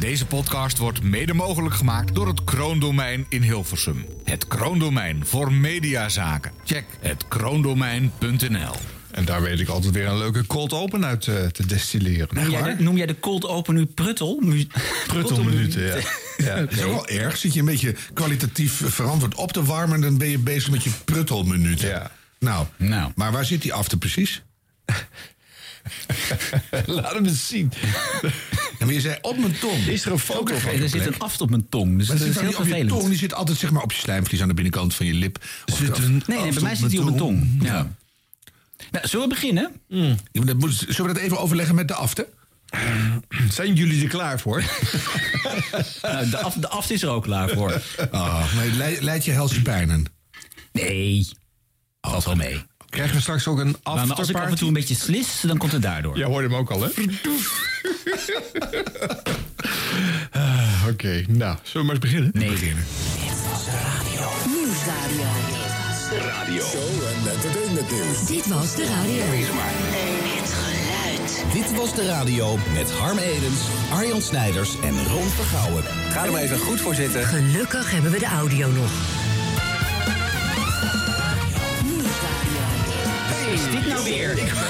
Deze 0.00 0.26
podcast 0.26 0.78
wordt 0.78 1.02
mede 1.02 1.34
mogelijk 1.34 1.74
gemaakt 1.74 2.14
door 2.14 2.28
het 2.28 2.44
Kroondomein 2.44 3.26
in 3.28 3.42
Hilversum. 3.42 4.04
Het 4.24 4.48
Kroondomein 4.48 5.26
voor 5.26 5.52
mediazaken. 5.52 6.52
Check 6.64 6.84
het 7.00 7.24
kroondomein.nl. 7.28 8.74
En 9.10 9.24
daar 9.24 9.42
weet 9.42 9.60
ik 9.60 9.68
altijd 9.68 9.94
weer 9.94 10.06
een 10.06 10.18
leuke 10.18 10.46
cold 10.46 10.72
open 10.72 11.04
uit 11.04 11.26
eh, 11.26 11.46
te 11.46 11.66
destilleren. 11.66 12.28
Noem 12.30 12.50
jij, 12.50 12.76
de, 12.76 12.82
noem 12.82 12.96
jij 12.96 13.06
de 13.06 13.20
cold 13.20 13.46
open 13.46 13.74
nu 13.74 13.86
pruttel? 13.86 14.38
Mu- 14.40 14.66
Pruttelminuten, 15.06 15.82
ja. 15.82 15.96
ja. 16.36 16.54
Dat 16.60 16.72
is 16.72 16.78
wel 16.78 17.08
erg. 17.08 17.36
Zit 17.36 17.52
je 17.54 17.60
een 17.60 17.66
beetje 17.66 17.94
kwalitatief 18.14 18.82
verantwoord 18.84 19.34
op 19.34 19.52
te 19.52 19.64
warmen... 19.64 19.94
en 19.94 20.00
dan 20.00 20.18
ben 20.18 20.28
je 20.28 20.38
bezig 20.38 20.70
met 20.70 20.84
je 20.84 20.90
pruttelminuten. 21.04 21.88
Ja. 21.88 22.10
Nou, 22.38 22.66
Nou. 22.76 23.12
maar 23.14 23.32
waar 23.32 23.44
zit 23.44 23.62
die 23.62 23.72
after 23.72 23.98
precies? 23.98 24.42
Laat 26.86 27.12
hem 27.14 27.26
eens 27.26 27.48
zien. 27.48 27.72
En 28.80 28.86
maar 28.86 28.94
je 28.94 29.00
zei 29.00 29.18
op 29.22 29.38
mijn 29.38 29.58
tong. 29.58 29.86
Is 29.86 30.04
er 30.04 30.12
een 30.12 30.18
foto 30.18 30.58
van? 30.58 30.70
Er 30.70 30.88
zit 30.88 31.06
een 31.06 31.18
aft 31.18 31.40
op 31.40 31.50
mijn 31.50 31.68
tong, 31.68 31.98
dus 31.98 32.08
Maar 32.08 32.18
dat 32.18 32.26
is 32.26 32.34
heel 32.34 32.44
niet 32.44 32.54
op 32.56 32.62
je 32.62 32.68
vervelend. 32.68 32.90
tong, 32.98 33.08
die 33.08 33.18
zit 33.18 33.34
altijd 33.34 33.58
zeg 33.58 33.70
maar, 33.70 33.82
op 33.82 33.92
je 33.92 33.98
slijmvlies 33.98 34.42
aan 34.42 34.48
de 34.48 34.54
binnenkant 34.54 34.94
van 34.94 35.06
je 35.06 35.14
lip. 35.14 35.44
Of, 35.72 35.76
Zit 35.78 35.98
een 35.98 36.22
Nee, 36.26 36.38
nee, 36.38 36.52
bij 36.52 36.62
mij 36.62 36.72
op 36.72 36.78
zit 36.78 36.90
hij 36.90 36.98
op 36.98 37.04
mijn 37.04 37.16
tong. 37.16 37.58
Ja. 37.62 37.72
Ja. 37.74 37.90
Nou, 38.90 39.08
zullen 39.08 39.28
we 39.28 39.34
beginnen? 39.34 39.72
Ja, 39.86 40.54
moet- 40.56 40.74
Zullen 40.88 41.06
we 41.06 41.12
dat 41.12 41.16
even 41.22 41.38
overleggen 41.38 41.74
met 41.74 41.88
de 41.88 41.94
after? 41.94 42.26
Zijn 43.52 43.74
jullie 43.74 44.02
er 44.02 44.08
klaar 44.08 44.40
voor? 44.40 44.62
Nou, 46.02 46.30
de, 46.30 46.38
af, 46.38 46.54
de 46.54 46.68
aft 46.68 46.90
is 46.90 47.02
er 47.02 47.08
ook 47.08 47.22
klaar 47.22 47.48
voor. 47.48 47.82
Oh, 48.12 48.54
maar 48.54 48.66
leid, 48.66 49.00
leid 49.02 49.24
je 49.24 49.30
helse 49.30 49.62
pijnen? 49.62 50.04
Nee, 50.72 51.28
valt 52.00 52.24
wel 52.24 52.34
mee. 52.34 52.62
Krijgen 52.90 53.14
we 53.14 53.20
straks 53.20 53.46
ook 53.46 53.58
een 53.58 53.76
Maar 53.82 53.84
als 53.92 54.04
ik 54.04 54.10
af 54.10 54.10
en 54.10 54.16
afterparty? 54.16 54.54
toe 54.56 54.68
een 54.68 54.74
beetje 54.74 54.94
slis, 54.94 55.40
dan 55.46 55.56
komt 55.56 55.72
het 55.72 55.82
daardoor. 55.82 56.16
Jij 56.16 56.26
hoorde 56.26 56.48
hem 56.48 56.56
ook 56.56 56.70
al, 56.70 56.82
hè? 56.82 56.88
Ah, 60.30 60.86
Oké, 60.88 61.24
nou, 61.28 61.56
zullen 61.62 61.72
we 61.72 61.82
maar 61.82 61.90
eens 61.90 61.98
beginnen? 61.98 62.30
Nee, 62.34 62.48
Nieuwsradio. 62.50 62.74
Dit 68.26 68.46
was 68.46 68.74
de 68.74 68.86
radio. 68.86 69.22
Het 69.22 70.52
geluid. 70.52 71.44
Dit 71.52 71.76
was 71.76 71.94
de 71.94 72.06
radio 72.06 72.58
met 72.72 72.90
Harm 72.92 73.18
Edens, 73.18 73.60
Arjan 73.92 74.22
Snijders 74.22 74.70
en 74.82 75.06
Ron 75.06 75.28
Vergouwen. 75.28 75.82
Ga 76.10 76.24
er 76.24 76.32
maar 76.32 76.40
even 76.40 76.58
goed 76.58 76.80
voor 76.80 76.94
zitten. 76.94 77.24
Gelukkig 77.24 77.90
hebben 77.90 78.10
we 78.10 78.18
de 78.18 78.26
audio 78.26 78.70
nog. 78.70 78.90
Is 83.66 83.70
dit 83.74 83.86
nou 83.86 84.04
weer? 84.04 84.34
Dit 84.34 84.52
was 84.52 84.62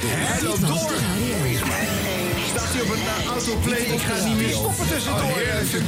de 0.00 0.12
radio. 0.28 0.56
Staat 2.52 2.72
hij 2.72 2.82
op 2.82 2.90
een 2.90 3.28
autoplay? 3.30 3.78
Ik 3.78 4.00
ga 4.00 4.24
niet 4.24 4.36
meer 4.36 4.50
stoppen 4.50 4.88
tussendoor. 4.88 5.22
Oh, 5.22 5.36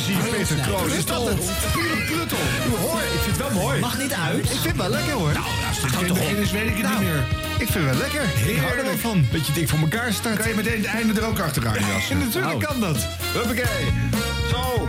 je 0.07 0.29
Peter 0.31 0.57
Kroon. 0.57 0.93
Is 0.93 1.05
dat 1.05 1.27
het? 1.29 1.41
Pure 1.73 1.97
pruttel. 2.11 2.39
Hoor, 2.81 3.01
ik 3.01 3.21
vind 3.25 3.37
het 3.37 3.49
wel 3.53 3.63
mooi. 3.63 3.81
Mag 3.81 3.97
dit 3.97 4.13
uit? 4.13 4.45
Ik 4.45 4.51
vind 4.51 4.65
het 4.65 4.77
wel 4.77 4.89
lekker, 4.89 5.13
hoor. 5.13 5.33
Als 5.69 5.83
het 5.83 5.97
geen 5.97 6.15
begin 6.15 6.37
is, 6.37 6.51
weet 6.51 6.69
ik 6.69 6.77
het 6.77 6.91
niet 6.91 7.01
meer. 7.01 7.27
Ik 7.59 7.69
vind 7.69 7.75
het 7.75 7.85
wel 7.85 7.95
lekker. 7.95 8.23
Ik 8.47 8.57
hou 8.57 8.79
er 8.79 8.85
wel 8.85 8.99
van. 8.99 9.27
Beetje 9.33 9.53
dik 9.53 9.69
voor 9.69 9.79
elkaar 9.79 10.13
staan. 10.13 10.37
Kan 10.37 10.49
je 10.49 10.55
meteen 10.55 10.77
het 10.83 10.87
einde 10.87 11.21
er 11.21 11.27
ook 11.27 11.39
achteraan 11.39 11.75
Ja, 11.75 11.89
jassen? 11.89 12.19
natuurlijk 12.25 12.61
kan 12.61 12.81
dat. 12.81 12.97
Huppakee. 13.33 13.85
Zo. 14.51 14.87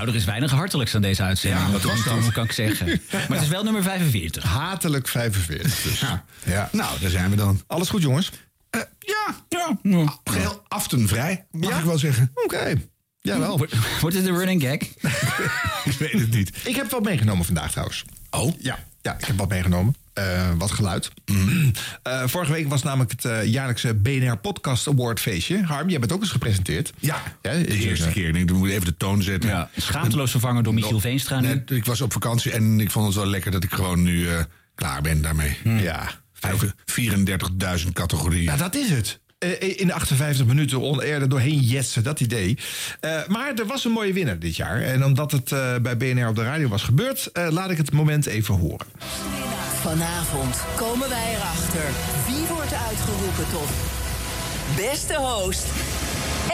Nou, 0.00 0.12
er 0.12 0.18
is 0.18 0.24
weinig 0.26 0.50
hartelijks 0.50 0.94
aan 0.94 1.00
deze 1.02 1.22
uitzending. 1.22 1.62
Ja, 1.66 1.70
wat 1.72 1.82
was 1.82 2.04
dat? 2.04 2.32
Kan 2.32 2.44
ik 2.44 2.52
zeggen? 2.52 3.00
Maar 3.10 3.26
het 3.28 3.40
is 3.42 3.48
wel 3.48 3.62
nummer 3.64 3.82
45. 3.82 4.42
Hatelijk 4.42 5.08
45 5.08 5.82
dus. 5.82 6.00
Ja, 6.44 6.68
nou, 6.72 7.00
daar 7.00 7.10
zijn 7.10 7.30
we 7.30 7.36
dan. 7.36 7.62
Alles 7.66 7.88
goed, 7.88 8.02
jongens? 8.02 8.30
Eh, 8.70 8.80
ja, 8.98 9.36
Ja. 9.48 10.18
geheel 10.24 10.62
aftenvrij, 10.68 11.46
mag 11.50 11.70
Ja? 11.70 11.78
ik 11.78 11.84
wel 11.84 11.98
zeggen. 11.98 12.30
Oké. 12.34 12.74
Jawel. 13.20 13.58
Wordt- 13.58 13.74
Wordt 14.00 14.16
het 14.16 14.26
een 14.26 14.36
running 14.36 14.62
gag? 14.62 14.74
Ik 15.92 15.98
weet 15.98 16.12
het 16.12 16.30
niet. 16.30 16.50
Ik 16.64 16.76
heb 16.76 16.90
wat 16.90 17.02
meegenomen 17.02 17.44
vandaag 17.44 17.70
trouwens. 17.70 18.04
Oh? 18.30 18.54
Ja, 18.60 18.78
ja 19.02 19.18
ik 19.18 19.24
heb 19.24 19.38
wat 19.38 19.48
meegenomen. 19.48 19.94
Eh, 20.12 20.50
wat 20.58 20.70
geluid. 20.70 21.10
Eh, 22.02 22.22
vorige 22.26 22.52
week 22.52 22.68
was 22.68 22.82
namelijk 22.82 23.10
het 23.10 23.24
eh, 23.24 23.44
jaarlijkse 23.44 23.94
BNR 23.94 24.36
Podcast 24.36 24.88
Award 24.88 25.20
feestje. 25.20 25.62
Harm, 25.62 25.88
jij 25.88 25.98
bent 25.98 26.12
ook 26.12 26.20
eens 26.20 26.30
gepresenteerd. 26.30 26.92
Ja, 26.98 27.22
Ja, 27.42 27.52
de 27.52 27.66
eerste 27.66 28.08
keer. 28.08 28.26
Ik 28.28 28.34
denk, 28.34 28.48
dan 28.48 28.56
moet 28.56 28.68
ik 28.68 28.72
even 28.74 28.84
de 28.86 28.96
toon 28.96 29.22
zetten. 29.22 29.50
Ja. 29.50 29.70
Schaamteloos 29.76 30.30
vervangen 30.30 30.62
door 30.62 30.74
Michiel 30.74 31.00
Veenstra 31.00 31.40
ik 31.66 31.84
was 31.84 32.00
op 32.00 32.12
vakantie 32.12 32.52
en 32.52 32.80
ik 32.80 32.90
vond 32.90 33.06
het 33.06 33.14
wel 33.14 33.26
lekker 33.26 33.50
dat 33.50 33.64
ik 33.64 33.72
gewoon 33.72 34.02
nu 34.02 34.28
eh, 34.28 34.40
klaar 34.74 35.02
ben 35.02 35.22
daarmee. 35.22 35.56
Ja. 35.64 36.10
Vijf- 36.32 36.74
34.000 37.84 37.92
categorieën. 37.92 38.42
Ja, 38.42 38.56
dat 38.56 38.74
is 38.74 38.90
het. 38.90 39.20
Eh, 39.40 39.80
in 39.80 39.86
de 39.86 39.92
58 39.92 40.46
minuten 40.46 40.80
on-air 40.80 41.28
doorheen 41.28 41.58
jetsen, 41.58 42.02
dat 42.02 42.20
idee. 42.20 42.58
Eh, 43.00 43.26
maar 43.26 43.54
er 43.54 43.66
was 43.66 43.84
een 43.84 43.90
mooie 43.90 44.12
winnaar 44.12 44.38
dit 44.38 44.56
jaar. 44.56 44.82
En 44.82 45.04
omdat 45.04 45.32
het 45.32 45.48
bij 45.82 45.96
BNR 45.96 46.28
op 46.28 46.36
de 46.36 46.42
radio 46.42 46.68
was 46.68 46.82
gebeurd... 46.82 47.30
laat 47.32 47.70
ik 47.70 47.76
het 47.76 47.92
moment 47.92 48.26
even 48.26 48.54
horen. 48.54 48.86
Vanavond 49.80 50.56
komen 50.76 51.08
wij 51.08 51.34
erachter 51.34 51.84
wie 52.26 52.46
wordt 52.46 52.74
uitgeroepen 52.88 53.46
tot 53.52 53.68
beste 54.76 55.14
host 55.14 55.66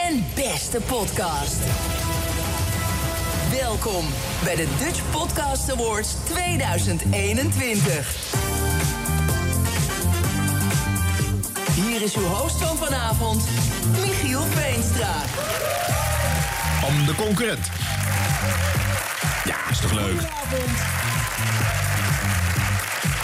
en 0.09 0.25
beste 0.35 0.81
podcast. 0.81 1.59
Welkom 3.51 4.05
bij 4.43 4.55
de 4.55 4.67
Dutch 4.79 5.01
Podcast 5.11 5.71
Awards 5.71 6.15
2021. 6.23 8.66
Hier 11.85 12.01
is 12.01 12.15
uw 12.15 12.23
host 12.23 12.57
van 12.61 12.77
vanavond, 12.77 13.43
Michiel 14.01 14.41
Veenstra. 14.41 15.13
Om 16.87 17.05
de 17.05 17.15
concurrent. 17.15 17.69
Ja, 19.45 19.55
is 19.71 19.79
toch 19.79 19.91
leuk? 19.93 20.21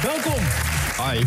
Welkom. 0.03 0.43
Hi. 1.09 1.25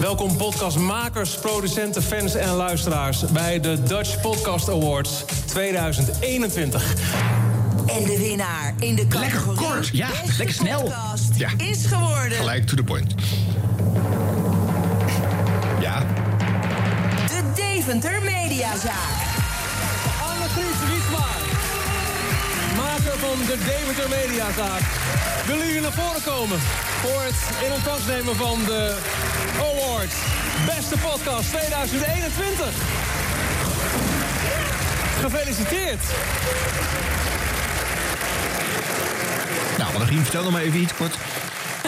Welkom 0.00 0.36
podcastmakers, 0.36 1.30
producenten, 1.34 2.02
fans 2.02 2.34
en 2.34 2.50
luisteraars 2.50 3.24
bij 3.32 3.60
de 3.60 3.82
Dutch 3.82 4.20
Podcast 4.20 4.68
Awards 4.68 5.24
2021. 5.46 6.94
En 7.86 8.04
de 8.04 8.18
winnaar 8.18 8.74
in 8.78 8.94
de 8.94 9.06
categorie 9.06 9.58
kort. 9.58 9.88
Ja, 9.92 10.08
lekker 10.38 10.54
snel. 10.54 10.82
Podcast 10.82 11.36
Ja. 11.36 11.48
is 11.56 11.86
geworden 11.86 12.38
Gelijk 12.38 12.66
to 12.66 12.76
the 12.76 12.82
point. 12.84 13.14
Deventer 17.84 18.22
Mediazaak. 18.22 19.18
Annegriet 20.30 20.88
Wiesma, 20.88 21.26
maker 22.76 23.18
van 23.18 23.38
de 23.46 23.56
Deventer 23.64 24.08
Mediazaak. 24.08 24.80
Willen 25.46 25.66
jullie 25.66 25.80
naar 25.80 25.92
voren 25.92 26.22
komen 26.22 26.58
voor 27.02 27.22
het 27.22 27.64
in 27.66 27.72
ontvangst 27.72 28.06
nemen 28.06 28.36
van 28.36 28.58
de 28.64 28.96
Awards 29.58 30.14
Beste 30.66 30.96
Podcast 30.98 31.48
2021? 31.48 32.66
Gefeliciteerd. 35.20 36.02
Nou, 39.78 39.94
Annegien, 39.94 40.22
vertel 40.22 40.42
nog 40.42 40.52
maar 40.52 40.62
even 40.62 40.80
iets 40.80 40.94
kort. 40.94 41.16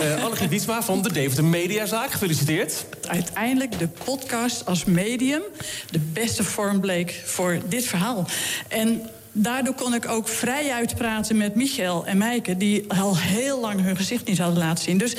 Uh, 0.05 0.25
Annegriet 0.25 0.51
Wiesma 0.51 0.83
van 0.83 1.03
de 1.03 1.13
Deventer 1.13 1.45
Mediazaak. 1.45 2.11
Gefeliciteerd. 2.13 2.85
uiteindelijk 3.09 3.79
de 3.79 3.89
podcast 3.89 4.67
als 4.67 4.85
medium 4.85 5.43
de 5.91 5.99
beste 5.99 6.45
vorm 6.45 6.81
bleek 6.81 7.23
voor 7.25 7.59
dit 7.69 7.85
verhaal. 7.85 8.27
En 8.69 9.11
daardoor 9.33 9.75
kon 9.75 9.95
ik 9.95 10.09
ook 10.09 10.29
vrij 10.29 10.73
uitpraten 10.73 11.37
met 11.37 11.55
Michael 11.55 12.07
en 12.07 12.19
Meike... 12.19 12.57
die 12.57 12.93
al 12.93 13.19
heel 13.19 13.61
lang 13.61 13.81
hun 13.81 13.97
gezicht 13.97 14.27
niet 14.27 14.39
hadden 14.39 14.59
laten 14.59 14.85
zien. 14.85 14.99
Dus 14.99 15.17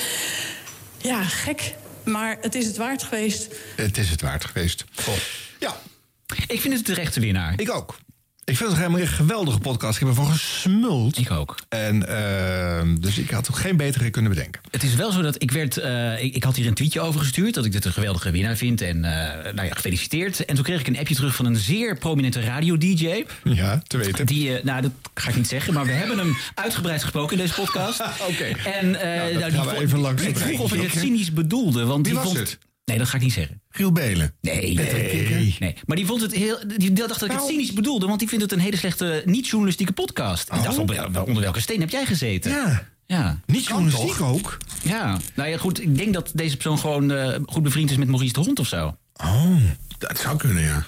ja, 0.98 1.24
gek. 1.24 1.74
Maar 2.04 2.38
het 2.42 2.56
is 2.56 2.66
het 2.66 2.78
waard 2.78 3.04
geweest. 3.04 3.48
Het 3.76 3.98
is 3.98 4.10
het 4.10 4.22
waard 4.22 4.46
geweest. 4.46 4.86
Ja, 5.60 5.76
Ik 6.48 6.62
vind 6.62 6.74
het 6.74 6.86
de 6.86 6.94
rechte 6.94 7.20
winnaar. 7.20 7.54
ik 7.58 7.72
ook. 7.72 7.96
Ik 8.46 8.58
vind 8.58 8.70
het 8.70 8.80
helemaal 8.80 9.00
een 9.00 9.08
geweldige 9.08 9.60
podcast. 9.60 9.94
Ik 9.94 10.00
heb 10.00 10.10
ervan 10.10 10.32
gesmuld. 10.32 11.18
Ik 11.18 11.32
ook. 11.32 11.56
En, 11.70 11.96
uh, 12.10 12.96
dus 13.00 13.18
ik 13.18 13.30
had 13.30 13.50
geen 13.54 13.78
betere 13.78 14.10
kunnen 14.10 14.32
bedenken. 14.32 14.62
Het 14.72 14.84
is 14.84 14.96
wel 14.96 15.12
zo 15.12 15.22
dat 15.22 15.42
ik 15.42 15.52
werd. 15.52 15.78
Uh, 15.78 16.24
ik, 16.24 16.36
ik, 16.36 16.44
had 16.44 16.56
hier 16.56 16.68
een 16.68 16.74
tweetje 16.74 17.02
over 17.02 17.20
gestuurd. 17.20 17.54
dat 17.54 17.66
ik 17.66 17.72
dit 17.72 17.86
een 17.86 17.92
geweldige 17.94 18.32
winnaar 18.32 18.56
vind. 18.56 18.82
En 18.82 18.96
uh, 18.96 19.04
nou 19.54 19.68
ja, 19.68 19.74
gefeliciteerd. 19.74 20.46
En 20.46 20.56
toen 20.56 20.64
kreeg 20.64 20.80
ik 20.80 20.88
een 20.88 20.98
appje 20.98 21.16
terug 21.16 21.36
van 21.36 21.46
een 21.46 21.56
zeer 21.56 21.98
prominente 21.98 22.42
radio-DJ. 22.42 23.26
Ja, 23.44 23.82
te 23.88 23.98
weten. 23.98 24.26
Die, 24.26 24.50
uh, 24.50 24.64
nou, 24.64 24.82
dat 24.82 24.92
ga 25.14 25.30
ik 25.30 25.36
niet 25.36 25.48
zeggen. 25.48 25.74
maar 25.74 25.86
we 25.86 25.92
hebben 26.02 26.18
hem 26.18 26.38
uitgebreid 26.56 27.02
gesproken 27.02 27.38
in 27.38 27.44
deze 27.44 27.62
podcast. 27.62 28.00
Oké. 28.30 28.32
Okay. 28.32 28.74
En 28.74 28.92
nou, 28.92 29.34
nou, 29.34 29.52
die 29.52 29.62
vond, 29.62 29.72
even 29.72 30.00
langs 30.00 30.24
ik 30.24 30.38
vroeg 30.38 30.60
of 30.60 30.74
ik 30.74 30.82
het 30.82 31.02
cynisch 31.02 31.34
bedoelde. 31.34 31.86
Want 31.86 32.08
Wie 32.08 32.16
die 32.16 32.24
was 32.24 32.34
vond, 32.34 32.38
het? 32.38 32.58
Nee, 32.86 32.98
dat 32.98 33.08
ga 33.08 33.16
ik 33.16 33.24
niet 33.24 33.34
zeggen. 33.34 33.62
Giel 33.70 33.92
Belen. 33.92 34.34
Nee, 34.42 34.74
nee. 34.74 35.56
nee. 35.60 35.76
Maar 35.86 35.96
die 35.96 36.06
vond 36.06 36.22
het 36.22 36.34
heel. 36.34 36.58
Die 36.78 36.94
dacht 36.94 37.20
dat 37.20 37.30
ik 37.30 37.36
het 37.36 37.46
cynisch 37.46 37.74
bedoelde, 37.74 38.08
want 38.08 38.20
die 38.20 38.28
vindt 38.28 38.44
het 38.44 38.54
een 38.54 38.60
hele 38.60 38.78
slechte 38.78 39.24
niet-journalistieke 39.26 39.94
podcast. 39.94 40.52
Oh. 40.52 40.58
Ik 40.58 40.64
dacht, 40.64 40.78
onder, 40.78 41.24
onder 41.26 41.42
welke 41.42 41.60
steen 41.60 41.80
heb 41.80 41.90
jij 41.90 42.06
gezeten? 42.06 42.52
Ja. 42.52 42.88
Ja. 43.06 43.40
Niet 43.46 43.66
journalistiek 43.66 44.22
ook? 44.22 44.58
Ja. 44.84 45.20
Nou 45.36 45.50
ja, 45.50 45.58
goed. 45.58 45.82
Ik 45.82 45.98
denk 45.98 46.14
dat 46.14 46.32
deze 46.34 46.56
persoon 46.56 46.80
gewoon 46.80 47.12
uh, 47.12 47.36
goed 47.46 47.64
bevriend 47.64 47.92
is 47.92 47.98
met 47.98 48.08
Maurice 48.08 48.34
de 48.34 48.40
Hond 48.40 48.60
of 48.60 48.68
zo. 48.68 48.98
Oh, 49.14 49.56
dat 49.98 50.18
zou 50.18 50.38
kunnen, 50.38 50.64
ja. 50.64 50.86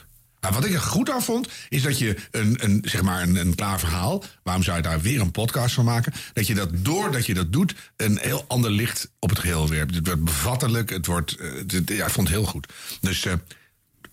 Nou, 0.48 0.60
wat 0.60 0.70
ik 0.70 0.76
er 0.76 0.82
goed 0.82 1.10
aan 1.10 1.24
vond, 1.24 1.48
is 1.70 1.82
dat 1.82 1.98
je 1.98 2.16
een, 2.32 2.58
een, 2.64 2.84
zeg 2.86 3.02
maar 3.02 3.22
een, 3.22 3.36
een 3.36 3.56
klaar 3.56 3.80
verhaal... 3.80 4.24
waarom 4.44 4.64
zou 4.64 4.78
je 4.78 4.84
daar 4.84 5.02
weer 5.02 5.22
een 5.22 5.32
podcast 5.32 5.76
van 5.76 5.86
maken? 5.86 6.14
Dat 6.34 6.48
je 6.48 6.54
dat, 6.54 6.70
doordat 6.74 7.26
je 7.26 7.34
dat 7.34 7.54
doet, 7.54 7.76
een 7.96 8.18
heel 8.22 8.46
ander 8.48 8.72
licht 8.72 9.12
op 9.20 9.30
het 9.30 9.40
geheel 9.40 9.70
werpt. 9.70 9.96
Het 9.96 10.08
wordt 10.08 10.24
bevattelijk, 10.24 10.90
het 10.90 11.06
wordt... 11.06 11.36
eh, 11.36 11.98
ja, 11.98 12.06
ik 12.06 12.12
vond 12.12 12.28
het 12.28 12.38
heel 12.38 12.46
goed. 12.46 12.74
Dus 13.02 13.26
eh, 13.26 13.34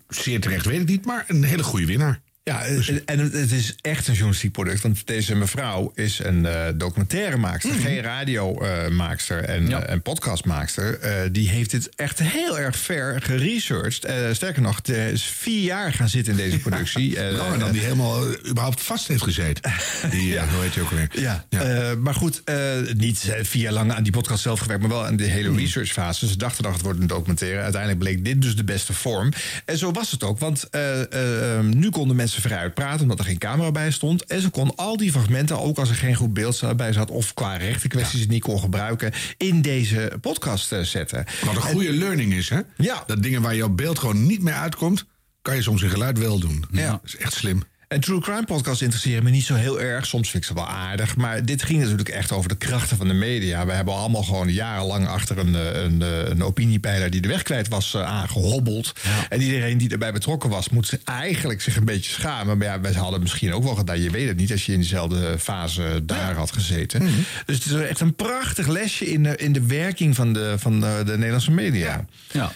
zeer 0.09 0.41
terecht 0.41 0.67
weet 0.67 0.81
ik 0.81 0.89
niet, 0.89 1.07
maar 1.07 1.25
een 1.29 1.45
hele 1.45 1.63
goede 1.63 1.87
winnaar. 1.87 2.21
Ja, 2.51 2.65
en- 2.65 3.03
en 3.05 3.19
het 3.19 3.53
is 3.53 3.75
echt 3.81 4.07
een 4.07 4.13
journalistiek 4.15 4.53
product. 4.53 4.81
Want 4.83 5.07
deze 5.07 5.35
mevrouw 5.35 5.93
is 5.95 6.19
een 6.23 6.47
eh 6.47 6.67
documentairemaakster, 6.75 7.73
geen 7.73 8.01
radiomaakster 8.03 9.45
en, 9.45 9.69
Ja. 9.69 9.83
eh, 9.83 9.93
en 9.93 10.03
podcastmaakster. 10.03 10.99
Eh, 11.01 11.13
die 11.33 11.49
heeft 11.49 11.71
dit 11.71 11.89
echt 11.97 12.19
heel 12.19 12.59
erg 12.59 12.77
ver 12.77 13.23
geresearched. 13.23 14.05
Eh, 14.05 14.15
sterker 14.33 14.63
nog, 14.63 14.81
ze 14.83 15.11
is 15.13 15.23
vier 15.25 15.63
jaar 15.63 15.93
gaan 15.93 16.09
zitten 16.09 16.33
in 16.33 16.39
deze 16.39 16.59
productie. 16.69 17.19
Eh, 17.21 17.41
Oh, 17.41 17.53
en 17.53 17.59
dan 17.59 17.73
die 17.73 17.81
helemaal 17.81 18.27
eh, 18.27 18.49
überhaupt 18.51 18.81
vast 18.83 19.09
heeft 19.09 19.23
gezeten. 19.23 19.73
Die, 20.11 20.37
eh, 20.39 20.53
hoe 20.53 20.63
heet 20.63 20.75
je 20.75 20.81
ook 20.81 20.91
alweer? 20.91 21.09
Ja, 21.13 21.45
eh, 21.49 21.95
maar 21.97 22.15
goed, 22.15 22.43
eh, 22.45 22.57
niet 22.97 23.29
eh, 23.29 23.45
vier 23.45 23.63
jaar 23.63 23.73
lang 23.73 23.93
aan 23.93 24.03
die 24.03 24.13
podcast 24.13 24.43
zelf 24.43 24.61
gewerkt, 24.61 24.83
maar 24.83 24.91
wel 24.91 25.07
aan 25.07 25.17
de 25.17 25.25
hele 25.25 25.55
researchfase. 25.57 26.29
Ze 26.29 26.37
dachten 26.37 26.63
dat 26.63 26.73
het 26.73 26.83
wordt 26.83 27.01
een 27.01 27.07
documentaire. 27.07 27.61
Uiteindelijk 27.61 28.01
bleek 28.01 28.25
dit 28.25 28.43
dus 28.43 28.57
de 28.57 28.65
beste 28.65 28.93
vorm. 28.93 29.33
En 29.65 29.79
zo 29.79 29.91
was 29.93 30.11
het 30.11 30.23
ook, 30.23 30.39
want 30.39 30.69
eh, 30.71 31.01
eh, 31.03 31.57
eh, 31.59 31.65
nu 31.65 31.91
konden 31.91 32.17
mensen 32.17 32.33
vrij 32.41 32.59
uitpraten 32.59 33.01
omdat 33.03 33.19
er 33.19 33.25
geen 33.25 33.39
camera 33.39 33.71
bij 33.71 33.91
stond. 33.91 34.25
En 34.25 34.41
ze 34.41 34.51
kon 34.51 34.77
al 34.77 34.97
die 34.97 35.11
fragmenten, 35.13 35.61
ook 35.61 35.79
als 35.79 35.89
er 35.89 35.95
geen 35.95 36.15
goed 36.15 36.35
beeld 36.35 36.77
bij 36.77 36.93
zat 36.93 37.11
of 37.11 37.35
qua 37.35 37.57
rechtenkwesties 37.57 38.21
het 38.21 38.29
niet 38.29 38.43
kon 38.43 38.61
gebruiken, 38.61 39.13
in 39.37 39.63
deze 39.63 40.13
podcast 40.21 40.73
eh, 40.73 40.81
zetten. 40.81 41.25
Wat 41.45 41.57
een 41.57 41.63
goede 41.63 41.93
learning 41.93 42.33
is, 42.33 42.49
hè? 42.49 42.61
Ja. 42.77 43.03
Dat 43.07 43.23
dingen 43.23 43.43
waar 43.43 43.63
op 43.63 43.77
beeld 43.77 43.99
gewoon 43.99 44.27
niet 44.27 44.43
meer 44.43 44.55
uitkomt... 44.55 45.07
kan 45.43 45.55
je 45.55 45.63
soms 45.63 45.83
in 45.83 45.91
geluid 45.91 46.19
wel 46.19 46.39
doen. 46.39 46.65
Ja. 46.71 46.91
Dat 46.91 47.01
is 47.05 47.17
echt 47.17 47.33
slim. 47.33 47.63
En 47.95 48.01
true 48.01 48.21
crime 48.21 48.45
podcasts 48.45 48.83
interesseren 48.83 49.25
me 49.25 49.31
niet 49.31 49.45
zo 49.45 49.55
heel 49.55 49.81
erg. 49.81 50.07
Soms 50.07 50.31
vind 50.31 50.43
ik 50.43 50.49
ze 50.49 50.55
wel 50.55 50.69
aardig. 50.69 51.17
Maar 51.17 51.45
dit 51.45 51.63
ging 51.63 51.81
natuurlijk 51.81 52.09
echt 52.09 52.33
over 52.33 52.49
de 52.49 52.57
krachten 52.57 52.97
van 52.97 53.09
de 53.09 53.15
media. 53.15 53.67
We 53.67 53.73
hebben 53.73 53.95
allemaal 53.95 54.23
gewoon 54.23 54.49
jarenlang 54.49 55.07
achter 55.07 55.39
een, 55.39 55.55
eh, 55.55 55.83
een, 55.83 56.03
eh, 56.03 56.29
een 56.29 56.43
opiniepeiler 56.43 57.11
die 57.11 57.21
de 57.21 57.29
weg 57.29 57.43
kwijt 57.43 57.69
was 57.69 57.95
eh, 57.95 58.03
aangehobbeld. 58.03 58.93
En 59.29 59.41
iedereen 59.41 59.79
die 59.79 59.91
erbij 59.91 60.13
betrokken 60.13 60.51
was, 60.51 60.69
moet 60.69 60.87
zich 60.87 60.99
eigenlijk 61.05 61.61
zich 61.61 61.77
een 61.77 61.85
beetje 61.85 62.11
schamen. 62.11 62.59
Maar 62.59 62.67
ja, 62.67 62.81
wij 62.81 62.93
hadden 62.93 63.21
misschien 63.21 63.53
ook 63.53 63.65
wel 63.65 63.75
gedaan. 63.75 64.01
Je 64.01 64.11
weet 64.11 64.29
het 64.29 64.37
niet 64.37 64.53
als 64.53 64.67
je 64.67 64.73
in 64.73 64.81
dezelfde 64.81 65.39
fase 65.39 66.01
daar 66.03 66.35
had 66.35 66.53
gezeten. 66.53 67.01
Dus 67.47 67.65
het 67.65 67.67
is 67.67 67.89
echt 67.89 68.01
een 68.01 68.15
prachtig 68.15 68.67
lesje 68.67 69.07
in 69.07 69.23
de, 69.23 69.37
in 69.37 69.53
de 69.53 69.67
werking 69.67 70.15
van 70.15 70.33
de, 70.33 70.55
van 70.59 70.81
de, 70.81 71.03
de 71.07 71.13
Nederlandse 71.13 71.51
media. 71.51 71.87
Ja. 71.87 72.05
Ja. 72.33 72.53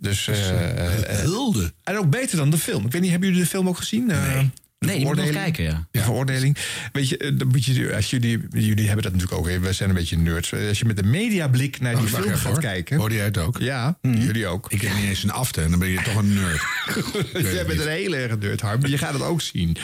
Dus, 0.00 0.28
eh, 0.28 0.36
Hulde. 1.20 1.72
en 1.84 1.98
ook 1.98 2.10
beter 2.10 2.36
dan 2.36 2.50
de 2.50 2.58
film. 2.58 2.86
Ik 2.86 2.92
weet 2.92 3.00
niet, 3.00 3.10
hebben 3.10 3.28
jullie 3.28 3.44
de 3.44 3.50
film 3.50 3.68
ook 3.68 3.76
gezien? 3.76 4.08
De 4.08 4.48
Nee, 4.78 4.98
je 4.98 5.04
moet 5.04 5.16
nog 5.16 5.24
veroordeling? 5.26 5.56
kijken, 5.56 5.64
ja. 5.74 5.86
De 5.90 6.00
veroordeling. 6.00 6.56
Weet 6.92 7.08
je, 7.08 7.16
eh, 7.18 7.30
dan 7.38 7.48
moet 7.48 7.64
je, 7.64 7.94
als 7.94 8.10
jullie, 8.10 8.40
jullie 8.50 8.86
hebben 8.86 9.02
dat 9.02 9.12
natuurlijk 9.12 9.38
ook. 9.40 9.60
We 9.60 9.72
zijn 9.72 9.88
een 9.88 9.94
beetje 9.94 10.16
nerds. 10.18 10.54
Als 10.54 10.78
je 10.78 10.84
met 10.84 10.98
een 10.98 11.10
mediablik 11.10 11.80
naar 11.80 11.94
die 11.96 12.04
Oh, 12.04 12.10
film 12.12 12.34
gaat 12.34 12.52
hoor. 12.52 12.60
kijken. 12.60 12.96
Hoorde 12.96 13.14
jij 13.14 13.24
het 13.24 13.38
ook? 13.38 13.58
Ja, 13.58 13.98
jullie 14.02 14.46
ook. 14.46 14.72
Ik 14.72 14.80
heb 14.80 14.94
niet 14.94 15.04
eens 15.04 15.22
een 15.22 15.30
afte 15.30 15.62
en 15.62 15.70
dan 15.70 15.78
ben 15.78 15.88
je 15.88 16.02
toch 16.02 16.14
een 16.14 16.34
nerd. 16.34 16.62
Jij 17.52 17.66
bent 17.66 17.80
een 17.80 17.88
hele 17.88 18.16
erg 18.16 18.38
nerd, 18.38 18.60
Harm. 18.60 18.86
Je 18.86 18.98
gaat 18.98 19.12
het 19.12 19.22
ook 19.22 19.40
zien. 19.40 19.76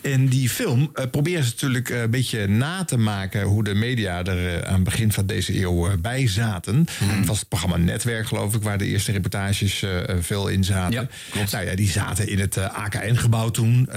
In 0.00 0.26
die 0.26 0.48
film 0.48 0.90
eh, 0.94 1.04
proberen 1.10 1.44
ze 1.44 1.50
natuurlijk 1.50 1.90
eh, 1.90 2.00
een 2.00 2.10
beetje 2.10 2.46
na 2.46 2.84
te 2.84 2.96
maken... 2.96 3.42
hoe 3.42 3.64
de 3.64 3.74
media 3.74 4.24
er 4.24 4.66
aan 4.66 4.74
het 4.74 4.84
begin 4.84 5.12
van 5.12 5.26
deze 5.26 5.60
eeuw 5.60 5.96
bij 6.00 6.28
zaten. 6.28 6.86
Het 7.04 7.26
was 7.26 7.38
het 7.38 7.48
programma 7.48 7.76
Netwerk, 7.76 8.26
geloof 8.26 8.54
ik... 8.54 8.62
waar 8.62 8.78
de 8.78 8.86
eerste 8.86 9.12
reportages 9.12 9.84
veel 10.20 10.48
in 10.48 10.64
zaten. 10.64 11.08
Ja, 11.32 11.44
Nou 11.52 11.64
ja, 11.66 11.74
die 11.74 11.90
zaten 11.90 12.28
in 12.28 12.38
het 12.38 12.56
AKN-gebouw 12.58 13.50
toen. 13.50 13.88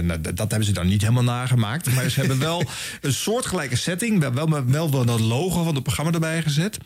Eh, 0.00 0.06
nou, 0.06 0.20
dat, 0.20 0.50
hebben 0.50 0.64
ze 0.64 0.72
dan 0.72 0.86
niet 0.86 1.00
helemaal 1.00 1.22
nagemaakt. 1.22 1.94
Maar 1.94 2.08
ze 2.08 2.20
hebben 2.20 2.38
wel 2.38 2.62
een 3.00 3.12
soortgelijke 3.12 3.76
setting. 3.76 4.20
Wel, 4.20 4.32
wel, 4.32 4.64
wel, 4.66 4.90
wel 4.90 5.04
dat 5.04 5.20
logo 5.20 5.64
van 5.64 5.74
het 5.74 5.82
programma 5.82 6.12
erbij 6.12 6.42
gezet. 6.42 6.78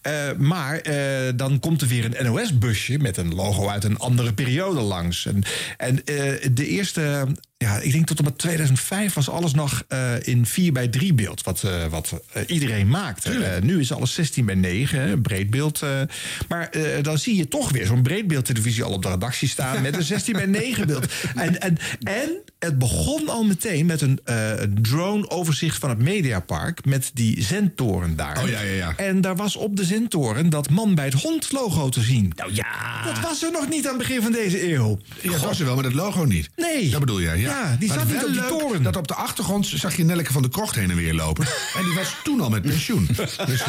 Eh, 0.00 0.12
maar 0.38 0.78
eh, 0.78 1.32
dan 1.36 1.60
komt 1.60 1.82
er 1.82 1.88
weer 1.88 2.04
een 2.04 2.32
NOS-busje... 2.32 2.98
met 2.98 3.16
een 3.16 3.34
logo 3.34 3.68
uit 3.68 3.84
een 3.84 3.98
andere 3.98 4.32
periode 4.32 4.80
langs. 4.80 5.26
En, 5.26 5.42
en 5.76 6.00
de 6.54 6.66
eerste... 6.66 7.26
Ja, 7.64 7.78
ik 7.78 7.92
denk 7.92 8.06
tot 8.06 8.18
en 8.18 8.24
met 8.24 8.38
2005 8.38 9.14
was 9.14 9.28
alles 9.28 9.54
nog 9.54 9.84
eh, 9.88 10.12
in 10.20 10.46
4 10.46 10.72
bij 10.72 10.88
3 10.88 11.14
beeld. 11.14 11.42
Wat, 11.42 11.62
eh, 11.62 11.86
wat 11.86 12.20
eh, 12.32 12.42
iedereen 12.46 12.88
maakte. 12.88 13.58
Nu 13.62 13.80
is 13.80 13.92
alles 13.92 14.14
16 14.14 14.44
bij 14.44 14.54
9, 14.54 15.00
hè, 15.00 15.18
breedbeeld. 15.18 15.82
maar 16.48 16.70
dan 17.02 17.18
zie 17.18 17.36
je 17.36 17.48
toch 17.48 17.70
weer 17.70 17.86
zo'n 17.86 18.02
breedbeeldtelevisie 18.02 18.82
al 18.82 18.92
op 18.92 19.02
de 19.02 19.08
redactie 19.08 19.48
staan... 19.48 19.82
met 19.82 19.96
een 19.96 20.02
16 20.02 20.32
bij 20.32 20.46
9 20.46 20.86
beeld. 20.86 21.06
En, 21.34 21.60
en, 21.60 21.78
en 22.02 22.30
het 22.58 22.78
begon 22.78 23.28
al 23.28 23.44
meteen 23.44 23.86
met 23.86 24.00
een 24.00 24.20
drone-overzicht 24.82 25.78
van 25.78 25.90
het 25.90 25.98
Mediapark... 25.98 26.84
met 26.84 27.10
die 27.14 27.42
zendtoren 27.42 28.16
daar. 28.16 28.42
Oh, 28.42 28.48
ja, 28.48 28.60
ja, 28.60 28.72
ja. 28.72 28.96
En 28.96 29.20
daar 29.20 29.36
was 29.36 29.56
op 29.56 29.76
de 29.76 29.84
zendtoren 29.84 30.50
dat 30.50 30.70
man 30.70 30.94
bij 30.94 31.04
het 31.04 31.14
hond-logo 31.14 31.88
te 31.88 32.00
zien. 32.00 32.32
Nou 32.36 32.54
ja. 32.54 33.02
Dat 33.04 33.20
was 33.20 33.42
er 33.42 33.52
nog 33.52 33.68
niet 33.68 33.84
aan 33.86 33.98
het 33.98 34.06
begin 34.06 34.22
van 34.22 34.32
deze 34.32 34.72
eeuw. 34.72 34.98
Ja, 35.20 35.30
dat 35.30 35.40
was 35.40 35.58
er 35.58 35.64
wel, 35.64 35.74
maar 35.74 35.82
dat 35.82 35.94
logo 35.94 36.24
niet. 36.24 36.50
Nee. 36.56 36.90
Dat 36.90 37.00
bedoel 37.00 37.20
jij, 37.20 37.38
ja. 37.38 37.53
Ja, 37.54 37.76
die 37.78 37.92
zat 37.92 38.06
niet 38.08 38.24
op 38.24 38.32
die 38.32 38.46
toren. 38.46 38.82
Dat 38.82 38.96
op 38.96 39.08
de 39.08 39.14
achtergrond 39.14 39.66
zag 39.66 39.96
je 39.96 40.04
Nelleke 40.04 40.32
van 40.32 40.42
de 40.42 40.48
Krocht 40.48 40.74
heen 40.74 40.90
en 40.90 40.96
weer 40.96 41.14
lopen. 41.14 41.46
en 41.78 41.84
die 41.84 41.94
was 41.94 42.14
toen 42.24 42.40
al 42.40 42.48
met 42.50 42.62
pensioen. 42.62 43.08
Dus, 43.16 43.36
eh, 43.36 43.46
dus, 43.46 43.62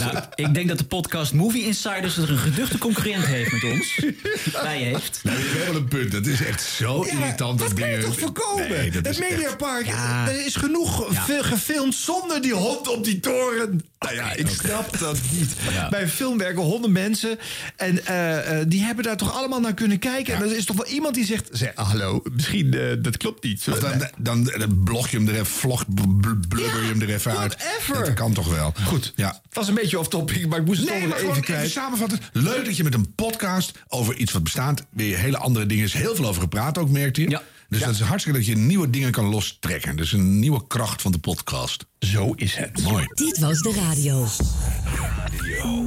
Nou, 0.00 0.16
ik 0.34 0.54
denk 0.54 0.68
dat 0.68 0.78
de 0.78 0.84
podcast 0.84 1.32
Movie 1.32 1.64
Insiders 1.66 2.16
er 2.16 2.30
een 2.30 2.38
geduchte 2.38 2.78
concurrent 2.78 3.24
heeft 3.26 3.52
met 3.52 3.64
ons. 3.64 4.00
Bij 4.62 4.78
heeft. 4.78 5.20
dat 5.22 5.32
is 5.32 5.64
wel 5.64 5.74
een 5.74 5.88
punt. 5.88 6.12
Dat 6.12 6.26
is 6.26 6.44
echt 6.44 6.62
zo 6.62 7.04
Ja, 7.06 7.12
irritant. 7.12 7.58
dat 7.58 7.74
kan 7.74 7.88
je 7.90 7.98
toch 7.98 8.18
voorkomen? 8.18 8.68
Nee, 8.68 8.90
dat 8.90 9.06
het 9.06 9.18
echt- 9.18 9.30
Mediapark, 9.30 9.86
Ja. 9.86 10.28
er 10.28 10.46
is 10.46 10.56
genoeg 10.56 11.06
gefilmd 11.40 11.94
zonder 11.94 12.42
die 12.42 12.52
hond 12.54 12.88
op 12.88 13.04
die 13.04 13.20
toren. 13.20 13.80
Nou 14.04 14.14
ja, 14.14 14.32
ik 14.34 14.48
snap 14.48 14.98
dat 14.98 15.18
niet. 15.32 15.54
Bij 15.90 16.02
een 16.02 16.08
film 16.08 16.38
werken 16.38 16.62
honderd 16.62 16.92
mensen. 16.92 17.38
En 17.76 18.06
eh, 18.06 18.60
eh, 18.60 18.66
die 18.68 18.82
hebben 18.82 19.04
daar 19.04 19.16
toch 19.16 19.34
allemaal 19.34 19.60
naar 19.60 19.74
kunnen 19.74 19.98
kijken. 19.98 20.34
En 20.34 20.42
er 20.42 20.56
is 20.56 20.64
toch 20.64 20.76
wel 20.76 20.86
iemand 20.86 21.14
die 21.14 21.24
zegt... 21.24 21.48
Zeg, 21.52 21.74
ah, 21.74 21.88
hallo, 21.88 22.22
misschien 22.32 22.74
eh, 22.74 22.96
dat 22.98 23.16
klopt 23.16 23.44
niet. 23.44 23.66
Of 23.70 23.78
dan, 23.78 24.08
dan, 24.18 24.44
dan 24.58 24.80
blog 24.84 25.08
je 25.08 25.16
hem 25.16 25.28
er 25.28 25.34
even, 25.34 25.46
vlog, 25.46 25.84
bl- 25.94 26.34
blubber 26.48 26.82
je 26.82 26.88
hem 26.88 27.00
er 27.02 27.08
even 27.10 27.38
uit. 27.38 27.56
whatever. 27.56 28.04
Dat 28.04 28.14
kan 28.14 28.32
toch 28.32 28.48
wel. 28.54 28.74
Goed, 28.86 29.12
Ja. 29.16 29.28
het 29.28 29.54
was 29.54 29.68
een 29.68 29.74
beetje 29.74 29.98
off-topic, 29.98 30.46
maar 30.46 30.58
ik 30.58 30.64
moest 30.64 30.80
het 30.80 30.88
Nee, 30.90 31.08
toch 31.08 31.18
even 31.18 31.54
even, 31.56 31.70
samenvatten. 31.70 32.18
Leuk 32.32 32.64
dat 32.64 32.76
je 32.76 32.84
met 32.84 32.94
een 32.94 33.14
podcast 33.14 33.72
over 33.88 34.14
iets 34.16 34.32
wat 34.32 34.42
bestaat... 34.42 34.84
weer 34.90 35.18
hele 35.18 35.38
andere 35.38 35.66
dingen 35.66 35.84
is. 35.84 35.92
Heel 35.92 36.14
veel 36.14 36.26
over 36.26 36.42
gepraat 36.42 36.78
ook, 36.78 36.88
merkt 36.90 37.16
je. 37.16 37.30
Ja. 37.30 37.42
Dus 37.70 37.80
dat 37.80 37.94
is 37.94 38.00
hartstikke 38.00 38.38
dat 38.38 38.48
je 38.48 38.56
nieuwe 38.56 38.90
dingen 38.90 39.10
kan 39.10 39.24
lostrekken. 39.24 39.96
Dus 39.96 40.12
een 40.12 40.38
nieuwe 40.38 40.66
kracht 40.66 41.02
van 41.02 41.12
de 41.12 41.18
podcast. 41.18 41.86
Zo 41.98 42.32
is 42.32 42.54
het. 42.56 42.82
Mooi. 42.82 43.06
Dit 43.14 43.38
was 43.38 43.58
de 43.58 43.72
radio. 43.72 44.26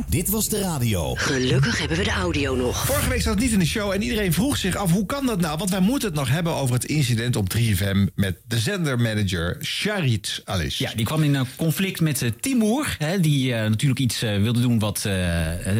Dit 0.07 0.29
was 0.29 0.49
de 0.49 0.59
radio. 0.59 1.15
Gelukkig 1.15 1.79
hebben 1.79 1.97
we 1.97 2.03
de 2.03 2.11
audio 2.11 2.55
nog. 2.55 2.85
Vorige 2.85 3.09
week 3.09 3.21
zat 3.21 3.33
het 3.33 3.43
niet 3.43 3.51
in 3.51 3.59
de 3.59 3.65
show 3.65 3.91
en 3.91 4.01
iedereen 4.01 4.33
vroeg 4.33 4.57
zich 4.57 4.75
af 4.75 4.91
hoe 4.91 5.05
kan 5.05 5.25
dat 5.25 5.41
nou? 5.41 5.57
Want 5.57 5.69
wij 5.69 5.79
moeten 5.79 6.09
het 6.09 6.17
nog 6.17 6.29
hebben 6.29 6.53
over 6.53 6.75
het 6.75 6.85
incident 6.85 7.35
op 7.35 7.53
3FM 7.57 8.13
met 8.15 8.37
de 8.47 8.59
zendermanager 8.59 9.57
Charit 9.59 10.41
Alice. 10.45 10.83
Ja, 10.83 10.91
die 10.95 11.05
kwam 11.05 11.23
in 11.23 11.35
een 11.35 11.47
conflict 11.55 12.01
met 12.01 12.21
eh, 12.21 12.29
Timur. 12.39 12.95
Hè, 12.99 13.19
die 13.19 13.53
eh, 13.53 13.69
natuurlijk 13.69 13.99
iets 13.99 14.21
eh, 14.21 14.41
wilde 14.41 14.61
doen 14.61 14.79
wat 14.79 14.99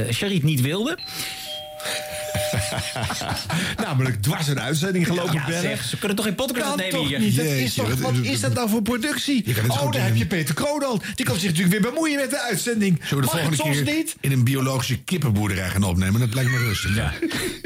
Charit 0.09 0.43
niet 0.43 0.61
wilde. 0.61 0.99
Namelijk 3.85 4.21
dwars 4.21 4.47
een 4.47 4.59
uitzending 4.59 5.07
gelopen 5.07 5.33
Ja, 5.33 5.45
bellen. 5.45 5.61
zeg, 5.61 5.83
ze 5.83 5.97
kunnen 5.97 6.17
toch 6.17 6.25
geen 6.25 6.35
podcast 6.35 6.75
Kan 6.75 6.89
toch 6.89 7.07
hier? 7.07 7.19
niet? 7.19 7.35
Dat 7.35 7.45
is 7.45 7.73
toch, 7.73 7.87
wat- 7.89 7.99
wat 7.99 8.13
is 8.21 8.39
dat 8.39 8.53
nou 8.53 8.69
voor 8.69 8.81
productie? 8.81 9.45
Oh, 9.69 9.91
daar 9.91 10.03
heb 10.05 10.15
je 10.15 10.25
Peter 10.25 10.55
Kronal. 10.55 11.01
Die 11.15 11.25
kan 11.25 11.35
zich 11.39 11.49
natuurlijk 11.49 11.81
weer 11.81 11.91
bemoeien 11.91 12.19
met 12.19 12.29
de 12.29 12.39
uitzending. 12.41 12.99
Zullen 13.03 13.23
we 13.23 13.29
de 13.29 13.37
volgende 13.37 13.55
soms 13.57 13.81
keer 13.83 13.95
niet? 13.95 14.15
in 14.19 14.31
een 14.31 14.43
biologische 14.43 14.97
kippenboerderij 14.97 15.69
gaan 15.69 15.83
opnemen? 15.83 16.19
Dat 16.19 16.33
lijkt 16.33 16.51
me 16.51 16.57
rustig. 16.57 16.95
Ja. 16.95 17.13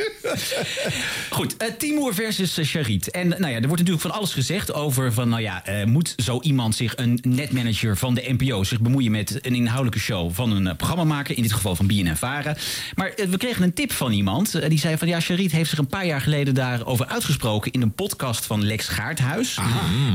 Goed, 1.29 1.57
eh, 1.57 1.67
Timur 1.77 2.13
versus 2.13 2.57
eh, 2.57 2.65
Charit. 2.65 3.11
En 3.11 3.27
nou 3.27 3.47
ja, 3.47 3.55
er 3.55 3.67
wordt 3.67 3.77
natuurlijk 3.77 4.01
van 4.01 4.11
alles 4.11 4.33
gezegd 4.33 4.73
over 4.73 5.13
van, 5.13 5.29
nou 5.29 5.41
ja, 5.41 5.65
eh, 5.65 5.85
moet 5.85 6.13
zo 6.17 6.39
iemand 6.41 6.75
zich, 6.75 6.93
een 6.97 7.19
netmanager 7.21 7.97
van 7.97 8.13
de 8.13 8.35
NPO, 8.37 8.63
zich 8.63 8.81
bemoeien 8.81 9.11
met 9.11 9.39
een 9.41 9.55
inhoudelijke 9.55 9.99
show 9.99 10.33
van 10.33 10.51
een 10.51 10.65
uh, 10.65 10.75
programmamaker, 10.75 11.35
in 11.37 11.41
dit 11.41 11.53
geval 11.53 11.75
van 11.75 11.87
BNN 11.87 12.15
Vara. 12.15 12.55
Maar 12.95 13.13
we 13.29 13.37
kregen 13.37 13.63
een 13.63 13.73
tip 13.73 13.91
van 13.91 14.11
iemand, 14.11 14.69
die 14.69 14.79
zei 14.79 14.97
van, 14.97 15.07
ja, 15.07 15.19
Charit 15.19 15.51
heeft 15.51 15.69
zich 15.69 15.79
een 15.79 15.87
paar 15.87 16.05
jaar 16.05 16.21
geleden 16.21 16.53
daarover 16.53 17.05
uitgesproken 17.05 17.71
in 17.71 17.81
een 17.81 17.91
podcast 17.91 18.45
van 18.45 18.65
Lex 18.65 18.87
Gaarthuis. 18.87 19.57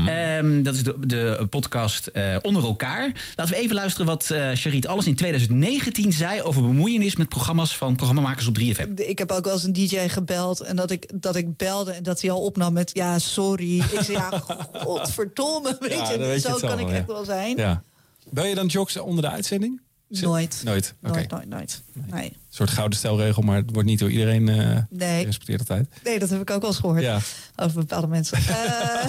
Ehm, 0.05 0.63
dat 0.63 0.75
is 0.75 0.83
de, 0.83 0.95
de 0.99 1.47
podcast 1.49 2.07
eh, 2.07 2.35
Onder 2.41 2.63
elkaar. 2.63 3.11
Laten 3.35 3.53
we 3.53 3.59
even 3.61 3.75
luisteren 3.75 4.05
wat 4.05 4.29
eh 4.29 4.49
Charit 4.53 4.87
alles 4.87 5.07
in 5.07 5.15
2019 5.15 6.13
zei 6.13 6.41
over 6.41 6.61
bemoeienis 6.61 7.15
met 7.15 7.29
programma's 7.29 7.77
van 7.77 7.95
programmamakers 7.95 8.47
op 8.47 8.59
3FM. 8.59 8.93
Ik 8.95 9.17
heb 9.17 9.31
ook 9.31 9.45
wel 9.45 9.53
eens 9.53 9.63
een 9.63 9.73
DJ 9.73 10.07
gebeld 10.13 10.59
en 10.61 10.75
dat 10.75 10.91
ik, 10.91 11.11
dat 11.21 11.35
ik 11.35 11.57
belde 11.57 11.91
en 11.91 12.03
dat 12.03 12.21
hij 12.21 12.31
al 12.31 12.41
opnam 12.41 12.73
met 12.73 12.91
ja, 12.93 13.19
sorry. 13.19 13.77
Ik 13.79 13.99
zei 14.01 14.17
ja, 14.17 14.29
godverdomme, 14.73 15.77
weet 15.79 15.91
Ja, 15.91 16.11
je, 16.11 16.17
weet 16.17 16.41
je 16.41 16.47
zo 16.47 16.51
het 16.55 16.65
kan 16.65 16.79
ik 16.79 16.87
ja. 16.87 16.93
echt 16.93 17.07
wel 17.07 17.25
zijn. 17.25 17.57
Ja. 17.57 17.83
Bel 18.29 18.45
je 18.45 18.55
dan 18.55 18.67
jokes 18.67 18.97
onder 18.97 19.23
de 19.23 19.29
uitzending? 19.29 19.81
Nooit. 20.21 20.61
Nooit, 20.63 20.93
oké. 21.03 21.13
Nooit, 21.13 21.29
nooit, 21.29 21.49
nooit. 21.49 21.83
Nee. 21.93 22.23
Een 22.25 22.35
soort 22.49 22.69
gouden 22.69 22.97
stelregel, 22.97 23.41
maar 23.41 23.55
het 23.55 23.69
wordt 23.71 23.87
niet 23.87 23.99
door 23.99 24.09
iedereen 24.11 24.49
eh 24.49 24.77
Nee. 24.89 25.19
gerespecteerd 25.19 25.59
altijd. 25.59 25.87
nee, 26.03 26.19
dat 26.19 26.29
heb 26.29 26.41
ik 26.41 26.49
ook 26.49 26.61
wel 26.61 26.69
eens 26.69 26.79
gehoord. 26.79 27.01
Ja. 27.01 27.19
Over 27.55 27.79
bepaalde 27.79 28.07
mensen. 28.07 28.37
Eh, 28.47 29.05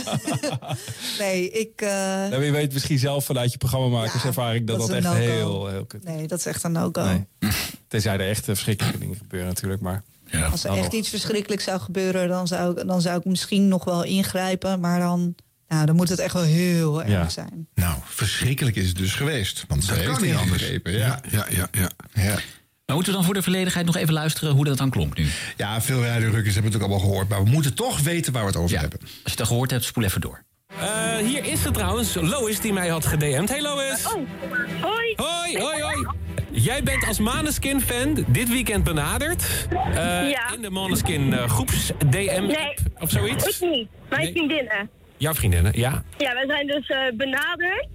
nee, 1.19 1.51
ik... 1.51 1.81
eh, 1.81 1.89
Nou, 1.89 2.45
je 2.45 2.51
weet 2.51 2.73
misschien 2.73 2.99
zelf 2.99 3.25
vanuit 3.25 3.53
je 3.53 3.59
programmamakerservaring 3.59 4.67
dat 4.67 4.79
dat 4.79 4.89
dat, 4.89 4.97
is 4.97 5.05
een 5.05 5.11
echt 5.11 5.21
heel, 5.21 5.67
heel 5.69 5.85
kut 5.85 6.05
nee, 6.05 6.27
dat 6.27 6.39
is 6.39 6.47
echt 6.47 6.63
een 6.65 6.73
no-go. 6.73 7.05
Nee. 7.05 7.27
Tenzij 7.89 8.15
er 8.15 8.29
echt 8.29 8.45
verschrikkelijke 8.45 8.99
dingen 8.99 9.17
gebeuren 9.17 9.49
natuurlijk, 9.49 9.81
maar... 9.81 10.03
Als 10.51 10.63
er 10.65 10.69
dan 10.69 10.79
echt 10.79 10.85
nog. 10.93 11.01
iets 11.01 11.09
verschrikkelijks 11.09 11.65
zou 11.65 11.81
gebeuren, 11.81 12.29
dan 12.29 12.47
zou, 12.47 12.81
ik, 12.81 12.87
dan 12.87 13.01
zou 13.01 13.19
ik 13.19 13.25
misschien 13.25 13.69
nog 13.69 13.85
wel 13.85 14.05
ingrijpen. 14.05 14.81
Maar 14.81 14.99
dan, 15.01 15.35
nou, 15.69 15.87
dan 15.87 15.97
moet 15.97 16.09
het 16.09 16.19
echt 16.19 16.33
wel 16.35 16.43
heel 16.43 17.01
erg 17.03 17.11
Ja. 17.11 17.29
zijn. 17.29 17.69
Nou, 17.75 17.99
verschrikkelijk 18.05 18.77
is 18.77 18.89
het 18.89 18.97
dus 18.97 19.15
geweest. 19.15 19.65
Want 19.69 19.85
ze 19.85 19.89
Dat 19.91 19.99
heeft 19.99 20.11
kan 20.13 20.23
niet 20.23 20.35
anders. 20.37 20.69
Ja, 20.69 20.79
Ja. 20.83 21.21
ja, 21.31 21.47
ja. 21.51 21.69
ja. 21.73 21.91
Ja. 22.15 22.35
Maar 22.87 22.95
moeten 22.97 23.13
we 23.13 23.19
dan 23.19 23.25
voor 23.25 23.35
de 23.35 23.43
volledigheid 23.43 23.87
nog 23.87 23.97
even 23.97 24.13
luisteren 24.15 24.55
hoe 24.55 24.65
dat 24.65 24.79
dan 24.79 24.91
klonk 24.91 25.17
nu? 25.19 25.27
ja, 25.57 25.83
veel 25.83 26.05
radiorukkers 26.05 26.55
hebben 26.55 26.73
het 26.73 26.83
ook 26.83 26.89
allemaal 26.89 27.09
gehoord. 27.09 27.29
Maar 27.29 27.45
we 27.45 27.51
moeten 27.51 27.75
toch 27.75 28.01
weten 28.01 28.33
waar 28.33 28.43
we 28.43 28.49
het 28.49 28.57
over 28.57 28.79
hebben. 28.81 29.01
Als 29.01 29.11
je 29.25 29.31
het 29.31 29.41
al 29.41 29.47
gehoord 29.47 29.71
hebt, 29.71 29.85
spoel 29.85 30.05
even 30.05 30.21
door. 30.21 30.43
Eh, 30.81 31.17
hier 31.17 31.45
is 31.45 31.63
ze 31.63 31.71
trouwens, 31.71 32.15
Lois, 32.15 32.61
die 32.61 32.73
mij 32.73 32.89
had 32.89 33.07
gedM'd. 33.07 33.49
Hey 33.49 33.63
Lois! 33.63 34.07
Oh, 34.07 34.13
hoi. 34.83 35.15
Hoi, 35.17 35.59
hoi, 35.59 35.83
hoi. 35.83 36.07
Jij 36.65 36.83
bent 36.83 37.07
als 37.07 37.19
Maneskin-fan 37.19 38.25
dit 38.29 38.49
weekend 38.49 38.85
benaderd. 38.85 39.67
eh, 39.71 40.31
Ja. 40.31 40.53
In 40.55 40.63
de 40.63 40.71
Maneskin 40.71 41.33
eh, 41.33 41.49
groeps-DM 41.49 42.45
Nee, 42.47 42.75
of 42.99 43.11
zoiets. 43.11 43.61
ik 43.61 43.69
niet. 43.71 43.89
Mijn 44.09 44.23
Nee. 44.23 44.33
vriendinnen. 44.33 44.91
Jouw 45.17 45.35
vriendinnen, 45.35 45.73
ja. 45.79 46.03
Ja, 46.19 46.33
wij 46.35 46.45
zijn 46.47 46.67
dus 46.67 46.87
eh, 46.87 46.99
benaderd 47.17 47.87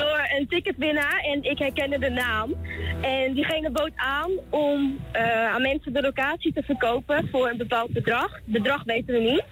door 0.00 0.28
een 0.38 0.46
ticketwinnaar 0.48 1.20
en 1.32 1.42
ik 1.50 1.58
herkende 1.58 1.98
de 1.98 2.10
naam. 2.10 2.54
En 3.00 3.34
diegene 3.34 3.70
bood 3.70 3.90
aan 3.96 4.30
om 4.50 4.98
eh, 5.12 5.46
aan 5.54 5.62
mensen 5.62 5.92
de 5.92 6.00
locatie 6.00 6.52
te 6.52 6.62
verkopen 6.62 7.28
voor 7.32 7.48
een 7.48 7.56
bepaald 7.56 7.92
bedrag. 7.92 8.38
Bedrag 8.44 8.84
weten 8.84 9.14
we 9.14 9.20
niet. 9.20 9.44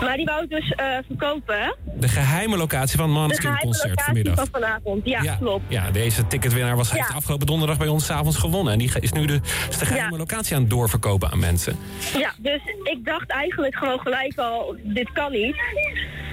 Maar 0.00 0.16
die 0.16 0.24
wou 0.24 0.46
dus 0.46 0.70
eh, 0.70 0.86
verkopen. 1.06 1.76
De 1.94 2.08
geheime 2.08 2.56
locatie 2.56 2.98
van 2.98 3.06
De 3.08 3.14
Maneskin 3.14 3.58
concert 3.58 4.02
vanmiddag. 4.02 4.34
van 4.34 4.46
vanavond. 4.50 5.04
Ja, 5.08 5.36
klopt. 5.36 5.64
Ja, 5.68 5.90
deze 5.90 6.26
ticketwinnaar 6.26 6.76
was, 6.76 6.92
heeft 6.92 7.14
afgelopen 7.14 7.46
donderdag 7.46 7.78
bij 7.78 7.88
ons 7.88 8.06
's 8.06 8.10
avonds 8.10 8.36
gewonnen. 8.36 8.72
En 8.72 8.78
die 8.78 8.90
is 9.00 9.12
nu 9.12 9.26
de, 9.26 9.40
is 9.70 9.78
de 9.78 9.86
geheime 9.86 10.10
Ja. 10.12 10.16
locatie 10.18 10.54
aan 10.54 10.60
het 10.60 10.70
doorverkopen 10.70 11.30
aan 11.30 11.38
mensen. 11.38 11.76
Ja, 12.18 12.32
dus 12.38 12.60
ik 12.82 12.98
dacht 13.04 13.30
eigenlijk 13.30 13.74
gewoon 13.76 13.98
gelijk 14.00 14.38
al, 14.38 14.76
dit 14.82 15.12
kan 15.12 15.32
niet. 15.32 15.56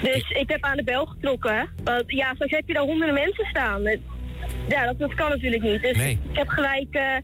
Dus 0.01 0.29
ik 0.29 0.49
heb 0.49 0.63
aan 0.63 0.77
de 0.77 0.83
bel 0.83 1.05
getrokken. 1.05 1.69
Want 1.83 2.03
ja, 2.07 2.31
straks 2.33 2.51
heb 2.51 2.67
je 2.67 2.73
daar 2.73 2.83
honderden 2.83 3.13
mensen 3.15 3.34
staan. 3.43 3.81
Ja, 4.67 4.85
dat, 4.85 4.99
dat 4.99 5.13
kan 5.13 5.29
natuurlijk 5.29 5.63
niet. 5.63 5.81
Dus 5.81 5.97
Nee. 5.97 6.19
ik 6.31 6.37
heb 6.37 6.47
gelijk 6.47 6.87
eh, 6.91 7.15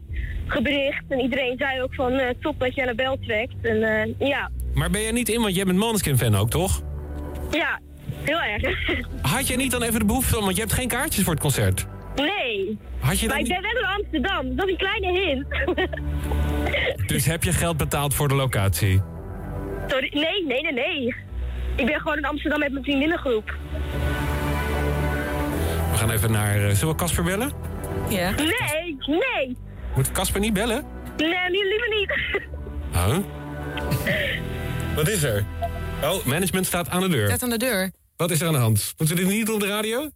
gebericht. 0.46 1.02
En 1.08 1.20
iedereen 1.20 1.54
zei 1.58 1.82
ook 1.82 1.94
van, 1.94 2.12
eh, 2.12 2.28
top 2.40 2.58
dat 2.60 2.74
je 2.74 2.80
aan 2.80 2.86
de 2.88 2.94
bel 2.94 3.18
trekt. 3.18 3.54
En 3.62 3.82
eh, 3.82 4.28
ja, 4.28 4.50
Maar 4.74 4.90
ben 4.90 5.02
jij 5.02 5.12
niet 5.12 5.28
in, 5.28 5.40
want 5.40 5.54
jij 5.54 5.64
bent 5.64 5.78
Maneskin-fan 5.78 6.34
ook, 6.36 6.50
toch? 6.50 6.82
ja, 7.50 7.80
heel 8.22 8.40
erg. 8.40 8.62
Had 9.34 9.46
je 9.46 9.56
niet 9.56 9.70
dan 9.70 9.82
even 9.82 9.98
de 9.98 10.04
behoefte 10.06 10.36
om, 10.38 10.44
want 10.44 10.54
je 10.56 10.60
hebt 10.62 10.74
geen 10.74 10.88
kaartjes 10.88 11.24
voor 11.24 11.32
het 11.32 11.42
concert. 11.42 11.86
nee. 12.16 12.78
Had 13.00 13.20
je 13.20 13.28
maar 13.28 13.38
ik 13.38 13.48
ben 13.48 13.62
wel 13.62 13.70
in 13.70 13.86
Amsterdam. 13.86 14.56
Dat 14.56 14.66
is 14.66 14.72
een 14.72 14.78
kleine 14.78 15.20
hint. 15.20 15.46
Dus 17.06 17.26
heb 17.26 17.42
je 17.44 17.52
geld 17.52 17.76
betaald 17.76 18.14
voor 18.14 18.28
de 18.28 18.34
locatie? 18.34 19.02
Sorry, 19.86 20.10
nee, 20.12 20.46
nee, 20.46 20.62
nee, 20.62 20.72
nee. 20.72 21.14
Ik 21.76 21.86
ben 21.86 22.00
gewoon 22.00 22.16
in 22.16 22.24
Amsterdam 22.24 22.58
met 22.58 22.72
mijn 22.72 22.84
vriendinnengroep. 22.84 23.56
We 26.02 26.08
gaan 26.08 26.16
even 26.16 26.30
naar... 26.30 26.68
eh, 26.68 26.74
zullen 26.74 26.94
we 26.94 27.00
Casper 27.00 27.24
bellen? 27.24 27.52
Ja. 28.08 28.30
Nee, 28.30 28.96
nee. 29.06 29.56
Moet 29.94 30.12
Casper 30.12 30.40
niet 30.40 30.52
bellen? 30.52 30.84
Nee, 31.16 31.28
li- 31.28 31.68
liever 31.68 31.88
niet. 31.98 32.40
Huh? 32.92 33.18
Wat 34.96 35.08
is 35.08 35.22
er? 35.22 35.44
Oh, 36.02 36.24
management 36.24 36.66
staat 36.66 36.88
aan 36.88 37.00
de 37.00 37.08
deur. 37.08 37.28
Zet 37.28 37.42
aan 37.42 37.50
de 37.50 37.56
deur. 37.58 37.92
Wat 38.16 38.30
is 38.30 38.40
er 38.40 38.46
aan 38.46 38.52
de 38.52 38.58
hand? 38.58 38.94
Moeten 38.98 39.16
we 39.16 39.22
dit 39.22 39.32
niet 39.32 39.46
doen 39.46 39.54
op 39.54 39.60
de 39.60 39.66
radio? 39.66 40.10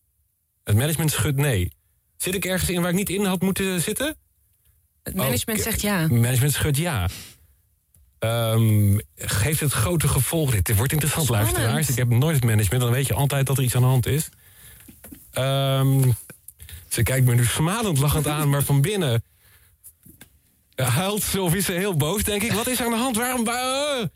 Het 0.65 0.77
management 0.77 1.11
schudt 1.11 1.37
nee. 1.37 1.73
Zit 2.17 2.35
ik 2.35 2.45
ergens 2.45 2.71
in 2.71 2.81
waar 2.81 2.91
ik 2.91 2.97
niet 2.97 3.11
in 3.11 3.25
had 3.25 3.41
moeten 3.43 3.81
zitten? 3.81 4.17
Het 5.03 5.15
management 5.15 5.59
Oh, 5.59 5.65
zegt 5.65 5.81
ja. 5.81 5.99
Het 6.01 6.11
management 6.11 6.53
schudt 6.53 6.77
ja. 6.77 7.09
Ehm, 8.19 8.99
geeft 9.17 9.61
het 9.61 9.73
grote 9.73 10.09
gevolgen? 10.09 10.65
Dit 10.65 10.77
wordt 10.77 10.93
interessant, 10.93 11.27
Spannend. 11.27 11.53
luisteraars. 11.53 11.89
Ik 11.89 11.97
heb 11.97 12.09
nooit 12.09 12.35
het 12.37 12.45
management, 12.45 12.83
dan 12.83 12.93
weet 12.93 13.07
je 13.07 13.15
altijd 13.15 13.47
dat 13.47 13.59
er 13.59 13.65
iets 13.65 13.75
aan 13.75 13.83
de 13.83 13.89
hand 13.89 14.07
is. 14.07 14.29
Ehm, 15.37 16.11
ze 16.89 17.03
kijkt 17.03 17.27
me 17.27 17.35
nu 17.35 17.45
smalend 17.45 17.99
lachend 17.99 18.27
aan, 18.27 18.49
maar 18.51 18.63
van 18.63 18.81
binnen 18.81 19.25
huilt 20.75 21.23
ze 21.23 21.41
of 21.41 21.55
is 21.55 21.65
ze 21.65 21.73
heel 21.73 21.97
boos, 21.97 22.23
denk 22.23 22.43
ik. 22.43 22.53
Wat 22.53 22.67
is 22.67 22.79
er 22.79 22.85
aan 22.85 22.91
de 22.91 22.97
hand? 22.97 23.17
Waarom, 23.17 23.45
waar- 23.45 23.99
eh, 24.01 24.07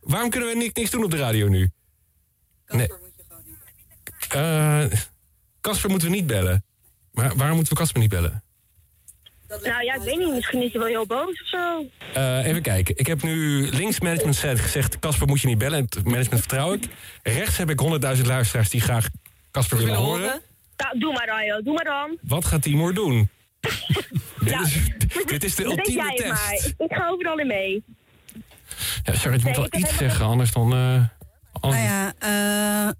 waarom 0.00 0.30
kunnen 0.30 0.48
we 0.48 0.56
niks, 0.56 0.72
niks 0.72 0.90
doen 0.90 1.04
op 1.04 1.10
de 1.10 1.16
radio 1.16 1.48
nu? 1.48 1.70
Nee. 2.68 2.88
Eh, 4.28 4.84
Casper 5.60 5.90
moeten 5.90 6.08
we 6.10 6.14
niet 6.14 6.26
bellen. 6.26 6.64
Maar 7.12 7.36
waarom 7.36 7.56
moeten 7.56 7.72
we 7.74 7.78
Casper 7.80 8.00
niet 8.00 8.10
bellen? 8.10 8.42
Nou 9.48 9.82
ja, 9.84 9.94
ik 9.94 10.02
weet 10.02 10.18
niet. 10.18 10.32
Misschien 10.34 10.62
is 10.62 10.70
hij 10.72 10.80
wel 10.80 10.88
heel 10.90 11.06
boos 11.06 11.40
of 11.42 11.46
zo. 11.48 11.84
Eh, 12.14 12.46
even 12.46 12.62
kijken. 12.62 12.96
Ik 12.98 13.06
heb 13.06 13.22
nu 13.22 13.68
links 13.70 14.00
management 14.00 14.36
set 14.36 14.60
gezegd... 14.60 14.98
Casper 14.98 15.26
moet 15.26 15.40
je 15.40 15.46
niet 15.46 15.58
bellen. 15.58 15.78
Het 15.84 16.04
management 16.04 16.40
vertrouw 16.40 16.72
ik. 16.72 16.88
Rechts 17.22 17.56
heb 17.56 17.70
ik 17.70 17.80
100.000 18.16 18.26
luisteraars 18.26 18.70
die 18.70 18.80
graag 18.80 19.08
Casper 19.50 19.78
willen 19.78 19.94
horen. 19.94 20.40
Nou, 20.76 20.98
doe 20.98 21.12
maar 21.12 21.26
dan, 21.26 21.44
joh. 21.44 21.64
Doe 21.64 21.74
maar 21.74 21.84
dan. 21.84 22.18
Wat 22.22 22.44
gaat 22.44 22.62
Timur 22.62 22.94
doen? 22.94 23.28
dit, 24.40 24.60
is, 24.60 24.78
dit 25.26 25.44
is 25.44 25.54
de 25.54 25.64
ultieme 25.64 26.14
test. 26.14 26.28
maar. 26.32 26.52
Ik, 26.54 26.74
ik 26.78 26.96
ga 26.96 27.08
overal 27.08 27.38
in 27.38 27.46
mee. 27.46 27.84
Ja, 29.02 29.14
sorry, 29.14 29.38
je 29.38 29.44
moet 29.44 29.56
wel 29.56 29.64
ik 29.64 29.76
iets 29.76 29.96
zeggen, 29.96 30.24
anders 30.26 30.52
dan... 30.52 30.72
eh, 30.72 31.04
anders- 31.60 31.82
Nou 31.82 31.92
ja, 31.92 32.12
eh, 32.88 32.92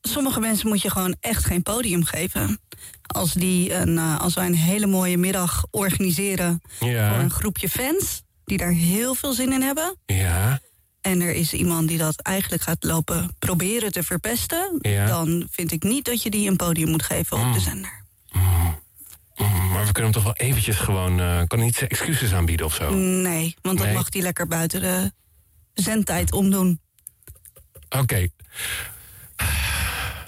sommige 0.00 0.40
mensen 0.40 0.68
moet 0.68 0.82
je 0.82 0.90
gewoon 0.90 1.16
echt 1.20 1.44
geen 1.44 1.62
podium 1.62 2.04
geven. 2.04 2.60
Als, 3.06 3.32
die 3.32 3.74
een, 3.74 3.98
eh, 3.98 4.20
als 4.20 4.34
wij 4.34 4.46
een 4.46 4.54
hele 4.54 4.86
mooie 4.86 5.18
middag 5.18 5.64
organiseren 5.70 6.60
Ja. 6.80 7.10
voor 7.12 7.22
een 7.22 7.30
groepje 7.30 7.68
fans... 7.68 8.22
die 8.44 8.58
daar 8.58 8.72
heel 8.72 9.14
veel 9.14 9.32
zin 9.32 9.52
in 9.52 9.62
hebben... 9.62 9.96
Ja, 10.06 10.60
en 11.00 11.20
er 11.20 11.32
is 11.34 11.52
iemand 11.52 11.88
die 11.88 11.98
dat 11.98 12.20
eigenlijk 12.22 12.62
gaat 12.62 12.84
lopen 12.84 13.34
proberen 13.38 13.92
te 13.92 14.02
verpesten... 14.02 14.78
Ja. 14.80 15.06
dan 15.06 15.48
vind 15.50 15.72
ik 15.72 15.82
niet 15.82 16.04
dat 16.04 16.22
je 16.22 16.30
die 16.30 16.48
een 16.50 16.56
podium 16.56 16.88
moet 16.90 17.02
geven 17.02 17.38
op 17.46 17.52
de 17.52 17.60
zender. 17.60 18.04
Mm, 18.32 18.78
maar 19.72 19.86
we 19.86 19.92
kunnen 19.92 20.12
hem 20.12 20.12
toch 20.12 20.22
wel 20.22 20.46
eventjes 20.48 20.76
gewoon... 20.76 21.20
eh 21.20 21.42
kan 21.46 21.58
niet 21.58 21.74
zijn 21.76 21.90
excuses 21.90 22.32
aanbieden 22.32 22.66
of 22.66 22.74
zo? 22.74 22.94
Nee, 22.94 23.54
want 23.62 23.78
dan 23.78 23.86
Nee. 23.86 23.96
mag 23.96 24.08
die 24.08 24.22
lekker 24.22 24.46
buiten 24.46 24.80
de 24.80 25.12
zendtijd 25.74 26.32
omdoen. 26.32 26.80
Oké. 27.88 28.28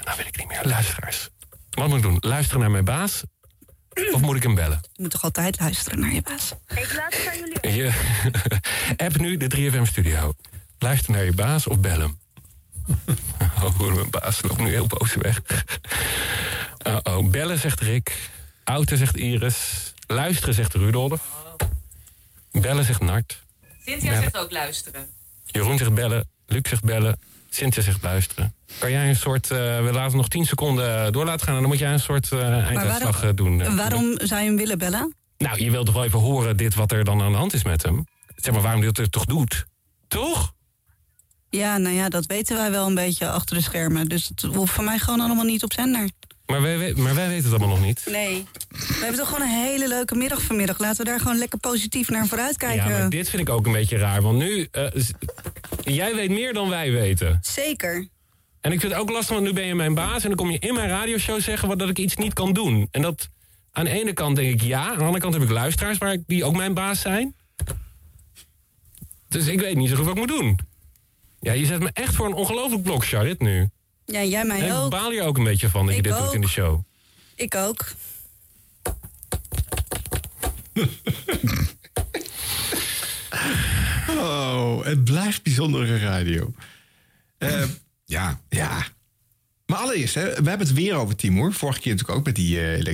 Nou 0.05 0.17
weet 0.17 0.27
ik 0.27 0.37
niet 0.39 0.49
meer. 0.49 0.61
Luisteraars. 0.65 1.29
Wat 1.71 1.89
moet 1.89 1.97
ik 1.97 2.03
doen? 2.03 2.17
Luisteren 2.21 2.61
naar 2.61 2.71
mijn 2.71 2.85
baas? 2.85 3.23
Of 4.13 4.21
moet 4.21 4.37
ik 4.37 4.43
hem 4.43 4.55
bellen? 4.55 4.81
Je 4.93 5.03
moet 5.03 5.11
toch 5.11 5.23
altijd 5.23 5.61
luisteren 5.61 6.01
naar 6.01 6.13
je 6.13 6.23
baas? 6.23 6.53
Ik 6.69 6.93
laat 6.97 7.15
het 7.17 7.29
aan 7.29 7.39
jullie. 7.39 7.83
Je, 7.83 7.93
app 9.07 9.19
nu 9.19 9.37
de 9.37 9.71
3FM 9.73 9.83
studio. 9.83 10.35
Luister 10.83 11.13
naar 11.13 11.25
je 11.25 11.33
baas 11.33 11.67
of 11.67 11.79
bel 11.79 12.01
hem. 12.01 12.19
Oh, 13.63 13.79
mijn 13.95 14.11
baas 14.11 14.43
loopt 14.43 14.59
nu 14.61 14.71
heel 14.71 14.87
boos 14.87 15.15
weg. 15.15 15.41
Uh 16.87 16.97
oh, 17.03 17.31
bellen 17.31 17.59
zegt 17.59 17.81
Rick. 17.81 18.31
Auto 18.65 18.97
zegt 18.97 19.17
Iris. 19.17 19.93
Luisteren 20.07 20.55
zegt 20.55 20.75
Rudolf. 20.75 21.21
Bellen 22.51 22.85
zegt 22.85 23.01
Nart. 23.01 23.43
Cynthia 23.85 24.21
zegt 24.21 24.37
ook 24.37 24.51
luisteren. 24.53 25.07
Jeroen 25.47 25.79
zegt 25.79 25.95
bellen. 25.95 26.29
Luc 26.47 26.69
zegt 26.69 26.85
bellen. 26.85 27.19
Cynthia 27.51 27.83
zegt 27.83 28.03
luisteren. 28.03 28.55
Kan 28.79 28.91
jij 28.91 29.09
een 29.09 29.17
soort... 29.17 29.51
eh, 29.51 29.59
we 29.85 29.91
laten 29.93 30.17
nog 30.17 30.29
10 30.29 30.45
seconden 30.45 31.13
door 31.13 31.25
laten 31.25 31.47
gaan... 31.47 31.55
en 31.55 31.61
dan 31.61 31.71
moet 31.71 31.79
jij 31.79 31.93
een 31.93 32.01
soort 32.01 32.33
eh 32.33 32.67
einduitslag 32.67 33.23
eh, 33.23 33.31
doen. 33.35 33.77
waarom 33.77 34.15
zou 34.19 34.41
je 34.41 34.47
hem 34.47 34.57
willen 34.57 34.79
bellen? 34.79 35.15
Nou, 35.39 35.63
je 35.65 35.71
wilt 35.71 35.87
toch 35.87 35.95
wel 35.95 36.05
even 36.05 36.19
horen 36.19 36.57
dit 36.57 36.75
wat 36.75 36.93
er 36.93 37.05
dan 37.05 37.23
aan 37.23 37.33
de 37.33 37.39
hand 37.39 37.53
is 37.53 37.65
met 37.65 37.83
hem? 37.83 38.07
Zeg 38.37 38.53
maar, 38.53 38.63
waarom 38.63 38.81
hij 38.83 38.93
dat 38.93 39.13
toch 39.13 39.25
doet? 39.25 39.67
Toch? 40.09 40.53
Ja, 41.61 41.79
nou 41.79 41.95
ja, 41.95 42.09
dat 42.09 42.27
weten 42.27 42.57
wij 42.57 42.71
wel 42.71 42.87
een 42.87 42.95
beetje 42.95 43.29
achter 43.29 43.57
de 43.57 43.63
schermen. 43.63 44.09
Dus 44.09 44.29
het 44.29 44.43
hoeft 44.43 44.73
van 44.73 44.85
mij 44.85 44.99
gewoon 44.99 45.21
allemaal 45.21 45.45
niet 45.45 45.63
op 45.63 45.73
zender. 45.73 46.11
Maar 46.47 46.63
wij, 46.63 46.95
maar 46.95 47.15
wij 47.15 47.29
weten 47.29 47.45
het 47.45 47.53
allemaal 47.53 47.77
nog 47.77 47.87
niet. 47.87 48.03
Nee. 48.11 48.47
We 48.69 48.99
hebben 49.01 49.19
toch 49.19 49.29
gewoon 49.29 49.43
een 49.43 49.63
hele 49.65 49.89
leuke 49.89 50.15
middag 50.15 50.43
vanmiddag. 50.43 50.79
Laten 50.79 51.05
we 51.05 51.11
daar 51.11 51.21
gewoon 51.21 51.39
lekker 51.39 51.59
positief 51.59 52.09
naar 52.09 52.27
vooruit 52.27 52.57
Ja, 52.61 52.67
kijken. 52.69 52.91
maar 52.91 53.11
dit 53.11 53.29
vind 53.29 53.43
ik 53.43 53.55
ook 53.55 53.67
een 53.67 53.73
beetje 53.73 53.97
raar. 53.97 54.23
Want 54.23 54.39
nu, 54.39 54.69
eh, 54.71 54.85
jij 55.83 56.15
weet 56.15 56.31
meer 56.31 56.53
dan 56.53 56.69
wij 56.69 56.91
weten. 56.93 57.39
Zeker. 57.43 58.09
En 58.61 58.73
ik 58.73 58.81
vind 58.81 58.93
het 58.93 59.01
ook 59.01 59.11
lastig, 59.11 59.35
want 59.35 59.47
nu 59.47 59.53
ben 59.53 59.67
je 59.67 59.75
mijn 59.75 59.95
baas... 59.95 60.23
en 60.23 60.29
dan 60.29 60.37
kom 60.37 60.51
je 60.51 60.59
in 60.59 60.75
mijn 60.75 60.89
radioshow 60.89 61.41
zeggen 61.41 61.69
wat, 61.69 61.79
dat 61.79 61.89
ik 61.89 61.99
iets 61.99 62.17
niet 62.17 62.33
kan 62.33 62.53
doen. 62.53 62.89
En 62.91 63.03
dat, 63.03 63.29
aan 63.73 63.85
de 63.85 63.91
ene 63.91 64.13
kant 64.13 64.37
denk 64.37 64.53
ik 64.53 64.63
ja... 64.63 64.89
aan 64.89 64.99
de 64.99 65.05
andere 65.05 65.21
kant 65.21 65.35
heb 65.35 65.43
ik 65.43 65.51
luisteraars 65.51 65.99
waar 65.99 66.13
ik, 66.13 66.23
die 66.27 66.45
ook 66.45 66.57
mijn 66.57 66.75
baas 66.75 67.01
zijn. 67.01 67.35
Dus 69.29 69.47
ik 69.47 69.61
weet 69.61 69.77
niet 69.77 69.89
zo 69.89 69.97
goed 69.97 70.05
wat 70.05 70.15
ik 70.15 70.21
moet 70.21 70.39
doen. 70.41 70.59
Ja, 71.43 71.53
je 71.53 71.67
zet 71.67 71.81
me 71.81 71.91
echt 71.93 72.15
voor 72.15 72.27
een 72.27 72.33
ongelooflijk 72.35 72.83
blok, 72.83 73.05
Charit, 73.05 73.41
nu. 73.41 73.69
Ja, 74.05 74.23
jij 74.25 74.41
En 74.41 74.47
mij 74.47 74.67
ik 74.67 74.73
ook. 74.73 74.91
baal 74.91 75.13
je 75.13 75.23
ook 75.23 75.37
een 75.39 75.45
beetje 75.45 75.69
van 75.69 75.87
dat 75.87 75.95
je 75.95 76.01
Ik 76.01 76.05
dit 76.05 76.17
doet 76.17 76.27
ook. 76.27 76.35
in 76.35 76.41
de 76.41 76.49
show. 76.49 76.81
Ik 77.35 77.55
ook. 77.55 77.85
Oh, 84.09 84.85
het 84.85 85.05
blijft 85.05 85.43
bijzondere 85.43 85.99
radio. 85.99 86.55
Eh, 87.39 87.65
ja. 88.05 88.41
Ja. 88.49 88.87
Maar 89.67 89.79
allereerst, 89.79 90.15
hè, 90.15 90.23
we 90.23 90.49
hebben 90.49 90.59
het 90.67 90.73
weer 90.73 90.95
over 90.95 91.17
Timor. 91.17 91.53
Vorige 91.53 91.81
keer 91.81 91.93
natuurlijk 91.93 92.19
ook 92.19 92.25
met 92.27 92.35
die 92.35 92.61
eh 92.61 92.85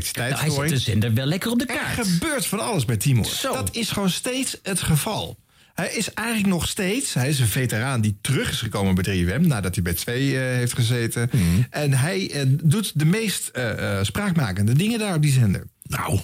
hij 0.40 0.50
zet 0.50 0.69
de 0.69 0.78
zender 0.78 1.14
wel 1.14 1.26
lekker 1.26 1.50
op 1.50 1.59
de 1.59 1.67
kaart. 1.67 1.99
Er 1.99 2.05
gebeurt 2.05 2.47
van 2.47 2.61
alles 2.61 2.85
met 2.85 3.00
Timor. 3.00 3.25
Zo. 3.25 3.52
Dat 3.52 3.75
is 3.75 3.90
gewoon 3.90 4.11
steeds 4.11 4.59
het 4.62 4.81
geval. 4.81 5.37
Hij 5.78 5.92
is 5.92 6.14
eigenlijk 6.14 6.49
nog 6.49 6.68
steeds, 6.68 7.14
hij 7.14 7.28
is 7.28 7.40
een 7.40 7.47
veteraan 7.47 8.00
die 8.00 8.18
terug 8.20 8.50
is 8.50 8.61
gekomen 8.61 8.94
bij 8.94 9.25
3FM 9.25 9.47
nadat 9.47 9.75
hij 9.75 9.85
bij 9.85 9.94
2 9.94 10.35
eh, 10.35 10.42
heeft 10.42 10.75
gezeten. 10.75 11.30
Mhm. 11.32 11.44
En 11.70 11.92
hij 11.92 12.30
eh, 12.30 12.42
doet 12.47 12.99
de 12.99 13.04
meest 13.04 13.49
eh, 13.49 13.99
spraakmakende 14.02 14.73
dingen 14.73 14.99
daar 14.99 15.14
op 15.14 15.23
die 15.23 15.32
zender. 15.32 15.64
Nou, 15.82 16.20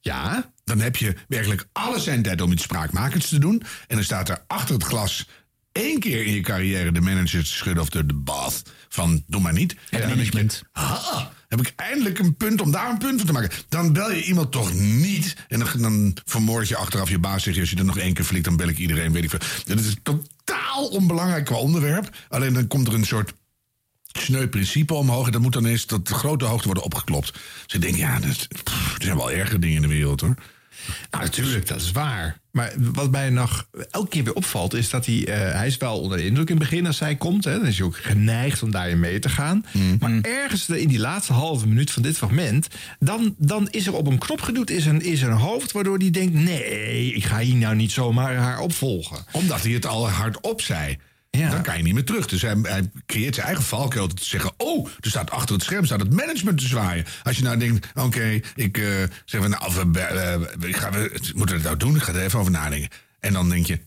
Ja, 0.00 0.52
dan 0.64 0.80
heb 0.80 0.96
je 0.96 1.14
werkelijk 1.28 1.68
alle 1.72 2.00
zendtijd 2.00 2.40
om 2.40 2.52
iets 2.52 2.62
spraakmakends 2.62 3.28
te 3.28 3.38
doen. 3.38 3.62
En 3.86 3.96
dan 3.96 4.04
staat 4.04 4.28
er 4.28 4.44
achter 4.46 4.74
het 4.74 4.84
glas 4.84 5.28
één 5.72 5.98
keer 5.98 6.24
in 6.26 6.34
je 6.34 6.40
carrière 6.40 6.92
de 6.92 7.00
manager 7.00 7.46
schudden 7.46 7.82
of 7.82 7.88
de, 7.88 8.06
de 8.06 8.14
bath 8.14 8.62
van 8.88 9.22
doe 9.26 9.40
maar 9.40 9.52
niet. 9.52 9.72
En 9.72 9.78
dan 9.80 9.90
denk 9.90 10.02
je, 10.02 10.16
management. 10.16 10.62
ah, 10.72 11.26
heb 11.48 11.60
ik 11.60 11.72
eindelijk 11.76 12.18
een 12.18 12.36
punt 12.36 12.60
om 12.60 12.70
daar 12.70 12.90
een 12.90 12.98
punt 12.98 13.16
van 13.16 13.26
te 13.26 13.32
maken. 13.32 13.50
Dan 13.68 13.92
bel 13.92 14.12
je 14.12 14.24
iemand 14.24 14.52
toch 14.52 14.72
niet. 14.74 15.36
En 15.48 15.58
dan, 15.58 15.68
dan 15.80 16.16
vermoord 16.24 16.68
je 16.68 16.76
achteraf 16.76 17.08
je 17.08 17.18
baas. 17.18 17.42
Zeg 17.42 17.54
je, 17.54 17.60
als 17.60 17.70
je 17.70 17.76
er 17.76 17.84
nog 17.84 17.98
één 17.98 18.14
keer 18.14 18.24
flikt, 18.24 18.44
dan 18.44 18.56
bel 18.56 18.68
ik 18.68 18.78
iedereen. 18.78 19.12
Weet 19.12 19.24
ik 19.24 19.30
veel. 19.30 19.38
Dat 19.64 19.78
is 19.78 19.96
totaal 20.02 20.88
onbelangrijk 20.88 21.44
qua 21.44 21.56
onderwerp. 21.56 22.16
Alleen 22.28 22.52
dan 22.52 22.66
komt 22.66 22.88
er 22.88 22.94
een 22.94 23.06
soort 23.06 23.32
sneu 24.12 24.48
principe 24.48 24.94
omhoog. 24.94 25.26
En 25.26 25.32
dat 25.32 25.40
moet 25.40 25.52
dan 25.52 25.66
eens 25.66 25.84
tot 25.84 26.08
de 26.08 26.14
grote 26.14 26.44
hoogte 26.44 26.66
worden 26.66 26.84
opgeklopt. 26.84 27.32
Dus 27.66 27.74
ik 27.74 27.80
denk, 27.80 27.96
ja, 27.96 28.20
dat, 28.20 28.48
pff, 28.62 28.96
er 28.96 29.04
zijn 29.04 29.16
wel 29.16 29.30
erger 29.30 29.60
dingen 29.60 29.76
in 29.76 29.82
de 29.82 29.94
wereld 29.94 30.20
hoor. 30.20 30.34
Nou, 31.10 31.24
natuurlijk, 31.24 31.68
dat 31.68 31.80
is 31.80 31.92
waar. 31.92 32.40
Maar 32.50 32.72
wat 32.76 33.10
mij 33.10 33.30
nog 33.30 33.66
elke 33.90 34.08
keer 34.08 34.24
weer 34.24 34.34
opvalt, 34.34 34.74
is 34.74 34.90
dat 34.90 35.06
hij... 35.06 35.26
eh, 35.26 35.54
hij 35.54 35.66
is 35.66 35.76
wel 35.76 36.00
onder 36.00 36.18
de 36.18 36.24
indruk 36.24 36.48
in 36.50 36.56
het 36.56 36.68
begin 36.68 36.86
als 36.86 36.98
hij 36.98 37.16
komt. 37.16 37.44
Hè, 37.44 37.58
dan 37.58 37.66
is 37.66 37.76
hij 37.78 37.86
ook 37.86 37.96
geneigd 37.96 38.62
om 38.62 38.70
daarin 38.70 39.00
mee 39.00 39.18
te 39.18 39.28
gaan. 39.28 39.64
Maar 39.98 40.20
ergens 40.20 40.68
in 40.68 40.88
die 40.88 40.98
laatste 40.98 41.32
halve 41.32 41.66
minuut 41.66 41.90
van 41.90 42.02
dit 42.02 42.16
fragment... 42.16 42.66
dan, 42.98 43.34
dan 43.38 43.68
is 43.70 43.86
er 43.86 43.94
op 43.94 44.06
een 44.06 44.18
knop 44.18 44.40
geduwd, 44.40 44.70
is 44.70 44.86
een, 44.86 45.02
is 45.02 45.22
er 45.22 45.30
een 45.30 45.36
hoofd... 45.36 45.72
waardoor 45.72 45.98
hij 45.98 46.10
denkt, 46.10 46.34
nee, 46.34 47.12
ik 47.14 47.24
ga 47.24 47.38
hier 47.38 47.56
nou 47.56 47.74
niet 47.74 47.92
zomaar 47.92 48.34
haar 48.34 48.58
opvolgen. 48.58 49.24
Omdat 49.32 49.62
hij 49.62 49.72
het 49.72 49.86
al 49.86 50.08
hardop 50.08 50.60
zei. 50.60 50.98
Ja. 51.38 51.50
Dan 51.50 51.62
kan 51.62 51.76
je 51.76 51.82
niet 51.82 51.94
meer 51.94 52.04
terug. 52.04 52.26
Dus 52.26 52.42
hij, 52.42 52.56
hij 52.62 52.90
creëert 53.06 53.34
zijn 53.34 53.46
eigen 53.46 53.64
valkuil 53.64 54.06
te 54.06 54.24
zeggen... 54.24 54.52
oh, 54.56 54.88
er 55.00 55.10
staat 55.10 55.30
achter 55.30 55.54
het 55.54 55.64
scherm 55.64 55.84
staat 55.84 56.00
het 56.00 56.12
management 56.12 56.58
te 56.58 56.66
zwaaien. 56.66 57.04
Als 57.22 57.36
je 57.36 57.42
nou 57.42 57.58
denkt, 57.58 57.86
oké, 57.94 58.40
ik 58.54 58.78
eh, 58.78 58.84
zeg... 59.24 59.40
van, 59.40 59.50
Nou, 59.50 59.90
we, 59.92 60.00
eh, 60.00 60.68
ik 60.68 60.76
ga, 60.76 60.90
we, 60.90 61.10
moeten 61.34 61.56
we 61.56 61.60
het 61.60 61.62
nou 61.62 61.76
doen? 61.76 61.96
Ik 61.96 62.02
ga 62.02 62.12
er 62.12 62.22
even 62.22 62.38
over 62.38 62.52
nadenken. 62.52 62.90
En 63.20 63.32
dan 63.32 63.48
denk 63.48 63.66
je... 63.66 63.80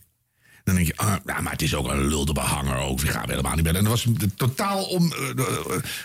Dan 0.64 0.76
denk 0.76 0.88
je, 0.88 0.98
ah, 0.98 1.16
ja, 1.26 1.42
maar 1.42 1.52
het 1.52 1.62
is 1.62 1.76
ook 1.76 1.88
een 1.92 2.08
lulde 2.08 2.34
behanger 2.34 2.78
ook. 2.78 3.00
Die 3.00 3.10
gaan 3.10 3.26
we 3.26 3.30
helemaal 3.30 3.56
niet 3.56 3.64
bellen. 3.64 3.80
En 3.80 3.86
dat 3.86 4.04
was 4.04 4.30
totaal 4.36 4.84
om... 4.84 5.12
eh, 5.14 5.30
eh, 5.30 5.36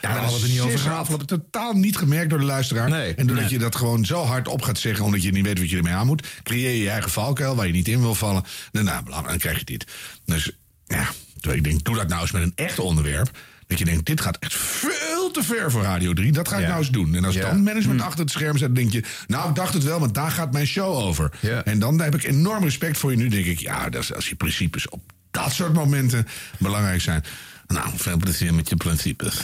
daar 0.01 0.19
hadden 0.19 0.41
we 0.41 0.43
het 0.47 0.51
niet 0.53 0.61
over 0.61 0.79
gehad. 0.79 1.27
totaal 1.29 1.73
niet 1.73 1.97
gemerkt 1.97 2.31
door 2.31 2.39
de 2.39 2.45
luisteraar. 2.45 2.89
Nee. 2.91 3.15
en 3.15 3.27
doordat 3.27 3.45
Nee. 3.45 3.53
je 3.53 3.59
dat 3.59 3.77
gewoon 3.77 4.05
zo 4.05 4.25
hard 4.25 4.49
op 4.49 4.63
gaat 4.63 4.79
zeggen... 4.79 5.05
omdat 5.05 5.23
je 5.23 5.31
niet 5.33 5.45
weet 5.45 5.59
wat 5.59 5.71
je 5.71 5.77
ermee 5.77 5.93
aan 5.93 6.07
moet... 6.07 6.27
creëer 6.43 6.71
je 6.71 6.83
je 6.83 6.91
eigen 6.91 7.11
valkuil 7.11 7.57
waar 7.57 7.67
je 7.67 7.73
niet 7.73 7.89
in 7.89 8.01
wil 8.01 8.15
vallen. 8.15 8.45
Nou, 8.73 8.85
nou 8.85 9.27
dan 9.27 9.39
krijg 9.39 9.59
je 9.59 9.65
dit. 9.65 9.87
Dus 10.25 10.51
ja, 10.87 11.09
terwijl 11.41 11.63
ik 11.65 11.65
denk, 11.71 11.85
doe 11.85 11.97
dat 11.97 12.09
nou 12.09 12.21
eens 12.21 12.31
met 12.31 12.43
een 12.43 12.53
echt 12.55 12.79
onderwerp. 12.79 13.31
Dat 13.67 13.79
je 13.79 13.85
denkt, 13.85 14.07
dit 14.07 14.21
gaat 14.21 14.37
echt 14.39 14.55
veel 14.55 15.31
te 15.31 15.43
ver 15.43 15.71
voor 15.71 15.83
Radio 15.83 16.13
3. 16.13 16.33
Dat 16.33 16.49
ga 16.49 16.55
ik 16.57 16.63
Ja. 16.63 16.69
nou 16.69 16.79
eens 16.81 16.91
doen. 16.91 17.15
En 17.15 17.25
als 17.25 17.35
Ja. 17.35 17.41
dan 17.41 17.63
management 17.63 18.01
achter 18.03 18.21
het 18.21 18.31
scherm 18.31 18.59
dan 18.59 18.75
denk 18.75 18.93
je... 18.93 19.03
nou, 19.27 19.49
ik 19.49 19.55
dacht 19.55 19.75
het 19.75 19.85
wel, 19.85 20.01
want 20.01 20.15
daar 20.15 20.31
gaat 20.31 20.53
mijn 20.53 20.67
show 20.67 20.95
over. 20.97 21.33
Ja. 21.41 21.65
En 21.65 21.79
dan 21.79 22.01
heb 22.01 22.15
ik 22.15 22.23
enorm 22.25 22.65
respect 22.65 22.99
voor 22.99 23.11
je. 23.11 23.17
Nu 23.17 23.29
denk 23.29 23.47
ik, 23.47 23.59
ja, 23.59 23.89
dat 23.89 24.03
is, 24.03 24.15
als 24.15 24.29
je 24.29 24.35
principes 24.35 24.89
op 24.89 25.13
dat 25.31 25.53
soort 25.53 25.73
momenten 25.73 26.27
belangrijk 26.59 27.01
zijn... 27.01 27.25
nou, 27.67 27.89
veel 27.97 28.17
plezier 28.17 28.55
met 28.55 28.69
je 28.69 28.77
principes. 28.77 29.35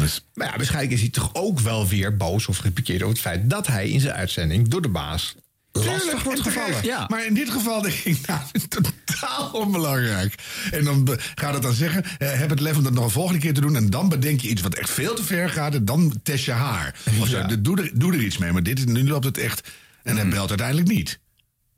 Dus, 0.00 0.24
Maar 0.34 0.46
ja, 0.50 0.56
waarschijnlijk 0.56 0.92
is 0.94 1.00
hij 1.00 1.10
toch 1.10 1.30
ook 1.32 1.60
wel 1.60 1.88
weer 1.88 2.16
boos 2.16 2.46
of 2.46 2.56
gepikeerd 2.56 3.02
over 3.02 3.12
het 3.14 3.22
feit... 3.24 3.50
dat 3.50 3.66
hij 3.66 3.88
in 3.90 4.00
zijn 4.00 4.14
uitzending 4.14 4.68
door 4.68 4.82
de 4.82 4.88
baas 4.88 5.34
lastig 5.82 6.00
Tuurlijk, 6.02 6.20
wordt 6.24 6.40
gevallen. 6.40 6.82
Ja. 6.84 7.04
Maar 7.08 7.26
in 7.26 7.34
dit 7.34 7.50
geval 7.50 7.82
denk 7.82 7.94
ik, 7.94 8.18
nou, 8.26 8.40
totaal 8.68 9.50
onbelangrijk. 9.52 10.34
En 10.70 10.84
dan 10.84 11.18
gaat 11.34 11.54
het 11.54 11.62
dan 11.62 11.72
zeggen, 11.74 12.04
eh, 12.18 12.32
heb 12.32 12.50
het 12.50 12.60
lef 12.60 12.76
om 12.76 12.82
dat 12.82 12.92
nog 12.92 13.04
een 13.04 13.10
volgende 13.10 13.40
keer 13.40 13.54
te 13.54 13.60
doen... 13.60 13.76
en 13.76 13.90
dan 13.90 14.08
bedenk 14.08 14.40
je 14.40 14.48
iets 14.48 14.62
wat 14.62 14.74
echt 14.74 14.90
veel 14.90 15.14
te 15.14 15.24
ver 15.24 15.50
gaat... 15.50 15.74
en 15.74 15.84
dan 15.84 16.20
test 16.22 16.44
je 16.44 16.52
haar. 16.52 16.94
Of 17.20 17.28
zo, 17.28 17.38
Ja. 17.38 17.46
doe, 17.46 17.82
er, 17.82 17.90
doe 17.94 18.12
er 18.12 18.20
iets 18.22 18.38
mee, 18.38 18.52
maar 18.52 18.62
dit, 18.62 18.78
is- 18.78 18.84
nu 18.84 19.08
loopt 19.08 19.24
het 19.24 19.38
echt... 19.38 19.68
en 20.02 20.16
hij 20.16 20.28
belt 20.28 20.48
uiteindelijk 20.48 20.88
niet. 20.88 21.18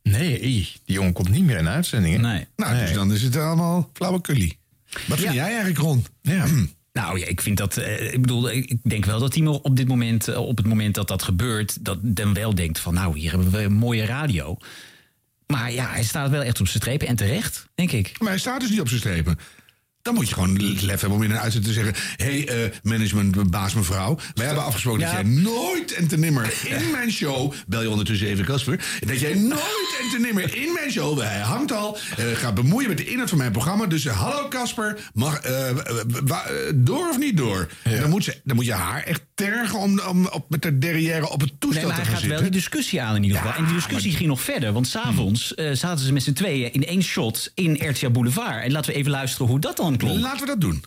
Nee, 0.03 0.41
die 0.41 0.73
jongen 0.85 1.13
komt 1.13 1.29
niet 1.29 1.45
meer 1.45 1.57
in 1.59 1.69
uitzendingen. 1.69 2.21
Nee. 2.21 2.47
Nou, 2.57 2.73
Nee. 2.75 2.85
dus 2.87 2.95
dan 2.95 3.13
is 3.13 3.23
het 3.23 3.37
allemaal 3.37 3.91
flauwekullie. 3.93 4.59
Wat 5.07 5.19
vind 5.19 5.21
Ja. 5.21 5.33
jij 5.35 5.45
eigenlijk, 5.47 5.79
Ron? 5.79 6.07
Ja. 6.23 6.45
Nou 6.97 7.19
ja, 7.19 7.27
ik 7.27 7.41
vind 7.41 7.57
dat. 7.57 7.77
eh, 7.77 8.13
ik 8.13 8.21
bedoel, 8.21 8.51
ik 8.51 8.77
denk 8.83 9.05
wel 9.05 9.19
dat 9.19 9.33
Timo 9.33 9.53
op 9.53 9.77
dit 9.77 9.89
moment, 9.89 10.29
eh, 10.29 10.39
op 10.39 10.57
het 10.57 10.67
moment 10.67 10.95
dat 10.95 11.09
dat 11.09 11.23
gebeurt, 11.23 11.85
dat 11.85 11.99
dan 12.03 12.35
wel 12.35 12.55
denkt 12.55 12.79
van, 12.79 12.95
nou, 12.95 13.19
hier 13.19 13.31
hebben 13.31 13.51
we 13.51 13.63
een 13.63 13.73
mooie 13.73 14.05
radio. 14.05 14.57
Maar 15.47 15.73
ja, 15.73 15.89
hij 15.89 16.05
staat 16.05 16.31
wel 16.31 16.43
echt 16.43 16.61
op 16.61 16.67
zijn 16.67 16.83
strepen 16.83 17.07
en 17.09 17.17
terecht, 17.17 17.69
denk 17.75 17.93
ik. 17.93 18.15
Maar 18.19 18.29
hij 18.29 18.39
staat 18.39 18.61
dus 18.61 18.71
niet 18.71 18.81
op 18.81 18.89
zijn 18.89 19.01
strepen. 19.01 19.39
Dan 20.07 20.15
moet 20.15 20.29
je 20.29 20.35
gewoon 20.35 20.57
lef 20.81 21.01
hebben 21.01 21.19
om 21.19 21.23
in 21.23 21.31
een 21.31 21.39
uitzending 21.39 21.75
te 21.75 21.83
zeggen... 21.83 22.03
hé, 22.17 22.45
hey, 22.45 22.65
eh, 22.65 22.71
management, 22.83 23.51
baas 23.51 23.75
mevrouw... 23.75 24.19
wij 24.35 24.47
hebben 24.47 24.65
afgesproken 24.65 25.01
Ja. 25.01 25.07
dat 25.07 25.15
jij 25.15 25.31
nooit 25.31 25.93
en 25.93 26.09
te 26.09 26.19
nimmer 26.19 26.53
in 26.79 26.91
mijn 26.91 27.13
show... 27.13 27.53
bel 27.67 27.83
je 27.83 27.91
ondertussen 27.91 28.29
even 28.29 28.45
Casper... 28.45 28.85
dat 29.07 29.21
jij 29.21 29.35
nooit 29.35 29.97
en 30.01 30.11
te 30.11 30.19
nimmer 30.21 30.57
in 30.57 30.73
mijn 30.73 30.91
show... 30.91 31.21
hij 31.21 31.41
hangt 31.41 31.73
al, 31.73 31.99
eh, 32.17 32.25
gaat 32.27 32.55
bemoeien 32.55 32.89
met 32.89 32.99
de 32.99 33.07
inhoud 33.07 33.29
van 33.29 33.39
mijn 33.39 33.53
programma... 33.53 33.87
dus 33.87 34.05
eh, 34.05 34.21
hallo 34.21 34.49
Casper, 34.49 35.11
mag, 35.15 35.41
door 36.75 37.09
of 37.09 37.19
niet 37.19 37.37
door? 37.37 37.69
Dan, 38.01 38.11
moet 38.11 38.25
ze, 38.25 38.41
dan 38.45 38.57
moet 38.57 38.67
je 38.67 38.73
haar 38.73 39.03
echt 39.03 39.23
tergen 39.35 39.79
om, 39.79 40.01
om 40.01 40.27
op, 40.27 40.51
met 40.51 40.63
de 40.63 40.79
derrière 40.79 41.31
op 41.31 41.41
het 41.41 41.51
Nee, 41.51 41.59
toestel 41.59 41.89
maar 41.89 41.97
te 41.97 42.03
hij 42.03 42.11
gaan 42.11 42.21
gaat 42.21 42.31
wel 42.31 42.41
die 42.41 42.51
discussie 42.51 43.03
aan 43.03 43.17
in 43.17 43.23
ieder 43.23 43.39
geval. 43.39 43.53
Ja, 43.53 43.59
en 43.59 43.65
die 43.65 43.75
discussie 43.75 44.13
ging 44.13 44.29
nog 44.29 44.41
verder. 44.41 44.73
Want 44.73 44.87
s'avonds 44.87 45.55
eh 45.55 45.73
zaten 45.73 46.05
ze 46.05 46.13
met 46.13 46.23
z'n 46.23 46.33
tweeën 46.33 46.73
in 46.73 46.87
één 46.87 47.03
shot 47.03 47.53
in 47.55 47.89
RTL 47.89 48.11
Boulevard. 48.11 48.65
En 48.65 48.73
laten 48.73 48.93
we 48.93 48.99
even 48.99 49.11
luisteren 49.11 49.47
hoe 49.47 49.61
dat 49.61 49.77
dan 49.77 49.96
klonk. 49.97 50.21
Laten 50.21 50.41
we 50.41 50.47
dat 50.47 50.61
doen. 50.61 50.85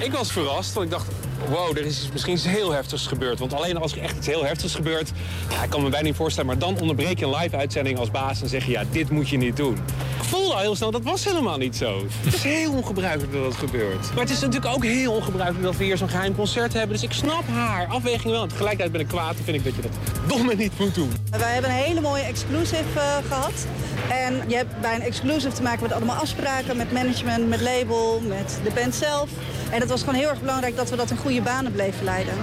Ik 0.00 0.12
was 0.12 0.32
verrast, 0.32 0.72
want 0.72 0.86
ik 0.86 0.92
dacht, 0.92 1.06
wow, 1.48 1.76
er 1.76 1.84
is 1.86 2.08
misschien 2.12 2.32
iets 2.34 2.46
heel 2.46 2.72
heftigs 2.72 3.06
gebeurd. 3.06 3.38
Want 3.38 3.54
alleen 3.54 3.76
als 3.76 3.92
er 3.92 3.98
echt 4.02 4.16
iets 4.16 4.26
heel 4.26 4.44
heftigs 4.44 4.74
gebeurt, 4.74 5.10
ja, 5.50 5.62
ik 5.62 5.70
kan 5.70 5.82
me 5.82 5.88
bijna 5.88 6.06
niet 6.06 6.16
voorstellen. 6.16 6.50
Maar 6.50 6.58
dan 6.58 6.80
onderbreek 6.80 7.18
je 7.18 7.24
een 7.24 7.36
live-uitzending 7.36 7.98
als 7.98 8.10
baas 8.10 8.42
en 8.42 8.48
zeg 8.48 8.64
je, 8.64 8.70
ja, 8.70 8.84
dit 8.90 9.10
moet 9.10 9.28
je 9.28 9.36
niet 9.36 9.56
doen. 9.56 9.74
Ik 10.20 10.26
voelde 10.26 10.54
al 10.54 10.60
heel 10.60 10.76
snel, 10.76 10.90
dat 10.90 11.02
was 11.02 11.24
helemaal 11.24 11.56
niet 11.56 11.76
zo. 11.76 12.04
Het 12.20 12.34
is 12.34 12.42
heel 12.42 12.72
ongebruikelijk 12.72 13.32
dat 13.32 13.42
dat 13.42 13.54
gebeurt. 13.54 14.10
Maar 14.14 14.22
het 14.22 14.30
is 14.30 14.40
natuurlijk 14.40 14.74
ook 14.74 14.84
heel 14.84 15.12
ongebruikelijk 15.12 15.64
dat 15.64 15.76
we 15.76 15.84
hier 15.84 15.96
zo'n 15.96 16.08
geheim 16.08 16.34
concert 16.34 16.72
hebben. 16.72 16.92
Dus 16.92 17.02
ik 17.02 17.12
snap 17.12 17.48
haar 17.48 17.86
afweging 17.86 18.32
wel. 18.32 18.46
Tegelijkertijd 18.46 18.92
ben 18.92 19.00
ik 19.00 19.08
kwaad 19.08 19.36
en 19.36 19.44
vind 19.44 19.56
ik 19.56 19.64
dat 19.64 19.74
je 19.74 19.82
dat 19.82 19.90
dom 20.28 20.50
en 20.50 20.56
niet 20.56 20.78
moet 20.78 20.94
doen. 20.94 21.12
Wij 21.30 21.52
hebben 21.52 21.70
een 21.70 21.76
hele 21.76 22.00
mooie 22.00 22.22
exclusive 22.22 22.82
eh, 22.94 23.16
gehad. 23.28 23.66
En 24.08 24.42
je 24.48 24.56
hebt 24.56 24.80
bij 24.80 24.94
een 24.94 25.02
exclusive 25.02 25.52
te 25.52 25.62
maken 25.62 25.82
met 25.82 25.92
allemaal 25.92 26.16
afspraken, 26.16 26.76
met 26.76 26.92
management, 26.92 27.48
met 27.48 27.60
label, 27.60 28.20
met 28.26 28.58
de 28.64 28.70
band 28.74 28.94
zelf. 28.94 29.28
En 29.70 29.80
het 29.90 29.98
was 29.98 30.08
gewoon 30.08 30.20
heel 30.24 30.30
erg 30.30 30.40
belangrijk 30.40 30.76
dat 30.76 30.90
we 30.90 30.96
dat 30.96 31.10
in 31.10 31.16
goede 31.16 31.40
banen 31.40 31.72
bleven 31.72 32.04
leiden. 32.04 32.34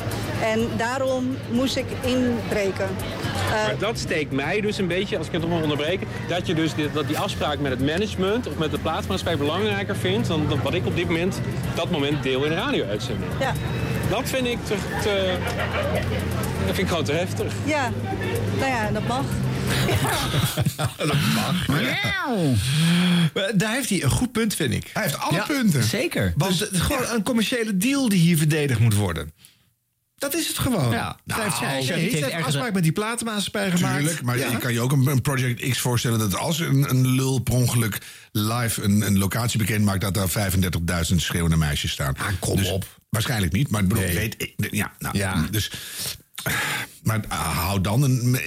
En 0.44 0.60
daarom 0.78 1.38
moest 1.52 1.76
ik 1.76 1.86
inbreken. 2.02 2.86
Eh, 3.48 3.52
Maar 3.52 3.78
dat 3.80 3.98
steekt 4.00 4.32
mij 4.32 4.62
dus 4.62 4.78
een 4.78 4.88
beetje, 4.88 5.18
als 5.18 5.28
ik 5.28 5.32
het 5.34 5.42
nog 5.42 5.52
mag 5.52 5.62
onderbreken, 5.62 6.08
dat 6.28 6.48
je 6.48 6.54
dus 6.54 6.74
dit, 6.76 6.94
dat 6.94 7.08
die 7.08 7.18
afspraak 7.18 7.60
met 7.60 7.72
het 7.72 7.86
management 7.86 8.48
of 8.48 8.58
met 8.58 8.72
de 8.72 8.78
plaatsmaatschappij 8.78 9.38
belangrijker 9.46 9.96
vindt 9.96 10.28
dan, 10.28 10.46
dan 10.50 10.60
wat 10.64 10.74
ik 10.74 10.86
op 10.86 10.96
dit 10.96 11.06
moment, 11.06 11.40
dat 11.76 11.90
moment 11.92 12.24
deel 12.24 12.44
in 12.44 12.52
een 12.52 12.58
radio-uitzending. 12.58 13.32
ja, 13.40 13.54
Dat 14.10 14.22
vind 14.30 14.48
ik 14.48 14.58
te, 14.66 14.76
te- 15.02 15.36
dat 16.66 16.76
vind 16.76 16.78
ik 16.78 16.88
gewoon 16.88 17.04
te 17.04 17.12
heftig. 17.14 17.54
ja, 17.64 17.90
nou 18.60 18.72
ja, 18.72 18.90
dat 18.94 19.08
mag. 19.08 19.24
Dat 20.98 21.16
mag. 21.36 21.68
Maar 21.68 23.52
Daar 23.56 23.74
heeft 23.74 23.90
hij 23.90 24.04
een 24.04 24.10
goed 24.10 24.32
punt, 24.32 24.56
vind 24.56 24.74
ik. 24.74 24.90
Hij 24.94 25.04
heeft 25.04 25.18
alle 25.20 25.36
Ja, 25.38 25.44
punten. 25.46 25.84
Zeker. 25.84 26.34
Want 26.38 26.60
het 26.60 26.72
is 26.72 26.80
gewoon 26.80 27.06
een 27.10 27.24
commerciële 27.24 27.78
deal 27.78 28.10
die 28.10 28.20
hier 28.20 28.38
verdedigd 28.38 28.80
moet 28.80 28.94
worden. 28.94 29.32
Dat 30.16 30.36
is 30.36 30.48
het 30.48 30.58
gewoon. 30.58 30.92
Ja. 30.92 31.20
Heeft 31.26 31.60
Nou, 31.62 31.66
heeft 31.74 31.90
heeft 31.90 32.14
een 32.16 32.24
ergens- 32.24 32.46
afspraak 32.46 32.74
met 32.74 32.84
die 32.84 32.92
platenmaatschappij 32.92 33.72
gemaakt. 33.72 33.98
Tuurlijk, 33.98 34.22
maar 34.22 34.38
Ja. 34.38 34.52
je 34.52 34.58
kan 34.58 34.74
je 34.74 34.80
ook 34.82 34.92
een, 34.92 35.08
een 35.08 35.22
Project 35.22 35.70
X 35.70 35.80
voorstellen 35.80 36.20
dat 36.20 36.36
als 36.36 36.60
een, 36.60 36.90
een 36.90 37.08
lul 37.08 37.40
per 37.40 37.54
ongeluk 37.54 37.98
live 38.32 38.82
een, 38.84 39.02
een 39.02 39.18
locatie 39.18 39.58
bekend 39.58 39.86
maakt, 39.86 40.02
dat 40.02 40.14
daar 40.14 40.30
35.000 41.10 41.16
schreeuwende 41.16 41.58
meisjes 41.58 41.92
staan. 41.92 42.16
Ah, 42.18 42.26
kom 42.40 42.56
Dus 42.58 42.70
op. 42.72 42.86
Waarschijnlijk 43.10 43.54
niet, 43.54 43.70
maar 43.70 43.82
ik 43.82 43.88
bedoel, 43.88 44.04
Nee. 44.04 44.16
weet 44.16 44.36
ik. 44.38 44.54
Ja, 44.72 44.92
nou, 45.00 45.18
Ja. 45.18 45.48
dus. 45.52 45.72
Maar 47.04 47.24
ah, 47.28 47.58
hou 47.58 47.82
dan 47.82 48.04
een, 48.04 48.40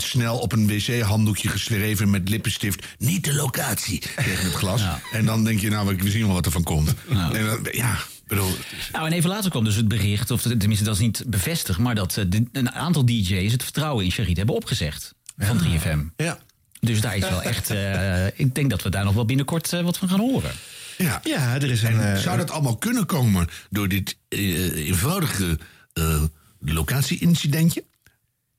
snel 0.00 0.38
op 0.38 0.52
een 0.52 0.66
wc-handdoekje 0.66 1.48
geschreven 1.48 2.10
met 2.10 2.28
lippenstift. 2.28 2.86
Niet 2.98 3.24
de 3.24 3.34
locatie 3.34 3.98
tegen 4.16 4.44
het 4.44 4.54
glas. 4.54 4.82
En 5.12 5.24
dan 5.24 5.44
denk 5.44 5.60
je, 5.60 5.70
nou, 5.70 5.96
we 5.96 6.10
zien 6.10 6.24
wel 6.26 6.34
wat 6.34 6.46
er 6.46 6.52
van 6.52 6.62
komt. 6.62 6.94
En 7.08 7.46
dan, 7.46 7.66
ja, 7.72 7.98
bedoel. 8.26 8.50
Nou, 8.92 9.06
en 9.06 9.12
even 9.12 9.30
later 9.30 9.50
kwam 9.50 9.64
dus 9.64 9.74
het 9.76 9.88
bericht, 9.88 10.30
of 10.30 10.42
tenminste 10.42 10.84
dat 10.84 10.94
is 10.94 11.00
niet 11.00 11.24
bevestigd, 11.26 11.78
maar 11.78 11.94
dat 11.94 12.16
eh, 12.16 12.24
de- 12.28 12.48
een 12.52 12.70
aantal 12.72 13.04
DJ's 13.06 13.52
het 13.52 13.62
vertrouwen 13.62 14.04
in 14.04 14.10
Charit 14.10 14.36
hebben 14.36 14.54
opgezegd 14.54 15.14
van 15.38 15.58
3FM. 15.58 15.98
Ja. 16.16 16.38
Dus 16.80 17.00
daar 17.00 17.16
is 17.16 17.28
wel 17.28 17.42
echt. 17.42 17.70
eh, 17.70 18.26
ik 18.26 18.54
denk 18.54 18.70
dat 18.70 18.82
we 18.82 18.88
daar 18.90 19.04
nog 19.04 19.14
wel 19.14 19.24
binnenkort 19.24 19.72
eh, 19.72 19.80
wat 19.82 19.98
van 19.98 20.08
gaan 20.08 20.20
horen. 20.20 20.50
Ja. 20.98 21.20
ja, 21.24 21.54
er 21.54 21.70
is 21.70 21.82
een. 21.82 22.00
En 22.00 22.20
zou 22.20 22.36
dat 22.38 22.50
allemaal 22.50 22.76
kunnen 22.76 23.06
komen 23.06 23.48
door 23.70 23.88
dit 23.88 24.16
eenvoudige 24.28 25.58
eh, 25.92 26.22
locatie-incidentje? 26.60 27.84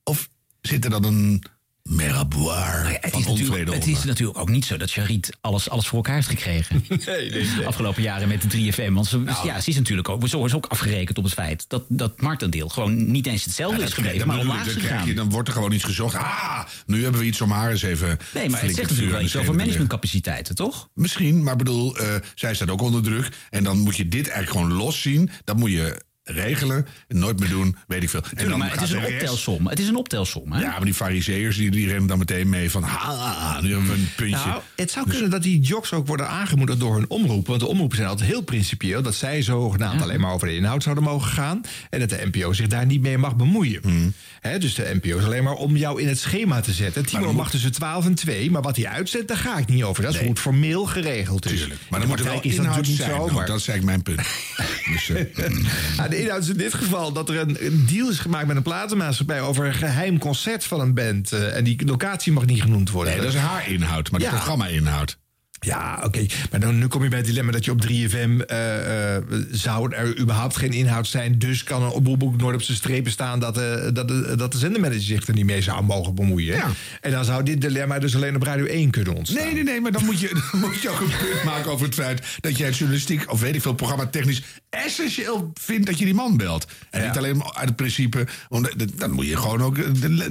Of 0.04 0.30
zit 0.62 0.84
er 0.84 0.90
dan 0.92 1.04
een 1.04 1.44
meraboir 1.84 2.82
Nou 2.84 2.94
Het 3.02 3.12
van 3.12 3.20
is, 3.22 3.26
natuurlijk, 3.28 3.74
het 3.74 3.88
is 3.88 4.04
natuurlijk 4.04 4.38
ook 4.40 4.50
niet 4.50 4.66
zo 4.66 4.78
dat 4.78 4.92
Charit 4.92 5.38
alles, 5.42 5.70
alles 5.70 5.88
voor 5.88 5.98
elkaar 5.98 6.16
heeft 6.16 6.28
gekregen. 6.28 6.86
Nee, 7.06 7.30
nee, 7.30 7.46
nee. 7.46 7.68
Afgelopen 7.68 8.02
jaren 8.02 8.28
met 8.28 8.52
de 8.52 8.72
3FM. 8.74 8.92
Want 8.94 9.08
ze, 9.08 9.24
ja, 9.44 9.60
ze 9.62 9.70
is 9.70 9.76
natuurlijk 9.76 10.10
ook, 10.10 10.28
zo 10.28 10.46
is 10.46 10.54
ook 10.54 10.66
afgerekend 10.66 11.18
op 11.18 11.24
het 11.24 11.34
feit 11.34 11.66
dat 11.68 11.84
dat 11.88 12.22
marktendeel 12.22 12.70
gewoon 12.70 13.12
niet 13.12 13.28
eens 13.28 13.46
hetzelfde 13.46 13.80
Ja, 13.80 13.86
is 13.86 13.94
krijg- 13.94 14.26
maar 14.26 14.40
omlaag 14.40 14.66
is 14.68 14.74
gegaan. 14.74 15.08
je- 15.08 15.14
Dan 15.14 15.30
wordt 15.30 15.48
er 15.48 15.54
gewoon 15.54 15.72
iets 15.72 15.84
gezocht. 15.84 16.16
Ah, 16.16 16.66
nu 16.86 17.04
hebben 17.04 17.22
we 17.22 17.28
iets 17.28 17.42
om 17.42 17.52
haar 17.52 17.72
eens 17.72 17.82
even. 17.82 18.18
Nee, 18.34 18.50
maar 18.50 18.62
het 18.62 18.76
zegt 18.76 18.90
natuurlijk 18.90 19.12
wel 19.16 19.22
iets 19.26 19.36
over 19.36 19.56
managementcapaciteiten, 19.56 20.56
toch? 20.56 20.90
Misschien, 20.94 21.44
maar 21.44 21.56
bedoel, 21.56 21.98
eh, 21.98 22.16
zij 22.36 22.54
staat 22.56 22.70
ook 22.70 22.82
onder 22.82 23.04
druk. 23.04 23.30
En 23.50 23.64
dan 23.64 23.78
moet 23.78 23.96
je 23.96 24.08
dit 24.08 24.28
eigenlijk 24.28 24.52
gewoon 24.66 24.78
los 24.84 25.02
zien. 25.02 25.30
Dat 25.44 25.58
moet 25.58 25.72
je 25.72 26.02
regelen. 26.30 26.88
En 27.08 27.20
nooit 27.20 27.40
meer 27.40 27.50
doen, 27.50 27.76
weet 27.88 28.04
ik 28.04 28.10
veel. 28.10 28.22
en 28.36 28.50
dan 28.50 28.60
maar 28.60 28.72
het 28.72 28.82
is 28.82 28.92
een 28.92 29.00
rest- 29.00 29.14
optelsom. 29.14 29.68
Het 29.68 29.80
is 29.80 29.88
een 29.88 29.96
optelsom, 29.96 30.52
hè? 30.52 30.62
Ja, 30.62 30.70
maar 30.70 30.86
die 30.86 30.94
fariseërs 30.94 31.58
die, 31.58 31.72
die 31.72 31.88
rennen 31.88 32.08
dan 32.08 32.18
meteen 32.18 32.50
mee 32.50 32.72
van... 32.72 32.84
Ha, 32.84 33.62
nu 33.62 33.70
hebben 33.72 33.88
we 33.88 33.94
een 33.94 34.10
puntje. 34.16 34.48
Nou, 34.48 34.62
het 34.76 34.92
zou 34.92 35.10
kunnen 35.10 35.30
dat 35.30 35.44
die 35.44 35.60
jocks 35.60 35.94
ook 35.94 36.08
worden 36.08 36.28
aangemoedigd 36.30 36.80
door 36.80 36.96
hun 36.96 37.10
omroep. 37.10 37.48
Want 37.48 37.60
de 37.60 37.68
omroepen 37.68 37.98
zijn 37.98 38.10
altijd 38.10 38.30
heel 38.30 38.42
principieel. 38.42 39.02
Dat 39.02 39.16
zij 39.16 39.42
zogenaamd 39.42 40.02
alleen 40.02 40.20
maar 40.20 40.34
over 40.34 40.48
de 40.48 40.56
inhoud 40.56 40.84
zouden 40.84 41.04
mogen 41.04 41.32
gaan. 41.32 41.62
En 41.90 42.00
dat 42.00 42.10
de 42.10 42.30
NPO 42.32 42.54
zich 42.54 42.68
daar 42.68 42.86
niet 42.86 43.02
mee 43.02 43.18
mag 43.18 43.36
bemoeien. 43.36 43.80
Hmm. 43.82 44.14
Hè, 44.40 44.58
dus 44.60 44.74
de 44.76 45.00
NPO 45.02 45.18
is 45.18 45.24
alleen 45.26 45.44
maar 45.44 45.54
om 45.54 45.76
jou 45.78 46.02
in 46.02 46.08
het 46.08 46.20
schema 46.20 46.60
te 46.62 46.74
zetten. 46.74 47.06
Timo 47.06 47.34
mag 47.34 47.50
tussen 47.50 47.72
12 47.72 48.06
en 48.06 48.16
2. 48.16 48.52
Maar 48.52 48.62
wat 48.62 48.76
hij 48.76 48.88
uitzet, 48.88 49.28
daar 49.28 49.38
ga 49.38 49.58
ik 49.58 49.68
niet 49.68 49.84
over. 49.84 50.04
Dat 50.04 50.14
is 50.14 50.20
hoe 50.20 50.30
het 50.30 50.40
formeel 50.40 50.86
geregeld 50.86 51.46
is. 51.46 51.60
Tuurlijk. 51.60 51.80
Maar 51.90 52.00
dan 52.00 52.10
moet 52.10 52.20
er 52.20 52.26
wel 52.26 52.42
is 52.42 52.56
dat 52.56 52.66
natuurlijk 52.66 52.98
zijn. 52.98 53.10
niet 53.10 53.18
zo. 53.18 53.26
Nou, 53.26 53.34
maar... 53.34 53.46
dat 53.46 53.60
is 53.60 53.68
eigenlijk 53.68 54.06
mijn 54.06 54.16
punt. 54.16 54.28
dus, 54.92 55.08
Ja, 55.98 56.08
de 56.08 56.22
inhoud 56.22 56.42
is 56.42 56.50
in 56.50 56.58
dit 56.58 56.74
geval 56.74 57.12
dat 57.12 57.30
er 57.30 57.38
een, 57.40 57.66
een 57.66 57.86
deal 57.90 58.10
is 58.10 58.20
gemaakt 58.20 58.48
met 58.48 58.56
een 58.56 58.62
platenmaatschappij 58.64 59.42
over 59.42 59.66
een 59.66 59.74
geheim 59.74 60.18
concert 60.20 60.64
van 60.64 60.80
een 60.80 60.94
band. 60.94 61.32
eh, 61.32 61.56
en 61.56 61.64
die 61.64 61.86
locatie 61.86 62.32
mag 62.32 62.46
niet 62.46 62.62
genoemd 62.62 62.90
worden. 62.90 63.14
nee, 63.14 63.22
dat 63.24 63.34
is 63.34 63.40
haar 63.40 63.70
inhoud, 63.70 64.12
maar 64.12 64.20
de 64.20 64.26
Ja. 64.26 64.32
programma-inhoud. 64.32 65.18
Ja, 65.60 66.02
oké. 66.04 66.26
Maar 66.52 66.60
dan, 66.60 66.78
nu 66.78 66.88
kom 66.88 67.04
je 67.04 67.10
bij 67.10 67.18
het 67.18 67.28
dilemma 67.28 67.52
dat 67.52 67.66
je 67.66 67.72
op 67.72 67.86
3FM... 67.86 68.46
eh, 68.46 69.16
eh, 69.16 69.24
zou 69.52 69.94
er 69.96 70.20
überhaupt 70.20 70.58
geen 70.58 70.72
inhoud 70.72 71.08
zijn... 71.08 71.40
dus 71.40 71.64
kan 71.64 71.84
een 71.84 71.90
oproepboek 71.90 72.38
nooit 72.38 72.56
op 72.56 72.62
zijn 72.62 72.78
strepen 72.78 73.12
staan... 73.12 73.40
dat, 73.40 73.58
eh, 73.58 73.88
dat, 73.94 74.08
de, 74.08 74.34
dat 74.38 74.52
de 74.52 74.58
zendermanager 74.58 75.02
zich 75.02 75.28
er 75.28 75.34
niet 75.34 75.46
mee 75.46 75.62
zou 75.62 75.84
mogen 75.84 76.16
bemoeien. 76.16 76.56
Ja. 76.56 76.68
En 77.02 77.12
dan 77.12 77.26
zou 77.26 77.44
dit 77.44 77.62
dilemma 77.62 78.00
dus 78.00 78.16
alleen 78.16 78.36
op 78.36 78.44
Radio 78.44 78.66
1 78.66 78.90
kunnen 78.90 79.16
ontstaan. 79.16 79.44
Nee, 79.44 79.54
nee, 79.54 79.64
nee, 79.64 79.82
maar 79.82 79.92
dan 79.92 80.06
moet, 80.06 80.20
je, 80.20 80.28
dan 80.52 80.60
moet 80.60 80.82
je 80.82 80.90
ook 80.90 81.00
een 81.00 81.08
punt 81.08 81.44
maken 81.44 81.72
over 81.72 81.86
het 81.86 81.96
feit... 81.96 82.38
dat 82.40 82.58
jij 82.58 82.68
het 82.68 82.78
journalistiek, 82.78 83.32
of 83.32 83.40
weet 83.40 83.56
ik 83.56 83.62
veel, 83.62 83.74
programma 83.74 84.06
technisch... 84.06 84.42
essentieel 84.70 85.52
vindt 85.54 85.86
dat 85.86 86.00
je 86.00 86.06
die 86.06 86.14
man 86.14 86.38
belt. 86.38 86.68
En 86.90 87.02
Ja. 87.02 87.08
niet 87.08 87.18
alleen 87.18 87.44
uit 87.44 87.68
het 87.68 87.76
principe... 87.76 88.28
want 88.50 89.00
dan 89.00 89.12
moet 89.12 89.28
je 89.28 89.38
gewoon 89.38 89.62
ook... 89.62 89.78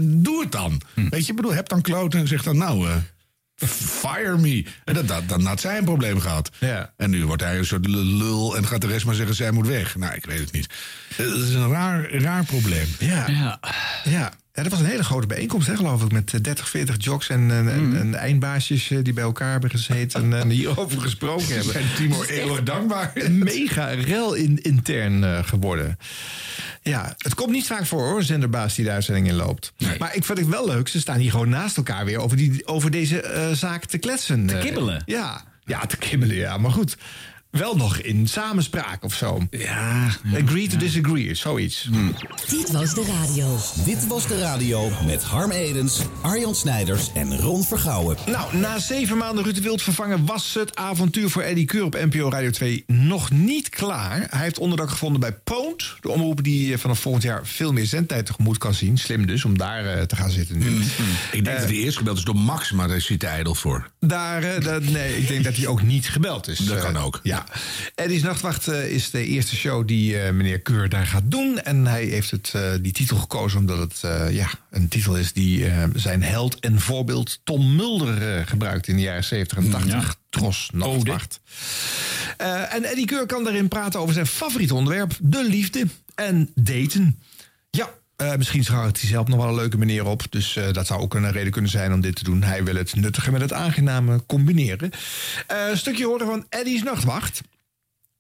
doe 0.01 0.41
het 0.41 0.53
dan. 0.53 0.81
Weet 0.95 1.25
je, 1.25 1.31
ik 1.31 1.37
bedoel, 1.37 1.55
heb 1.55 1.69
dan 1.69 1.83
kloten 1.83 2.21
en 2.21 2.29
zeg 2.29 2.43
dan 2.43 2.57
nou... 2.57 2.89
eh, 3.59 3.69
Fire 3.69 4.39
me. 4.39 4.65
En 4.85 4.95
dat, 4.95 5.09
dat, 5.09 5.29
dan 5.29 5.45
had 5.45 5.61
zij 5.61 5.79
een 5.79 5.85
probleem 5.85 6.21
gehad. 6.21 6.51
Ja. 6.59 6.93
En 6.97 7.11
nu 7.11 7.27
wordt 7.27 7.43
hij 7.43 7.59
een 7.59 7.67
soort 7.67 7.87
lul 7.87 8.57
en 8.57 8.67
gaat 8.67 8.81
de 8.81 8.87
rest 8.87 9.05
maar 9.05 9.15
zeggen: 9.15 9.35
zij 9.35 9.51
moet 9.51 9.67
weg. 9.67 9.97
Nou, 9.97 10.15
ik 10.15 10.27
weet 10.27 10.39
het 10.39 10.53
niet. 10.53 10.67
Het 11.15 11.27
is 11.35 11.55
een 11.55 11.71
raar, 11.71 12.13
raar 12.13 12.45
probleem. 12.45 12.87
Ja. 12.99 13.29
Ja. 13.29 13.61
Ja. 14.05 14.33
Ja, 14.59 14.65
dat 14.65 14.73
was 14.73 14.83
een 14.83 14.89
hele 14.91 15.05
grote 15.05 15.27
bijeenkomst, 15.27 15.67
hè, 15.67 15.77
geloof 15.77 16.03
ik. 16.05 16.13
Met 16.13 16.35
eh, 16.35 16.41
30, 16.41 16.69
40 16.69 16.97
jocks 16.99 17.29
en, 17.29 17.51
en, 17.51 17.69
en- 17.73 17.97
en 17.97 18.15
eindbaasjes 18.15 18.91
eh, 18.91 18.99
die 19.03 19.13
bij 19.13 19.25
elkaar 19.25 19.51
hebben 19.51 19.71
gezeten 19.71 20.23
en, 20.23 20.41
en 20.41 20.51
hierover 20.59 21.01
gesproken 21.01 21.55
hebben. 21.55 21.75
En 21.75 21.83
Timo 21.97 22.23
eeuwig 22.23 22.63
dankbaar. 22.63 23.11
Een 23.15 23.39
mega 23.39 23.87
rel 23.87 24.35
in, 24.35 24.63
intern 24.63 25.25
eh, 25.25 25.39
geworden. 25.45 25.99
Ja, 26.83 27.15
het 27.19 27.35
komt 27.35 27.51
niet 27.51 27.67
vaak 27.67 27.87
voor 27.87 28.03
hoor, 28.07 28.17
een 28.19 28.25
zenderbaas 28.25 28.75
die 28.75 28.85
de 28.85 28.91
uitzending 28.91 29.29
in 29.29 29.35
loopt. 29.35 29.73
Maar 29.99 30.15
ik 30.17 30.25
vind 30.25 30.39
het 30.39 30.49
wel 30.49 30.67
leuk, 30.67 30.89
ze 30.89 31.01
staan 31.01 31.19
hier 31.19 31.31
gewoon 31.31 31.49
naast 31.49 31.77
elkaar 31.77 32.05
weer 32.05 32.19
over, 32.19 32.37
die, 32.37 32.67
over 32.67 32.91
deze 32.91 33.21
eh, 33.23 33.53
zaak 33.53 33.85
te 33.85 33.99
kletsen. 33.99 34.47
Te 34.47 34.55
Eh, 34.57 34.61
kibbelen. 34.63 35.03
ja. 35.07 35.45
ja, 35.65 35.81
te 35.87 35.97
kibbelen, 35.97 36.37
ja. 36.37 36.57
Maar 36.59 36.71
goed, 36.73 36.97
wel 37.51 37.77
nog 37.77 37.99
in 37.99 38.27
samenspraak 38.29 39.05
of 39.05 39.15
zo. 39.15 39.47
Ja. 39.51 40.07
Agree 40.45 40.69
to 40.69 40.77
disagree, 40.77 41.35
zoiets. 41.35 41.89
Dit 42.49 42.71
was 42.71 42.95
de 42.95 43.05
radio. 43.19 43.59
Dit 43.85 44.07
was 44.07 44.27
de 44.27 44.39
radio 44.39 44.91
met 45.07 45.23
Harm 45.23 45.51
Edens, 45.51 46.01
Arjan 46.23 46.55
Snijders 46.55 47.11
en 47.15 47.37
Ron 47.39 47.65
Vergouwen. 47.65 48.17
Nou, 48.27 48.57
na 48.57 48.79
zeven 48.79 49.17
maanden 49.17 49.45
Ruud 49.45 49.55
de 49.55 49.61
Wild 49.61 49.83
vervangen 49.83 50.25
was 50.27 50.55
het 50.55 50.77
avontuur 50.77 51.31
voor 51.31 51.43
Eddie 51.43 51.65
Keur 51.65 51.85
op 51.85 51.95
NPO 51.95 52.31
Radio 52.31 52.51
2 52.51 52.85
nog 52.87 53.31
niet 53.31 53.69
klaar. 53.69 54.27
Hij 54.31 54.43
heeft 54.43 54.59
onderdak 54.59 54.91
gevonden 54.91 55.21
bij 55.21 55.33
Poont, 55.33 55.95
de 56.01 56.09
omroep 56.09 56.43
die 56.43 56.73
eh, 56.73 56.79
vanaf 56.79 56.99
volgend 57.01 57.25
jaar 57.25 57.47
veel 57.47 57.73
meer 57.73 57.87
zendtijd 57.87 58.27
tegemoet 58.27 58.59
kan 58.59 58.75
zien. 58.75 58.99
Slim 58.99 59.27
dus 59.27 59.45
om 59.45 59.59
daar 59.59 59.85
eh, 59.87 60.03
te 60.03 60.17
gaan 60.17 60.31
zitten 60.31 60.59
nu. 60.59 60.81
Ik 61.33 61.45
denk 61.45 61.59
dat 61.59 61.69
hij 61.69 61.75
eerst 61.79 61.97
gebeld 61.99 62.17
is 62.19 62.25
door 62.25 62.37
Max, 62.37 62.73
maar 62.73 62.89
daar 62.89 63.01
zit 63.01 63.23
hij 63.23 63.31
ijdel 63.31 63.55
voor. 63.55 63.91
Daar, 64.01 64.43
eh, 64.43 64.65
dat- 64.65 64.83
nee, 64.83 65.17
ik 65.19 65.29
denk 65.29 65.45
dat 65.45 65.57
hij 65.57 65.67
ook 65.67 65.83
niet 65.83 66.09
gebeld 66.09 66.49
is. 66.49 66.59
Dat 66.59 66.77
Eh, 66.77 66.83
kan 66.83 66.97
ook. 66.97 67.21
Ja. 67.23 67.38
Eddie's 67.95 68.23
Nachtwacht 68.23 68.69
eh, 68.69 68.91
is 68.91 69.11
de 69.11 69.25
eerste 69.25 69.57
show 69.57 69.89
die 69.89 70.19
eh, 70.19 70.33
meneer 70.33 70.61
Keur 70.61 70.89
daar 70.89 71.07
gaat 71.07 71.31
doen. 71.31 71.61
En 71.61 71.87
hij 71.87 72.05
heeft 72.05 72.31
het, 72.31 72.53
eh, 72.55 72.71
die 72.81 72.93
titel 72.93 73.17
gekozen 73.17 73.59
omdat 73.59 73.79
het 73.79 74.01
ja, 74.33 74.49
een 74.71 74.89
titel 74.89 75.17
is 75.17 75.33
die 75.33 75.67
zijn 75.95 76.23
held 76.23 76.59
en 76.61 76.81
voorbeeld 76.81 77.41
Tom 77.45 77.77
Mulder 77.77 78.47
gebruikt 78.47 78.89
in 78.89 78.97
de 78.97 79.03
jaren 79.03 79.25
70 79.25 79.59
en 79.59 79.71
80. 79.71 80.17
Tros 80.31 80.71
Nachtwacht. 80.73 81.41
Eh, 82.37 82.75
en 82.75 82.85
Eddie 82.85 83.07
Keur 83.07 83.27
kan 83.27 83.45
daarin 83.45 83.69
praten 83.69 84.01
over 84.01 84.15
zijn 84.15 84.27
favoriete 84.27 84.75
onderwerp, 84.75 85.19
de 85.21 85.45
liefde 85.45 85.87
en 86.15 86.51
daten. 86.55 87.19
Eh, 88.19 88.37
misschien 88.37 88.65
schouwt 88.65 89.01
hij 89.01 89.09
zelf 89.09 89.29
nog 89.29 89.39
wel 89.39 89.49
een 89.49 89.55
leuke 89.55 89.79
meneer 89.79 90.07
op. 90.07 90.23
Dus 90.31 90.57
eh, 90.57 90.73
dat 90.73 90.87
zou 90.87 91.01
ook 91.01 91.15
een 91.15 91.33
reden 91.33 91.53
kunnen 91.53 91.71
zijn 91.71 91.93
om 91.93 92.01
dit 92.01 92.15
te 92.15 92.25
doen. 92.25 92.43
Hij 92.43 92.65
wil 92.65 92.75
het 92.75 92.97
nuttige 92.97 93.33
met 93.33 93.41
het 93.41 93.53
aangename 93.53 94.27
combineren. 94.27 94.91
Eh, 95.47 95.69
een 95.71 95.79
stukje 95.79 96.07
horen 96.07 96.27
van 96.27 96.47
Eddie's 96.49 96.83
Nachtwacht. 96.83 97.41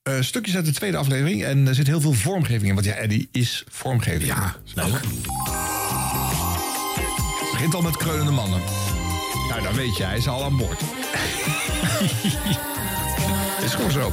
Eh, 0.03 0.21
stukjes 0.21 0.57
uit 0.57 0.65
de 0.65 0.73
tweede 0.73 0.97
aflevering. 0.97 1.45
En 1.45 1.69
er 1.69 1.75
zit 1.75 1.87
heel 1.87 2.01
veel 2.01 2.13
vormgeving 2.13 2.69
in. 2.69 2.75
Want 2.75 2.87
ja, 2.87 2.93
Eddie 2.93 3.29
is 3.33 3.65
vormgeving. 3.69 4.27
Ja, 4.27 4.57
leuk. 4.75 5.01
Begint 7.53 7.75
al 7.75 7.83
met 7.83 7.97
kreunende 7.97 8.33
mannen. 8.33 8.61
Nou, 9.49 9.63
dan 9.63 9.75
weet 9.75 9.97
je, 9.97 10.05
hij 10.05 10.17
is 10.17 10.29
al 10.29 10.45
aan 10.45 10.57
boord. 10.57 10.81
is 13.65 13.75
gewoon 13.75 13.91
zo. 13.91 14.13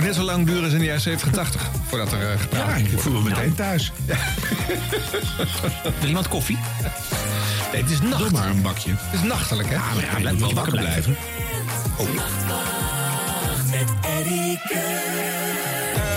Ook 0.00 0.06
net 0.06 0.14
zo 0.14 0.22
lang 0.22 0.46
duren 0.46 0.64
als 0.64 0.72
in 0.72 0.78
de 0.78 0.84
jaren 0.84 1.00
70, 1.00 1.32
80. 1.32 1.62
Voordat 1.88 2.12
er 2.12 2.20
uh, 2.20 2.28
Ja, 2.52 2.74
ik 2.74 2.98
voel 2.98 3.12
me 3.12 3.28
meteen 3.28 3.54
thuis. 3.54 3.92
Wil 6.00 6.08
iemand 6.08 6.28
koffie? 6.28 6.58
Nee, 7.72 7.82
het 7.82 7.90
is 7.90 8.00
nacht. 8.00 8.18
Doe 8.18 8.30
maar 8.30 8.48
een 8.50 8.62
bakje. 8.62 8.90
Het 8.96 9.20
is 9.20 9.26
nachtelijk, 9.28 9.68
hè? 9.68 9.74
Ja, 9.74 9.80
maar 9.94 10.20
ja, 10.22 10.28
je 10.28 10.32
moet 10.32 10.40
wel 10.40 10.54
wakker 10.54 10.78
blijven. 10.78 11.16
Met 13.70 13.88
Eddie 14.18 14.60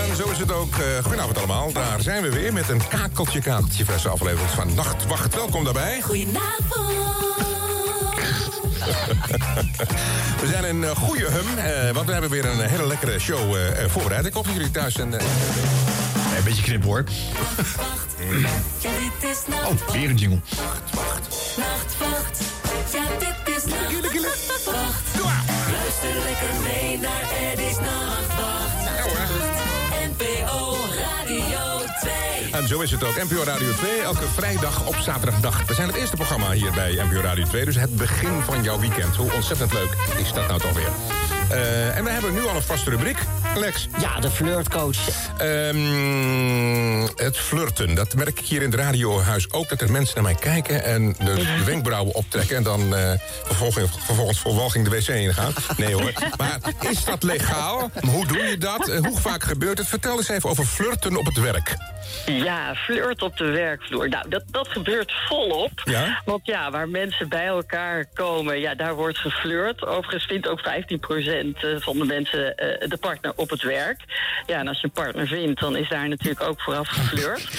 En 0.08 0.16
zo 0.16 0.30
is 0.30 0.38
het 0.38 0.52
ook. 0.52 0.76
eh 0.76 1.02
goedenavond 1.02 1.38
allemaal. 1.38 1.72
Daar 1.72 2.00
zijn 2.00 2.22
we 2.22 2.30
weer 2.30 2.52
met 2.52 2.68
een 2.68 2.88
kakeltje 2.88 3.40
kakeltje 3.40 3.84
verse 3.84 4.08
aflevering 4.08 4.50
van 4.50 4.74
Nachtwacht. 4.74 5.34
Welkom 5.34 5.64
daarbij. 5.64 6.00
Goedenavond. 6.00 7.03
We 10.40 10.46
zijn 10.50 10.64
in 10.64 10.82
uh, 10.82 10.90
goede 10.90 11.24
hum, 11.30 11.58
eh, 11.58 11.90
want 11.90 12.06
we 12.06 12.12
hebben 12.12 12.30
weer 12.30 12.44
een 12.44 12.60
hele 12.60 12.86
lekkere 12.86 13.18
show 13.18 13.54
eh, 13.56 13.62
voorbereid. 13.88 14.26
Ik 14.26 14.32
hoop 14.32 14.44
dat 14.44 14.54
jullie 14.54 14.70
thuis 14.70 14.94
zijn. 14.94 15.14
eh, 15.14 15.26
een 16.36 16.44
beetje 16.44 16.62
knip 16.62 16.84
hoor. 16.84 17.04
Oh, 19.64 19.92
weer 19.92 20.10
een 20.10 20.16
jingle. 20.16 20.40
Nachtwacht. 21.56 22.38
Ja, 22.92 23.02
dit 23.18 23.56
is 23.56 23.64
nachtwacht. 23.64 25.22
Luister 25.72 26.22
lekker 26.24 26.48
mee 26.62 26.98
naar 26.98 27.22
Eddie's 27.52 27.78
Nachtwacht. 27.78 28.33
En 32.54 32.68
zo 32.68 32.80
is 32.80 32.90
het 32.90 33.04
ook. 33.04 33.16
NPO 33.16 33.42
Radio 33.42 33.72
2, 33.72 34.00
elke 34.00 34.28
vrijdag 34.28 34.86
op 34.86 34.94
zaterdagdag. 34.94 35.66
We 35.66 35.74
zijn 35.74 35.86
het 35.88 35.96
eerste 35.96 36.16
programma 36.16 36.52
hier 36.52 36.72
bij 36.72 36.98
NPO 37.10 37.20
Radio 37.20 37.44
2, 37.44 37.64
dus 37.64 37.76
het 37.76 37.96
begin 37.96 38.40
van 38.42 38.62
jouw 38.62 38.80
weekend. 38.80 39.16
Hoe 39.16 39.32
ontzettend 39.32 39.72
leuk 39.72 39.96
is 40.18 40.32
dat 40.32 40.48
nou 40.48 40.60
toch 40.60 40.72
weer? 40.72 40.90
Eh, 41.54 41.96
en 41.96 42.04
we 42.04 42.10
hebben 42.10 42.32
nu 42.34 42.46
al 42.46 42.56
een 42.56 42.62
vaste 42.62 42.90
rubriek, 42.90 43.18
Lex. 43.56 43.88
Ja, 44.00 44.20
de 44.20 44.30
flirtcoach. 44.30 44.96
Ehm, 45.38 47.00
het 47.16 47.36
flirten, 47.36 47.94
dat 47.94 48.14
merk 48.14 48.38
ik 48.38 48.46
hier 48.46 48.62
in 48.62 48.70
het 48.70 48.80
radiohuis 48.80 49.52
ook. 49.52 49.68
Dat 49.68 49.80
er 49.80 49.90
mensen 49.90 50.14
naar 50.14 50.24
mij 50.24 50.34
kijken 50.40 50.84
en 50.84 51.12
de, 51.18 51.34
de 51.34 51.64
wenkbrauwen 51.64 52.14
optrekken... 52.14 52.56
en 52.56 52.62
dan 52.62 52.94
eh, 52.94 53.12
vervolgens, 53.44 53.90
vervolgens 53.98 54.38
voor 54.38 54.54
walging 54.54 54.88
de 54.88 54.90
wc 54.90 55.08
ingaan. 55.08 55.52
Nee 55.76 55.94
hoor. 55.94 56.12
Maar 56.36 56.58
is 56.90 57.04
dat 57.04 57.22
legaal? 57.22 57.90
Hoe 58.10 58.26
doe 58.26 58.42
je 58.42 58.58
dat? 58.58 58.88
Eh, 58.88 58.98
hoe 58.98 59.20
vaak 59.20 59.42
gebeurt 59.42 59.78
het? 59.78 59.88
Vertel 59.88 60.16
eens 60.16 60.28
even 60.28 60.50
over 60.50 60.64
flirten 60.64 61.16
op 61.16 61.24
het 61.24 61.40
werk. 61.40 61.76
Ja, 62.26 62.74
flirt 62.74 63.22
op 63.22 63.36
de 63.36 63.44
werkvloer. 63.44 64.08
Nou, 64.08 64.28
dat, 64.28 64.42
dat 64.50 64.68
gebeurt 64.68 65.12
volop. 65.28 65.80
Ja? 65.84 66.22
Want 66.24 66.46
ja, 66.46 66.70
waar 66.70 66.88
mensen 66.88 67.28
bij 67.28 67.46
elkaar 67.46 68.06
komen, 68.14 68.60
ja, 68.60 68.74
daar 68.74 68.94
wordt 68.94 69.18
geflirt. 69.18 69.86
Overigens 69.86 70.24
vindt 70.24 70.48
ook 70.48 70.60
15% 70.60 71.43
van 71.78 71.98
de 71.98 72.04
mensen 72.04 72.56
eh, 72.56 72.88
de 72.88 72.96
partner 72.96 73.32
op 73.36 73.50
het 73.50 73.62
werk. 73.62 74.00
Ja, 74.46 74.58
en 74.58 74.68
als 74.68 74.80
je 74.80 74.84
een 74.84 74.92
partner 74.92 75.26
vindt, 75.26 75.60
dan 75.60 75.76
is 75.76 75.88
daar 75.88 76.08
natuurlijk 76.08 76.42
ook 76.42 76.60
vooraf 76.60 76.88
geflirt. 76.88 77.48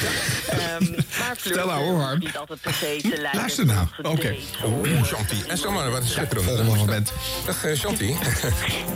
Ehm 0.50 1.04
maar 1.20 1.36
Stel 1.38 1.68
nou, 1.68 1.84
hoor, 1.84 2.00
Harm. 2.00 2.18
is 2.18 2.26
niet 2.26 2.38
altijd 2.38 2.62
per 2.62 2.74
se 2.74 3.00
te 3.02 3.18
lijken. 3.22 3.40
Luister 3.40 3.66
nou. 3.66 3.88
Oké. 4.02 4.36
Oeh, 4.66 5.04
Chanty. 5.04 5.36
En 5.48 5.58
stel 5.58 5.72
maar, 5.72 5.92
wat 5.92 6.04
is 6.04 6.12
schitterend. 6.12 6.46
Volgende 6.48 6.76
moment. 6.76 7.14
Dag, 7.46 7.66
eh, 7.66 7.78
Chanty. 7.78 8.14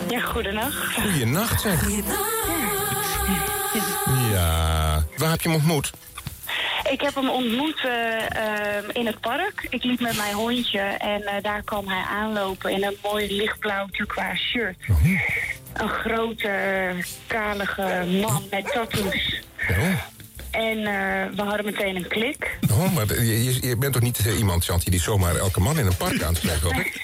Ja, 0.09 0.19
goedenacht. 0.19 0.93
Goeienacht, 0.93 1.61
zeg. 1.61 1.87
Ja. 4.31 5.03
Waar 5.17 5.29
heb 5.29 5.41
je 5.41 5.49
hem 5.49 5.57
ontmoet? 5.57 5.91
Ik 6.91 7.01
heb 7.01 7.15
hem 7.15 7.29
ontmoet 7.29 7.85
eh, 7.85 8.77
eh, 8.77 8.83
in 8.93 9.05
het 9.05 9.19
park. 9.19 9.67
Ik 9.69 9.83
liep 9.83 9.99
met 9.99 10.17
mijn 10.17 10.33
hondje 10.33 10.79
en 10.79 11.23
eh, 11.23 11.33
daar 11.43 11.61
kwam 11.63 11.87
hij 11.87 12.03
aanlopen 12.09 12.71
in 12.71 12.83
een 12.83 12.97
mooi 13.03 13.35
lichtblauw 13.35 13.85
turquoise 13.91 14.43
shirt. 14.43 14.75
Een 15.73 15.89
grote, 15.89 16.49
kalige 17.27 18.05
man 18.21 18.43
met 18.51 18.71
tattoos. 18.73 19.41
En 20.51 20.77
eh, 20.77 21.35
we 21.35 21.41
hadden 21.41 21.65
meteen 21.65 21.95
een 21.95 22.07
klik. 22.07 22.57
Oh, 22.71 22.93
maar 22.93 23.21
je, 23.23 23.75
bent 23.79 23.93
toch 23.93 24.01
niet 24.01 24.17
iemand, 24.37 24.65
Chanty, 24.65 24.89
die 24.89 24.99
zomaar 25.01 25.35
elke 25.35 25.59
man 25.59 25.79
in 25.79 25.85
een 25.85 25.97
park 25.97 26.21
aanspreekt, 26.21 26.61
hoop 26.61 26.73
ik? 26.73 27.01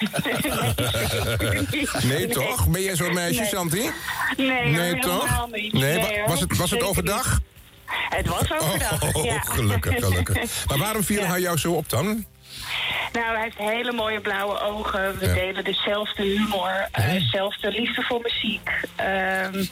Nee, 2.02 2.26
toch? 2.26 2.68
Ben 2.68 2.82
jij 2.82 2.96
zo'n 2.96 3.14
meisje, 3.14 3.40
Nee. 3.40 3.48
Chanty? 3.50 3.88
Nee, 4.36 4.62
hoor, 4.62 4.70
Nee, 4.70 4.98
toch? 4.98 5.46
niet. 5.52 5.72
Nee, 5.72 5.98
Nee, 5.98 6.18
hoor. 6.18 6.28
was 6.28 6.40
het, 6.40 6.56
was 6.56 6.70
het 6.70 6.82
overdag? 6.82 7.40
Het 8.08 8.26
was 8.26 8.52
overdag, 8.52 9.14
Oh, 9.14 9.24
ja. 9.24 9.40
gelukkig, 9.40 9.94
gelukkig. 10.04 10.36
Maar 10.68 10.78
waarom 10.78 11.02
viel 11.04 11.24
hij 11.26 11.40
jou 11.40 11.58
zo 11.58 11.72
op 11.72 11.88
dan? 11.88 12.24
Nou, 13.12 13.34
hij 13.34 13.42
heeft 13.42 13.56
hele 13.58 13.92
mooie 13.92 14.20
blauwe 14.20 14.60
ogen. 14.60 15.18
We 15.18 15.32
delen 15.32 15.64
dezelfde 15.64 16.22
humor, 16.22 16.88
eh, 16.92 17.12
dezelfde 17.12 17.70
liefde 17.70 18.02
voor 18.02 18.20
muziek. 18.22 18.70
Ehm, 18.96 19.64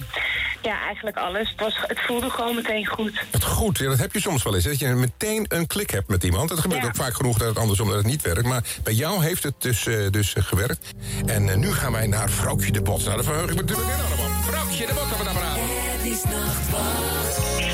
ja, 0.62 0.80
eigenlijk 0.86 1.16
alles. 1.16 1.48
Het, 1.50 1.60
was, 1.60 1.74
het 1.86 2.00
voelde 2.00 2.30
gewoon 2.30 2.54
meteen 2.54 2.86
goed. 2.86 3.24
Het 3.30 3.44
goed, 3.44 3.78
ja, 3.78 3.88
dat 3.88 3.98
heb 3.98 4.12
je 4.12 4.20
soms 4.20 4.42
wel 4.42 4.54
eens. 4.54 4.64
hè, 4.64 4.70
Dat 4.70 4.78
je 4.78 4.86
meteen 4.88 5.44
een 5.48 5.66
klik 5.66 5.90
hebt 5.90 6.08
met 6.08 6.24
iemand. 6.24 6.50
Het 6.50 6.58
gebeurt 6.60 6.84
ook 6.84 6.94
vaak 6.96 7.14
genoeg 7.14 7.38
dat 7.38 7.48
het 7.48 7.58
andersom 7.58 7.86
dat 7.88 7.96
het 7.96 8.06
niet 8.06 8.22
werkt. 8.22 8.44
Maar 8.44 8.62
bij 8.82 8.92
jou 8.92 9.24
heeft 9.24 9.42
het 9.42 9.54
dus, 9.58 9.86
eh, 9.86 10.10
dus 10.10 10.34
eh, 10.34 10.42
gewerkt. 10.42 10.90
En 11.26 11.58
nu 11.58 11.72
gaan 11.72 11.92
wij 11.92 12.06
naar 12.06 12.30
Vrouwtje 12.30 12.72
de 12.72 12.82
Bot. 12.82 13.04
Nou, 13.04 13.14
daar 13.14 13.24
verheug 13.24 13.50
ik 13.50 13.54
me 13.54 13.60
natuurlijk 13.62 13.88
in 13.88 14.04
allemaal. 14.04 14.42
Vrouwtje 14.42 14.86
de 14.86 14.92
Bot, 14.92 15.12
op 15.12 15.18
het 15.18 15.28
apparaat. 15.28 15.56
Het 15.58 16.12
is 16.12 16.22
nachtwacht. 16.22 17.73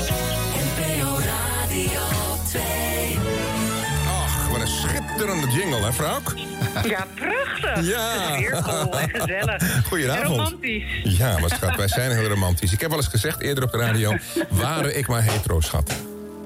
NPO 2.53 2.59
Radio 2.59 3.17
2. 3.17 3.17
Ach, 4.07 4.49
wat 4.49 4.61
een 4.61 4.67
schitterende 4.67 5.47
jingle, 5.47 5.83
hè, 5.85 5.93
vrouw? 5.93 6.19
Ja, 6.83 7.07
prachtig. 7.15 7.85
Ja. 7.91 8.33
Sfeervol 8.33 8.99
en 8.99 9.09
gezellig. 9.09 9.85
Goedenavond. 9.87 10.29
En 10.29 10.35
romantisch. 10.35 11.17
Ja, 11.17 11.39
maar 11.39 11.49
schat, 11.49 11.75
wij 11.75 11.87
zijn 11.87 12.11
heel 12.11 12.27
romantisch. 12.27 12.73
Ik 12.73 12.79
heb 12.79 12.89
wel 12.89 12.99
eens 12.99 13.07
gezegd 13.07 13.41
eerder 13.41 13.63
op 13.63 13.71
de 13.71 13.77
radio... 13.77 14.17
waren 14.49 14.97
ik 14.97 15.07
maar 15.07 15.23
hetero, 15.23 15.59
schat. 15.59 15.93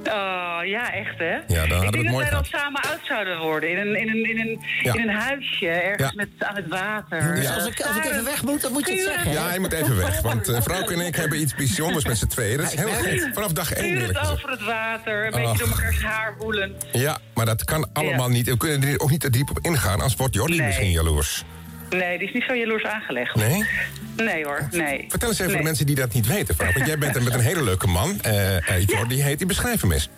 Oh, 0.08 0.60
ja, 0.66 0.94
echt 0.94 1.18
hè? 1.18 1.34
Ja, 1.34 1.42
dan 1.48 1.58
hadden 1.58 1.70
ik 1.70 1.80
we 1.80 1.86
het 1.86 1.92
denk 1.92 2.04
dat 2.04 2.12
mooi 2.12 2.24
wij 2.24 2.34
dan 2.34 2.46
samen 2.46 2.82
oud 2.82 3.00
zouden 3.04 3.40
worden. 3.40 3.70
In 3.72 3.78
een, 3.78 3.96
in 4.00 4.10
een, 4.10 4.30
in 4.30 4.40
een, 4.40 4.60
Ja. 4.84 4.94
in 4.94 5.10
een 5.10 5.16
huisje, 5.16 5.68
ergens 5.68 6.10
Ja. 6.10 6.16
met, 6.16 6.30
aan 6.40 6.56
het 6.56 6.68
water. 6.68 7.36
Dus 7.36 7.48
als 7.56 7.66
ik, 7.66 7.82
als 7.82 7.98
ik 7.98 8.06
even 8.06 8.24
weg 8.24 8.44
moet, 8.44 8.62
dan 8.62 8.72
moet 8.72 8.88
je 8.88 8.94
het 8.94 9.02
zeggen. 9.04 9.32
Ja, 9.32 9.48
hij 9.48 9.60
moet 9.60 9.74
even 9.74 9.96
weg. 9.98 10.22
Want 10.22 10.50
uh, 10.50 10.62
Vrouwke 10.62 10.94
en 10.94 11.00
ik 11.00 11.16
hebben 11.16 11.40
iets 11.42 11.56
bijzonders 11.56 12.06
met 12.06 12.18
z'n 12.18 12.28
tweeën. 12.28 12.58
Dat 12.58 12.74
is 12.74 12.80
heel 12.80 12.88
gek. 12.94 13.30
Vanaf 13.34 13.52
dag 13.52 13.72
één 13.72 13.86
Stuur 13.86 14.00
eerlijk 14.00 14.20
het 14.20 14.32
over 14.32 14.50
het 14.50 14.64
water, 14.64 15.26
een 15.26 15.32
beetje 15.32 15.58
door 15.58 15.68
mekaars 15.70 16.02
haar 16.04 16.36
woelend. 16.38 16.86
Ja, 16.92 17.18
maar 17.34 17.46
dat 17.46 17.64
kan 17.64 17.90
allemaal 17.94 18.28
Ja. 18.28 18.34
niet. 18.34 18.46
We 18.50 18.58
kunnen 18.58 18.90
er 18.90 19.00
ook 19.00 19.10
niet 19.10 19.22
te 19.22 19.30
diep 19.30 19.50
op 19.50 19.60
ingaan. 19.62 20.02
Als 20.02 20.16
wordt 20.16 20.34
Jordi 20.36 20.58
Nee. 20.58 20.66
misschien 20.66 20.92
jaloers. 20.92 21.44
Nee, 21.98 22.18
die 22.18 22.28
is 22.28 22.34
niet 22.34 22.44
zo 22.48 22.56
jaloers 22.56 22.84
aangelegd. 22.84 23.36
Nee? 23.36 23.64
Nee 24.16 24.46
hoor, 24.46 24.68
nee. 24.72 25.06
Vertel 25.10 25.30
eens 25.30 25.40
even 25.40 25.46
Nee. 25.46 25.48
voor 25.48 25.58
de 25.58 25.64
mensen 25.64 25.86
die 25.86 25.96
dat 25.96 26.14
niet 26.14 26.28
weten, 26.28 26.56
vrouw. 26.56 26.72
Want 26.74 26.86
jij 26.88 26.98
bent 26.98 27.16
er 27.16 27.24
met 27.24 27.34
een 27.34 27.40
hele 27.40 27.64
leuke 27.64 27.88
man. 27.88 28.20
uh, 28.28 28.80
Jordi 28.86 29.22
heet, 29.22 29.38
die 29.38 29.48
beschrijf 29.48 29.82
hem 29.82 29.92
eens. 29.92 30.10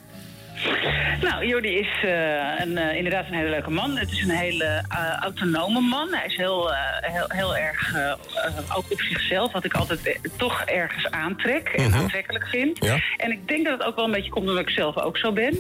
Nou, 1.22 1.46
Jordi 1.46 1.78
is 1.78 2.04
eh, 2.04 2.60
een, 2.60 2.78
eh, 2.78 2.96
inderdaad 2.96 3.26
een 3.28 3.34
hele 3.34 3.50
leuke 3.50 3.70
man. 3.72 3.98
Het 3.98 4.12
is 4.12 4.22
een 4.22 4.30
hele 4.36 4.66
eh, 4.90 5.14
autonome 5.20 5.80
man. 5.80 6.14
Hij 6.14 6.26
is 6.26 6.36
heel, 6.36 6.72
heel, 7.02 7.26
heel 7.28 7.58
erg 7.58 7.96
ook 8.76 8.92
op 8.92 9.02
zichzelf, 9.02 9.52
wat 9.52 9.66
ik 9.66 9.74
altijd 9.74 10.20
toch 10.38 10.62
ergens 10.62 11.12
aantrek 11.12 11.68
en 11.68 11.84
Mhm. 11.90 11.98
aantrekkelijk 12.00 12.48
vind. 12.48 12.86
Ja. 12.86 12.98
En 13.18 13.32
ik 13.32 13.48
denk 13.48 13.66
dat 13.66 13.78
het 13.78 13.88
ook 13.88 13.96
wel 13.96 14.06
een 14.06 14.12
beetje 14.12 14.30
komt 14.32 14.48
omdat 14.50 14.62
ik 14.62 14.70
zelf 14.70 14.98
ook 14.98 15.18
zo 15.18 15.32
ben. 15.32 15.58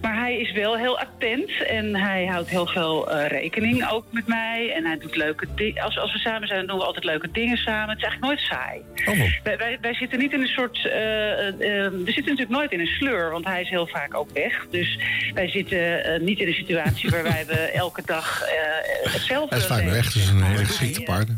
Maar 0.00 0.14
hij 0.18 0.36
is 0.40 0.52
wel 0.52 0.76
heel 0.76 0.98
attent 0.98 1.50
en 1.66 1.96
hij 1.96 2.26
houdt 2.26 2.48
heel 2.48 2.66
veel 2.66 3.12
rekening 3.26 3.90
ook 3.90 4.04
met 4.10 4.26
mij. 4.26 4.72
En 4.76 4.84
hij 4.84 4.98
doet 4.98 5.16
leuke 5.16 5.46
dingen. 5.54 5.82
Als, 5.82 5.98
als 5.98 6.12
we 6.12 6.18
samen 6.18 6.48
zijn, 6.48 6.66
doen 6.66 6.78
we 6.78 6.84
altijd 6.84 7.04
leuke 7.04 7.30
dingen 7.32 7.56
samen. 7.56 7.88
Het 7.88 7.98
is 7.98 8.04
eigenlijk 8.04 8.32
nooit 8.32 8.40
saai. 8.40 8.80
Wij, 9.42 9.56
wij, 9.56 9.78
wij 9.80 9.94
zitten 9.94 10.18
niet 10.18 10.32
in 10.32 10.40
een 10.40 10.46
soort. 10.46 10.86
eh, 10.86 11.32
eh, 11.32 11.48
eh, 11.48 11.54
we 11.92 12.12
zitten 12.12 12.24
natuurlijk 12.24 12.50
nooit 12.50 12.72
in 12.72 12.80
een 12.80 12.86
sleur, 12.86 13.30
want 13.30 13.44
hij 13.44 13.60
is 13.60 13.68
heel 13.68 13.86
vaak 13.86 14.16
ook 14.16 14.30
weg. 14.34 14.66
Dus 14.70 14.98
wij 15.34 15.48
zitten 15.48 16.04
eh, 16.04 16.20
niet 16.20 16.38
in 16.38 16.46
een 16.46 16.54
situatie 16.54 17.10
waarbij 17.10 17.46
we 17.46 17.56
elke 17.84 18.02
dag 18.04 18.42
eh, 18.42 19.12
hetzelfde. 19.12 19.54
Hij 19.54 19.58
is 19.58 19.66
vaak 19.66 19.84
weg, 19.84 20.12
dus 20.12 20.28
een 20.28 20.42
hele 20.42 20.64
geschikte 20.64 21.02
partner. 21.02 21.36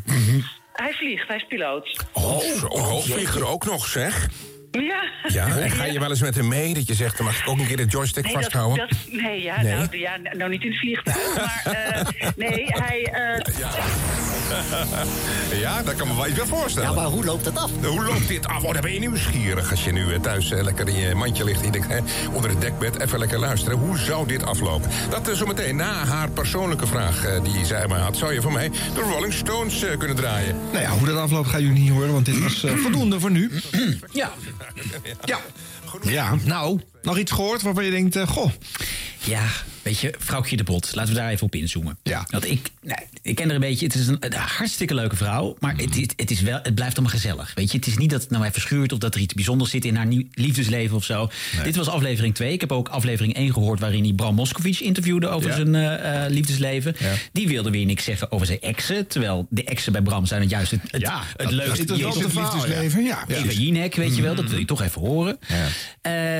Hij 0.73 0.93
vliegt, 0.93 1.29
hij 1.29 1.37
is 1.37 1.47
piloot. 1.49 2.05
Oh, 2.13 2.39
zo'n 2.39 2.81
hoogvlieger 2.81 3.47
ook 3.47 3.65
nog, 3.65 3.87
zeg. 3.87 4.29
Ja. 4.71 5.03
Ja, 5.29 5.47
en 5.63 5.71
ga 5.71 5.85
je 5.85 5.99
wel 6.01 6.11
eens 6.11 6.21
met 6.21 6.35
hem 6.35 6.49
mee? 6.49 6.75
Dat 6.75 6.87
je 6.87 6.95
zegt, 6.95 7.17
dan 7.17 7.27
mag 7.27 7.39
ik 7.41 7.49
ook 7.49 7.59
een 7.59 7.67
keer 7.67 7.77
de 7.77 7.85
joystick 7.85 8.25
Nee, 8.25 8.33
vasthouden? 8.33 8.89
dat, 8.89 8.99
nee, 9.23 9.43
ja, 9.43 9.63
Nee? 9.63 9.75
Nou, 9.75 9.99
ja, 9.99 10.17
nou 10.33 10.51
niet 10.51 10.63
in 10.63 10.71
het 10.71 10.79
vliegtuig. 10.79 11.35
maar 11.37 11.75
eh, 11.75 12.29
nee, 12.49 12.65
hij. 12.69 13.03
eh, 13.13 13.55
Ja, 15.61 15.83
dat 15.83 15.95
kan 15.97 16.09
me 16.09 16.15
wel 16.15 16.27
iets 16.27 16.37
wel 16.37 16.47
voorstellen. 16.47 16.89
Ja, 16.89 16.95
maar 16.95 17.05
hoe 17.05 17.25
loopt 17.25 17.45
dat 17.45 17.57
af? 17.59 17.71
Hoe 17.85 18.05
loopt 18.05 18.29
dit 18.29 18.47
af? 18.47 18.63
Oh, 18.65 18.73
dan 18.73 18.83
ben 18.83 18.93
je 18.93 18.99
nieuwsgierig 18.99 19.71
als 19.71 19.85
je 19.85 19.93
nu 19.93 20.13
eh, 20.13 20.21
thuis 20.21 20.51
eh, 20.51 20.63
lekker 20.63 20.89
in 20.89 20.95
je 20.97 21.15
mandje 21.15 21.45
ligt... 21.45 21.59
en 21.61 21.67
je 21.67 21.73
denkt, 21.73 21.89
hè, 21.89 21.99
onder 22.33 22.51
het 22.51 22.61
dekbed, 22.61 23.01
even 23.01 23.19
lekker 23.19 23.39
luisteren. 23.39 23.79
Hoe 23.79 23.99
zou 23.99 24.27
dit 24.29 24.45
aflopen? 24.45 24.91
Dat 25.11 25.29
is 25.29 25.39
zometeen 25.39 25.77
na 25.77 25.93
haar 26.05 26.31
persoonlijke 26.31 26.87
vraag 26.87 27.25
eh, 27.25 27.45
die 27.45 27.65
zij 27.65 27.87
mij 27.89 28.01
had... 28.01 28.17
zou 28.17 28.33
je 28.33 28.43
voor 28.43 28.53
mij 28.53 28.69
de 28.71 29.01
Rolling 29.01 29.33
Stones 29.33 29.83
eh, 29.83 29.99
kunnen 29.99 30.17
draaien? 30.17 30.57
Nou 30.73 30.83
ja, 30.83 30.91
hoe 30.91 31.07
dat 31.07 31.17
afloopt 31.17 31.49
gaan 31.49 31.63
jullie 31.63 31.83
niet 31.83 31.91
horen, 31.91 32.13
want 32.13 32.25
dit 32.27 32.39
was 32.43 32.65
eh, 32.65 32.75
voldoende 32.77 33.21
voor 33.21 33.31
nu. 33.31 33.51
Ja. 34.13 34.31
Ja. 35.25 35.39
Ja, 36.03 36.35
nou, 36.45 36.81
nog 37.07 37.19
iets 37.19 37.33
gehoord 37.33 37.63
waarvan 37.63 37.85
je 37.85 37.91
denkt, 37.91 38.17
eh, 38.17 38.29
goh. 38.29 38.51
Ja, 39.25 39.43
weet 39.83 39.99
je, 40.01 40.15
vrouwtje 40.19 40.57
de 40.57 40.65
Bot. 40.65 40.91
Laten 40.95 41.15
we 41.15 41.19
daar 41.21 41.31
even 41.31 41.47
op 41.47 41.55
inzoomen. 41.55 41.99
Ja. 42.03 42.27
Want 42.31 42.51
ik, 42.51 42.71
nou, 42.83 43.01
ik 43.23 43.35
ken 43.35 43.49
er 43.49 43.55
een 43.55 43.61
beetje. 43.61 43.87
Het 43.87 43.95
is 43.95 44.07
een, 44.07 44.17
een 44.21 44.33
hartstikke 44.33 44.95
leuke 44.95 45.17
vrouw. 45.17 45.57
Maar 45.61 45.75
het, 45.77 45.95
het, 45.97 46.13
het 46.17 46.31
is 46.31 46.41
wel, 46.41 46.59
het 46.63 46.75
blijft 46.75 46.97
allemaal 46.99 47.15
gezellig. 47.19 47.53
Weet 47.55 47.71
je, 47.71 47.77
het 47.79 47.87
is 47.87 47.97
niet 47.97 48.11
dat 48.11 48.21
het 48.23 48.31
nou 48.31 48.45
even 48.45 48.61
schuurt 48.61 48.93
of 48.93 48.99
dat 48.99 49.15
er 49.15 49.21
iets 49.21 49.35
bijzonders 49.35 49.71
zit 49.71 49.85
in 49.85 49.97
haar 49.97 50.07
nieuw- 50.07 50.27
liefdesleven 50.33 50.97
of 50.97 51.05
zo. 51.05 51.31
Dit 51.65 51.77
was 51.77 51.89
aflevering 51.89 52.35
2. 52.35 52.53
Ik 52.53 52.61
heb 52.61 52.73
ook 52.73 52.89
aflevering 52.89 53.35
1 53.35 53.53
gehoord 53.53 53.81
waarin 53.81 54.03
hij 54.05 54.13
Bram 54.13 54.35
Moskovic 54.35 54.79
interviewde 54.81 55.29
over 55.29 55.49
Ja. 55.51 55.57
zijn 55.57 55.75
eh, 55.75 56.25
eh, 56.25 56.31
liefdesleven. 56.31 56.97
Die 57.33 57.49
wilde 57.49 57.71
weer 57.71 57.85
niks 57.87 58.05
zeggen 58.05 58.33
over 58.33 58.47
zijn 58.47 58.61
exen. 58.61 59.07
Terwijl 59.07 59.47
de 59.51 59.65
exen 59.65 59.93
bij 59.93 60.03
Bram 60.03 60.27
zijn 60.27 60.41
het 60.41 60.51
juist 60.51 60.71
het, 60.71 60.81
het, 60.91 61.01
Ja, 61.01 61.23
het 61.37 61.51
leukste. 61.51 61.85
Die- 61.95 62.07
het 62.07 62.35
liefdesleven, 62.35 63.05
ja, 63.05 63.25
Eva. 63.29 63.51
Jinek, 63.53 63.95
weet 63.95 64.17
je 64.17 64.23
wel, 64.23 64.35
dat 64.35 64.51
wil 64.51 64.59
je 64.59 64.65
toch 64.65 64.83
even 64.83 65.01
horen. 65.01 65.39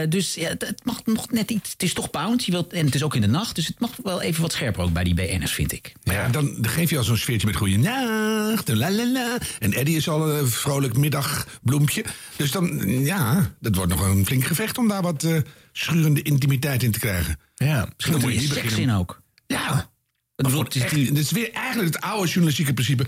Dus 0.09 0.35
ja, 0.35 0.56
het, 0.59 0.69
het 0.69 0.85
mag 0.85 1.05
nog 1.05 1.31
net 1.31 1.51
iets. 1.51 1.73
Het 1.73 1.83
is 1.83 1.93
toch 1.93 2.11
Pound. 2.11 2.45
Je 2.45 2.53
wilt, 2.53 2.73
en 2.73 2.85
het 2.85 2.95
is 2.95 3.03
ook 3.03 3.15
in 3.15 3.21
de 3.21 3.27
nacht. 3.27 3.55
Dus 3.55 3.67
het 3.67 3.81
mag 3.81 3.91
wel 4.03 4.21
even 4.21 4.43
wat 4.43 4.53
scherper 4.53 4.83
ook 4.83 4.93
bij 4.93 5.05
die 5.05 5.15
BN'ers, 5.15 5.53
vind 5.53 5.73
ik. 5.73 5.93
Ja, 6.03 6.29
dan 6.29 6.59
geef 6.61 6.91
je 6.91 6.99
al 6.99 7.05
zo'n 7.05 7.17
sfeertje 7.17 7.47
met 7.47 7.57
goeie 7.57 7.79
nacht, 7.79 8.69
en 8.69 8.77
la 8.77 8.91
la 8.91 9.13
la. 9.13 9.39
En 9.59 9.73
Eddie 9.73 9.97
is 9.97 10.09
al 10.09 10.31
een 10.31 10.49
vrolijk 10.49 10.97
middagbloempje. 10.97 12.05
Dus 12.37 12.51
dan, 12.51 12.89
ja, 13.05 13.55
dat 13.61 13.75
wordt 13.75 13.93
nog 13.93 14.01
een 14.01 14.27
flink 14.27 14.45
gevecht 14.45 14.79
om 14.79 14.89
daar 14.89 15.03
wat 15.03 15.23
eh, 15.23 15.37
schurende 15.73 16.23
intimiteit 16.23 16.83
in 16.83 16.91
te 16.91 16.99
krijgen. 16.99 17.39
Ja, 17.55 17.89
Misschien 17.97 18.21
moet 18.21 18.33
je 18.33 18.41
seks 18.41 18.73
in 18.73 18.93
ook. 18.93 19.23
Ja. 19.47 19.91
Voor 20.37 20.67
echt, 20.69 20.95
dit 20.95 21.19
is 21.19 21.31
weer 21.31 21.53
eigenlijk 21.53 21.95
het 21.95 22.05
oude 22.05 22.27
journalistieke 22.27 22.75
principe. 22.75 23.07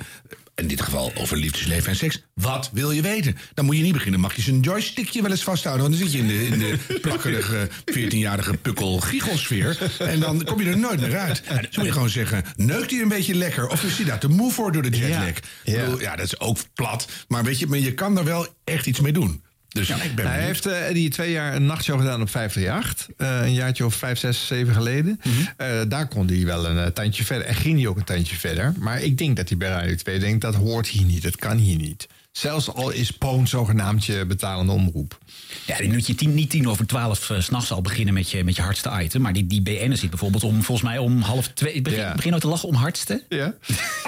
In 0.59 0.67
dit 0.67 0.83
geval 0.83 1.13
over 1.15 1.37
liefdesleven 1.37 1.91
en 1.91 1.97
seks. 1.97 2.23
Wat 2.35 2.71
wil 2.73 2.91
je 2.91 3.03
weten? 3.03 3.37
Dan 3.55 3.65
moet 3.65 3.77
je 3.77 3.83
niet 3.83 3.93
beginnen. 3.93 4.21
Mag 4.21 4.37
je 4.37 4.43
zijn 4.43 4.61
joystickje 4.61 5.23
wel 5.23 5.31
eens 5.31 5.43
vasthouden? 5.43 5.89
Want 5.89 5.99
dan 5.99 6.09
zit 6.09 6.21
je 6.21 6.27
in 6.27 6.27
de, 6.27 6.47
in 6.47 6.59
de 6.59 6.99
plakkerige 7.03 7.69
14-jarige 7.99 8.57
pukkel 8.57 9.01
giechelsfeer. 9.01 9.91
En 9.99 10.21
dan 10.21 10.45
kom 10.45 10.61
je 10.61 10.71
er 10.71 10.79
nooit 10.79 11.01
meer 11.01 11.19
uit. 11.19 11.43
Dan 11.49 11.67
moet 11.75 11.85
je 11.85 11.93
gewoon 11.93 12.09
zeggen, 12.09 12.45
neukt 12.57 12.91
hij 12.91 13.01
een 13.01 13.09
beetje 13.09 13.35
lekker? 13.35 13.69
Of 13.69 13.83
is 13.85 13.97
hij 13.97 14.07
daar 14.07 14.19
te 14.19 14.29
moe 14.29 14.53
voor 14.53 14.73
door 14.73 14.83
de 14.83 14.91
jetlag? 14.91 15.27
Ja. 15.63 15.81
Ja. 15.81 15.95
ja, 15.99 16.17
dat 16.17 16.27
is 16.27 16.41
ook 16.41 16.59
plat. 16.75 17.09
Maar 17.29 17.45
weet 17.45 17.59
je, 17.59 17.67
maar 17.67 17.79
je 17.79 17.95
kan 17.95 18.19
er 18.19 18.25
wel 18.25 18.47
echt 18.65 18.87
iets 18.87 19.01
mee 19.01 19.13
doen. 19.13 19.43
Dus 19.79 20.03
ik 20.05 20.15
ben 20.15 20.27
Hij 20.27 20.43
heeft 20.43 20.67
eh, 20.67 20.89
Eddie 20.89 21.11
twee 21.11 21.31
jaar 21.31 21.55
een 21.55 21.67
nachtshow 21.67 21.99
gedaan 21.99 22.21
op 22.21 22.31
538. 22.31 23.09
eh 23.17 23.47
een 23.47 23.55
jaartje 23.55 23.85
of 23.85 23.95
vijf, 23.95 24.19
zes, 24.19 24.47
zeven 24.47 24.75
geleden. 24.75 25.21
Mhm. 25.23 25.35
Eh, 25.57 25.69
daar 25.89 26.09
kon 26.09 26.27
hij 26.27 26.45
wel 26.45 26.67
een 26.67 26.93
tandje 26.93 27.25
verder. 27.25 27.47
En 27.47 27.55
ging 27.55 27.79
hij 27.79 27.89
ook 27.89 27.97
een 27.97 28.05
tandje 28.05 28.37
verder. 28.37 28.73
Maar 28.79 29.03
ik 29.03 29.19
denk 29.19 29.37
dat 29.37 29.49
hij 29.49 29.59
bij 29.59 29.69
Radio 29.69 29.95
2 29.95 30.19
denkt... 30.19 30.41
dat 30.41 30.55
hoort 30.55 30.87
hier 30.87 31.05
niet, 31.05 31.23
dat 31.23 31.37
kan 31.37 31.57
hier 31.57 31.77
niet. 31.77 32.07
Zelfs 32.39 32.73
al 32.75 32.91
is 32.91 33.11
Poon 33.11 33.47
zogenaamd 33.47 34.05
je 34.05 34.27
betalende 34.27 34.73
omroep. 34.73 35.19
Ja, 35.67 35.77
die 35.77 35.93
moet 35.93 36.07
je 36.07 36.15
tien, 36.15 36.35
niet 36.35 36.51
tien 36.51 36.69
over 36.69 36.87
twaalf 36.87 37.31
uh, 37.31 37.41
s'nachts 37.41 37.71
al 37.71 37.81
beginnen 37.81 38.15
met 38.15 38.31
je, 38.31 38.45
met 38.45 38.57
je 38.57 38.63
hardste 38.63 38.91
item. 39.03 39.21
Maar 39.21 39.33
die, 39.33 39.47
die 39.47 39.63
BN 39.63 39.95
zit 39.95 40.11
bijvoorbeeld 40.11 40.45
om, 40.45 40.63
volgens 40.63 40.89
mij 40.89 40.99
om 40.99 41.21
half 41.21 41.49
twee. 41.49 41.73
Ik 41.73 41.83
begin, 41.83 41.99
Ja. 41.99 42.15
begin 42.15 42.31
nou 42.31 42.43
te 42.43 42.49
lachen 42.49 42.69
om 42.69 42.75
hardste. 42.75 43.25
Ja. 43.29 43.55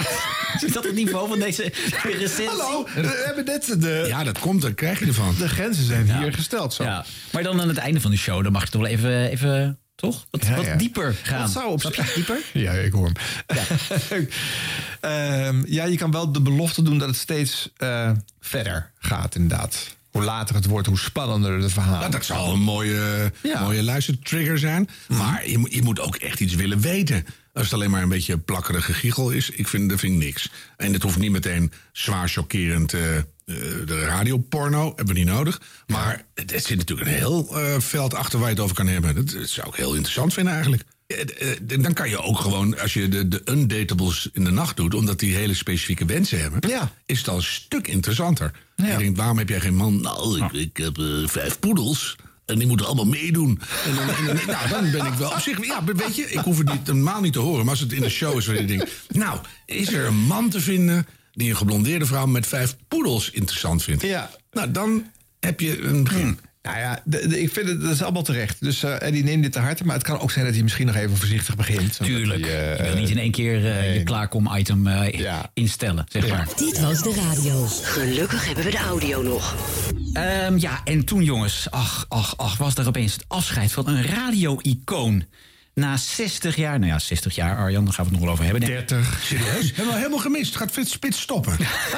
Is 0.67 0.73
dat 0.73 0.85
het 0.85 0.95
niveau 0.95 1.29
van 1.29 1.39
deze 1.39 1.73
recensie? 2.03 2.47
Hallo, 2.49 2.85
we 2.95 3.23
hebben 3.27 3.45
net 3.45 3.83
de... 3.83 4.05
Ja, 4.09 4.25
dat 4.25 4.39
komt, 4.39 4.63
daar 4.63 4.75
krijg 4.75 4.99
je 4.99 5.07
ervan. 5.07 5.35
De 5.39 5.49
grenzen 5.49 5.85
zijn 5.85 6.19
hier 6.19 6.33
gesteld 6.33 6.75
zo. 6.75 6.85
Ja. 6.85 7.05
Maar 7.33 7.43
dan 7.43 7.61
aan 7.61 7.69
het 7.69 7.79
einde 7.79 8.01
van 8.01 8.11
de 8.11 8.17
show, 8.17 8.43
dan 8.43 8.53
mag 8.53 8.65
je 8.65 8.71
toch 8.71 8.81
wel 8.81 8.91
even, 8.91 9.31
even 9.31 9.79
toch? 10.01 10.27
Wat, 10.31 10.47
Ja, 10.47 10.57
wat 10.57 10.65
ja. 10.65 10.77
dieper 10.77 11.15
gaan. 11.23 11.41
Dat 11.41 11.51
zou 11.51 11.71
op 11.71 11.83
je? 11.83 12.13
Dieper? 12.15 12.39
Ja, 12.63 12.73
ik 12.73 12.93
hoor 12.93 13.11
hem. 13.13 13.15
Ehm, 15.01 15.63
ja, 15.67 15.85
je 15.85 15.97
kan 15.97 16.11
wel 16.11 16.33
de 16.33 16.41
belofte 16.41 16.83
doen 16.83 16.99
dat 16.99 17.09
het 17.09 17.17
steeds 17.17 17.71
eh, 17.77 18.11
verder 18.41 18.91
gaat, 18.99 19.35
inderdaad. 19.35 19.97
Hoe 20.11 20.23
later 20.23 20.55
het 20.55 20.67
wordt, 20.67 20.87
hoe 20.87 20.99
spannender 20.99 21.61
de 21.61 21.69
verhalen. 21.69 21.99
Nou, 22.01 22.11
dat 22.13 22.25
zal 22.25 22.53
een 22.53 22.61
mooie, 22.61 23.33
mooie 23.61 23.83
luistertrigger 23.83 24.59
zijn. 24.59 24.89
Maar 25.09 25.49
je, 25.49 25.59
moet- 25.59 25.75
je 25.75 25.83
moet 25.83 26.01
ook 26.01 26.17
echt 26.17 26.41
iets 26.41 26.55
willen 26.55 26.81
weten. 26.81 27.25
Als 27.53 27.65
het 27.65 27.75
alleen 27.75 27.91
maar 27.91 28.03
een 28.03 28.09
beetje 28.09 28.39
plakkerige 28.39 28.93
giechel 28.93 29.31
is, 29.31 29.51
ik 29.51 29.69
vind, 29.69 29.91
dat 29.91 29.99
vind 29.99 30.13
ik 30.13 30.19
niks. 30.19 30.51
En 30.77 30.93
het 30.93 31.03
hoeft 31.03 31.19
niet 31.19 31.31
meteen 31.31 31.73
zwaar 31.93 32.29
chockerend 32.29 32.93
eh, 32.93 33.17
eh, 33.17 33.25
de 33.87 34.05
radioporno, 34.05 34.87
hebben 34.97 35.15
we 35.15 35.21
niet 35.21 35.29
nodig. 35.29 35.61
Maar 35.87 36.25
het, 36.35 36.51
het 36.51 36.65
zit 36.65 36.77
natuurlijk 36.79 37.09
een 37.09 37.15
heel 37.15 37.59
eh, 37.59 37.81
veld 37.81 38.15
achter 38.15 38.39
waar 38.39 38.49
je 38.49 38.55
het 38.55 38.63
over 38.65 38.77
kan 38.77 38.87
hebben. 38.87 39.15
Dat, 39.15 39.31
dat 39.31 39.49
zou 39.49 39.69
ik 39.69 39.75
heel 39.75 39.93
interessant 39.95 40.33
vinden 40.33 40.53
eigenlijk. 40.53 40.83
Eh, 41.11 41.51
eh, 41.51 41.81
Dan 41.81 41.93
kan 41.93 42.09
je 42.09 42.23
ook 42.23 42.39
gewoon, 42.39 42.79
als 42.79 42.95
je 42.95 43.09
de, 43.09 43.29
de 43.29 43.43
undatables 43.45 44.29
in 44.33 44.45
de 44.45 44.51
nacht 44.51 44.77
doet... 44.77 44.95
omdat 44.95 45.19
die 45.19 45.35
hele 45.35 45.55
specifieke 45.55 46.05
wensen 46.05 46.41
hebben... 46.41 46.61
is 47.07 47.19
het 47.19 47.29
al 47.29 47.37
een 47.37 47.43
stuk 47.43 47.89
interessanter. 47.89 48.51
Je 48.77 48.97
denkt, 48.97 49.19
waarom 49.19 49.39
heb 49.39 49.49
jij 49.49 49.61
geen 49.61 49.75
man? 49.75 50.01
Nou, 50.01 50.45
ik, 50.45 50.53
ik 50.53 50.77
heb 50.77 50.99
eh, 50.99 51.05
vijf 51.25 51.59
poedels... 51.59 52.17
En 52.45 52.59
die 52.59 52.69
moeten 52.69 52.87
allemaal 52.87 53.05
meedoen. 53.05 53.61
En 53.85 53.95
dan, 53.95 54.09
en 54.09 54.27
dan, 54.27 54.37
nou, 54.57 54.69
dan 54.69 54.91
ben 54.91 55.07
ik 55.07 55.13
wel 55.13 55.31
op 55.31 55.41
zich. 55.41 55.67
Ja, 55.67 55.85
weet 55.85 56.17
je, 56.17 56.31
ik 56.31 56.39
hoef 56.39 56.59
het 56.59 56.73
niet, 56.73 56.87
normaal 56.87 57.21
niet 57.21 57.33
te 57.33 57.39
horen. 57.39 57.61
Maar 57.61 57.71
als 57.71 57.81
het 57.81 57.93
in 57.93 58.01
de 58.01 58.09
show 58.09 58.39
is, 58.39 58.47
waar 58.47 58.61
je 58.61 58.65
denkt. 58.65 58.91
Nou, 59.09 59.39
is 59.67 59.93
er 59.93 60.07
een 60.07 60.19
man 60.19 60.49
te 60.49 60.61
vinden. 60.61 61.07
die 61.33 61.51
een 61.51 61.57
geblondeerde 61.57 62.07
vrouw 62.07 62.27
met 62.27 62.47
vijf 62.47 62.77
poedels 62.89 63.31
interessant 63.31 63.83
vindt? 63.83 64.03
Ja. 64.03 64.31
Nou, 64.53 64.71
dan 64.71 65.05
heb 65.41 65.61
je 65.61 65.81
een 65.81 66.05
begin. 66.05 66.39
Nou 66.63 66.79
ja, 66.79 67.01
de- 67.05 67.27
de- 67.29 67.41
ik 67.43 67.53
vind 67.53 67.69
het 67.69 67.81
dat 67.83 67.91
is 67.91 68.03
allemaal 68.03 68.23
terecht. 68.23 68.57
Dus 68.61 68.83
eh 68.83 69.03
Eddie, 69.03 69.25
neem 69.25 69.41
dit 69.43 69.53
te 69.53 69.59
harte. 69.59 69.85
Maar 69.85 69.95
het 69.95 70.05
kan 70.05 70.19
ook 70.21 70.31
zijn 70.31 70.45
dat 70.45 70.55
hij 70.55 70.63
misschien 70.63 70.87
nog 70.87 70.95
even 70.97 71.17
voorzichtig 71.17 71.57
begint. 71.57 71.97
Tuurlijk. 72.03 72.45
hij, 72.45 72.73
eh, 72.73 72.77
je 72.77 72.83
wil 72.93 73.01
niet 73.01 73.11
in 73.11 73.19
één 73.19 73.31
keer 73.31 73.67
eh, 73.67 73.95
je 73.97 74.03
klaarkom-item 74.03 74.87
eh, 74.87 75.21
instellen, 75.55 76.05
zeg 76.09 76.29
maar. 76.29 76.49
Dit 76.57 76.81
was 76.81 77.03
de 77.03 77.15
radio. 77.15 77.67
Gelukkig 77.83 78.47
hebben 78.47 78.65
we 78.65 78.71
de 78.71 78.77
audio 78.79 79.23
nog. 79.23 79.57
Ehm, 80.13 80.57
ja, 80.59 80.81
en 80.85 81.05
toen 81.05 81.25
jongens, 81.25 81.71
ach, 81.71 82.07
ach, 82.09 82.37
ach, 82.37 82.57
was 82.57 82.75
er 82.75 82.87
opeens 82.87 83.13
het 83.13 83.25
afscheid 83.29 83.73
van 83.73 83.89
een 83.89 84.05
radio-icoon. 84.05 85.25
Na 85.75 85.97
60 85.97 86.57
jaar, 86.57 86.79
nou 86.79 86.93
ja, 86.93 86.99
60 86.99 87.35
jaar, 87.35 87.57
Arjan, 87.57 87.85
daar 87.85 87.95
gaan 87.95 88.05
we 88.05 88.11
het 88.11 88.21
nog 88.21 88.29
wel 88.29 88.33
over 88.33 88.45
hebben. 88.45 88.69
30. 88.69 89.21
Serieus? 89.25 89.67
Hebben 89.77 89.87
we 89.87 89.99
helemaal 89.99 90.19
gemist. 90.19 90.57
Gaat 90.57 90.71
Frits 90.71 90.91
Spits 90.93 91.21
stoppen? 91.21 91.57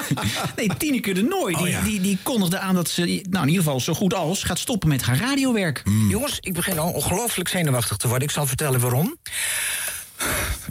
nee, 0.56 0.76
Tineke 0.78 1.12
de 1.12 1.22
Nooi, 1.22 1.54
die, 1.54 1.62
Oh, 1.62 1.68
ja. 1.68 1.82
die, 1.82 2.00
die 2.00 2.18
kondigde 2.22 2.58
aan 2.58 2.74
dat 2.74 2.88
ze, 2.88 3.00
nou 3.02 3.42
in 3.42 3.48
ieder 3.48 3.64
geval 3.64 3.80
zo 3.80 3.94
goed 3.94 4.14
als, 4.14 4.42
gaat 4.42 4.58
stoppen 4.58 4.88
met 4.88 5.02
haar 5.02 5.18
radiowerk. 5.18 5.80
Hmm. 5.85 6.11
Jongens, 6.11 6.37
ik 6.40 6.54
begin 6.54 6.78
al 6.78 6.92
ongelooflijk 6.92 7.48
zenuwachtig 7.48 7.96
te 7.96 8.08
worden. 8.08 8.28
Ik 8.28 8.35
zal 8.35 8.46
vertellen 8.46 8.80
waarom. 8.80 9.16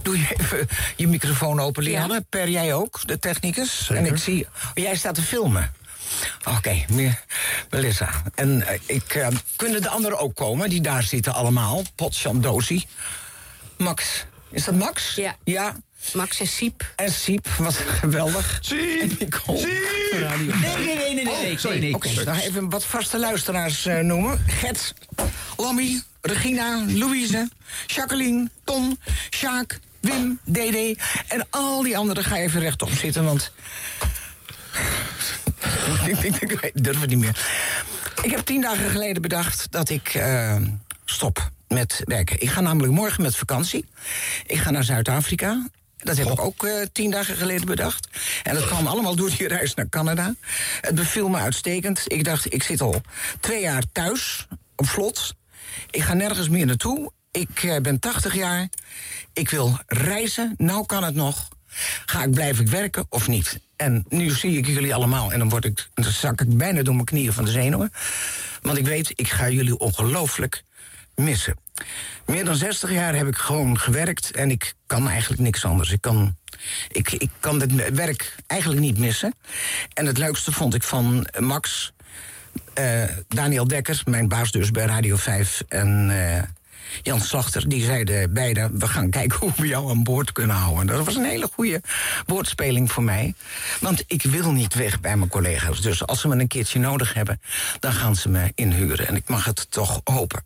Doe 0.02 0.18
je 0.18 0.28
even 0.38 0.68
je 0.96 1.08
microfoon 1.08 1.60
open, 1.60 1.84
Lianne. 1.84 2.26
Per 2.30 2.50
jij 2.50 2.74
ook, 2.74 3.08
de 3.08 3.20
technicus. 3.20 3.90
En 3.90 4.06
ik 4.06 4.18
zie... 4.18 4.48
jij 4.74 4.96
staat 4.96 5.16
te 5.16 5.22
filmen. 5.22 5.74
Oké, 6.58 6.86
meer 6.90 7.24
Melissa. 7.70 8.10
En 8.36 8.68
eh, 8.68 8.80
ik, 8.86 9.16
eh, 9.16 9.28
kunnen 9.56 9.82
de 9.82 9.90
anderen 9.90 10.20
ook 10.20 10.36
komen, 10.36 10.70
die 10.70 10.82
daar 10.82 11.04
zitten 11.04 11.34
allemaal? 11.34 11.84
Potchandosi. 11.96 12.86
Max. 13.78 14.26
Is 14.52 14.64
dat 14.64 14.76
Max? 14.76 15.16
Ja. 15.16 15.36
Ja. 15.44 15.76
Max 16.14 16.40
en 16.40 16.48
Siep. 16.48 16.94
En 16.96 17.12
Siep, 17.12 17.48
wat 17.58 17.76
geweldig. 17.76 18.58
Siep! 18.62 19.34
Radio. 20.12 20.56
Nee, 20.56 20.76
nee, 20.76 20.96
nee, 20.96 21.14
nee, 21.14 21.14
nee, 21.14 21.24
nee, 21.24 21.58
sorry. 21.58 21.80
nee, 21.80 21.86
nee. 21.86 21.96
Oké, 21.96 22.24
dan 22.24 22.36
even 22.36 22.70
wat 22.70 22.86
vaste 22.86 23.20
luisteraars 23.20 23.86
eh, 23.86 24.00
noemen. 24.00 24.44
Gert, 24.48 24.94
Lammy, 25.58 26.02
Regina, 26.22 26.84
Louise, 26.88 27.50
Jacqueline, 27.86 28.50
Ton, 28.64 29.00
Sjaak, 29.30 29.80
Wim, 30.00 30.40
Dede... 30.44 30.98
en 31.28 31.48
al 31.50 31.84
die 31.84 31.98
anderen 31.98 32.24
ga 32.24 32.36
je 32.36 32.44
even 32.44 32.62
rechtop 32.62 32.90
zitten, 32.90 33.24
want... 33.24 33.52
ik, 36.40 36.72
durf 36.74 37.00
het 37.00 37.10
niet 37.10 37.20
meer. 37.20 37.38
Ik 38.22 38.32
heb 38.32 38.40
tien 38.40 38.62
dagen 38.62 38.90
geleden 38.90 39.22
bedacht 39.22 39.68
dat 39.72 39.90
ik 39.90 40.14
eh, 40.14 40.56
stop 41.06 41.50
met 41.68 42.02
werken. 42.06 42.42
Ik 42.42 42.50
ga 42.50 42.62
namelijk 42.62 42.94
morgen 42.94 43.22
met 43.22 43.36
vakantie. 43.36 43.86
Ik 44.46 44.58
ga 44.58 44.72
naar 44.72 44.84
Zuid-Afrika. 44.84 45.68
Dat 45.98 46.18
heb 46.18 46.28
ik 46.28 46.42
ook 46.42 46.66
eh, 46.66 46.74
tien 46.92 47.12
dagen 47.12 47.36
geleden 47.36 47.66
bedacht. 47.66 48.08
En 48.44 48.54
dat 48.54 48.66
kwam 48.66 48.88
allemaal 48.88 49.16
door 49.16 49.30
die 49.38 49.48
reis 49.48 49.74
naar 49.74 49.90
Canada. 49.90 50.36
Het 50.82 50.96
beviel 50.96 51.30
me 51.30 51.38
uitstekend. 51.38 52.04
Ik 52.06 52.24
dacht, 52.24 52.54
ik 52.54 52.64
zit 52.64 52.82
al 52.82 53.02
twee 53.40 53.62
jaar 53.62 53.84
thuis, 53.92 54.48
op 54.76 54.88
vlot. 54.88 55.36
Ik 55.90 56.02
ga 56.02 56.14
nergens 56.14 56.50
meer 56.50 56.66
naartoe. 56.66 57.12
Ik 57.32 57.64
eh, 57.64 57.82
ben 57.82 58.00
80 58.00 58.36
jaar. 58.36 58.70
Ik 59.34 59.50
wil 59.50 59.80
reizen. 59.88 60.54
Nou 60.58 60.86
kan 60.86 61.04
het 61.04 61.16
nog. 61.16 61.48
Ga 62.06 62.24
ik 62.24 62.32
blijven 62.32 62.70
werken 62.70 63.06
of 63.10 63.28
niet? 63.28 63.60
En 63.82 64.06
nu 64.10 64.30
zie 64.30 64.58
ik 64.58 64.66
jullie 64.66 64.96
allemaal 64.96 65.32
en 65.32 65.40
dan, 65.40 65.50
word 65.50 65.66
ik, 65.66 65.90
zak 65.96 66.42
ik 66.42 66.58
bijna 66.58 66.82
door 66.82 66.94
mijn 66.94 67.06
knieën 67.06 67.34
van 67.34 67.46
de 67.46 67.52
zenuwen. 67.52 67.92
Want 68.62 68.78
ik 68.78 68.86
weet, 68.86 69.12
ik 69.16 69.30
ga 69.30 69.50
jullie 69.50 69.78
ongelooflijk 69.78 70.64
missen. 71.16 71.56
Meer 72.26 72.46
dan 72.46 72.56
60 72.56 72.92
jaar 72.92 73.16
heb 73.16 73.28
ik 73.28 73.36
gewoon 73.36 73.80
gewerkt 73.80 74.32
en 74.32 74.52
ik 74.52 74.74
kan 74.86 75.10
eigenlijk 75.10 75.42
niks 75.42 75.66
anders. 75.66 75.92
Ik 75.92 76.02
kan, 76.02 76.36
ik, 76.88 77.12
ik 77.12 77.30
kan 77.40 77.62
het 77.62 77.94
werk 77.94 78.36
eigenlijk 78.48 78.82
niet 78.82 78.98
missen. 78.98 79.34
En 79.94 80.06
het 80.06 80.18
leukste 80.18 80.52
vond 80.52 80.74
ik 80.74 80.84
van 80.84 81.28
Max, 81.40 81.94
eh, 82.74 83.04
Daniel 83.28 83.68
Dekker, 83.68 84.02
mijn 84.06 84.28
baas 84.28 84.52
dus 84.52 84.72
bij 84.72 84.86
Radio 84.86 85.16
5 85.16 85.64
en 85.68 86.10
eh, 86.10 86.44
Jan 87.02 87.20
Slachter, 87.20 87.70
die 87.70 87.84
zeiden 87.84 88.34
beide: 88.34 88.70
we 88.74 88.88
gaan 88.88 89.10
kijken 89.10 89.40
hoe 89.40 89.52
we 89.56 89.68
jou 89.68 89.90
aan 89.90 90.04
boord 90.04 90.32
kunnen 90.32 90.56
houden. 90.56 90.88
Dat 90.88 91.06
was 91.06 91.16
een 91.16 91.26
hele 91.26 91.50
goede 91.54 91.82
woordspeling 92.26 92.92
voor 92.92 93.04
mij. 93.04 93.34
Want 93.80 94.04
ik 94.08 94.24
wil 94.24 94.52
niet 94.52 94.74
weg 94.74 95.00
bij 95.00 95.18
mijn 95.18 95.30
collega's. 95.30 95.82
Dus 95.82 96.06
als 96.06 96.22
ze 96.22 96.28
me 96.28 96.40
een 96.40 96.48
keertje 96.48 96.80
nodig 96.80 97.14
hebben, 97.14 97.42
dan 97.80 97.94
gaan 97.94 98.16
ze 98.16 98.30
me 98.30 98.52
inhuren. 98.56 99.08
En 99.08 99.16
ik 99.16 99.30
mag 99.30 99.46
het 99.46 99.72
toch 99.72 100.02
hopen. 100.04 100.44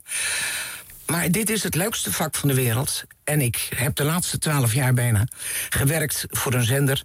Maar 1.05 1.31
dit 1.31 1.49
is 1.49 1.63
het 1.63 1.75
leukste 1.75 2.11
vak 2.11 2.35
van 2.35 2.49
de 2.49 2.55
wereld. 2.55 3.03
En 3.23 3.41
ik 3.41 3.69
heb 3.75 3.95
de 3.95 4.03
laatste 4.03 4.37
twaalf 4.37 4.73
jaar 4.73 4.93
bijna 4.93 5.27
gewerkt 5.69 6.25
voor 6.29 6.53
een 6.53 6.63
zender 6.63 7.03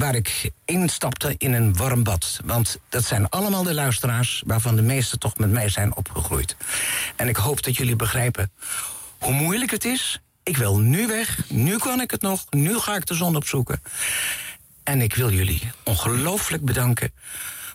waar 0.00 0.14
ik 0.14 0.50
instapte 0.64 1.34
in 1.38 1.52
een 1.52 1.76
warm 1.76 2.02
bad. 2.02 2.40
Want 2.44 2.78
dat 2.88 3.04
zijn 3.04 3.28
allemaal 3.28 3.62
de 3.62 3.74
luisteraars 3.74 4.42
waarvan 4.46 4.76
de 4.76 4.82
meesten 4.82 5.18
toch 5.18 5.36
met 5.36 5.50
mij 5.50 5.68
zijn 5.68 5.96
opgegroeid. 5.96 6.56
En 7.16 7.28
ik 7.28 7.36
hoop 7.36 7.62
dat 7.62 7.76
jullie 7.76 7.96
begrijpen 7.96 8.52
hoe 9.18 9.32
moeilijk 9.32 9.70
het 9.70 9.84
is. 9.84 10.20
Ik 10.42 10.56
wil 10.56 10.78
nu 10.78 11.06
weg, 11.06 11.38
nu 11.48 11.78
kan 11.78 12.00
ik 12.00 12.10
het 12.10 12.22
nog, 12.22 12.46
nu 12.50 12.78
ga 12.78 12.96
ik 12.96 13.06
de 13.06 13.14
zon 13.14 13.36
opzoeken. 13.36 13.82
En 14.82 15.00
ik 15.00 15.14
wil 15.14 15.30
jullie 15.30 15.70
ongelooflijk 15.84 16.64
bedanken 16.64 17.12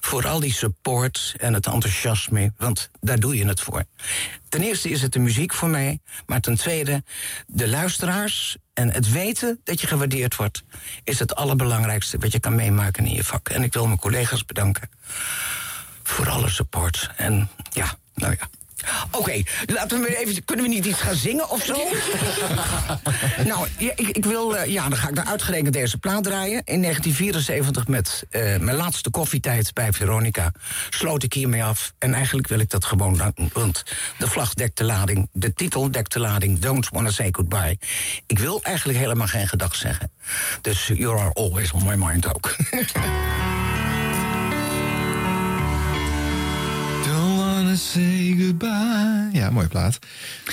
voor 0.06 0.28
al 0.28 0.40
die 0.40 0.54
support 0.54 1.36
en 1.38 1.54
het 1.54 1.66
enthousiasme, 1.66 2.54
want 2.58 2.90
daar 3.02 3.20
doe 3.20 3.38
je 3.38 3.46
het 3.46 3.62
voor. 3.62 3.84
Ten 4.50 4.62
eerste 4.62 4.90
is 4.90 5.02
het 5.02 5.12
de 5.12 5.20
muziek 5.20 5.54
voor 5.54 5.70
mij, 5.70 6.00
maar 6.26 6.42
ten 6.42 6.56
tweede 6.56 7.04
de 7.48 7.68
luisteraars 7.68 8.58
en 8.74 8.92
het 8.92 9.12
weten 9.12 9.60
dat 9.64 9.82
je 9.82 9.88
gewaardeerd 9.88 10.36
wordt, 10.36 10.64
is 11.04 11.20
het 11.20 11.36
allerbelangrijkste 11.36 12.18
wat 12.18 12.32
je 12.32 12.40
kan 12.40 12.56
meemaken 12.56 13.06
in 13.06 13.14
je 13.14 13.24
vak. 13.24 13.50
En 13.50 13.64
ik 13.64 13.74
wil 13.74 13.86
mijn 13.86 14.00
collega's 14.00 14.46
bedanken 14.46 14.90
voor 16.04 16.30
alle 16.30 16.50
support. 16.50 17.10
En 17.16 17.50
ja, 17.70 17.98
nou 18.14 18.36
ja, 18.40 18.50
Oké, 19.12 19.42
laten 19.66 20.02
we 20.02 20.18
even. 20.18 20.46
Kunnen 20.46 20.66
we 20.66 20.72
niet 20.72 20.86
iets 20.86 21.02
gaan 21.02 21.16
zingen 21.16 21.50
of 21.50 21.64
zo? 21.64 21.74
nou, 23.50 23.68
ja, 23.78 23.92
ik, 23.96 24.08
ik 24.08 24.26
wil. 24.26 24.58
eh, 24.58 24.72
ja, 24.72 24.90
dan 24.90 24.98
ga 24.98 25.10
ik 25.10 25.16
dan 25.16 25.28
uitgerekend 25.28 25.74
deze 25.74 25.98
plaat 25.98 26.24
draaien. 26.24 26.62
In 26.66 26.82
1974 26.82 27.88
met 27.88 28.24
eh, 28.30 28.42
mijn 28.58 28.78
laatste 28.78 29.10
koffietijd 29.10 29.74
bij 29.74 29.94
Veronica 29.94 30.52
sloot 30.90 31.24
ik 31.24 31.34
hiermee 31.34 31.64
af. 31.64 31.94
En 31.98 32.14
eigenlijk 32.14 32.48
wil 32.48 32.60
ik 32.60 32.70
dat 32.70 32.86
gewoon. 32.86 33.34
Want 33.54 33.84
de 34.18 34.28
vlag 34.28 34.54
dekt 34.54 34.78
de 34.78 34.84
lading, 34.84 35.30
de 35.32 35.54
titel 35.54 35.92
dekt 35.92 36.14
de 36.14 36.20
lading. 36.20 36.60
Don't 36.60 36.90
wanna 36.90 37.12
say 37.12 37.30
goodbye. 37.32 37.78
Ik 38.28 38.40
wil 38.40 38.60
eigenlijk 38.64 38.98
helemaal 39.00 39.28
geen 39.28 39.48
gedag 39.48 39.76
zeggen. 39.76 40.12
Dus 40.62 40.88
you 40.88 41.20
are 41.20 41.34
always 41.34 41.72
on 41.72 41.84
my 41.86 41.96
mind 41.96 42.34
ook. 42.36 42.56
wanna 47.76 47.78
say 47.78 48.36
goodbye. 48.46 49.30
Ja, 49.40 49.50
mooie 49.50 49.68
plaat. 49.68 50.00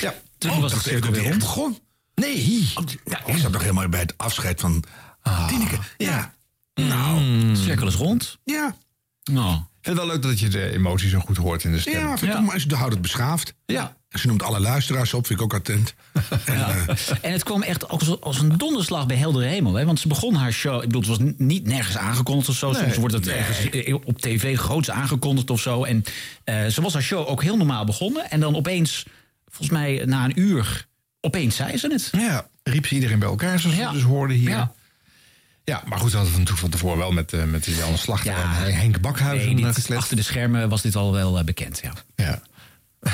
Ja, 0.01 0.13
toen 0.37 0.51
Oh, 0.51 0.59
was 0.59 0.71
dat 0.71 0.83
het 0.83 1.09
weer 1.09 1.37
begon. 1.37 1.77
Nee. 2.15 2.69
Ja, 3.05 3.25
ik 3.25 3.37
zat 3.37 3.51
nog 3.51 3.61
helemaal 3.61 3.89
bij 3.89 3.99
het 3.99 4.13
afscheid 4.17 4.59
van 4.59 4.83
Tineke. 5.47 5.77
Ja. 5.97 6.33
Nou, 6.73 7.21
het 7.49 7.57
cirkel 7.57 7.87
is 7.87 7.95
rond. 7.95 8.37
Ja. 8.43 8.75
Nou. 9.23 9.59
Ik 9.83 9.89
vind 9.89 10.01
het 10.01 10.07
wel 10.07 10.15
leuk 10.15 10.29
dat 10.29 10.39
je 10.39 10.49
de 10.49 10.71
emotie 10.71 11.09
zo 11.09 11.19
goed 11.19 11.37
hoort 11.37 11.63
in 11.63 11.71
de 11.71 11.79
stem. 11.79 11.93
Ja, 11.93 12.17
vind 12.17 12.33
ik 12.33 12.41
maar 12.41 12.59
ze 12.59 12.75
houdt 12.75 12.93
het 12.93 13.01
beschaafd. 13.01 13.53
Ja. 13.65 13.95
Ze 14.09 14.27
noemt 14.27 14.43
alle 14.43 14.59
luisteraars 14.59 15.13
op, 15.13 15.27
vind 15.27 15.39
ik 15.39 15.45
ook 15.45 15.53
attent. 15.53 15.93
En, 16.45 16.55
eh, 16.55 16.87
En 17.21 17.31
het 17.31 17.43
kwam 17.43 17.61
echt 17.61 17.87
als, 17.87 18.21
als 18.21 18.39
een 18.39 18.57
donderslag 18.57 19.05
bij 19.05 19.17
heldere 19.17 19.45
hemel. 19.45 19.73
Hè? 19.73 19.85
Want 19.85 19.99
ze 19.99 20.07
begon 20.07 20.35
haar 20.35 20.51
show. 20.53 20.75
Ik 20.75 20.81
bedoel, 20.81 21.01
het 21.01 21.09
was 21.09 21.19
niet 21.37 21.67
nergens 21.67 21.97
aangekondigd 21.97 22.49
of 22.49 22.55
zo. 22.55 22.71
Nee. 22.71 22.81
Soms 22.81 22.95
wordt 22.97 23.13
het 23.13 23.25
Nee. 23.25 23.35
ergens 23.35 23.69
eh, 23.69 23.93
op 23.93 24.21
tv 24.21 24.57
groots 24.57 24.89
aangekondigd 24.89 25.49
of 25.49 25.61
zo. 25.61 25.83
En 25.83 26.03
eh, 26.43 26.65
ze 26.65 26.81
was 26.81 26.93
haar 26.93 27.03
show 27.03 27.29
ook 27.29 27.43
heel 27.43 27.57
normaal 27.57 27.85
begonnen. 27.85 28.29
En 28.31 28.39
dan 28.39 28.55
opeens, 28.55 29.05
volgens 29.47 29.69
mij 29.69 30.03
na 30.05 30.25
een 30.25 30.39
uur, 30.39 30.87
opeens 31.21 31.55
zei 31.55 31.77
ze 31.77 31.87
het. 31.87 32.09
Ja, 32.11 32.47
riep 32.63 32.85
ze 32.87 32.93
iedereen 32.93 33.19
bij 33.19 33.29
elkaar, 33.29 33.59
zoals 33.59 33.75
we 33.77 33.89
dus 33.93 34.01
hoorden 34.03 34.37
hier. 34.37 34.49
Ja. 34.49 34.73
Ja. 35.65 35.83
maar 35.85 35.97
goed, 35.99 36.11
we 36.11 36.15
hadden 36.17 36.33
natuurlijk 36.33 36.59
van 36.61 36.69
tevoren 36.69 36.97
wel 36.97 37.11
met, 37.11 37.33
eh 37.33 37.43
met 37.43 37.65
Jan 37.65 37.97
Slachter 37.97 38.31
en 38.33 38.73
Henk 38.75 39.01
Bakhuizen 39.01 39.55
Nee, 39.55 39.65
dit- 39.73 39.89
eh, 39.89 39.97
achter 39.97 40.15
de 40.15 40.21
schermen 40.23 40.69
was 40.69 40.81
dit 40.81 40.95
al 40.95 41.11
wel 41.13 41.37
eh, 41.37 41.43
bekend, 41.43 41.79
ja. 41.83 41.93
Ja. 42.15 42.41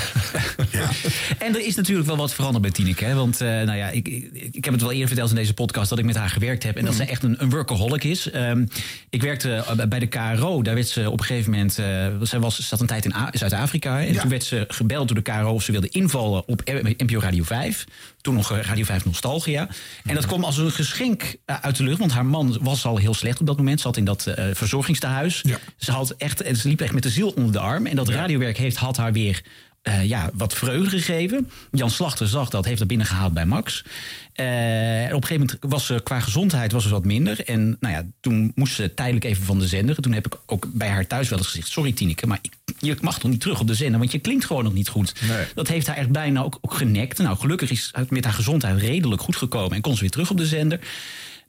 En 1.38 1.54
er 1.54 1.66
is 1.66 1.74
natuurlijk 1.76 2.06
wel 2.06 2.16
wat 2.16 2.34
veranderd 2.34 2.62
bij 2.62 2.70
Tineke. 2.72 3.04
Hè? 3.04 3.14
Want 3.14 3.40
eh, 3.40 3.48
nou 3.48 3.76
ja, 3.76 3.88
ik, 3.88 4.08
ik, 4.08 4.30
ik 4.52 4.64
heb 4.64 4.72
het 4.72 4.82
wel 4.82 4.92
eerder 4.92 5.06
verteld 5.08 5.30
in 5.30 5.36
deze 5.36 5.54
podcast 5.54 5.88
dat 5.88 5.98
ik 5.98 6.04
met 6.04 6.16
haar 6.16 6.28
gewerkt 6.30 6.62
heb. 6.62 6.76
En 6.76 6.84
dat 6.84 6.90
Mhm. 6.94 7.02
zij 7.02 7.10
echt 7.10 7.22
een, 7.22 7.42
een 7.42 7.50
workaholic 7.50 8.04
is. 8.04 8.30
Ehm, 8.30 8.66
ik 9.10 9.22
werkte 9.22 9.54
eh, 9.54 9.86
bij 9.88 9.98
de 9.98 10.06
KRO. 10.06 10.62
Daar 10.62 10.74
werd 10.74 10.88
ze 10.88 11.10
op 11.10 11.20
een 11.20 11.26
gegeven 11.26 11.50
moment. 11.50 11.78
eh 11.78 12.06
zij 12.22 12.38
was, 12.38 12.54
ze 12.56 12.62
zat 12.62 12.80
een 12.80 12.86
tijd 12.86 13.04
in 13.04 13.14
Zuid-Afrika. 13.32 14.00
En 14.04 14.16
toen 14.18 14.28
werd 14.30 14.44
ze 14.44 14.64
gebeld 14.68 15.08
door 15.08 15.16
de 15.22 15.30
KRO 15.32 15.52
of 15.52 15.62
ze 15.62 15.72
wilde 15.72 15.88
invallen 15.88 16.48
op 16.48 16.62
NPO 16.96 17.18
Radio 17.20 17.42
5. 17.44 17.84
Toen 18.20 18.34
nog 18.34 18.50
Radio 18.62 18.84
5 18.84 19.04
Nostalgia. 19.04 19.68
En 20.04 20.14
dat 20.14 20.26
kwam 20.26 20.44
als 20.44 20.56
een 20.56 20.70
geschenk 20.70 21.34
uit 21.44 21.76
de 21.76 21.82
lucht. 21.84 21.98
Want 21.98 22.12
haar 22.12 22.26
man 22.26 22.58
was 22.60 22.84
al 22.84 22.96
heel 22.96 23.14
slecht 23.14 23.40
op 23.40 23.46
dat 23.46 23.56
moment. 23.56 23.80
Ze 23.80 23.86
Zat 23.86 23.96
in 23.96 24.04
dat 24.04 24.26
eh 24.26 24.44
verzorgingstehuis. 24.52 25.44
Ze, 25.76 25.90
had 25.92 26.10
echt, 26.10 26.42
ze 26.56 26.68
liep 26.68 26.80
echt 26.80 26.92
met 26.92 27.02
de 27.02 27.10
ziel 27.10 27.28
onder 27.30 27.52
de 27.52 27.58
arm. 27.58 27.86
En 27.86 27.96
dat 27.96 28.08
radiowerk 28.08 28.56
heeft, 28.56 28.76
had 28.76 28.96
haar 28.96 29.12
weer 29.12 29.42
eh, 29.82 30.08
ja, 30.08 30.30
wat 30.34 30.54
vreugde 30.54 30.98
gegeven. 30.98 31.50
Jan 31.70 31.90
Slachter 31.90 32.28
zag 32.28 32.48
dat, 32.48 32.64
heeft 32.64 32.78
dat 32.78 32.88
binnengehaald 32.88 33.32
bij 33.32 33.46
Max. 33.46 33.84
Eh, 34.32 34.46
op 34.46 35.22
een 35.22 35.26
gegeven 35.26 35.38
moment 35.38 35.56
was 35.60 35.86
ze 35.86 36.00
qua 36.02 36.20
gezondheid 36.20 36.72
was 36.72 36.82
ze 36.82 36.88
wat 36.88 37.04
minder. 37.04 37.44
En 37.44 37.76
nou 37.80 37.94
ja, 37.94 38.06
toen 38.20 38.52
moest 38.54 38.74
ze 38.74 38.94
tijdelijk 38.94 39.24
even 39.24 39.44
van 39.44 39.58
de 39.58 39.66
zender. 39.66 39.96
En 39.96 40.02
Toen 40.02 40.12
heb 40.12 40.26
ik 40.26 40.36
ook 40.46 40.66
bij 40.72 40.88
haar 40.88 41.06
thuis 41.06 41.28
wel 41.28 41.38
eens 41.38 41.46
gezegd... 41.46 41.68
sorry 41.68 41.92
Tineke, 41.92 42.26
maar 42.26 42.38
ik, 42.42 42.52
je 42.78 42.96
mag 43.00 43.18
toch 43.18 43.30
niet 43.30 43.40
terug 43.40 43.60
op 43.60 43.66
de 43.66 43.74
zender... 43.74 43.98
want 43.98 44.12
je 44.12 44.18
klinkt 44.18 44.44
gewoon 44.44 44.64
nog 44.64 44.72
niet 44.72 44.88
goed. 44.88 45.14
Dat 45.54 45.68
heeft 45.68 45.86
haar 45.86 45.96
echt 45.96 46.10
bijna 46.10 46.42
ook, 46.42 46.58
ook 46.60 46.74
genekt. 46.74 47.18
Nou, 47.18 47.36
gelukkig 47.36 47.70
is 47.70 47.88
het 47.92 48.10
met 48.10 48.24
haar 48.24 48.32
gezondheid 48.32 48.80
redelijk 48.80 49.22
goed 49.22 49.36
gekomen... 49.36 49.76
en 49.76 49.80
kon 49.80 49.94
ze 49.94 50.00
weer 50.00 50.10
terug 50.10 50.30
op 50.30 50.36
de 50.36 50.46
zender. 50.46 50.80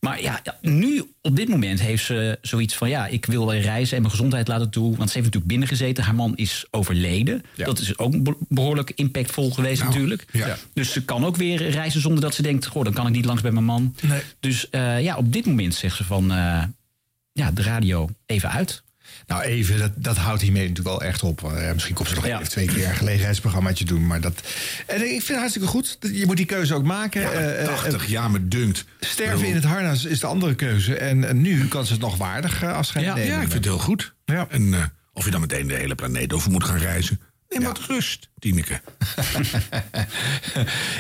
Maar 0.02 0.22
ja, 0.22 0.42
nu 0.62 1.04
op 1.22 1.36
dit 1.36 1.50
moment 1.50 1.82
heeft 1.82 2.06
ze 2.06 2.38
zoiets 2.42 2.76
van... 2.76 2.90
ja, 2.90 3.08
ik 3.08 3.26
wil 3.26 3.54
reizen 3.54 3.96
en 3.96 4.02
mijn 4.02 4.14
gezondheid 4.14 4.48
laten 4.48 4.70
toe. 4.70 4.84
Want 4.98 5.10
ze 5.10 5.18
heeft 5.18 5.26
natuurlijk 5.26 5.48
binnengezeten. 5.48 6.04
Haar 6.04 6.16
man 6.16 6.36
is 6.36 6.66
overleden. 6.72 7.42
Dat 7.56 7.80
is 7.80 7.98
ook 7.98 8.24
be- 8.24 8.36
behoorlijk 8.48 8.92
impactvol 8.96 9.52
geweest 9.52 9.82
Nou, 9.82 9.92
natuurlijk. 9.94 10.26
ja. 10.32 10.58
Dus 10.74 10.92
ze 10.92 11.06
kan 11.06 11.26
ook 11.26 11.36
weer 11.36 11.70
reizen 11.70 12.02
zonder 12.02 12.22
dat 12.22 12.34
ze 12.36 12.42
denkt... 12.42 12.66
goh, 12.66 12.84
dan 12.84 12.94
kan 12.94 13.08
ik 13.08 13.14
niet 13.14 13.26
langs 13.26 13.42
bij 13.42 13.52
mijn 13.52 13.66
man. 13.66 13.96
Dus 14.40 14.70
eh, 14.70 15.02
ja, 15.04 15.18
op 15.18 15.34
dit 15.34 15.46
moment 15.46 15.76
zegt 15.76 15.96
ze 15.96 16.04
van... 16.04 16.32
eh, 16.32 16.64
ja, 17.32 17.52
de 17.52 17.62
radio 17.62 18.10
even 18.26 18.52
uit. 18.52 18.84
Nou, 19.32 19.44
even, 19.44 19.80
dat, 19.80 19.92
dat 19.96 20.18
houdt 20.18 20.42
hiermee 20.42 20.68
natuurlijk 20.68 20.88
wel 21.00 21.10
echt 21.10 21.24
op. 21.24 21.44
Eh, 21.44 21.74
misschien 21.74 21.96
komt 21.96 22.08
ze 22.08 22.16
nog 22.16 22.26
even 22.26 22.50
twee 22.50 22.68
keer 22.68 22.88
een 22.90 22.96
gelegenheidsprogrammaatje 22.96 23.86
doen. 23.86 24.08
Maar 24.08 24.22
dat, 24.22 24.42
en 24.88 24.96
ik 24.96 25.10
vind 25.10 25.28
het 25.28 25.38
hartstikke 25.38 25.68
goed. 25.68 25.98
Je 26.00 26.26
moet 26.26 26.38
die 26.38 26.46
keuze 26.46 26.74
ook 26.74 26.84
maken. 26.84 27.34
Eh, 27.34 27.62
eh, 27.62 27.68
80 27.68 28.06
jaar 28.06 28.32
me 28.32 28.48
dunkt. 28.48 28.86
Sterven 29.00 29.48
in 29.48 29.56
het 29.56 29.64
harnas 29.64 30.06
is 30.06 30.20
de 30.20 30.28
andere 30.28 30.56
keuze. 30.56 30.96
En, 30.96 31.42
nu 31.42 31.68
kan 31.68 31.86
ze 31.86 31.92
het 31.92 32.02
nog 32.02 32.18
waardig 32.18 32.64
eh, 32.64 32.74
afscheid 32.74 33.06
Ja, 33.06 33.14
nemen. 33.14 33.30
ja, 33.30 33.36
ik 33.36 33.42
vind 33.42 33.54
het 33.54 33.64
heel 33.64 33.80
goed. 33.80 34.14
En 34.26 34.74
eh, 34.74 34.84
of 35.14 35.26
je 35.26 35.32
dan 35.32 35.42
meteen 35.42 35.68
de 35.68 35.74
hele 35.76 35.96
planeet 35.96 36.34
over 36.34 36.52
moet 36.52 36.64
gaan 36.64 36.78
reizen. 36.78 37.20
Neem 37.52 37.64
wat 37.64 37.80
rust, 37.88 38.30
Tineke. 38.40 38.82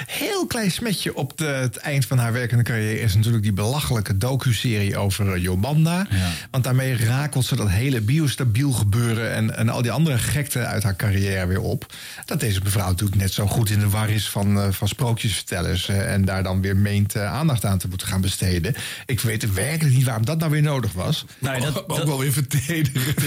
Heel 0.07 0.45
klein 0.47 0.71
smetje 0.71 1.15
op 1.15 1.37
de, 1.37 1.45
het 1.45 1.77
eind 1.77 2.05
van 2.05 2.17
haar 2.17 2.33
werkende 2.33 2.63
carrière 2.63 2.99
is 2.99 3.15
natuurlijk 3.15 3.43
die 3.43 3.53
belachelijke 3.53 4.17
docu-serie 4.17 4.97
over 4.97 5.35
uh, 5.35 5.43
Jomanda. 5.43 6.07
Want 6.51 6.63
daarmee 6.63 7.05
rakelt 7.05 7.45
ze 7.45 7.55
dat 7.55 7.69
hele 7.69 8.01
biostabiel 8.01 8.71
gebeuren 8.71 9.33
en, 9.33 9.55
en 9.57 9.69
al 9.69 9.81
die 9.81 9.91
andere 9.91 10.17
gekte 10.17 10.65
uit 10.65 10.83
haar 10.83 10.95
carrière 10.95 11.47
weer 11.47 11.61
op. 11.61 11.93
Dat 12.25 12.39
deze 12.39 12.59
mevrouw 12.63 12.87
natuurlijk 12.87 13.21
net 13.21 13.33
zo 13.33 13.47
goed 13.47 13.69
in 13.69 13.79
de 13.79 13.89
war 13.89 14.09
is 14.09 14.29
van, 14.29 14.57
uh, 14.57 14.67
van 14.71 14.87
sprookjesvertellers 14.87 15.89
uh, 15.89 16.13
en 16.13 16.25
daar 16.25 16.43
dan 16.43 16.61
weer 16.61 16.77
meent 16.77 17.15
uh, 17.15 17.33
aandacht 17.33 17.65
aan 17.65 17.77
te 17.77 17.87
moeten 17.87 18.07
gaan 18.07 18.21
besteden. 18.21 18.75
Ik 19.05 19.19
weet 19.19 19.53
werkelijk 19.53 19.95
niet 19.95 20.05
waarom 20.05 20.25
dat 20.25 20.39
nou 20.39 20.51
weer 20.51 20.61
nodig 20.61 20.93
was. 20.93 21.25
Nou 21.39 21.55
ja, 21.61 21.71
dat- 21.71 21.89
ook 21.89 22.03
wel 22.05 22.19
weer 22.19 22.31
vertederen. 22.33 23.01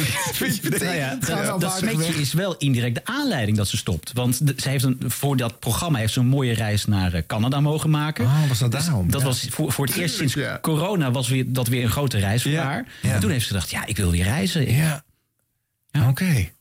Nou 0.85 0.97
ja, 0.97 1.15
dat, 1.21 1.61
dat 1.61 1.77
smetje 1.77 2.15
is 2.15 2.33
wel 2.33 2.57
indirect 2.57 2.95
de 2.95 3.05
aanleiding 3.15 3.57
dat 3.57 3.69
ze 3.69 3.77
stopt. 3.77 4.11
Want 4.13 4.41
ze 4.57 4.69
heeft 4.69 4.85
een, 4.85 5.01
voor 5.07 5.37
dat 5.37 5.59
programma 5.61 5.99
heeft 5.99 6.13
ze 6.13 6.21
een 6.21 6.27
mooie 6.27 6.53
reis 6.55 6.85
naar 6.85 7.13
eh, 7.15 7.23
Canada 7.27 7.61
mogen 7.61 7.91
maken. 7.91 8.25
Oh, 8.25 8.49
was 8.49 8.59
dat 8.59 8.73
Dus 8.73 8.85
daarom? 8.85 9.11
Dat 9.11 9.21
Ja. 9.21 9.27
was 9.27 9.47
voor, 9.51 9.73
voor 9.73 9.87
het 9.87 9.97
eerst 9.97 10.17
sinds 10.17 10.37
corona 10.61 11.11
was 11.11 11.29
weer, 11.29 11.45
dat 11.53 11.69
weer 11.69 11.83
een 11.83 11.91
grote 11.91 12.19
reis 12.19 12.43
voor 12.43 12.53
haar. 12.55 12.87
En 13.03 13.21
toen 13.21 13.31
heeft 13.31 13.43
ze 13.47 13.53
gedacht, 13.53 13.71
ja, 13.71 13.87
ik 13.87 13.97
wil 13.97 14.11
weer 14.11 14.25
reizen. 14.25 14.73
Ja. 14.73 15.05
Oké. 16.09 16.53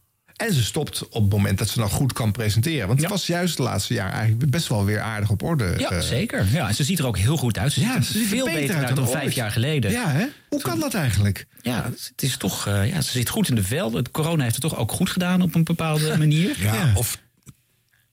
En 0.47 0.53
ze 0.53 0.63
stopt 0.63 1.07
op 1.09 1.21
het 1.21 1.31
moment 1.31 1.57
dat 1.57 1.69
ze 1.69 1.79
nog 1.79 1.91
goed 1.91 2.13
kan 2.13 2.31
presenteren. 2.31 2.87
Want 2.87 3.01
het 3.01 3.09
was 3.09 3.27
juist 3.27 3.57
de 3.57 3.63
laatste 3.63 3.93
jaar 3.93 4.11
eigenlijk 4.11 4.51
best 4.51 4.67
wel 4.67 4.85
weer 4.85 4.99
aardig 5.01 5.29
op 5.29 5.43
orde. 5.43 5.75
Ja, 5.77 5.91
eh. 5.91 5.99
zeker. 5.99 6.47
Ja, 6.51 6.67
en 6.67 6.75
ze 6.75 6.83
ziet 6.83 6.99
er 6.99 7.05
ook 7.05 7.17
heel 7.17 7.37
goed 7.37 7.57
uit. 7.57 7.71
Ze 7.71 7.79
Ja, 7.81 7.93
ziet 7.93 8.05
ze 8.05 8.13
er 8.13 8.19
ziet 8.19 8.21
er 8.31 8.35
veel 8.37 8.45
beter 8.45 8.59
beter 8.61 8.75
uit 8.77 8.87
dan 8.87 8.95
dan 8.95 9.07
vijf 9.07 9.23
ooit. 9.25 9.33
jaar 9.33 9.51
geleden. 9.51 9.91
Ja, 9.91 10.09
hè? 10.09 10.25
Hoe 10.49 10.61
kan 10.61 10.79
dat 10.79 10.93
eigenlijk? 10.93 11.47
Ja, 11.61 11.83
het 12.11 12.21
is 12.23 12.37
toch, 12.37 12.67
eh, 12.67 12.89
ja, 12.89 13.01
ze 13.01 13.11
zit 13.11 13.29
goed 13.29 13.49
in 13.49 13.55
de 13.55 13.63
vel. 13.63 13.93
Het 13.93 14.11
corona 14.11 14.43
heeft 14.43 14.55
het 14.55 14.63
toch 14.63 14.77
ook 14.77 14.91
goed 14.91 15.09
gedaan 15.09 15.41
op 15.41 15.55
een 15.55 15.63
bepaalde 15.63 16.17
manier. 16.17 16.55
Ja, 16.59 16.91
of 16.95 17.17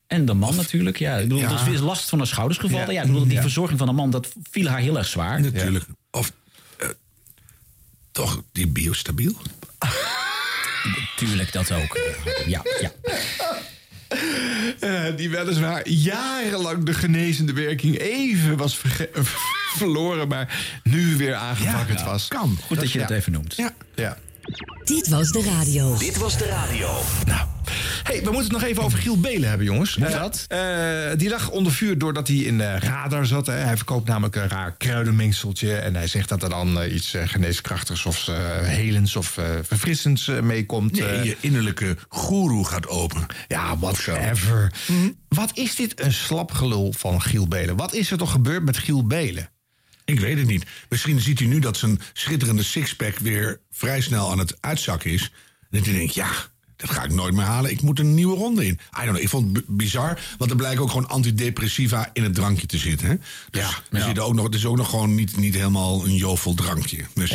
En 0.06 0.24
de 0.24 0.34
man 0.34 0.56
natuurlijk. 0.56 0.98
Ja, 0.98 1.16
ik 1.16 1.22
bedoel, 1.28 1.38
Ja. 1.38 1.50
er 1.66 1.72
is 1.72 1.80
last 1.80 2.08
van 2.08 2.18
haar 2.18 2.26
schouders 2.26 2.58
gevallen. 2.58 2.86
Ja. 2.86 2.92
Ja, 2.92 3.00
ik 3.00 3.06
bedoel, 3.06 3.24
die 3.24 3.32
Ja. 3.34 3.40
verzorging 3.40 3.78
van 3.78 3.88
de 3.88 3.94
man, 3.94 4.10
dat 4.10 4.28
viel 4.50 4.66
haar 4.68 4.80
heel 4.80 4.98
erg 4.98 5.06
zwaar. 5.06 5.40
Natuurlijk. 5.40 5.84
Of 6.10 6.32
eh, 6.78 6.88
toch 8.12 8.42
die 8.52 8.66
biostabiel? 8.66 9.32
Tuurlijk, 11.16 11.52
dat 11.52 11.72
ook. 11.72 11.98
Ja, 12.46 12.62
ja. 12.80 12.92
Eh, 14.80 15.16
die 15.16 15.30
weliswaar 15.30 15.88
jarenlang 15.88 16.84
de 16.84 16.94
genezende 16.94 17.52
werking 17.52 17.98
even 17.98 18.56
was 18.56 18.80
verloren, 19.78 20.28
maar 20.28 20.80
nu 20.82 21.16
weer 21.16 21.34
aangewakkerd 21.34 22.02
was. 22.02 22.28
Kan. 22.28 22.58
Goed 22.66 22.80
dat 22.80 22.92
je 22.92 22.98
dat 22.98 23.10
even 23.10 23.32
noemt. 23.32 23.56
Ja. 23.56 23.74
ja. 23.94 24.16
Dit 24.84 25.08
was 25.08 25.30
de 25.30 25.42
radio. 25.42 25.96
Dit 25.98 26.16
was 26.16 26.38
de 26.38 26.44
radio. 26.46 26.88
Nou, 27.26 27.48
hey, 28.02 28.16
we 28.18 28.24
moeten 28.24 28.42
het 28.42 28.52
nog 28.52 28.62
even 28.62 28.82
over 28.82 28.98
Giel 28.98 29.20
Belen 29.20 29.48
hebben, 29.48 29.66
jongens. 29.66 29.94
Hoe 29.94 30.06
Eh, 30.06 30.20
dat? 30.20 30.44
eh, 30.48 30.58
die 31.16 31.28
lag 31.28 31.50
onder 31.50 31.72
vuur 31.72 31.98
doordat 31.98 32.28
hij 32.28 32.36
in 32.36 32.58
de 32.58 32.78
radar 32.78 33.26
zat. 33.26 33.46
Hè. 33.46 33.52
Hij 33.52 33.76
verkoopt 33.76 34.08
namelijk 34.08 34.36
een 34.36 34.48
raar 34.48 34.76
kruidenmengseltje. 34.76 35.74
En 35.76 35.94
hij 35.94 36.06
zegt 36.06 36.28
dat 36.28 36.42
er 36.42 36.48
dan 36.48 36.80
eh, 36.80 36.94
iets 36.94 37.14
eh, 37.14 37.28
geneeskrachtigs 37.28 38.06
of 38.06 38.28
eh, 38.28 38.34
helends 38.60 39.16
of 39.16 39.38
eh, 39.38 39.44
verfrissends 39.62 40.28
eh, 40.28 40.40
meekomt. 40.40 40.92
Nee, 40.92 41.08
Eh, 41.08 41.24
je 41.24 41.36
innerlijke 41.40 41.96
goeroe 42.08 42.66
gaat 42.66 42.88
open. 42.88 43.26
ja, 43.48 43.78
whatever. 43.78 44.72
Wat 45.28 45.50
is 45.54 45.74
dit 45.74 46.00
een 46.00 46.12
slapgelul 46.12 46.92
van 46.96 47.22
Giel 47.22 47.48
Belen? 47.48 47.76
Wat 47.76 47.94
is 47.94 48.10
er 48.10 48.18
toch 48.18 48.30
gebeurd 48.32 48.64
met 48.64 48.76
Giel 48.78 49.06
Belen? 49.06 49.50
Ik 50.10 50.20
weet 50.20 50.38
het 50.38 50.46
niet. 50.46 50.66
Misschien 50.88 51.20
ziet 51.20 51.38
hij 51.38 51.48
nu 51.48 51.58
dat 51.58 51.76
zijn 51.76 52.00
schitterende 52.12 52.62
sixpack 52.62 53.18
weer 53.18 53.60
vrij 53.70 54.00
snel 54.00 54.30
aan 54.30 54.38
het 54.38 54.56
uitzakken 54.60 55.10
is. 55.10 55.22
En 55.60 55.78
dat 55.78 55.84
hij 55.84 55.94
denkt, 55.94 56.14
ja, 56.14 56.30
dat 56.76 56.90
ga 56.90 57.04
ik 57.04 57.12
nooit 57.12 57.34
meer 57.34 57.44
halen. 57.44 57.70
Ik 57.70 57.82
moet 57.82 57.98
een 57.98 58.14
nieuwe 58.14 58.36
ronde 58.36 58.66
in. 58.66 58.72
I 58.72 58.78
don't 58.92 59.08
know, 59.08 59.22
ik 59.22 59.28
vond 59.28 59.56
het 59.56 59.66
bizar. 59.66 60.20
Want 60.38 60.50
er 60.50 60.56
blijken 60.56 60.82
ook 60.82 60.90
gewoon 60.90 61.08
antidepressiva 61.08 62.10
in 62.12 62.22
het 62.22 62.34
drankje 62.34 62.66
te 62.66 62.78
zitten. 62.78 63.08
Hè? 63.08 63.16
Dus 63.50 63.62
er 63.62 63.98
ja. 63.98 64.06
Zit 64.06 64.18
ook 64.18 64.34
nog, 64.34 64.44
het 64.44 64.54
is 64.54 64.66
ook 64.66 64.76
nog 64.76 64.90
gewoon 64.90 65.14
niet, 65.14 65.36
niet 65.36 65.54
helemaal 65.54 66.04
een 66.04 66.14
jovel 66.14 66.54
drankje. 66.54 67.04
Dus. 67.14 67.30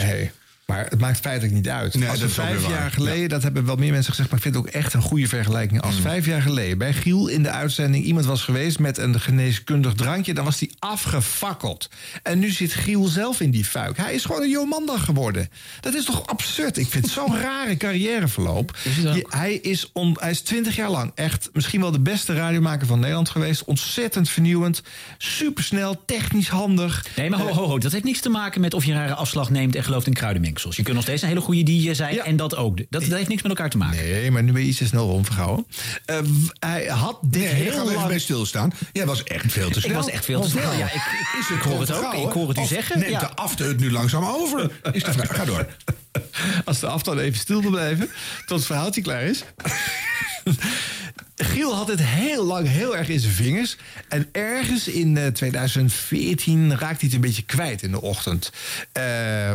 Maar 0.66 0.86
het 0.90 1.00
maakt 1.00 1.20
feitelijk 1.20 1.54
niet 1.54 1.70
uit. 1.70 1.94
Nee, 1.94 2.10
als 2.10 2.20
dat 2.20 2.32
vijf 2.32 2.68
jaar 2.68 2.92
geleden, 2.92 3.30
dat 3.30 3.44
hebben 3.44 3.66
wel 3.66 3.76
meer 3.76 3.92
mensen 3.92 4.10
gezegd... 4.10 4.30
maar 4.30 4.38
ik 4.38 4.44
vind 4.44 4.56
het 4.56 4.66
ook 4.66 4.72
echt 4.72 4.94
een 4.94 5.02
goede 5.02 5.28
vergelijking. 5.28 5.82
Mm. 5.82 5.88
Als 5.88 6.00
vijf 6.00 6.26
jaar 6.26 6.42
geleden 6.42 6.78
bij 6.78 6.94
Giel 6.94 7.28
in 7.28 7.44
de 7.44 7.50
uitzending... 7.50 8.06
iemand 8.06 8.26
was 8.26 8.42
geweest 8.42 8.80
met 8.80 8.98
een 8.98 9.20
geneeskundig 9.20 9.94
drankje... 9.94 10.34
dan 10.34 10.46
was 10.46 10.58
die 10.58 10.72
afgefakkeld. 10.80 11.90
En 12.24 12.40
nu 12.40 12.50
zit 12.50 12.74
Giel 12.74 13.06
zelf 13.06 13.40
in 13.40 13.52
die 13.52 13.66
fuik. 13.66 13.98
Hij 13.98 14.14
is 14.14 14.26
gewoon 14.26 14.42
een 14.42 14.50
Jomanda 14.50 14.98
geworden. 14.98 15.50
Dat 15.82 15.94
is 15.94 16.06
toch 16.06 16.28
absurd? 16.28 16.78
Ik 16.78 16.88
vind 16.88 17.04
het 17.04 17.14
zo'n 17.14 17.38
rare 17.48 17.78
carrièreverloop. 17.78 18.78
Je- 18.84 19.26
hij, 19.30 19.54
is 19.54 19.90
on, 19.94 20.18
hij 20.20 20.32
is 20.32 20.42
twintig 20.42 20.76
jaar 20.76 20.90
lang 20.90 21.12
echt 21.16 21.50
misschien 21.54 21.82
wel 21.82 21.92
de 21.92 22.00
beste 22.00 22.34
radiomaker 22.34 22.88
van 22.88 23.00
Nederland 23.00 23.30
geweest. 23.30 23.64
Ontzettend 23.64 24.30
vernieuwend. 24.30 24.82
Supersnel, 25.18 26.04
technisch 26.06 26.50
handig. 26.50 27.06
Nee, 27.16 27.30
maar 27.30 27.40
ho, 27.40 27.48
ho, 27.48 27.66
ho, 27.66 27.78
dat 27.78 27.92
heeft 27.92 28.04
niks 28.04 28.20
te 28.20 28.30
maken 28.30 28.62
met 28.62 28.74
of 28.74 28.86
je 28.86 28.92
een 28.92 28.98
rare 28.98 29.14
afslag 29.14 29.50
neemt 29.50 29.76
en 29.76 29.84
gelooft 29.84 30.08
in 30.08 30.14
Je 30.60 30.84
kunt 30.84 30.96
nog 30.96 31.04
steeds 31.04 31.22
een 31.22 31.28
hele 31.28 31.42
goede 31.42 31.64
DJ 31.64 31.94
zijn 31.94 32.20
en 32.20 32.36
dat 32.36 32.56
ook. 32.56 32.78
Dat, 32.78 32.86
dat 32.90 33.04
heeft 33.18 33.28
niks 33.30 33.42
met 33.42 33.52
elkaar 33.52 33.70
te 33.70 33.78
maken. 33.78 33.98
Nee, 33.98 34.32
maar 34.32 34.44
nu 34.44 34.52
ben 34.52 34.62
je 34.62 34.68
iets 34.68 34.78
te 34.78 34.86
snel 34.86 35.08
rondverhouden. 35.10 35.66
Eh, 36.06 36.18
w- 36.20 36.50
hij 36.60 36.86
had 36.86 37.18
dit 37.22 37.42
Nee, 37.42 37.52
heel 37.54 37.72
gaan 37.72 37.80
we 37.80 37.86
even 37.86 37.96
lang... 37.96 38.08
bij 38.08 38.20
stilstaan. 38.20 38.72
Jij 38.94 39.06
was 39.06 39.24
echt 39.24 39.52
veel 39.52 39.70
te 39.70 39.78
Ik 39.78 39.84
snel. 39.84 39.96
was 39.96 40.10
echt 40.10 40.26
veel 40.26 40.42
te 40.42 40.50
snel. 40.50 40.72
Ja, 40.74 40.86
ik- 40.86 40.94
ik- 40.94 41.38
is 41.40 41.50
ik 41.56 41.62
hoor 41.62 41.80
het 41.80 41.92
ook. 41.92 42.14
Ik 42.14 42.32
hoor 42.32 42.48
het 42.48 42.58
u 42.58 42.62
Of 42.62 42.68
zeggen. 42.68 43.00
Neemt 43.00 43.12
Ja. 43.12 43.20
de 43.20 43.36
afte 43.36 43.64
het 43.64 43.80
nu 43.80 43.92
langzaam 43.92 44.24
over? 44.26 44.72
Is 44.92 45.04
de 45.04 45.12
vraag. 45.12 45.36
Ga 45.36 45.46
door. 45.46 45.66
Als 46.66 46.80
de 46.80 46.88
afstand 46.88 47.20
even 47.20 47.40
stil 47.40 47.62
wil 47.62 47.72
blijven, 47.72 48.10
tot 48.46 48.58
het 48.58 48.66
verhaaltje 48.66 49.02
klaar 49.02 49.22
is. 49.24 49.44
Giel 51.36 51.76
had 51.76 51.88
het 51.88 52.02
heel 52.02 52.46
lang 52.46 52.68
heel 52.68 52.98
erg 52.98 53.10
in 53.10 53.20
zijn 53.20 53.34
vingers. 53.34 53.78
En 54.08 54.28
ergens 54.32 54.88
in 54.88 55.18
eh, 55.18 55.28
2014 55.28 56.70
raakte 56.70 56.84
hij 56.86 56.96
het 57.00 57.14
een 57.14 57.22
beetje 57.22 57.42
kwijt 57.42 57.82
in 57.82 57.92
de 57.92 58.02
ochtend. 58.02 58.52
eh, 58.92 59.04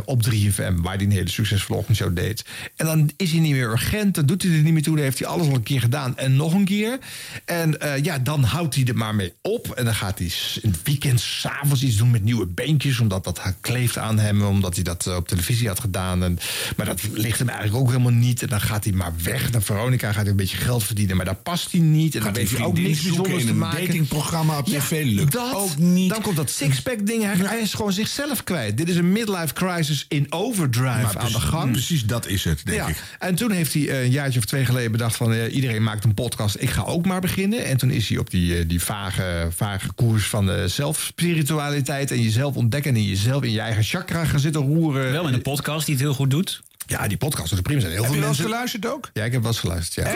op 0.04 0.22
3FM, 0.22 0.74
waar 0.74 0.94
hij 0.96 1.04
een 1.04 1.10
hele 1.10 1.28
succesvolle 1.28 1.78
ochtendshow 1.78 2.16
deed. 2.16 2.44
En 2.76 2.86
dan 2.86 3.10
is 3.16 3.30
hij 3.30 3.40
niet 3.40 3.52
meer 3.52 3.70
urgent, 3.70 4.14
dan 4.14 4.26
doet 4.26 4.42
hij 4.42 4.52
er 4.52 4.62
niet 4.62 4.72
meer 4.72 4.82
toe. 4.82 4.94
Dan 4.94 5.04
heeft 5.04 5.18
hij 5.18 5.28
alles 5.28 5.46
al 5.46 5.54
een 5.54 5.62
keer 5.62 5.80
gedaan 5.80 6.16
en 6.16 6.36
nog 6.36 6.52
een 6.54 6.64
keer. 6.64 6.98
En 7.44 7.80
eh, 7.80 8.04
ja, 8.04 8.18
dan 8.18 8.42
houdt 8.42 8.74
hij 8.74 8.84
er 8.84 8.96
maar 8.96 9.14
mee 9.14 9.32
op. 9.42 9.70
En 9.70 9.84
dan 9.84 9.94
gaat 9.94 10.18
hij 10.18 10.32
in 10.62 10.70
het 10.70 10.82
weekend 10.84 11.20
s'avonds 11.20 11.82
iets 11.82 11.96
doen 11.96 12.10
met 12.10 12.24
nieuwe 12.24 12.46
beentjes. 12.46 13.00
Omdat 13.00 13.24
dat 13.24 13.40
kleeft 13.60 13.98
aan 13.98 14.18
hem, 14.18 14.42
omdat 14.42 14.74
hij 14.74 14.84
dat 14.84 15.06
eh, 15.06 15.16
op 15.16 15.28
televisie 15.28 15.68
had 15.68 15.80
gedaan. 15.80 16.22
En, 16.24 16.38
maar 16.76 16.86
dat 16.86 17.00
ligt 17.12 17.38
hem 17.38 17.48
eigenlijk 17.48 17.80
ook 17.80 17.90
helemaal 17.90 18.12
niet. 18.12 18.42
En 18.42 18.48
dan 18.48 18.60
gaat 18.60 18.84
hij 18.84 18.92
maar 18.92 19.12
weg 19.22 19.50
naar 19.50 19.62
Veronica, 19.62 20.12
gaat 20.12 20.22
hij 20.22 20.30
een 20.30 20.36
beetje 20.36 20.56
geld 20.56 20.84
verdienen. 20.84 21.16
Maar 21.16 21.24
daar 21.24 21.34
past 21.34 21.69
hij 21.72 21.80
niet. 21.80 22.14
En 22.14 22.22
dan 22.22 22.32
hij 22.32 22.42
weet 22.42 22.56
hij 22.56 22.66
ook 22.66 22.78
niks 22.78 23.02
bijzonders 23.02 23.40
in 23.40 23.46
te 23.46 23.52
een 23.52 23.58
maken. 23.58 23.86
datingprogramma 23.86 24.58
op 24.58 24.66
Ja, 24.66 24.78
tv? 24.80 25.04
Lukt 25.04 25.32
dat, 25.32 25.54
ook 25.54 25.76
niet. 25.76 26.10
Dan 26.10 26.22
komt 26.22 26.36
dat 26.36 26.50
sixpack 26.50 27.06
ding. 27.06 27.22
Hij, 27.22 27.34
hij 27.36 27.58
is 27.60 27.74
gewoon 27.74 27.92
zichzelf 27.92 28.44
kwijt. 28.44 28.76
Dit 28.76 28.88
is 28.88 28.96
een 28.96 29.12
midlife 29.12 29.54
crisis 29.54 30.04
in 30.08 30.26
overdrive 30.30 30.88
Maar 31.02 31.18
aan 31.18 31.32
de 31.32 31.40
gang. 31.40 31.72
Precies 31.72 32.04
dat 32.06 32.26
is 32.26 32.44
het, 32.44 32.60
denk 32.64 32.78
ja. 32.78 32.88
ik. 32.88 33.02
En 33.18 33.34
toen 33.34 33.50
heeft 33.50 33.74
hij 33.74 33.88
eh, 33.88 34.02
een 34.02 34.10
jaartje 34.10 34.38
of 34.38 34.44
twee 34.44 34.64
geleden 34.64 34.92
bedacht 34.92 35.16
van... 35.16 35.32
eh, 35.32 35.54
iedereen 35.54 35.82
maakt 35.82 36.04
een 36.04 36.14
podcast, 36.14 36.56
ik 36.58 36.70
ga 36.70 36.82
ook 36.82 37.06
maar 37.06 37.20
beginnen. 37.20 37.64
En 37.64 37.76
toen 37.76 37.90
is 37.90 38.08
hij 38.08 38.18
op 38.18 38.30
die, 38.30 38.58
eh, 38.58 38.64
die 38.68 38.82
vage, 38.82 39.48
vage 39.56 39.92
koers 39.94 40.26
van 40.26 40.46
de 40.46 40.68
zelfspiritualiteit... 40.68 42.10
en 42.10 42.22
jezelf 42.22 42.54
ontdekken 42.56 42.90
en 42.94 42.96
in 43.00 43.06
jezelf 43.08 43.42
in 43.42 43.50
je 43.52 43.60
eigen 43.60 43.82
chakra 43.82 44.24
gaan 44.24 44.40
zitten 44.40 44.62
roeren. 44.62 45.12
Wel 45.12 45.24
met 45.24 45.32
een 45.34 45.42
podcast 45.42 45.86
die 45.86 45.94
het 45.94 46.04
heel 46.04 46.14
goed 46.14 46.30
doet. 46.30 46.62
Ja, 46.86 47.08
die 47.08 47.16
podcast 47.16 47.52
is 47.52 47.60
prima. 47.60 47.80
Zijn 47.80 47.92
heel 47.92 48.02
Heb 48.02 48.12
veel 48.12 48.20
je 48.20 48.26
wel 48.26 48.30
eens 48.30 48.38
mensen... 48.38 48.54
geluisterd 48.54 48.86
ook? 48.94 49.10
Ja, 49.12 49.24
ik 49.24 49.32
heb 49.32 49.40
wel 49.40 49.50
eens 49.50 49.60
geluisterd, 49.60 50.06
ja. 50.06 50.12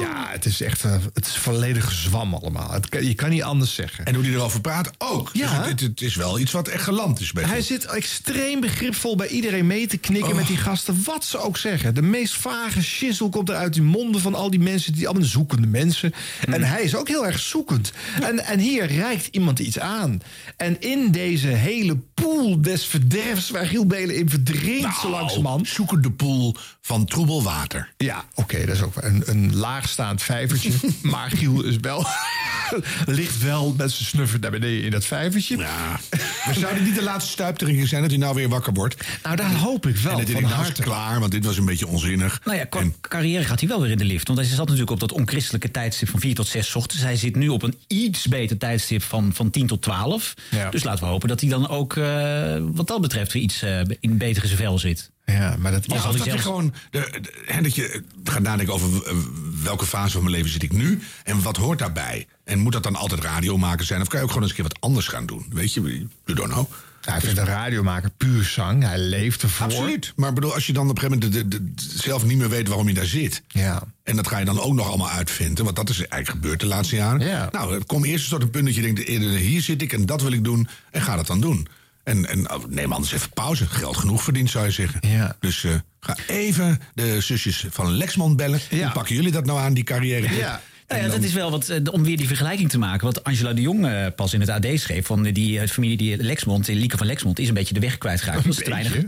Ja, 0.00 0.26
het 0.30 0.44
is 0.44 0.60
echt 0.60 0.84
eh, 0.84 0.96
het 1.14 1.26
is 1.26 1.36
volledig 1.36 1.92
zwam 1.92 2.34
allemaal. 2.34 2.70
Het 2.72 2.88
kan- 2.88 3.04
je 3.06 3.14
kan 3.14 3.30
niet 3.30 3.42
anders 3.42 3.74
zeggen. 3.74 4.04
En 4.04 4.14
hoe 4.14 4.22
die 4.22 4.32
erover 4.32 4.60
praat 4.60 4.90
ook. 4.98 5.30
Ja. 5.32 5.58
Dus 5.58 5.70
het, 5.70 5.80
het 5.80 6.00
is 6.00 6.14
wel 6.14 6.38
iets 6.38 6.52
wat 6.52 6.68
echt 6.68 6.82
geland 6.82 7.20
is 7.20 7.32
bij 7.32 7.44
Hij 7.44 7.62
zit 7.62 7.84
extreem 7.84 8.60
begripvol 8.60 9.16
bij 9.16 9.28
iedereen 9.28 9.66
mee 9.66 9.86
te 9.86 9.96
knikken 9.96 10.30
Oh. 10.30 10.36
met 10.36 10.46
die 10.46 10.56
gasten. 10.56 11.02
Wat 11.04 11.24
ze 11.24 11.38
ook 11.38 11.56
zeggen. 11.56 11.94
De 11.94 12.02
meest 12.02 12.34
vage 12.34 12.82
shizzle 12.82 13.28
komt 13.28 13.48
er 13.48 13.54
uit 13.54 13.72
die 13.72 13.82
monden 13.82 14.20
van 14.20 14.34
al 14.34 14.50
die 14.50 14.60
mensen. 14.60 14.92
Die 14.92 15.08
allemaal 15.08 15.28
zoekende 15.28 15.66
mensen. 15.66 16.12
En 16.46 16.62
hij 16.62 16.82
is 16.82 16.96
ook 16.96 17.08
heel 17.08 17.26
erg 17.26 17.38
zoekend. 17.38 17.92
En, 18.22 18.44
en 18.44 18.58
hier 18.58 18.86
reikt 18.86 19.28
iemand 19.30 19.58
iets 19.58 19.78
aan. 19.78 20.20
En 20.56 20.80
in 20.80 21.10
deze 21.10 21.46
hele 21.48 21.96
pool 22.14 22.60
des 22.62 22.84
verderfs... 22.86 23.50
waar 23.50 23.66
Giel 23.66 23.86
Belen 23.86 24.16
in 24.16 24.28
verdrinkt 24.30 24.96
zo 25.00 25.10
langzamerhand... 25.10 25.68
zoekende 25.68 26.10
pool 26.10 26.56
van 26.80 27.04
troebel 27.04 27.42
water. 27.42 27.92
Ja, 27.96 28.24
oké, 28.34 28.66
dat 28.66 28.74
is 28.74 28.82
ook 28.82 28.94
een, 29.02 29.22
een 29.26 29.56
laagstaand 29.84 30.22
vijvertje. 30.22 30.70
maar 31.12 31.30
Giel 31.30 31.64
is 31.64 31.76
wel... 31.80 32.06
ligt 33.06 33.42
wel 33.42 33.74
met 33.76 33.92
zijn 33.92 34.08
snuffer 34.08 34.40
naar 34.40 34.50
beneden 34.50 34.84
in 34.84 34.90
dat 34.90 35.04
vijvertje. 35.04 35.56
Ja. 35.56 36.00
Maar 36.46 36.54
zou 36.54 36.74
dit 36.74 36.84
niet 36.84 36.94
de 36.94 37.02
laatste 37.02 37.30
stuiptering 37.30 37.88
zijn 37.88 38.02
dat 38.02 38.10
hij 38.10 38.20
nou 38.20 38.34
weer 38.34 38.48
wakker 38.48 38.72
wordt? 38.72 39.04
Nou, 39.22 39.36
daar 39.36 39.54
hoop 39.54 39.86
ik 39.86 39.96
wel. 39.96 40.12
En 40.12 40.18
dat 40.18 40.26
hij 40.26 40.40
van 40.40 40.42
nou 40.42 40.54
is 40.54 40.66
harte. 40.66 40.82
klaar, 40.82 41.20
want 41.20 41.32
dit 41.32 41.44
was 41.44 41.56
een 41.56 41.64
beetje 41.64 41.86
onzinnig. 41.86 42.40
Nou 42.44 42.56
ja, 42.56 42.64
qua 42.64 42.82
carrière 43.00 43.44
gaat 43.44 43.60
hij 43.60 43.68
wel 43.68 43.80
weer 43.80 43.90
in 43.90 43.98
de 43.98 44.04
lift. 44.04 44.26
Want 44.26 44.38
hij 44.38 44.48
zat 44.48 44.58
natuurlijk 44.58 44.90
op 44.90 45.00
dat 45.00 45.12
onchristelijke 45.12 45.70
tijdstip 45.70 46.08
van 46.08 46.20
4 46.20 46.34
tot 46.34 46.46
6 46.46 46.70
's 46.70 46.74
ochtends. 46.74 47.04
Hij 47.04 47.16
zit 47.16 47.36
nu 47.36 47.48
op 47.48 47.62
een 47.62 47.78
iets 47.86 48.26
beter 48.26 48.58
tijdstip 48.58 49.02
van, 49.02 49.32
van 49.34 49.50
10 49.50 49.66
tot 49.66 49.82
12. 49.82 50.34
Ja. 50.50 50.70
Dus 50.70 50.84
laten 50.84 51.04
we 51.04 51.10
hopen 51.10 51.28
dat 51.28 51.40
hij 51.40 51.50
dan 51.50 51.68
ook 51.68 51.96
eh, 51.96 52.56
wat 52.72 52.86
dat 52.86 53.00
betreft 53.00 53.32
weer 53.32 53.42
iets 53.42 53.62
eh, 53.62 53.80
in 54.00 54.16
beter 54.16 54.42
in 54.42 54.48
zijn 54.48 54.60
vel 54.60 54.78
zit. 54.78 55.12
Ja, 55.24 55.56
maar 55.58 55.72
dat 55.72 55.88
Al 55.88 55.96
Ja, 55.96 56.02
hij 56.02 56.12
dat 56.16 56.24
je 56.24 56.38
gewoon 56.38 56.74
de, 56.90 57.18
de- 57.20 57.42
hè, 57.46 57.62
dat 57.62 57.74
je 57.74 58.02
gaat 58.24 58.42
nadenken 58.42 58.74
over 58.74 59.06
eh, 59.06 59.16
welke 59.62 59.86
fase 59.86 60.12
van 60.12 60.22
mijn 60.22 60.34
leven 60.34 60.50
zit 60.50 60.62
ik 60.62 60.72
nu 60.72 61.00
en 61.24 61.42
wat 61.42 61.56
hoort 61.56 61.78
daarbij. 61.78 62.26
En 62.44 62.58
moet 62.58 62.72
dat 62.72 62.82
dan 62.82 62.96
altijd 62.96 63.20
radio 63.20 63.58
maken 63.58 63.86
zijn? 63.86 64.00
Of 64.00 64.08
kan 64.08 64.18
je 64.18 64.24
ook 64.24 64.30
gewoon 64.30 64.48
eens 64.48 64.56
een 64.58 64.62
keer 64.64 64.72
wat 64.72 64.80
anders 64.90 65.06
gaan 65.08 65.26
doen? 65.26 65.46
Weet 65.50 65.72
je, 65.74 65.80
you 65.80 66.08
don't 66.24 66.52
know. 66.52 66.66
Ja, 67.00 67.14
ik 67.16 67.20
vind 67.22 67.38
een 67.38 67.44
radiomaker 67.44 68.10
puur 68.16 68.44
zang. 68.44 68.82
Hij 68.82 68.98
leeft 68.98 69.42
ervoor. 69.42 69.66
Absoluut. 69.66 70.12
Maar 70.16 70.32
bedoel, 70.32 70.54
als 70.54 70.66
je 70.66 70.72
dan 70.72 70.88
op 70.90 70.96
een 70.96 71.02
gegeven 71.02 71.30
moment 71.32 71.50
de, 71.50 71.58
de- 71.58 71.74
de- 71.74 71.98
zelf 71.98 72.24
niet 72.24 72.38
meer 72.38 72.48
weet 72.48 72.68
waarom 72.68 72.88
je 72.88 72.94
daar 72.94 73.04
zit. 73.06 73.42
Ja. 73.48 73.82
En 74.02 74.16
dat 74.16 74.28
ga 74.28 74.38
je 74.38 74.44
dan 74.44 74.60
ook 74.60 74.74
nog 74.74 74.88
allemaal 74.88 75.10
uitvinden. 75.10 75.64
Want 75.64 75.76
dat 75.76 75.88
is 75.88 75.96
eigenlijk 75.98 76.30
gebeurd 76.30 76.60
de 76.60 76.66
laatste 76.66 76.96
jaren. 76.96 77.26
Ja. 77.26 77.48
Nou, 77.52 77.84
kom 77.84 78.04
eerst 78.04 78.20
eens 78.20 78.28
tot 78.28 78.42
een 78.42 78.50
punt 78.50 78.64
dat 78.64 78.74
je 78.74 78.82
denkt... 78.82 79.04
eh, 79.04 79.18
hier 79.20 79.62
zit 79.62 79.82
ik 79.82 79.92
en 79.92 80.06
dat 80.06 80.22
wil 80.22 80.32
ik 80.32 80.44
doen. 80.44 80.68
En 80.90 81.02
ga 81.02 81.16
dat 81.16 81.26
dan 81.26 81.40
doen. 81.40 81.66
En, 82.04 82.28
en 82.28 82.50
oh, 82.52 82.64
neem 82.68 82.92
anders 82.92 83.12
even 83.12 83.30
pauze. 83.30 83.66
Geld 83.66 83.96
genoeg 83.96 84.22
verdiend, 84.22 84.50
zou 84.50 84.64
je 84.64 84.70
zeggen. 84.70 85.08
Ja. 85.08 85.36
Dus 85.40 85.64
eh, 85.64 85.72
ga 86.00 86.16
even 86.26 86.80
de 86.94 87.20
zusjes 87.20 87.64
van 87.70 87.96
Lexmond 87.96 88.36
bellen. 88.36 88.60
Hoe 88.70 88.90
pakken 88.92 89.14
jullie 89.14 89.32
dat 89.32 89.44
nou 89.46 89.58
aan, 89.58 89.74
die 89.74 89.84
carrière? 89.84 90.34
Ja. 90.34 90.60
Nou 90.88 91.02
ja, 91.02 91.08
dat 91.08 91.22
is 91.22 91.32
wel 91.32 91.50
wat, 91.50 91.68
eh, 91.68 91.80
om 91.90 92.04
weer 92.04 92.16
die 92.16 92.26
vergelijking 92.26 92.70
te 92.70 92.78
maken. 92.78 93.06
Wat 93.06 93.24
Angela 93.24 93.52
de 93.52 93.60
Jong 93.60 93.86
eh, 93.86 94.06
pas 94.16 94.32
in 94.34 94.40
het 94.40 94.48
AD 94.48 94.66
schreef. 94.74 95.06
Van 95.06 95.22
die 95.22 95.68
familie 95.68 95.96
die 95.96 96.16
Lexmond, 96.22 96.64
die 96.66 96.76
Lieke 96.76 96.96
van 96.96 97.06
Lexmond, 97.06 97.38
is 97.38 97.48
een 97.48 97.54
beetje 97.54 97.74
de 97.74 97.80
weg 97.80 97.98
kwijtgeraakt. 97.98 98.38
Omdat 98.38 98.54
ze 98.56 98.62
te 98.62 98.70
weinig. 98.70 98.92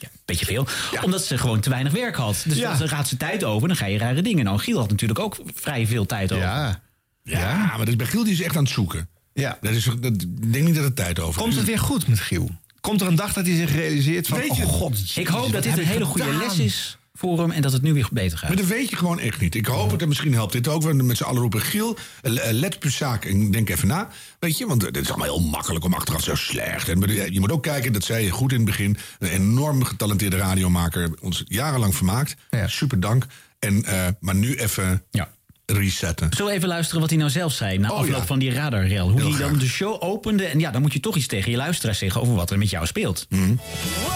Ja, 0.00 0.08
een 0.08 0.34
beetje 0.36 0.46
veel. 0.46 0.66
Omdat 1.04 1.24
ze 1.24 1.38
gewoon 1.38 1.60
te 1.60 1.70
weinig 1.70 1.92
werk 1.92 2.16
had. 2.16 2.44
Dus 2.46 2.56
Ja. 2.56 2.74
dan 2.76 2.88
gaat 2.88 3.08
ze 3.08 3.16
tijd 3.16 3.44
over, 3.44 3.68
dan 3.68 3.76
ga 3.76 3.86
je 3.86 3.98
rare 3.98 4.22
dingen. 4.22 4.44
Nou, 4.44 4.58
Giel 4.58 4.78
had 4.78 4.90
natuurlijk 4.90 5.18
ook 5.18 5.36
vrij 5.54 5.86
veel 5.86 6.06
tijd 6.06 6.32
over. 6.32 6.44
Ja. 6.44 6.80
Ja, 7.22 7.56
maar 7.66 7.78
dat 7.78 7.88
is 7.88 7.96
bij 7.96 8.06
Giel 8.06 8.24
die 8.24 8.32
is 8.32 8.40
echt 8.40 8.56
aan 8.56 8.62
het 8.62 8.72
zoeken. 8.72 9.08
Ja. 9.40 9.58
Dat 9.60 9.72
is, 9.74 9.84
dat, 10.00 10.12
ik 10.22 10.52
denk 10.52 10.64
niet 10.64 10.74
dat 10.74 10.84
het 10.84 10.96
tijd 10.96 11.20
over 11.20 11.40
Komt 11.42 11.54
het 11.54 11.64
weer 11.64 11.78
goed 11.78 12.08
met 12.08 12.20
Giel? 12.20 12.50
Komt 12.80 13.00
er 13.00 13.06
een 13.06 13.14
dag 13.14 13.32
dat 13.32 13.46
hij 13.46 13.56
zich 13.56 13.74
realiseert 13.74 14.26
van... 14.26 14.38
Weet 14.38 14.56
je- 14.56 14.62
oh 14.64 14.68
god, 14.72 15.12
Ik 15.16 15.26
hoop 15.26 15.52
dat 15.52 15.62
dit 15.62 15.78
een 15.78 15.84
hele 15.84 16.04
goede 16.04 16.22
gedaan? 16.22 16.38
les 16.40 16.58
is 16.58 16.98
voor 17.14 17.38
hem 17.38 17.50
en 17.50 17.62
dat 17.62 17.72
het 17.72 17.82
nu 17.82 17.92
weer 17.92 18.08
beter 18.12 18.38
gaat. 18.38 18.48
Maar 18.48 18.56
dat 18.58 18.66
weet 18.66 18.90
je 18.90 18.96
gewoon 18.96 19.18
echt 19.20 19.40
niet. 19.40 19.54
Ik 19.54 19.66
hoop 19.66 19.90
het 19.90 20.02
en 20.02 20.08
misschien 20.08 20.32
helpt 20.32 20.52
dit 20.52 20.68
ook. 20.68 20.82
We 20.82 20.92
met 20.92 21.16
z'n 21.16 21.22
allen 21.22 21.40
roepen 21.40 21.60
Giel, 21.60 21.96
eh, 22.22 22.32
let 22.50 22.76
op 22.76 22.82
je 22.82 22.90
zaak 22.90 23.24
en 23.24 23.50
denk 23.50 23.68
even 23.70 23.88
na. 23.88 24.08
Weet 24.38 24.58
je, 24.58 24.66
want 24.66 24.82
het 24.82 24.96
is 24.96 25.08
allemaal 25.08 25.26
heel 25.38 25.48
makkelijk 25.48 25.84
om 25.84 25.94
achteraf 25.94 26.22
zo 26.22 26.34
slecht. 26.34 26.88
En 26.88 27.00
bedoel, 27.00 27.16
je 27.30 27.40
moet 27.40 27.52
ook 27.52 27.62
kijken, 27.62 27.92
dat 27.92 28.04
zei 28.04 28.24
je 28.24 28.30
goed 28.30 28.50
in 28.50 28.56
het 28.56 28.66
begin... 28.66 28.96
een 29.18 29.28
enorm 29.28 29.84
getalenteerde 29.84 30.36
radiomaker, 30.36 31.10
ons 31.20 31.42
jarenlang 31.46 31.96
vermaakt. 31.96 32.36
Super 32.66 33.00
dank. 33.00 33.26
En, 33.58 33.84
eh, 33.84 34.06
maar 34.20 34.34
nu 34.34 34.54
even 34.54 35.02
Ja. 35.10 35.28
Resetten. 35.72 36.28
Zullen 36.30 36.50
we 36.50 36.56
even 36.56 36.68
luisteren 36.68 37.00
wat 37.00 37.10
hij 37.10 37.18
nou 37.18 37.30
zelf 37.30 37.52
zei 37.52 37.78
na 37.78 37.90
Oh, 37.90 37.98
afloop 37.98 38.18
ja. 38.18 38.26
van 38.26 38.38
die 38.38 38.52
radarrel? 38.52 39.08
Hoe 39.10 39.20
Heel 39.20 39.30
hij 39.30 39.38
dan 39.38 39.58
de 39.58 39.66
show 39.66 39.96
opende. 40.02 40.44
En 40.44 40.58
ja, 40.58 40.70
dan 40.70 40.82
moet 40.82 40.92
je 40.92 41.00
toch 41.00 41.16
iets 41.16 41.26
tegen 41.26 41.50
je 41.50 41.56
luisteraars 41.56 41.98
zeggen 41.98 42.20
over 42.20 42.34
wat 42.34 42.50
er 42.50 42.58
met 42.58 42.70
jou 42.70 42.86
speelt. 42.86 43.26
Mhm. 43.28 43.54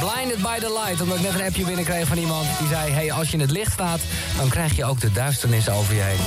Blinded 0.00 0.38
by 0.42 0.58
the 0.58 0.80
light, 0.84 1.00
omdat 1.00 1.16
ik 1.16 1.22
net 1.22 1.34
een 1.34 1.46
appje 1.46 1.64
binnenkreeg 1.64 2.06
van 2.06 2.18
iemand 2.18 2.46
die 2.58 2.68
zei... 2.68 2.90
hey, 2.90 3.12
als 3.12 3.26
je 3.26 3.32
in 3.32 3.40
het 3.40 3.50
licht 3.50 3.72
staat, 3.72 4.00
dan 4.36 4.48
krijg 4.48 4.76
je 4.76 4.84
ook 4.84 5.00
de 5.00 5.12
duisternis 5.12 5.68
over 5.68 5.94
je 5.94 6.00
heen. 6.00 6.18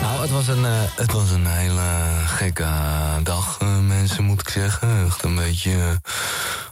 Nou, 0.00 0.20
het 0.20 0.30
was 0.30 0.48
een, 0.48 0.64
eh, 0.64 0.72
het 0.96 1.12
was 1.12 1.30
een 1.30 1.46
hele 1.46 1.80
gekke 2.26 2.66
dag, 3.22 3.56
eh, 3.60 3.78
mensen, 3.78 4.24
moet 4.24 4.40
ik 4.40 4.48
zeggen. 4.48 5.04
Echt 5.06 5.22
een 5.22 5.34
beetje... 5.34 6.00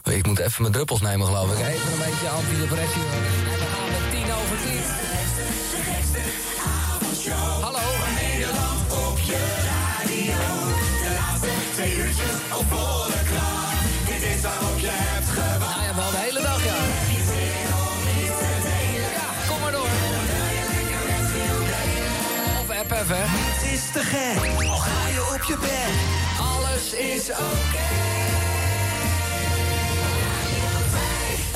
eh, 0.03 0.15
ik 0.15 0.25
moet 0.25 0.39
even 0.39 0.61
mijn 0.61 0.73
druppels 0.73 1.01
nemen, 1.01 1.25
geloof 1.27 1.51
ik. 1.51 1.57
Even 1.67 1.91
een 1.91 2.11
beetje 2.11 2.29
antidepressie. 2.29 3.56
Hè. 23.09 23.23
Het 23.27 23.73
is 23.73 23.91
te 23.91 23.99
gek, 23.99 24.67
al 24.69 24.77
ga 24.77 25.07
je 25.07 25.33
op 25.35 25.43
je 25.43 25.57
bed. 25.59 25.93
Alles 26.39 26.93
is 26.93 27.29
oké. 27.29 28.06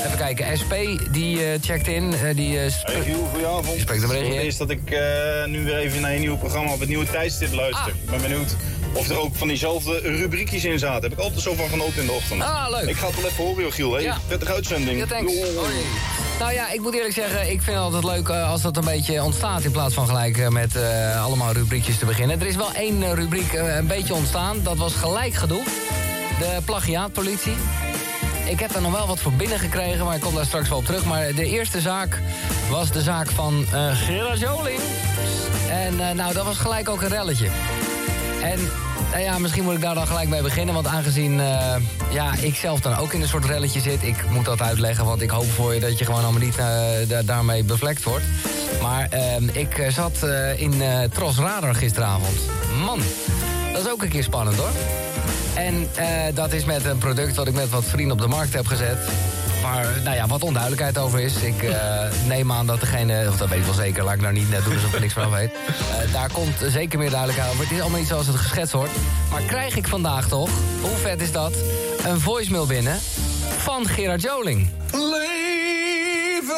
Even 0.06 0.16
kijken, 0.18 0.58
SP 0.60 0.74
die 1.10 1.44
eh, 1.44 1.58
checkt 1.60 1.86
in. 1.88 2.12
eh, 2.12 2.36
die, 2.36 2.70
sp- 2.70 2.86
Hey 2.86 3.02
Giel, 3.02 3.28
goedenavond. 3.32 3.80
Spreekt 3.80 4.02
een 4.02 4.08
berichtje 4.08 4.34
het 4.34 4.42
eerst 4.44 4.58
dat 4.58 4.70
ik 4.70 4.80
nu 5.46 5.64
weer 5.64 5.76
even 5.76 6.00
naar 6.00 6.12
je 6.12 6.18
nieuwe 6.18 6.36
programma 6.38 6.72
op 6.72 6.80
het 6.80 6.88
nieuwe 6.88 7.10
tijdstip 7.10 7.52
luister. 7.52 7.88
Ik 8.04 8.10
ben 8.10 8.20
benieuwd 8.20 8.56
of 8.94 9.08
er 9.08 9.18
ook 9.20 9.34
van 9.36 9.48
diezelfde 9.48 9.98
rubriekjes 9.98 10.64
in 10.64 10.78
zaten. 10.78 11.02
Heb 11.02 11.12
ik 11.12 11.18
altijd 11.18 11.40
zo 11.42 11.54
van 11.54 11.68
genoten 11.68 12.00
in 12.00 12.06
de 12.06 12.12
ochtend. 12.12 12.42
Ah, 12.42 12.66
leuk. 12.70 12.88
Ik 12.88 12.96
ga 12.96 13.06
het 13.06 13.16
wel 13.20 13.30
even 13.30 13.44
horen, 13.44 13.62
joh, 13.62 13.72
Giel. 13.72 13.92
Hey, 13.92 14.02
Ja. 14.02 14.16
Prettige 14.26 14.52
uitzending. 14.52 14.98
Ja, 14.98 15.06
thanks. 15.06 15.32
Oh. 15.36 15.64
Nou 16.38 16.52
ja, 16.52 16.70
ik 16.72 16.80
moet 16.80 16.94
eerlijk 16.94 17.14
zeggen, 17.14 17.40
ik 17.42 17.62
vind 17.62 17.76
het 17.76 17.84
altijd 17.84 18.04
leuk 18.04 18.28
als 18.28 18.62
dat 18.62 18.76
een 18.76 18.84
beetje 18.84 19.22
ontstaat... 19.22 19.62
in 19.64 19.70
plaats 19.70 19.94
van 19.94 20.06
gelijk 20.06 20.50
met 20.50 20.76
allemaal 21.22 21.52
rubriekjes 21.52 21.98
te 21.98 22.04
beginnen. 22.04 22.40
Er 22.40 22.46
is 22.46 22.56
wel 22.56 22.72
één 22.74 23.14
rubriek 23.14 23.52
een 23.52 23.86
beetje 23.86 24.14
ontstaan. 24.14 24.60
Dat 24.62 24.76
was 24.76 24.92
gelijk 24.94 25.34
gedoe. 25.34 25.62
De 26.38 26.58
plagiaatpolitie. 26.64 27.52
Ik 28.52 28.60
heb 28.60 28.74
er 28.74 28.80
nog 28.82 28.92
wel 28.92 29.06
wat 29.06 29.20
voor 29.20 29.32
binnen 29.32 29.58
gekregen, 29.58 30.04
maar 30.04 30.14
ik 30.14 30.20
kom 30.20 30.34
daar 30.34 30.44
straks 30.46 30.68
wel 30.68 30.78
op 30.78 30.84
terug. 30.84 31.04
Maar 31.04 31.34
de 31.34 31.46
eerste 31.46 31.80
zaak 31.80 32.20
was 32.70 32.90
de 32.90 33.02
zaak 33.02 33.30
van 33.30 33.64
eh 33.72 33.96
Gerard 33.96 34.38
Joling. 34.40 34.80
En 35.70 36.00
eh, 36.08 36.14
nou, 36.14 36.34
dat 36.34 36.44
was 36.44 36.56
gelijk 36.58 36.88
ook 36.88 37.02
een 37.02 37.08
relletje. 37.08 37.48
En 38.42 38.58
nou 39.10 39.22
ja, 39.22 39.38
misschien 39.38 39.64
moet 39.64 39.74
ik 39.74 39.80
daar 39.80 39.94
dan 39.94 40.06
gelijk 40.06 40.28
mee 40.28 40.42
beginnen. 40.42 40.74
Want 40.74 40.86
aangezien 40.86 41.40
eh, 41.40 41.74
ja, 42.10 42.32
ik 42.40 42.54
zelf 42.54 42.80
dan 42.80 42.96
ook 42.96 43.12
in 43.12 43.22
een 43.22 43.28
soort 43.28 43.44
relletje 43.44 43.80
zit... 43.80 44.02
ik 44.02 44.30
moet 44.30 44.44
dat 44.44 44.60
uitleggen, 44.62 45.04
want 45.04 45.22
ik 45.22 45.30
hoop 45.30 45.50
voor 45.50 45.74
je 45.74 45.80
dat 45.80 45.98
je 45.98 46.04
gewoon 46.04 46.22
allemaal 46.22 46.40
niet 46.40 46.56
eh, 46.58 46.66
da- 47.08 47.22
daarmee 47.22 47.64
bevlekt 47.64 48.02
wordt. 48.02 48.24
Maar 48.82 49.06
eh, 49.10 49.36
ik 49.52 49.78
eh, 49.78 49.92
zat 49.92 50.22
eh, 50.22 50.60
in 50.60 50.82
eh 50.82 50.98
Tros 51.12 51.36
Radar 51.38 51.74
gisteravond. 51.74 52.38
Man, 52.84 53.00
dat 53.72 53.84
is 53.84 53.90
ook 53.90 54.02
een 54.02 54.08
keer 54.08 54.22
spannend 54.22 54.56
hoor. 54.56 54.70
En 55.54 55.88
eh, 55.94 56.06
dat 56.34 56.52
is 56.52 56.64
met 56.64 56.84
een 56.84 56.98
product 56.98 57.36
wat 57.36 57.46
ik 57.46 57.54
met 57.54 57.70
wat 57.70 57.84
vrienden 57.84 58.12
op 58.12 58.22
de 58.22 58.28
markt 58.28 58.52
heb 58.52 58.66
gezet. 58.66 58.98
Waar 59.62 60.00
nou 60.04 60.16
ja, 60.16 60.26
wat 60.26 60.42
onduidelijkheid 60.42 60.98
over 60.98 61.20
is. 61.20 61.34
Ik 61.36 61.62
eh, 61.62 62.04
neem 62.26 62.52
aan 62.52 62.66
dat 62.66 62.80
degene, 62.80 63.28
of 63.28 63.36
dat 63.36 63.48
weet 63.48 63.58
ik 63.58 63.64
wel 63.64 63.74
zeker, 63.74 64.04
laat 64.04 64.14
ik 64.14 64.20
nou 64.20 64.32
niet 64.32 64.50
net 64.50 64.64
doen 64.64 64.74
alsof 64.74 64.94
ik 64.94 65.00
niks 65.00 65.12
van 65.12 65.30
weet. 65.30 65.50
Eh, 65.50 66.12
daar 66.12 66.32
komt 66.32 66.54
zeker 66.68 66.98
meer 66.98 67.10
duidelijkheid 67.10 67.50
over. 67.52 67.64
Het 67.64 67.72
is 67.72 67.80
allemaal 67.80 67.98
niet 67.98 68.08
zoals 68.08 68.26
het 68.26 68.36
geschetst 68.36 68.72
wordt. 68.72 68.92
Maar 69.30 69.42
krijg 69.42 69.76
ik 69.76 69.88
vandaag 69.88 70.28
toch, 70.28 70.50
hoe 70.80 70.96
vet 70.96 71.20
is 71.20 71.32
dat, 71.32 71.52
een 72.06 72.20
voicemail 72.20 72.66
binnen 72.66 72.98
van 73.58 73.86
Gerard 73.86 74.22
Joling. 74.22 74.68
Leven 74.92 76.56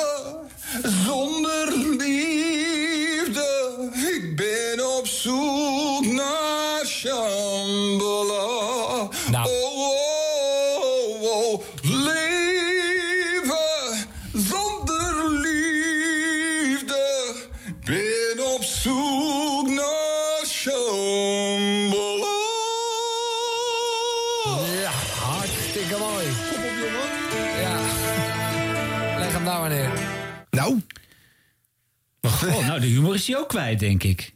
zonder 0.83 1.73
liefde. 1.99 3.53
Ik 3.95 4.37
ben 4.37 4.97
op 4.99 5.07
zoek 5.07 6.07
naar. 6.07 6.45
Is 33.15 33.27
hij 33.27 33.39
ook 33.39 33.49
kwijt, 33.49 33.79
denk 33.79 34.03
ik. 34.03 34.33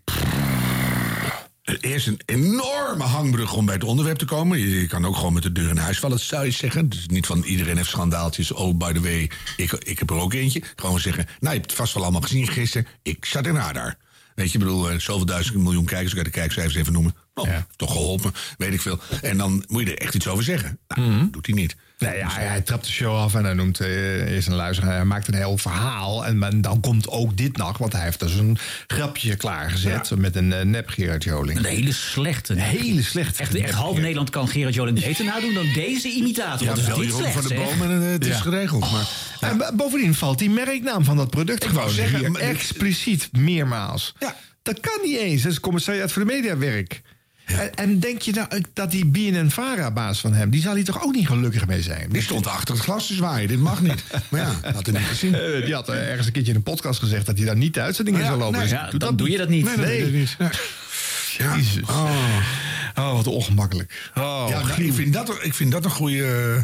Eerst 1.80 2.06
een 2.06 2.20
enorme 2.24 3.04
hangbrug 3.04 3.54
om 3.54 3.64
bij 3.64 3.74
het 3.74 3.84
onderwerp 3.84 4.18
te 4.18 4.24
komen. 4.24 4.58
Je 4.58 4.86
kan 4.86 5.06
ook 5.06 5.16
gewoon 5.16 5.32
met 5.32 5.42
de 5.42 5.52
deur 5.52 5.70
in 5.70 5.76
huis 5.76 5.98
vallen, 5.98 6.20
zou 6.20 6.44
je 6.44 6.50
zeggen. 6.50 6.88
Dus 6.88 7.06
niet 7.06 7.26
van 7.26 7.42
iedereen 7.42 7.76
heeft 7.76 7.88
schandaaltjes. 7.88 8.52
Oh, 8.52 8.76
by 8.76 8.92
the 8.92 9.00
way, 9.00 9.30
ik, 9.56 9.72
ik 9.72 9.98
heb 9.98 10.10
er 10.10 10.16
ook 10.16 10.32
eentje. 10.32 10.62
Gewoon 10.76 11.00
zeggen, 11.00 11.24
nou, 11.24 11.54
je 11.54 11.58
hebt 11.60 11.70
het 11.70 11.80
vast 11.80 11.94
wel 11.94 12.02
allemaal 12.02 12.20
gezien 12.20 12.48
gisteren. 12.48 12.86
Ik 13.02 13.24
zat 13.24 13.46
in 13.46 13.54
radar. 13.54 13.96
Weet 14.34 14.52
je, 14.52 14.58
ik 14.58 14.64
bedoel, 14.64 14.90
eh, 14.90 14.98
zoveel 14.98 15.26
duizend 15.26 15.56
miljoen 15.56 15.84
kijkers. 15.84 16.10
Ik 16.10 16.14
kan 16.14 16.24
de 16.24 16.30
kijkcijfers 16.30 16.74
even 16.74 16.92
noemen. 16.92 17.14
Oh, 17.34 17.56
toch 17.76 17.92
geholpen, 17.92 18.32
weet 18.58 18.72
ik 18.72 18.80
veel. 18.80 18.98
En 19.22 19.38
dan 19.38 19.64
moet 19.66 19.82
je 19.82 19.94
er 19.94 19.98
echt 19.98 20.14
iets 20.14 20.28
over 20.28 20.44
zeggen. 20.44 20.78
Nou, 20.88 21.30
doet 21.30 21.46
hij 21.46 21.54
niet. 21.54 21.76
Nee, 21.98 22.16
ja, 22.16 22.28
hij, 22.30 22.46
hij 22.46 22.60
trapt 22.60 22.84
de 22.84 22.90
show 22.92 23.16
af 23.16 23.34
en 23.34 23.44
hij 23.44 23.52
noemt 23.54 23.80
eh, 23.80 24.32
eerst 24.34 24.48
een 24.48 24.54
luisteraar. 24.54 24.94
Hij 24.94 25.04
maakt 25.04 25.28
een 25.28 25.34
heel 25.34 25.56
verhaal. 25.58 26.26
En 26.26 26.60
dan 26.60 26.80
komt 26.80 27.08
ook 27.08 27.36
dit 27.36 27.56
nog, 27.56 27.78
want 27.78 27.92
hij 27.92 28.02
heeft 28.02 28.20
dus 28.20 28.34
een 28.34 28.58
grapje 28.86 29.36
klaargezet. 29.36 30.10
Met 30.16 30.36
een 30.36 30.52
eh, 30.52 30.64
nep 30.64 30.88
Gerard 30.88 31.24
Joling. 31.24 31.58
Een 31.58 31.64
hele 31.64 31.92
slechte. 31.92 32.52
Een 32.52 32.58
hele 32.58 33.02
slechte. 33.02 33.42
Echt, 33.42 33.54
echt 33.54 33.74
half 33.74 33.96
Nederland 33.98 34.30
kan 34.30 34.48
Gerard 34.48 34.74
Joling 34.74 35.00
beter 35.00 35.24
nadoen 35.24 35.54
dan 35.54 35.72
deze 35.74 36.08
imitator. 36.08 36.66
Ja, 36.66 36.74
Wat 36.74 36.78
is 37.04 37.14
slecht, 37.14 37.32
van 37.32 37.42
de. 37.48 37.54
Boom 37.54 37.82
en, 37.82 37.90
het 37.90 38.24
is 38.26 38.34
Ja. 38.36 38.40
geregeld. 38.40 38.90
Maar, 38.92 39.08
En 39.40 39.58
bo- 39.58 39.70
bovendien 39.74 40.14
valt 40.14 40.38
die 40.38 40.50
merknaam 40.50 41.04
van 41.04 41.16
dat 41.16 41.30
product 41.30 41.62
Ik 41.64 41.68
gewoon 41.68 41.90
zeggen, 41.90 42.18
hier 42.18 42.36
expliciet 42.36 43.28
meermaals. 43.32 44.14
Dat 44.62 44.80
kan 44.80 44.98
niet 45.04 45.16
eens. 45.18 45.42
Dat 45.42 45.52
is 45.52 45.60
commissariat 45.60 46.12
voor 46.12 46.24
de 46.26 46.32
mediawerk. 46.32 47.00
En, 47.48 47.74
en 47.74 48.00
denk 48.00 48.22
je 48.22 48.32
nou 48.32 48.62
dat 48.72 48.90
die 48.90 49.06
BNN-Vara-baas 49.06 50.20
van 50.20 50.32
hem... 50.32 50.50
die 50.50 50.60
zal 50.60 50.74
hier 50.74 50.84
toch 50.84 51.02
ook 51.04 51.14
niet 51.14 51.26
gelukkig 51.26 51.66
mee 51.66 51.82
zijn? 51.82 52.08
Die 52.10 52.22
stond 52.22 52.46
achter 52.46 52.74
het 52.74 52.84
glas 52.84 53.06
te 53.06 53.14
zwaaien. 53.14 53.48
Dit 53.48 53.58
mag 53.58 53.80
niet. 53.80 54.04
Maar 54.30 54.40
ja, 54.40 54.72
had 54.72 54.86
hij 54.86 54.98
niet 54.98 55.08
gezien. 55.08 55.34
Eh, 55.34 55.64
die 55.64 55.74
had 55.74 55.88
eh, 55.88 56.08
ergens 56.08 56.26
een 56.26 56.32
keertje 56.32 56.50
in 56.50 56.56
een 56.56 56.62
podcast 56.64 56.98
gezegd... 57.00 57.26
dat 57.26 57.36
hij 57.36 57.46
daar 57.46 57.56
niet 57.56 57.74
de 57.74 57.80
uitzending 57.80 58.16
in 58.16 58.22
Ja, 58.22 58.28
zou 58.28 58.38
lopen. 58.40 58.58
nee, 58.58 58.68
Dus 58.68 58.78
ja, 58.78 58.90
doe 58.90 58.98
dan 58.98 59.16
doe 59.16 59.30
je 59.30 59.38
dat 59.38 59.48
niet. 59.48 59.64
Nee, 59.64 59.76
Nee, 59.76 59.86
nee. 59.86 60.02
dat 60.02 60.12
niet. 60.12 60.36
Ja. 61.38 61.54
Jezus. 61.56 61.82
Oh. 61.82 62.36
Oh, 62.94 63.12
wat 63.14 63.26
ongemakkelijk. 63.26 64.10
Oh, 64.14 64.46
ja, 64.48 64.60
nou, 64.66 64.82
ik, 64.82 64.92
vind 64.92 65.12
dat, 65.12 65.38
ik 65.44 65.54
vind 65.54 65.72
dat 65.72 65.84
een 65.84 65.90
goede 65.90 66.54
eh, 66.56 66.62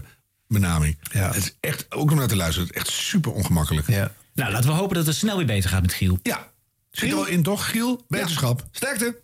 benaming. 0.48 0.98
Het 1.10 1.36
is 1.36 1.56
echt, 1.60 1.86
ook 1.88 2.10
om 2.10 2.16
naar 2.16 2.26
te 2.28 2.36
luisteren, 2.36 2.66
het 2.68 2.76
is 2.76 2.82
echt 2.82 2.90
super 2.92 3.32
ongemakkelijk. 3.32 3.86
Ja. 3.88 4.12
Nou, 4.34 4.52
laten 4.52 4.70
we 4.70 4.76
hopen 4.76 4.96
dat 4.96 5.06
het 5.06 5.16
snel 5.16 5.36
weer 5.36 5.46
beter 5.46 5.70
gaat 5.70 5.82
met 5.82 5.92
Giel. 5.92 6.18
Ja. 6.22 6.52
Zit 6.90 7.10
wel 7.10 7.26
in, 7.26 7.42
toch, 7.42 7.70
Giel? 7.70 8.04
Beterschap. 8.08 8.68
Sterkte. 8.70 9.22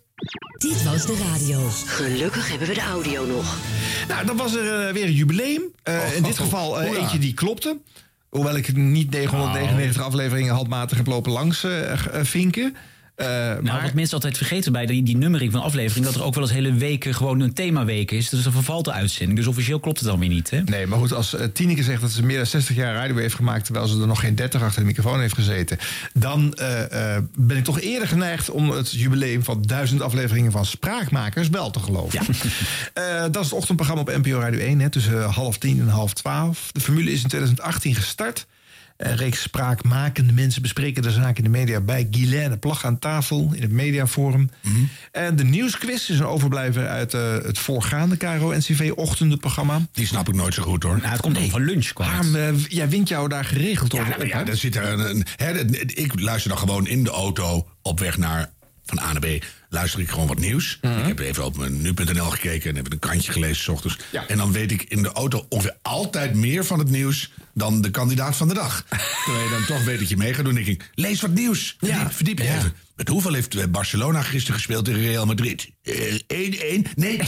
Dit 0.57 0.83
was 0.83 1.05
de 1.05 1.17
radio. 1.31 1.69
Gelukkig 1.85 2.49
hebben 2.49 2.67
we 2.67 2.73
de 2.73 2.81
audio 2.81 3.25
nog. 3.25 3.57
Nou, 4.07 4.25
dan 4.25 4.37
was 4.37 4.55
er 4.55 4.87
eh, 4.87 4.93
weer 4.93 5.05
een 5.05 5.13
jubileum. 5.13 5.61
Eh, 5.83 6.15
in 6.15 6.23
dit 6.23 6.37
geval 6.37 6.79
eh, 6.79 6.85
Hoera. 6.85 7.01
eentje 7.01 7.19
die 7.19 7.33
klopte. 7.33 7.77
Hoewel 8.29 8.55
ik 8.55 8.75
niet 8.75 9.09
999 9.09 10.01
afleveringen 10.01 10.53
handmatig 10.53 10.97
heb 10.97 11.07
lopen 11.07 11.31
langs 11.31 11.65
vinken. 12.21 12.75
Eh, 13.15 13.27
Nou, 13.27 13.61
maar 13.63 13.81
wat 13.81 13.93
mensen 13.93 14.13
altijd 14.13 14.37
vergeten 14.37 14.71
bij 14.71 14.85
die, 14.85 15.03
die 15.03 15.17
nummering 15.17 15.51
van 15.51 15.61
aflevering... 15.61 16.05
dat 16.05 16.15
er 16.15 16.23
ook 16.23 16.33
wel 16.33 16.43
eens 16.43 16.53
hele 16.53 16.73
weken 16.73 17.13
gewoon 17.13 17.39
een 17.39 17.53
themaweek 17.53 18.11
is. 18.11 18.29
Dus 18.29 18.43
dan 18.43 18.51
vervalt 18.51 18.85
de 18.85 18.91
uitzending. 18.91 19.37
Dus 19.37 19.47
officieel 19.47 19.79
klopt 19.79 19.99
het 19.99 20.07
dan 20.07 20.19
weer 20.19 20.29
niet, 20.29 20.49
hè? 20.49 20.61
Nee, 20.61 20.87
maar 20.87 20.99
goed, 20.99 21.13
als 21.13 21.33
uh, 21.33 21.41
Tineke 21.53 21.83
zegt 21.83 22.01
dat 22.01 22.11
ze 22.11 22.25
meer 22.25 22.37
dan 22.37 22.45
60 22.45 22.75
jaar 22.75 22.93
radio 22.93 23.15
heeft 23.15 23.35
gemaakt... 23.35 23.65
terwijl 23.65 23.87
ze 23.87 24.01
er 24.01 24.07
nog 24.07 24.19
geen 24.19 24.35
30 24.35 24.61
achter 24.61 24.79
de 24.79 24.87
microfoon 24.87 25.19
heeft 25.19 25.33
gezeten... 25.33 25.77
dan 26.13 26.53
eh, 26.53 27.15
eh, 27.15 27.23
ben 27.35 27.57
ik 27.57 27.63
toch 27.63 27.81
eerder 27.81 28.07
geneigd 28.07 28.49
om 28.49 28.69
het 28.69 28.91
jubileum 28.91 29.43
van 29.43 29.61
duizend 29.61 30.01
afleveringen 30.01 30.51
van 30.51 30.65
Spraakmakers 30.65 31.49
wel 31.49 31.71
te 31.71 31.79
geloven. 31.79 32.19
Eh, 32.93 33.21
dat 33.21 33.35
is 33.35 33.49
het 33.49 33.53
ochtendprogramma 33.53 34.01
op 34.01 34.17
NPO 34.23 34.39
Radio 34.39 34.59
1, 34.59 34.79
hè, 34.79 34.89
tussen 34.89 35.23
half 35.23 35.57
tien 35.57 35.79
en 35.79 35.87
half 35.87 36.13
twaalf. 36.13 36.71
De 36.71 36.79
formule 36.79 37.11
is 37.11 37.21
in 37.21 37.27
2018 37.27 37.95
gestart. 37.95 38.47
Een 39.01 39.15
reeks 39.15 39.41
spraakmakende 39.41 40.33
mensen 40.33 40.61
bespreken 40.61 41.01
de 41.01 41.11
zaak 41.11 41.37
in 41.37 41.43
de 41.43 41.49
media 41.49 41.79
bij 41.81 42.07
Guylaine 42.11 42.57
Plag 42.57 42.85
aan 42.85 42.99
tafel 42.99 43.51
in 43.53 43.61
het 43.61 43.71
Mediaforum. 43.71 44.49
En 45.11 45.35
de 45.35 45.43
nieuwsquiz 45.43 46.09
is 46.09 46.19
een 46.19 46.25
overblijver 46.25 46.87
uit 46.87 47.13
eh, 47.13 47.33
het 47.33 47.59
voorgaande 47.59 48.17
KRO-NCV-ochtendenprogramma. 48.17 49.87
Die 49.91 50.05
snap 50.05 50.27
ik 50.27 50.35
nooit 50.35 50.53
zo 50.53 50.63
goed 50.63 50.83
hoor. 50.83 50.97
Nou, 50.97 51.09
het 51.09 51.21
komt 51.21 51.37
over 51.37 51.61
lunch, 51.61 51.93
kwam 51.93 52.07
het. 52.07 52.17
Harm, 52.17 52.35
eh, 52.35 52.65
jij 52.67 52.89
wint 52.89 53.07
jou 53.07 53.27
daar 53.29 53.45
geregeld 53.45 53.91
Ja, 53.91 53.99
over 53.99 54.17
nou, 54.17 54.27
ja, 54.27 54.37
hè? 54.37 54.43
daar 54.43 54.55
zit 54.55 54.75
er 54.75 54.99
een, 54.99 55.25
ik 55.87 56.19
luister 56.19 56.49
dan 56.49 56.59
gewoon 56.59 56.87
in 56.87 57.03
de 57.03 57.09
auto 57.09 57.67
op 57.81 57.99
weg 57.99 58.17
naar 58.17 58.49
van 58.85 58.99
A 58.99 59.13
naar 59.13 59.21
B. 59.21 59.43
Luister 59.73 59.99
ik 59.99 60.09
gewoon 60.09 60.27
wat 60.27 60.39
nieuws. 60.39 60.77
Mhm. 60.81 60.99
Ik 60.99 61.05
heb 61.05 61.19
even 61.19 61.45
op 61.45 61.57
mijn 61.57 61.81
nu.nl 61.81 62.29
gekeken 62.29 62.69
en 62.69 62.75
heb 62.75 62.91
een 62.91 62.99
krantje 62.99 63.31
gelezen 63.31 63.63
s 63.63 63.67
ochtends. 63.67 63.97
En 64.27 64.37
dan 64.37 64.51
weet 64.51 64.71
ik 64.71 64.83
in 64.83 65.03
de 65.03 65.11
auto 65.11 65.45
ongeveer 65.49 65.75
altijd 65.81 66.33
meer 66.33 66.65
van 66.65 66.79
het 66.79 66.89
nieuws 66.89 67.31
dan 67.53 67.81
de 67.81 67.89
kandidaat 67.91 68.35
van 68.35 68.47
de 68.47 68.53
dag. 68.53 68.85
Terwijl 69.25 69.43
je 69.43 69.49
dan 69.49 69.65
toch 69.65 69.83
weet 69.83 69.99
dat 69.99 70.09
je 70.09 70.17
mee 70.17 70.33
gaat 70.33 70.45
doen. 70.45 70.53
Dan 70.53 70.63
denk 70.63 70.81
ik, 70.81 70.89
lees 70.95 71.21
wat 71.21 71.31
nieuws. 71.31 71.75
Verdiep, 71.79 72.11
verdiep 72.11 72.37
je 72.37 72.43
even. 72.47 72.73
Met 72.95 73.07
hoeveel 73.07 73.33
heeft 73.33 73.55
eh, 73.55 73.65
Barcelona 73.69 74.21
gisteren 74.21 74.55
gespeeld 74.55 74.85
tegen 74.85 75.01
Real 75.01 75.25
Madrid? 75.25 75.69
Eh, 75.83 76.13
1-1? 76.13 76.87
Nee, 76.95 77.17
2-1. 77.19 77.23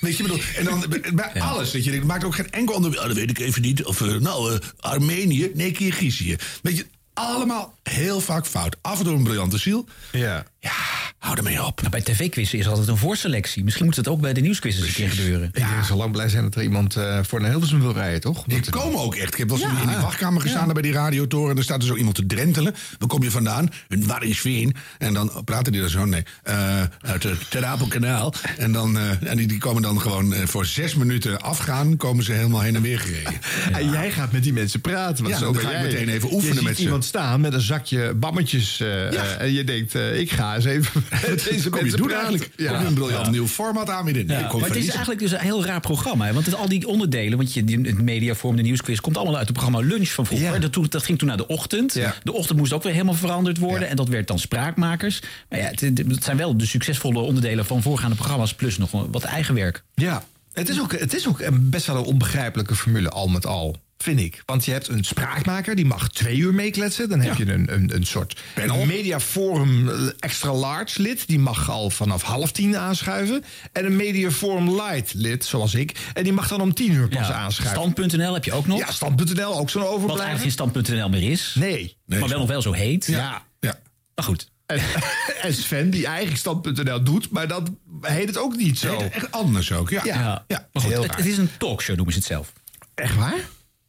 Weet 0.00 0.16
je, 0.16 0.22
bedoel, 0.22 0.40
en 0.56 0.64
dan 0.64 0.84
bij- 1.14 1.40
alles. 1.40 1.70
Dat 1.70 1.84
je 1.84 1.90
denkt, 1.90 2.06
maakt 2.06 2.24
ook 2.24 2.34
geen 2.34 2.50
enkel 2.50 2.74
onderwerp. 2.74 3.02
Oh, 3.02 3.08
dat 3.08 3.18
weet 3.18 3.30
ik 3.30 3.38
even 3.38 3.62
niet. 3.62 3.84
Of 3.84 4.00
eh, 4.00 4.14
nou, 4.16 4.52
eh, 4.54 4.58
Armenië? 4.80 5.50
Nee, 5.54 5.72
Kirgizië. 5.72 6.36
Weet 6.62 6.76
je, 6.76 6.86
allemaal 7.14 7.74
heel 7.82 8.20
vaak 8.20 8.46
fout. 8.46 8.76
Af 8.80 8.98
en 8.98 9.04
toe 9.04 9.14
een 9.14 9.22
briljante 9.22 9.58
ziel. 9.58 9.88
Ja. 10.12 10.44
Ja, 10.64 10.72
Hou 11.18 11.36
ermee 11.36 11.64
op. 11.64 11.78
Nou, 11.80 11.90
bij 11.90 12.00
tv-quizzen 12.00 12.58
is 12.58 12.66
altijd 12.68 12.88
een 12.88 12.96
voorselectie. 12.96 13.64
Misschien 13.64 13.84
moet 13.84 13.96
het 13.96 14.08
ook 14.08 14.20
bij 14.20 14.32
de 14.32 14.40
nieuwsquiz 14.40 14.76
eens 14.76 14.86
een 14.86 14.92
keer 14.92 15.10
gebeuren. 15.10 15.46
Ik 15.48 15.54
denk 15.54 15.84
zo 15.86 15.96
lang 15.96 16.12
blij 16.12 16.28
zijn 16.28 16.42
dat 16.42 16.54
er 16.54 16.62
iemand 16.62 16.96
eh, 16.96 17.18
voor 17.22 17.40
een 17.40 17.50
Hilversum 17.50 17.80
wil 17.80 17.92
rijden, 17.92 18.20
toch? 18.20 18.44
Die 18.46 18.70
komen 18.70 19.00
ook 19.00 19.14
echt. 19.14 19.32
Ik 19.32 19.38
heb 19.38 19.48
wel 19.48 19.58
eens 19.58 19.66
Ja. 19.72 19.80
in 19.82 19.88
die 19.88 19.96
wachtkamer 19.96 20.40
gestaan 20.40 20.64
daar 20.64 20.72
bij 20.74 20.82
die 20.82 20.92
radiotoren. 20.92 21.50
En 21.50 21.56
er 21.56 21.62
staat 21.62 21.80
er 21.80 21.86
zo 21.88 21.94
iemand 21.96 22.14
te 22.16 22.26
drentelen. 22.26 22.74
Waar 22.98 23.08
kom 23.08 23.22
je 23.22 23.30
vandaan? 23.30 23.70
En 23.88 24.06
Waar 24.06 24.22
is 24.24 24.40
Veen? 24.40 24.74
En 24.98 25.14
dan 25.14 25.42
praten 25.44 25.72
die 25.72 25.82
er 25.82 25.90
zo. 25.90 26.04
Nee, 26.04 26.22
eh, 26.42 26.82
uit 27.00 27.22
het 27.22 27.50
Ter 27.50 27.64
Apelkanaal. 27.64 28.34
En, 28.58 28.72
dan, 28.72 28.98
eh, 28.98 29.30
en 29.30 29.36
die, 29.36 29.46
die 29.46 29.58
komen 29.58 29.82
dan 29.82 30.00
gewoon 30.00 30.34
eh, 30.34 30.46
voor 30.46 30.66
zes 30.66 30.94
minuten 30.94 31.40
afgaan. 31.40 31.96
Komen 31.96 32.24
ze 32.24 32.32
helemaal 32.32 32.60
heen 32.60 32.76
en 32.76 32.82
weer 32.82 33.00
gereden. 33.00 33.32
En 33.72 33.90
jij 33.90 34.10
gaat 34.10 34.32
met 34.32 34.42
die 34.42 34.52
mensen 34.52 34.80
praten. 34.80 35.24
Want 35.24 35.34
Ja, 35.34 35.40
zo 35.40 35.44
dan 35.44 35.52
ben 35.52 35.62
ga 35.62 35.68
ik 35.70 35.74
jij. 35.74 35.84
meteen 35.84 36.08
even 36.08 36.28
je 36.28 36.34
oefenen 36.34 36.54
ziet 36.56 36.64
met 36.64 36.76
ze. 36.76 36.82
iemand 36.82 37.04
staan 37.04 37.40
met 37.40 37.52
een 37.52 37.60
zakje 37.60 38.14
bammetjes. 38.14 38.80
eh, 38.80 39.06
eh, 39.14 39.40
en 39.40 39.52
je 39.52 39.64
denkt, 39.64 39.94
eh, 39.94 40.18
ik 40.20 40.30
ga 40.32 40.53
eens 40.54 40.64
even 40.64 41.04
met 41.10 41.44
deze 41.50 41.68
Kom 41.70 41.78
je 41.78 41.82
mensen 41.82 41.98
doen 41.98 42.12
eigenlijk? 42.12 42.50
Ja. 42.56 42.84
Een 42.84 42.94
briljant 42.94 43.30
nieuw 43.30 43.46
format 43.46 43.90
aan. 43.90 44.06
Ja, 44.26 44.50
maar 44.52 44.68
het 44.68 44.76
is 44.76 44.88
eigenlijk 44.88 45.20
dus 45.20 45.32
een 45.32 45.38
heel 45.38 45.64
raar 45.64 45.80
programma. 45.80 46.26
Hè? 46.26 46.32
Want 46.32 46.46
het, 46.46 46.54
al 46.54 46.68
die 46.68 46.86
onderdelen, 46.88 47.36
want 47.38 47.52
je, 47.54 47.64
die- 47.64 47.80
het 47.86 48.02
mediaforum, 48.02 48.56
de 48.56 48.62
nieuwsquiz... 48.62 48.98
komt 49.00 49.16
allemaal 49.16 49.36
uit 49.36 49.48
het 49.48 49.56
programma 49.56 49.86
Lunch 49.86 50.08
van 50.08 50.26
vroeger. 50.26 50.60
Dat, 50.60 50.72
toen- 50.72 50.86
dat 50.88 51.04
ging 51.04 51.18
toen 51.18 51.28
naar 51.28 51.36
de 51.36 51.46
ochtend. 51.46 51.92
De 52.22 52.32
ochtend 52.32 52.58
moest 52.58 52.72
ook 52.72 52.82
weer 52.82 52.92
helemaal 52.92 53.14
veranderd 53.14 53.58
worden. 53.58 53.88
En 53.88 53.96
dat 53.96 54.08
werd 54.08 54.26
dan 54.26 54.38
Spraakmakers. 54.38 55.20
Maar 55.48 55.58
ja, 55.58 55.64
het, 55.64 55.80
het 55.80 56.24
zijn 56.24 56.36
wel 56.36 56.56
de 56.56 56.66
succesvolle 56.66 57.18
onderdelen 57.18 57.66
van 57.66 57.82
voorgaande 57.82 58.16
programma's... 58.16 58.54
plus 58.54 58.78
nog 58.78 58.90
wat 59.10 59.22
eigen 59.22 59.54
werk. 59.54 59.82
Ja, 59.94 60.24
het 60.52 60.68
is 60.68 60.80
ook, 60.80 60.98
het 60.98 61.14
is 61.14 61.28
ook 61.28 61.40
een 61.40 61.70
best 61.70 61.86
wel 61.86 61.96
een 61.96 62.04
onbegrijpelijke 62.04 62.74
formule, 62.74 63.08
al 63.10 63.28
met 63.28 63.46
al. 63.46 63.76
Vind 64.04 64.20
ik. 64.20 64.42
Want 64.46 64.64
je 64.64 64.72
hebt 64.72 64.88
een 64.88 65.04
spraakmaker, 65.04 65.76
die 65.76 65.84
mag 65.84 66.08
twee 66.08 66.36
uur 66.36 66.54
meekletsen. 66.54 67.08
Dan 67.08 67.20
heb 67.20 67.36
je 67.36 67.52
een, 67.52 67.74
een, 67.74 67.94
een 67.94 68.06
soort 68.06 68.40
mediaforum 68.86 69.88
eh, 69.88 70.08
extra 70.18 70.52
large 70.52 71.02
lid. 71.02 71.26
Die 71.26 71.38
mag 71.38 71.70
al 71.70 71.90
vanaf 71.90 72.22
half 72.22 72.52
tien 72.52 72.76
aanschuiven. 72.76 73.44
En 73.72 73.84
een 73.84 73.96
mediaforum 73.96 74.74
light 74.74 75.14
lid, 75.14 75.44
zoals 75.44 75.74
ik. 75.74 75.96
En 76.14 76.24
die 76.24 76.32
mag 76.32 76.48
dan 76.48 76.60
om 76.60 76.74
tien 76.74 76.92
uur 76.92 77.08
pas 77.08 77.30
aanschuiven. 77.30 77.92
Stand.nl 77.92 78.34
heb 78.34 78.44
je 78.44 78.52
ook 78.52 78.66
nog. 78.66 78.78
Ja, 78.78 78.90
stand.nl, 78.92 79.58
ook 79.58 79.70
zo'n 79.70 79.82
Wat 79.82 79.90
overblijver. 79.90 80.26
eigenlijk 80.26 80.40
geen 80.40 80.50
stand.nl 80.50 81.08
meer 81.08 81.30
is. 81.30 81.54
Nee. 81.58 81.96
maar 82.06 82.28
wel 82.28 82.38
nog 82.38 82.48
wel 82.48 82.62
zo 82.62 82.72
heet. 82.72 83.06
Ja. 83.06 83.44
ja. 83.60 83.78
Maar 84.14 84.24
goed. 84.24 84.50
En, 84.66 84.80
en 85.42 85.54
Sven, 85.54 85.90
die 85.90 86.06
eigenlijk 86.06 86.38
stand.nl 86.38 87.02
doet, 87.02 87.30
maar 87.30 87.48
dat 87.48 87.70
heet 88.00 88.26
het 88.26 88.38
ook 88.38 88.56
niet 88.56 88.78
zo. 88.78 88.98
Nee, 88.98 89.08
echt 89.08 89.30
anders 89.30 89.72
ook, 89.72 89.90
ja. 89.90 90.00
Ja, 90.04 90.44
Ja, 90.46 90.68
maar 90.72 90.82
goed, 90.82 91.16
het 91.16 91.26
is 91.26 91.38
een 91.38 91.50
talkshow, 91.58 91.96
noemen 91.96 92.14
ze 92.14 92.18
het 92.18 92.28
zelf. 92.28 92.52
Echt 92.94 93.16
waar? 93.16 93.40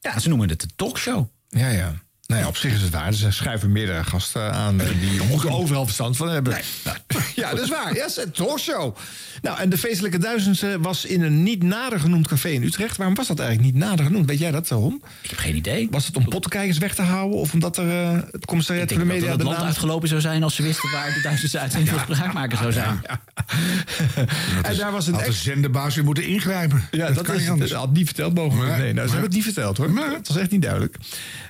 Ja, 0.06 0.20
ze 0.20 0.30
noemen 0.30 0.50
het 0.50 0.64
een 0.64 0.72
talkshow. 0.76 1.26
Ja, 1.50 1.70
ja. 1.70 1.94
Nou 2.28 2.42
ja, 2.42 2.48
op 2.48 2.58
zich 2.58 2.74
is 2.74 2.82
het 2.82 2.92
waar. 2.92 3.08
Er 3.24 3.34
schuiven 3.34 3.72
meerdere 3.72 4.04
gasten 4.04 4.52
aan 4.54 4.82
eh, 4.82 4.88
die 5.00 5.24
moeten 5.24 5.50
overal 5.52 5.84
verstand 5.86 6.18
van 6.18 6.30
hebben. 6.30 6.58
Ja, 7.36 7.50
dat 7.52 7.60
is 7.62 7.70
waar. 7.70 7.96
Ja, 7.96 8.06
het 8.16 8.36
talkshow. 8.36 8.96
Nou, 9.42 9.60
en 9.60 9.70
de 9.70 9.78
feestelijke 9.78 10.18
duizendste 10.18 10.78
was 10.80 11.06
in 11.06 11.22
een 11.22 11.44
niet 11.44 11.64
nader 11.64 12.00
genoemd 12.00 12.28
café 12.28 12.50
in 12.50 12.64
Utrecht. 12.64 12.98
Waarom 12.98 13.16
was 13.16 13.28
dat 13.28 13.40
eigenlijk 13.40 13.74
niet 13.74 13.84
nader 13.84 14.06
genoemd? 14.06 14.26
Weet 14.30 14.40
jij 14.40 14.52
dat, 14.52 14.70
Ron? 14.70 15.04
Ik 15.22 15.30
heb 15.30 15.40
geen 15.40 15.56
idee. 15.56 15.88
Was 15.92 16.06
het 16.06 16.16
om 16.18 16.24
pottenkijkers 16.30 16.78
weg 16.78 16.96
te 16.96 17.02
houden? 17.02 17.38
Of 17.40 17.54
omdat 17.54 17.78
er 17.78 17.90
eh, 17.90 18.20
het 18.32 18.46
commissariat 18.46 18.92
Ik 18.92 18.98
voor 18.98 19.08
denk 19.08 19.10
de 19.10 19.14
dat 19.14 19.16
media... 19.16 19.30
het 19.30 19.38
de 19.40 19.46
land 19.46 19.58
naam- 19.58 19.66
uitgelopen 19.68 20.08
zou 20.08 20.22
zijn 20.22 20.44
als 20.44 20.56
ze 20.56 20.64
wisten 20.64 20.92
waar 20.92 21.14
de 21.14 21.22
duizendste 21.22 21.60
uitzending 21.60 21.92
voor 21.92 22.02
spraakmaker 22.16 22.58
zou 22.58 22.72
zijn. 22.72 23.02
En 24.64 24.78
daar 24.78 24.92
was 24.92 25.08
een 25.08 25.14
Had 25.14 25.26
de 25.26 25.32
zenderbaas 25.32 25.96
weer 25.96 26.04
moeten 26.04 26.28
ingrijpen. 26.28 26.88
Ja, 26.92 27.12
dat, 27.12 27.24
kan 27.24 27.36
is, 27.36 27.42
niet 27.42 27.50
anders. 27.50 27.72
had 27.72 27.92
niet 27.92 28.06
verteld 28.06 28.34
mogen. 28.34 28.58
Nee, 28.58 28.68
nou, 28.68 28.80
ze 28.80 28.94
maar- 28.94 29.04
hebben 29.04 29.22
het 29.22 29.34
niet 29.34 29.44
verteld 29.44 29.78
hoor. 29.78 29.90
Het 30.16 30.28
was 30.28 30.38
echt 30.38 30.52
niet 30.52 30.62
duidelijk. 30.62 30.98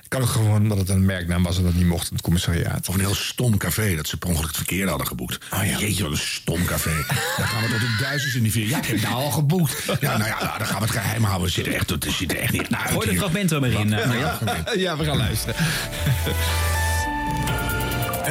Kan 0.08 0.20
ook 0.22 0.28
gewoon 0.28 0.65
omdat 0.72 0.86
het 0.88 0.96
een 0.96 1.04
merknaam 1.04 1.42
was 1.42 1.56
en 1.56 1.62
dat 1.62 1.74
niet 1.74 1.86
mocht 1.86 2.08
in 2.08 2.14
het 2.14 2.22
commissariaat. 2.24 2.88
Of 2.88 2.94
een 2.94 3.00
heel 3.00 3.14
stom 3.14 3.56
café 3.56 3.96
dat 3.96 4.06
ze 4.08 4.16
per 4.16 4.28
ongeluk 4.28 4.46
het 4.48 4.56
verkeerde 4.56 4.88
hadden 4.88 5.06
geboekt. 5.06 5.38
Jeetje, 5.78 6.02
wat 6.02 6.12
een 6.12 6.18
stom 6.18 6.64
café. 6.64 6.90
Daar 7.36 7.46
gaan 7.46 7.62
we 7.62 7.68
tot 7.70 7.80
de 7.80 7.96
duizends 8.00 8.34
in 8.36 8.42
die 8.42 8.52
vier. 8.52 8.68
Ja, 8.68 8.78
ik 8.78 8.86
heb 8.86 9.00
nou 9.00 9.14
al 9.14 9.30
geboekt. 9.30 9.82
Ja, 10.00 10.16
nou 10.16 10.30
ja, 10.30 10.42
nou, 10.44 10.58
dan 10.58 10.66
gaan 10.66 10.76
we 10.78 10.82
het 10.86 10.90
geheim 10.96 11.22
houden. 11.24 11.46
We 11.46 11.52
zitten 11.52 11.74
echt, 11.74 11.90
het 11.90 12.06
ziet 12.10 12.32
er 12.32 12.38
echt 12.38 12.52
niet 12.52 12.68
uit. 12.70 12.90
Gooi 12.90 13.04
de 13.04 13.10
hier. 13.10 13.20
fragmenten 13.20 13.56
er 13.56 13.70
maar 13.70 13.80
in. 13.80 13.92
eh. 13.92 14.74
Ja, 14.82 14.96
we 14.96 15.04
gaan 15.04 15.16
luisteren. 15.16 15.54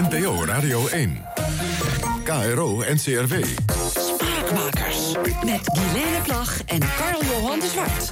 NPO 0.10 0.46
Radio 0.46 0.88
1. 0.88 1.22
KRO 2.24 2.84
NCRW. 2.94 3.34
Spraakmakers. 3.94 4.98
Met 5.46 5.60
Guilaine 5.64 6.22
Plag 6.24 6.62
en 6.66 6.80
Carl-Johan 6.98 7.60
de 7.60 7.68
Zwart. 7.74 8.10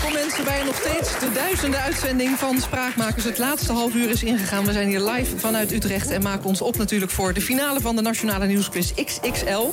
Welkom 0.00 0.18
mensen 0.18 0.44
bij 0.44 0.64
nog 0.64 0.76
steeds 0.76 1.18
de 1.18 1.32
duizende 1.32 1.76
uitzending 1.76 2.38
van 2.38 2.60
Spraakmakers. 2.60 3.24
Het 3.24 3.38
laatste 3.38 3.72
half 3.72 3.94
uur 3.94 4.10
is 4.10 4.22
ingegaan. 4.22 4.64
We 4.64 4.72
zijn 4.72 4.88
hier 4.88 5.00
live 5.00 5.38
vanuit 5.38 5.72
Utrecht 5.72 6.10
en 6.10 6.22
maken 6.22 6.44
ons 6.44 6.60
op 6.60 6.76
natuurlijk 6.76 7.10
voor 7.10 7.32
de 7.32 7.40
finale 7.40 7.80
van 7.80 7.96
de 7.96 8.02
Nationale 8.02 8.46
Nieuwsquiz 8.46 8.92
XXL. 8.94 9.66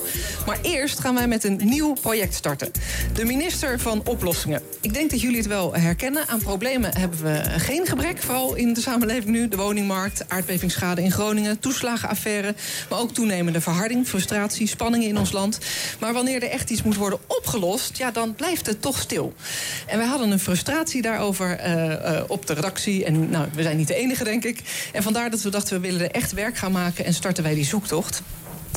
Maar 0.45 0.57
eerst 0.61 0.99
gaan 0.99 1.13
wij 1.13 1.27
met 1.27 1.43
een 1.43 1.61
nieuw 1.63 1.93
project 2.01 2.33
starten. 2.33 2.71
De 3.13 3.25
minister 3.25 3.79
van 3.79 4.01
Oplossingen. 4.05 4.61
Ik 4.81 4.93
denk 4.93 5.09
dat 5.09 5.21
jullie 5.21 5.37
het 5.37 5.47
wel 5.47 5.73
herkennen. 5.73 6.27
Aan 6.27 6.39
problemen 6.39 6.97
hebben 6.97 7.23
we 7.23 7.43
geen 7.57 7.85
gebrek, 7.85 8.21
vooral 8.21 8.55
in 8.55 8.73
de 8.73 8.81
samenleving 8.81 9.29
nu. 9.29 9.47
De 9.47 9.57
woningmarkt, 9.57 10.29
aardbevingsschade 10.29 11.03
in 11.03 11.11
Groningen, 11.11 11.59
toeslagenaffaire... 11.59 12.55
maar 12.89 12.99
ook 12.99 13.13
toenemende 13.13 13.61
verharding, 13.61 14.07
frustratie, 14.07 14.67
spanningen 14.67 15.07
in 15.07 15.17
ons 15.17 15.31
land. 15.31 15.59
Maar 15.99 16.13
wanneer 16.13 16.43
er 16.43 16.49
echt 16.49 16.69
iets 16.69 16.83
moet 16.83 16.95
worden 16.95 17.19
opgelost, 17.27 17.97
ja, 17.97 18.11
dan 18.11 18.35
blijft 18.35 18.65
het 18.65 18.81
toch 18.81 18.99
stil. 18.99 19.33
En 19.85 19.97
wij 19.97 20.07
hadden 20.07 20.26
een 20.31 20.39
frustratie 20.39 21.01
daarover 21.01 21.57
eh, 21.57 21.93
eh, 21.93 22.23
op 22.27 22.47
de 22.47 22.53
redactie. 22.53 23.05
En 23.05 23.29
nou, 23.29 23.47
we 23.53 23.61
zijn 23.61 23.77
niet 23.77 23.87
de 23.87 23.95
enige, 23.95 24.23
denk 24.23 24.43
ik. 24.43 24.61
En 24.93 25.03
vandaar 25.03 25.29
dat 25.29 25.41
we 25.41 25.49
dachten, 25.49 25.81
we 25.81 25.87
willen 25.87 26.01
er 26.01 26.11
echt 26.11 26.31
werk 26.31 26.57
gaan 26.57 26.71
maken... 26.71 27.05
en 27.05 27.13
starten 27.13 27.43
wij 27.43 27.53
die 27.53 27.65
zoektocht. 27.65 28.21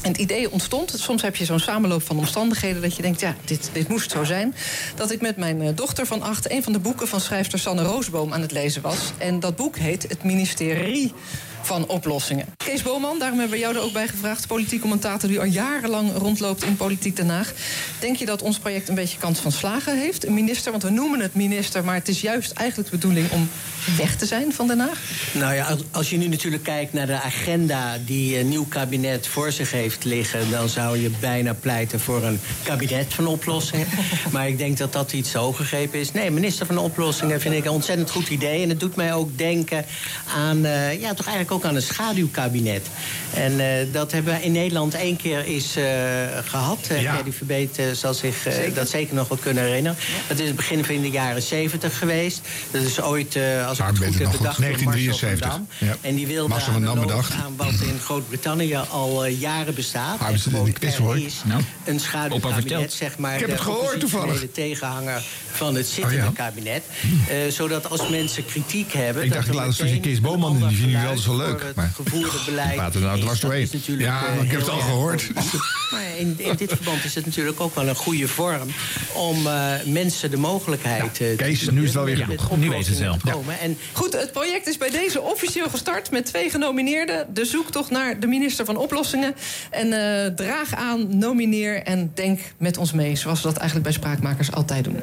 En 0.03 0.11
het 0.11 0.21
idee 0.21 0.51
ontstond, 0.51 0.95
soms 0.97 1.23
heb 1.23 1.37
je 1.37 1.45
zo'n 1.45 1.61
samenloop 1.61 2.03
van 2.03 2.19
omstandigheden... 2.19 2.83
dat 2.83 2.97
je 2.97 3.03
denkt, 3.03 3.21
ja, 3.21 3.35
dit, 3.45 3.71
dit 3.73 3.89
moest 3.89 4.11
zo 4.11 4.25
zijn. 4.25 4.55
Dat 4.95 5.11
ik 5.11 5.21
met 5.21 5.37
mijn 5.37 5.63
eh, 5.63 5.69
dochter 5.75 6.07
van 6.07 6.23
acht... 6.23 6.51
een 6.51 6.63
van 6.63 6.73
de 6.73 6.79
boeken 6.79 7.09
van 7.09 7.21
schrijfster 7.21 7.59
Sanne 7.59 7.83
Roosboom 7.83 8.33
aan 8.33 8.41
het 8.41 8.53
lezen 8.53 8.83
was. 8.83 9.13
En 9.19 9.41
dat 9.41 9.57
boek 9.57 9.77
heet 9.77 10.03
Het 10.03 10.25
Ministerie 10.25 11.13
van 11.63 11.87
Oplossingen. 11.87 12.47
Kees 12.57 12.83
Boman, 12.83 13.19
daarom 13.19 13.39
hebben 13.39 13.57
we 13.57 13.63
jou 13.63 13.77
er 13.77 13.83
ook 13.83 13.93
bij 13.93 14.09
gevraagd... 14.09 14.47
politiek 14.47 14.81
commentator 14.81 15.29
die 15.29 15.39
al 15.39 15.45
jarenlang 15.45 16.17
rondloopt 16.17 16.65
in 16.65 16.77
Politiek 16.77 17.17
Den 17.17 17.29
Haag. 17.29 17.53
Denk 17.99 18.17
je 18.17 18.27
dat 18.27 18.43
ons 18.43 18.59
project 18.59 18.89
een 18.89 18.95
beetje 18.95 19.19
kans 19.19 19.39
van 19.39 19.53
slagen 19.53 19.99
heeft? 19.99 20.27
Een 20.27 20.35
minister, 20.35 20.71
want 20.71 20.83
we 20.83 20.91
noemen 20.91 21.21
het 21.21 21.35
minister... 21.35 21.85
maar 21.85 21.95
het 21.95 22.09
is 22.09 22.21
juist 22.21 22.53
eigenlijk 22.53 22.91
de 22.91 22.97
bedoeling 22.97 23.31
om 23.31 23.49
weg 23.97 24.17
te 24.17 24.27
zijn 24.27 24.53
van 24.53 24.67
Den 24.67 24.79
Haag? 24.79 24.99
Nou 25.33 25.55
ja, 25.55 25.77
als- 25.91 26.11
je 26.11 26.17
nu 26.17 26.29
natuurlijk 26.29 26.63
kijkt 26.63 26.93
naar 26.93 27.07
de 27.07 27.21
agenda 27.21 27.99
die 28.07 28.39
een 28.39 28.49
nieuw 28.49 28.67
kabinet 28.69 29.27
voor 29.27 29.53
zich 29.53 29.71
heeft 29.71 30.05
liggen, 30.05 30.51
dan 30.51 30.69
zou 30.69 30.99
je 30.99 31.11
bijna 31.21 31.55
pleiten 31.55 32.01
voor 32.01 32.25
een 32.25 32.41
kabinet 32.63 33.15
van 33.15 33.27
oplossingen. 33.27 33.87
maar 34.33 34.49
ik 34.49 34.59
denk 34.59 34.79
dat 34.79 34.93
dat 34.93 35.13
iets 35.13 35.35
gegrepen 35.35 35.99
is. 35.99 36.13
Nee, 36.13 36.31
minister 36.31 36.67
van 36.67 36.79
oplossingen 36.79 37.41
vind 37.41 37.55
ik 37.55 37.65
een 37.65 37.71
ontzettend 37.71 38.11
goed 38.11 38.29
idee. 38.29 38.63
En 38.63 38.69
het 38.69 38.81
doet 38.81 38.97
mij 38.97 39.15
ook 39.15 39.39
denken 39.39 39.85
aan, 40.37 40.65
eh, 40.65 41.01
ja, 41.01 41.15
toch 41.15 41.27
eigenlijk 41.27 41.50
ook 41.51 41.65
aan 41.65 41.75
een 41.75 41.83
schaduwkabinet. 41.83 42.87
En 43.35 43.61
eh, 43.61 43.87
dat 43.93 44.13
hebben 44.13 44.35
we 44.35 44.43
in 44.43 44.53
Nederland 44.53 44.95
één 44.95 45.17
keer 45.17 45.45
eens 45.45 45.77
eh, 45.77 45.85
gehad. 46.45 46.79
Uh, 46.93 47.03
Ja. 47.03 47.15
Gerdy 47.15 47.31
Verbeet 47.33 47.79
eh, 47.79 47.85
zal 47.93 48.15
zich 48.15 48.47
eh, 48.47 48.75
dat 48.75 48.89
zeker 48.89 49.15
nog 49.15 49.29
wel 49.29 49.39
kunnen 49.39 49.65
herinneren. 49.65 49.99
Dat 50.29 50.39
is 50.39 50.47
het 50.47 50.57
begin 50.57 50.85
van 50.85 51.01
de 51.01 51.11
jaren 51.11 51.43
zeventig 51.43 51.99
geweest. 51.99 52.41
Dat 52.71 52.83
is 52.83 53.01
ooit, 53.01 53.37
eh, 53.37 53.67
als 53.69 53.79
ik 53.79 53.85
het 53.85 53.97
goed 53.99 54.05
heb, 54.19 54.31
bedacht 54.31 54.39
door 54.39 54.41
Marcel 54.41 54.79
van 54.79 54.93
1973. 54.93 55.49
Dam. 55.49 55.67
Ja. 55.79 55.97
En 56.01 56.15
die 56.15 56.27
wilde 56.27 56.61
van 56.61 57.01
bedacht. 57.01 57.33
aan 57.33 57.55
wat 57.57 57.69
in 57.81 57.99
Groot-Brittannië 58.05 58.79
al 58.91 59.25
eh, 59.25 59.41
jaren 59.41 59.75
bestaat. 59.75 60.19
Hebben 60.21 60.39
ze 60.41 60.51
in 60.51 60.65
de 60.65 60.73
quiz, 60.73 60.97
hoor. 60.97 61.19
Is 61.19 61.35
Nou. 61.45 61.63
een 61.85 62.01
schaduwkabinet, 62.01 62.93
zeg 62.93 63.19
maar. 63.19 63.35
Ik 63.35 63.41
heb 63.41 63.49
de 63.49 63.55
het 63.55 63.63
gehoord 63.65 64.01
toevallig. 64.01 64.25
oppositionele 64.27 64.53
tegenhanger 64.69 65.23
van 65.53 65.75
het 65.75 65.87
zittende 65.87 66.17
Oh 66.19 66.23
ja? 66.25 66.31
kabinet. 66.45 66.83
Eh, 67.29 67.37
zodat 67.53 67.91
als 67.91 68.09
mensen 68.09 68.45
kritiek 68.47 68.93
hebben... 68.93 69.23
Ik 69.23 69.29
dat 69.29 69.39
dacht, 69.39 69.49
ik 69.49 69.55
laat 69.55 69.67
een 69.67 69.73
stukje 69.73 69.95
meteen 69.95 70.11
Kees 70.11 70.21
Boman 70.21 70.53
in. 70.53 70.59
Die 70.59 70.77
vinden 70.77 70.91
jullie 70.91 71.07
altijd 71.07 71.25
zo 71.25 71.37
leuk. 71.41 71.59
voor 71.59 71.67
het 71.67 71.77
Maar 71.77 71.93
gevoerde 71.95 72.39
beleid 72.45 72.69
die 72.69 72.79
praten 72.79 73.01
nou 73.01 73.21
dwars 73.21 73.41
doorheen. 73.41 73.69
Ja, 73.87 74.27
eh, 74.27 74.35
maar 74.35 74.45
ik 74.45 74.51
heb 74.51 74.61
het 74.61 74.69
al 74.69 74.81
gehoord. 74.81 75.29
Maar 75.91 76.17
in, 76.19 76.35
in 76.39 76.57
dit 76.57 76.73
verband 76.73 77.05
is 77.05 77.15
het 77.15 77.27
natuurlijk 77.27 77.61
ook 77.61 77.75
wel 77.75 77.89
een 77.89 77.95
goede 77.95 78.29
vorm... 78.29 78.69
om 79.13 79.47
eh, 79.47 79.73
mensen 79.85 80.31
de 80.31 80.37
mogelijkheid 80.37 81.21
eh, 81.21 81.37
Kees, 81.37 81.65
te 81.65 81.73
nu 81.73 81.81
is 81.81 81.85
het 81.85 81.95
wel 81.95 82.05
weer 82.05 82.17
genoeg. 82.17 82.51
met 82.51 82.59
Nu 82.59 82.69
weet 82.69 82.87
het 82.87 82.99
wel. 82.99 83.17
komen. 83.31 83.59
En 83.61 83.79
Goed, 83.93 84.13
het 84.13 84.33
project 84.33 84.67
is 84.67 84.77
bij 84.77 84.91
deze 84.91 85.21
officieel 85.21 85.69
gestart 85.69 86.11
met 86.11 86.27
twee 86.27 86.51
genomineerden. 86.51 87.35
De 87.35 87.45
zoektocht 87.45 87.91
naar 87.91 88.21
de 88.21 88.27
minister 88.27 88.65
van 88.65 88.77
Oplossingen. 88.77 89.35
En 89.71 89.93
eh, 89.93 90.35
draag 90.35 90.75
aan, 90.75 91.19
nomineer 91.19 91.83
en 91.83 92.11
denk 92.15 92.41
met 92.57 92.77
ons 92.77 92.93
mee. 92.93 93.17
Zoals 93.17 93.43
we 93.43 93.49
dat 93.49 93.57
eigenlijk 93.57 93.89
bij 93.89 93.97
Spraakmakers 93.97 94.53
altijd 94.53 94.85
doen. 94.85 95.01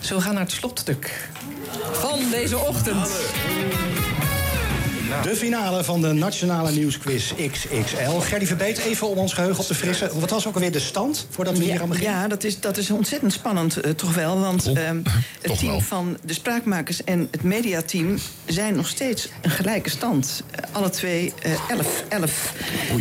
Zo 0.00 0.16
we 0.16 0.20
gaan 0.20 0.34
naar 0.34 0.42
het 0.42 0.52
slotstuk 0.52 1.28
van 1.92 2.18
deze 2.30 2.58
ochtend. 2.58 3.08
De 5.22 5.36
finale 5.36 5.84
van 5.84 6.00
de 6.00 6.12
Nationale 6.12 6.70
Nieuwsquiz 6.70 7.32
XXL. 7.50 8.10
Gerdy 8.20 8.46
Verbeet, 8.46 8.78
even 8.78 9.08
om 9.08 9.18
ons 9.18 9.32
geheugen 9.32 9.60
op 9.60 9.66
te 9.66 9.74
frissen. 9.74 10.20
Wat 10.20 10.30
was 10.30 10.46
ook 10.46 10.54
alweer 10.54 10.72
de 10.72 10.78
stand 10.78 11.26
voordat 11.30 11.58
we 11.58 11.64
hier 11.64 11.80
aan 11.82 11.88
beginnen? 11.88 12.12
Ja, 12.14 12.28
dat 12.28 12.44
is, 12.44 12.60
dat 12.60 12.76
is 12.76 12.90
ontzettend 12.90 13.32
spannend, 13.32 13.76
eh, 13.80 13.90
toch 13.90 14.14
wel. 14.14 14.40
Want 14.40 14.66
Oh, 14.66 14.78
ehm, 14.78 14.96
het 15.04 15.42
toch 15.42 15.58
team 15.58 15.70
wel. 15.70 15.80
van 15.80 16.16
de 16.24 16.32
spraakmakers 16.32 17.04
en 17.04 17.28
het 17.30 17.42
mediateam 17.42 18.18
zijn 18.46 18.76
nog 18.76 18.88
steeds 18.88 19.28
een 19.42 19.50
gelijke 19.50 19.90
stand. 19.90 20.42
Eh, 20.50 20.60
alle 20.72 20.90
twee 20.90 21.32
eh 21.42 21.52
11, 21.68 22.04
11. 22.08 22.52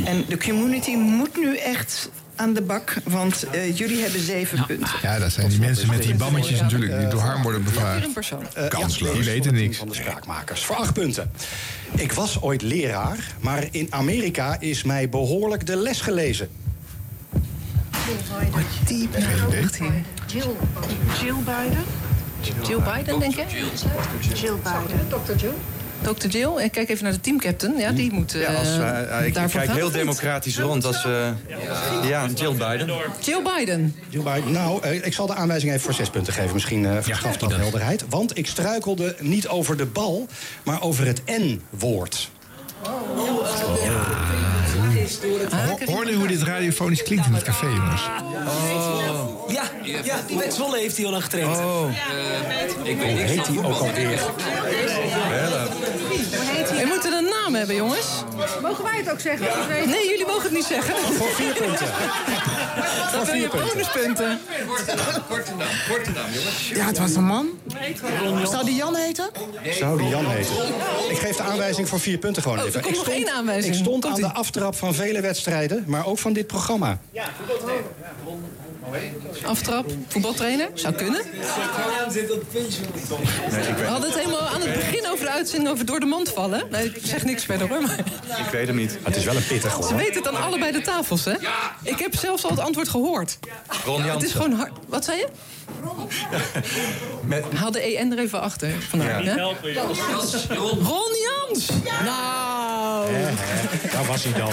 En 0.05 0.25
de 0.27 0.37
community 0.37 0.91
moet 0.95 1.37
nu 1.37 1.57
echt 1.57 2.09
aan 2.35 2.53
de 2.53 2.61
bak, 2.61 2.93
want 3.03 3.43
eh, 3.43 3.77
jullie 3.77 4.01
hebben 4.01 4.21
zeven 4.21 4.65
punten. 4.65 4.89
Ja, 5.01 5.19
dat 5.19 5.31
zijn 5.31 5.49
die 5.49 5.59
mensen 5.59 5.89
met 5.89 6.03
die 6.03 6.15
bammetjes 6.15 6.61
natuurlijk... 6.61 6.99
die 6.99 7.07
door 7.07 7.19
Harm 7.19 7.41
worden 7.41 7.63
bevraagd. 7.63 8.07
Eh, 8.53 8.67
Kansloos. 8.67 9.09
ja, 9.11 9.15
Die 9.17 9.23
weten 9.25 9.53
niks. 9.53 9.77
Van 9.77 9.87
de 9.87 9.93
spraakmakers. 9.95 10.63
Voor 10.65 10.75
acht 10.75 10.93
punten. 10.93 11.31
Ik 11.95 12.11
was 12.11 12.41
ooit 12.41 12.61
leraar, 12.61 13.17
maar 13.39 13.67
in 13.71 13.87
Amerika 13.89 14.59
is 14.59 14.83
mij 14.83 15.09
behoorlijk 15.09 15.65
de 15.65 15.75
les 15.75 16.01
gelezen. 16.01 16.49
Diep 18.85 19.17
nagedacht 19.17 19.75
hier. 19.75 20.03
Jill, 20.27 20.51
Jill 21.21 21.35
Biden? 21.35 21.83
Jill 22.67 22.81
Biden, 22.93 23.19
denk 23.19 23.35
ik? 23.35 23.49
Jill 24.33 24.53
Biden. 24.63 25.07
Dr. 25.07 25.35
Jill? 25.35 25.53
Dr. 26.01 26.27
Jill. 26.27 26.55
En 26.57 26.69
kijk 26.69 26.89
even 26.89 27.03
naar 27.03 27.13
de 27.13 27.19
teamcaptain. 27.21 27.77
Ja, 27.77 27.91
die 27.91 28.13
moet 28.13 28.31
Ja, 28.31 28.53
als, 28.53 28.67
eh, 28.77 29.25
ik 29.25 29.33
daarvoor 29.33 29.59
kijk 29.59 29.71
gaan, 29.71 29.79
heel 29.79 29.91
democratisch 29.91 30.59
rond 30.59 30.85
als... 30.85 31.05
eh, 31.05 31.27
ja, 32.09 32.27
Jill 32.35 32.51
Biden. 32.51 32.89
Jill 33.19 33.41
Biden. 33.57 33.95
Jill 34.09 34.23
Biden. 34.23 34.51
Nou, 34.51 34.81
eh, 34.83 35.05
ik 35.05 35.13
zal 35.13 35.27
de 35.27 35.33
aanwijzing 35.35 35.71
even 35.71 35.83
voor 35.83 35.93
zes 35.93 36.09
punten 36.09 36.33
geven. 36.33 36.53
Misschien 36.53 36.85
eh 36.85 36.91
verschaft 37.01 37.39
dat 37.39 37.55
helderheid. 37.55 38.05
Want 38.09 38.37
ik 38.37 38.47
struikelde 38.47 39.15
niet 39.19 39.47
over 39.47 39.77
de 39.77 39.85
bal, 39.85 40.27
maar 40.63 40.81
over 40.81 41.05
het 41.05 41.21
N-woord. 41.25 42.29
Ho- 45.51 45.93
Hoor 45.93 46.05
nu 46.05 46.13
hoe 46.15 46.27
dit 46.27 46.41
radiofonisch 46.41 47.03
klinkt 47.03 47.25
in 47.25 47.33
het 47.33 47.43
café, 47.43 47.65
jongens. 47.65 48.01
Ja, 49.47 49.63
ja, 50.03 50.15
met 50.37 50.53
Zwolle 50.53 50.77
heeft 50.77 50.97
hij 50.97 51.05
al 51.05 51.15
aan 51.15 51.21
getraind. 51.21 51.57
Oh. 51.57 51.89
ik 52.83 52.97
Hoe 52.97 53.05
heet 53.07 53.47
hij 53.47 53.57
ook 53.57 53.63
alweer? 53.79 54.19
We 55.99 56.85
moeten 56.87 57.13
een 57.13 57.23
naam 57.29 57.55
hebben, 57.55 57.75
jongens. 57.75 58.07
Mogen 58.61 58.83
wij 58.83 58.97
het 58.97 59.11
ook 59.11 59.19
zeggen? 59.19 59.47
Nee, 59.87 60.07
jullie 60.09 60.25
mogen 60.25 60.41
het 60.41 60.51
niet 60.51 60.65
zeggen. 60.65 60.95
Voor 61.13 61.27
vier 61.27 61.53
punten. 61.53 61.87
Dat 63.11 63.25
wil 63.25 63.35
je 63.35 63.49
bonuspunten. 63.49 64.39
Korte 65.27 65.55
naam, 65.55 65.67
korte 65.89 66.11
naam, 66.11 66.31
jongens. 66.31 66.69
Ja, 66.73 66.85
het 66.85 66.97
was 66.97 67.15
een 67.15 67.23
man. 67.25 67.47
Zou 68.51 68.65
die 68.65 68.75
Jan 68.75 68.95
heten? 68.95 69.29
Zou 69.79 69.97
die 69.97 70.07
Jan 70.07 70.25
heten? 70.25 70.55
Ik 71.09 71.17
geef 71.17 71.35
de 71.35 71.43
aanwijzing 71.43 71.89
voor 71.89 71.99
vier 71.99 72.17
punten 72.17 72.41
gewoon 72.41 72.59
Oh, 72.59 72.65
even. 72.65 73.17
ik 73.17 73.29
aanwijzing. 73.29 73.75
Ik 73.75 73.81
stond 73.81 74.05
aan 74.05 74.13
de 74.21 74.33
aftrap 74.33 74.75
van 74.75 74.93
vele 74.93 75.21
wedstrijden, 75.21 75.83
maar 75.87 76.05
ook 76.05 76.19
van 76.19 76.33
dit 76.33 76.47
programma. 76.47 76.99
Aftrap, 79.45 79.85
voetbaltrainer. 80.07 80.69
Zou 80.73 80.93
kunnen. 80.93 81.21
We 83.77 83.85
hadden 83.87 84.09
het 84.09 84.19
helemaal 84.19 84.47
aan 84.47 84.61
het 84.61 84.73
begin 84.73 85.07
over 85.07 85.25
de 85.25 85.31
uitzending 85.31 85.71
over 85.71 85.85
door 85.85 85.99
de 85.99 86.05
mand 86.05 86.29
vallen. 86.29 86.63
Nee, 86.71 86.85
ik 86.85 87.05
zeg 87.05 87.25
niks 87.25 87.43
verder 87.43 87.67
hoor. 87.67 87.81
Maar 87.81 87.99
Ik 88.45 88.51
weet 88.51 88.67
hem 88.67 88.75
niet. 88.75 88.97
Het 89.03 89.15
is 89.15 89.23
wel 89.23 89.35
een 89.35 89.45
pittig 89.47 89.73
hoor. 89.73 89.87
ze 89.87 89.95
weten 89.95 90.15
het 90.15 90.27
aan 90.27 90.43
allebei 90.43 90.71
de 90.71 90.81
tafels, 90.81 91.25
hè? 91.25 91.33
Ik 91.83 91.99
heb 91.99 92.15
zelfs 92.15 92.43
al 92.43 92.49
het 92.49 92.59
antwoord 92.59 92.89
gehoord. 92.89 93.37
Ron 93.85 94.01
Het 94.01 94.23
is 94.23 94.31
gewoon 94.31 94.53
hard. 94.53 94.71
Wat 94.87 95.05
zei 95.05 95.17
je? 95.17 95.27
Haal 97.55 97.71
de 97.71 97.79
EN 97.79 98.11
er 98.11 98.19
even 98.19 98.41
achter 98.41 98.71
vandaan. 98.89 99.23
Ja. 99.23 99.35
hè? 99.35 99.41
Ron 100.83 101.11
Jans! 101.23 101.69
Nou. 102.05 103.11
Daar 103.91 104.05
was 104.05 104.23
hij 104.23 104.33
dan. 104.33 104.51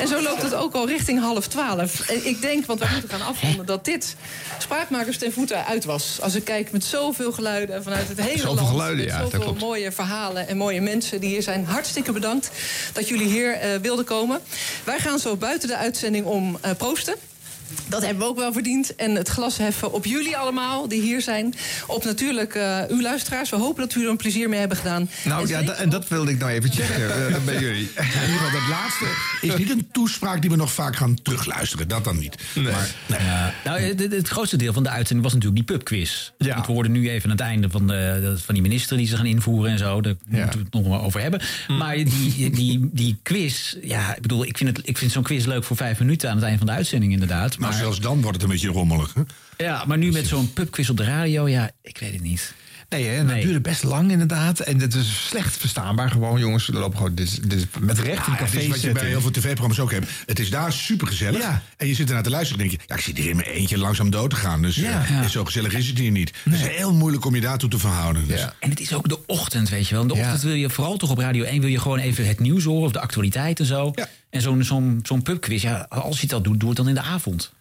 En 0.00 0.08
zo 0.08 0.22
loopt 0.22 0.42
het 0.42 0.54
ook 0.54 0.74
al 0.74 0.86
richting 0.86 1.20
half 1.20 1.46
twaalf. 1.46 2.10
Ik 2.10 2.40
denk, 2.40 2.66
want 2.66 2.80
we 2.80 2.86
moeten 2.92 3.08
gaan 3.18 3.26
dat 3.64 3.84
dit 3.84 4.16
spraakmakers 4.58 5.18
ten 5.18 5.32
voeten 5.32 5.66
uit 5.66 5.84
was. 5.84 6.18
Als 6.20 6.34
ik 6.34 6.44
kijk 6.44 6.72
met 6.72 6.84
zoveel 6.84 7.32
geluiden 7.32 7.82
vanuit 7.82 8.08
het 8.08 8.20
hele 8.20 8.38
Zoveel 8.38 8.54
land. 8.54 8.68
geluiden, 8.68 9.04
ja, 9.04 9.18
dat 9.18 9.30
Zoveel 9.30 9.40
klopt. 9.46 9.60
mooie 9.60 9.92
verhalen 9.92 10.48
en 10.48 10.56
mooie 10.56 10.80
mensen 10.80 11.20
die 11.20 11.28
hier 11.30 11.42
zijn. 11.42 11.64
Hartstikke 11.64 12.12
bedankt 12.12 12.50
dat 12.92 13.08
jullie 13.08 13.26
hier 13.28 13.52
eh, 13.52 13.70
wilden 13.82 14.04
komen. 14.04 14.40
Wij 14.84 14.98
gaan 14.98 15.18
zo 15.18 15.36
buiten 15.36 15.68
de 15.68 15.76
uitzending 15.76 16.24
om 16.26 16.58
eh, 16.60 16.70
proosten. 16.76 17.14
Dat 17.88 18.02
hebben 18.04 18.22
we 18.22 18.28
ook 18.30 18.36
wel 18.38 18.52
verdiend. 18.52 18.94
En 18.94 19.14
het 19.14 19.28
glas 19.28 19.56
heffen 19.56 19.92
op 19.92 20.04
jullie 20.04 20.36
allemaal 20.36 20.88
die 20.88 21.00
hier 21.00 21.20
zijn. 21.22 21.54
Op 21.86 22.04
natuurlijk 22.04 22.54
eh, 22.54 22.78
uw 22.88 23.00
luisteraars. 23.00 23.50
We 23.50 23.56
hopen 23.56 23.82
dat 23.82 23.94
u 23.94 24.02
er 24.04 24.08
een 24.10 24.16
plezier 24.16 24.48
mee 24.48 24.58
hebben 24.58 24.76
gedaan. 24.76 25.10
Nou 25.24 25.48
ja, 25.48 25.62
da- 25.62 25.72
en 25.72 25.88
dat 25.88 26.08
wilde 26.08 26.30
ik 26.30 26.38
nou 26.38 26.50
even 26.50 26.70
checken 26.72 27.28
eh, 27.34 27.44
bij 27.44 27.60
jullie. 27.60 27.88
In 27.96 28.04
ieder 28.26 28.38
geval, 28.38 28.60
dat 28.60 28.68
laatste 28.68 29.04
is 29.40 29.56
niet 29.56 29.70
een 29.70 29.88
toespraak 29.92 30.40
die 30.40 30.50
we 30.50 30.56
nog 30.56 30.72
vaak 30.72 30.96
gaan 30.96 31.22
terugluisteren. 31.22 31.88
Dat 31.88 32.04
dan 32.04 32.18
niet. 32.18 32.36
Maar, 32.54 32.90
nee. 33.06 33.18
Nou, 33.64 33.80
het, 33.80 34.00
het 34.12 34.28
grootste 34.28 34.56
deel 34.56 34.72
van 34.72 34.82
de 34.82 34.88
uitzending 34.88 35.22
was 35.22 35.32
natuurlijk 35.34 35.66
die 35.66 35.76
pubquiz. 35.76 36.30
Ja. 36.38 36.60
We 36.66 36.72
hoorden 36.72 36.92
nu 36.92 37.10
even 37.10 37.24
aan 37.24 37.36
het 37.36 37.40
einde 37.46 37.70
van, 37.70 37.86
de, 37.86 38.34
van 38.44 38.54
die 38.54 38.62
minister 38.62 38.96
die 38.96 39.06
ze 39.06 39.16
gaan 39.16 39.26
invoeren 39.26 39.70
en 39.72 39.78
zo. 39.78 40.00
Daar 40.00 40.14
moeten 40.28 40.58
we 40.58 40.64
het 40.64 40.72
nog 40.72 40.86
wel 40.86 41.02
over 41.02 41.20
hebben. 41.20 41.40
Hm. 41.66 41.76
Maar 41.76 41.94
die, 41.96 42.50
die, 42.50 42.88
die 42.92 43.18
quiz, 43.22 43.74
ja, 43.82 44.14
ik 44.14 44.22
bedoel, 44.22 44.44
ik 44.44 44.56
vind, 44.58 44.76
het, 44.76 44.88
ik 44.88 44.98
vind 44.98 45.12
zo'n 45.12 45.22
quiz 45.22 45.44
leuk 45.44 45.64
voor 45.64 45.76
vijf 45.76 45.98
minuten 45.98 46.28
aan 46.28 46.34
het 46.34 46.44
einde 46.44 46.58
van 46.58 46.66
de 46.66 46.72
uitzending, 46.72 47.12
inderdaad. 47.12 47.58
Maar 47.60 47.72
zelfs 47.72 48.00
dan 48.00 48.20
wordt 48.20 48.36
het 48.36 48.42
een 48.42 48.48
beetje 48.52 48.68
rommelig. 48.68 49.14
Hè? 49.14 49.22
ja, 49.64 49.84
maar 49.84 49.98
nu 49.98 50.12
met 50.12 50.26
zo'n 50.26 50.52
pubquiz 50.52 50.88
op 50.88 50.96
de 50.96 51.04
radio, 51.04 51.48
ja, 51.48 51.70
ik 51.82 51.98
weet 51.98 52.12
het 52.12 52.22
niet. 52.22 52.54
Nee, 52.90 53.06
hè, 53.06 53.24
dat 53.26 53.40
duurde 53.42 53.60
best 53.60 53.82
lang 53.82 54.10
inderdaad. 54.10 54.58
En 54.60 54.80
het 54.80 54.94
is 54.94 55.26
slecht 55.26 55.56
verstaanbaar 55.56 56.10
gewoon, 56.10 56.40
jongens. 56.40 56.68
Er 56.68 56.74
lopen 56.74 56.96
gewoon 56.96 57.14
dit, 57.14 57.50
dit 57.50 57.66
met 57.80 57.98
recht 57.98 58.26
in 58.26 58.32
Ja, 58.32 58.38
het 58.38 58.38
café 58.38 58.58
is 58.60 58.66
wat 58.68 58.80
je 58.80 58.92
bij 58.92 59.06
heel 59.06 59.20
veel 59.20 59.30
tv-programma's 59.30 59.78
ook 59.78 59.90
hebt. 59.90 60.10
Het 60.26 60.38
is 60.38 60.50
daar 60.50 60.72
supergezellig. 60.72 61.40
Ja. 61.42 61.62
En 61.76 61.86
je 61.86 61.94
zit 61.94 62.08
ernaar 62.08 62.22
te 62.22 62.30
luisteren 62.30 62.62
en 62.62 62.68
denk 62.68 62.80
je... 62.80 62.86
Ja, 62.88 62.94
ik 62.96 63.00
zit 63.02 63.16
hier 63.16 63.30
in 63.30 63.36
mijn 63.36 63.48
eentje 63.48 63.78
langzaam 63.78 64.10
dood 64.10 64.30
te 64.30 64.36
gaan. 64.36 64.62
Dus 64.62 64.76
Ja. 64.76 65.02
eh, 65.02 65.10
Ja. 65.10 65.28
zo 65.28 65.44
gezellig 65.44 65.72
is 65.72 65.86
het 65.88 65.98
hier 65.98 66.10
niet. 66.10 66.32
Het 66.44 66.52
is 66.54 66.60
heel 66.60 66.92
moeilijk 66.94 67.24
om 67.24 67.34
je 67.34 67.40
daartoe 67.40 67.70
te 67.70 67.78
verhouden. 67.78 68.26
Dus. 68.26 68.46
En 68.58 68.70
het 68.70 68.80
is 68.80 68.92
ook 68.92 69.08
de 69.08 69.18
ochtend, 69.26 69.68
weet 69.68 69.88
je 69.88 69.92
wel. 69.94 70.02
In 70.02 70.08
de 70.08 70.14
ochtend 70.14 70.42
wil 70.42 70.54
je 70.54 70.70
vooral 70.70 70.96
toch 70.96 71.10
op 71.10 71.18
Radio 71.18 71.44
1 71.44 71.60
wil 71.60 71.70
je 71.70 71.80
gewoon 71.80 71.98
even 71.98 72.26
het 72.28 72.40
nieuws 72.40 72.64
horen 72.64 72.84
of 72.86 72.92
de 72.92 73.00
actualiteit 73.00 73.60
en 73.60 73.66
zo. 73.66 73.92
En 74.30 74.40
zo'n 74.40 74.64
zo'n 74.64 75.00
zo'n 75.02 75.22
pubquiz, 75.22 75.62
ja, 75.62 75.86
als 75.88 76.20
je 76.20 76.26
dat 76.26 76.44
doet, 76.44 76.60
doe 76.60 76.68
het 76.68 76.76
dan 76.78 76.88
in 76.88 76.94
de 76.94 77.00
avond. 77.00 77.52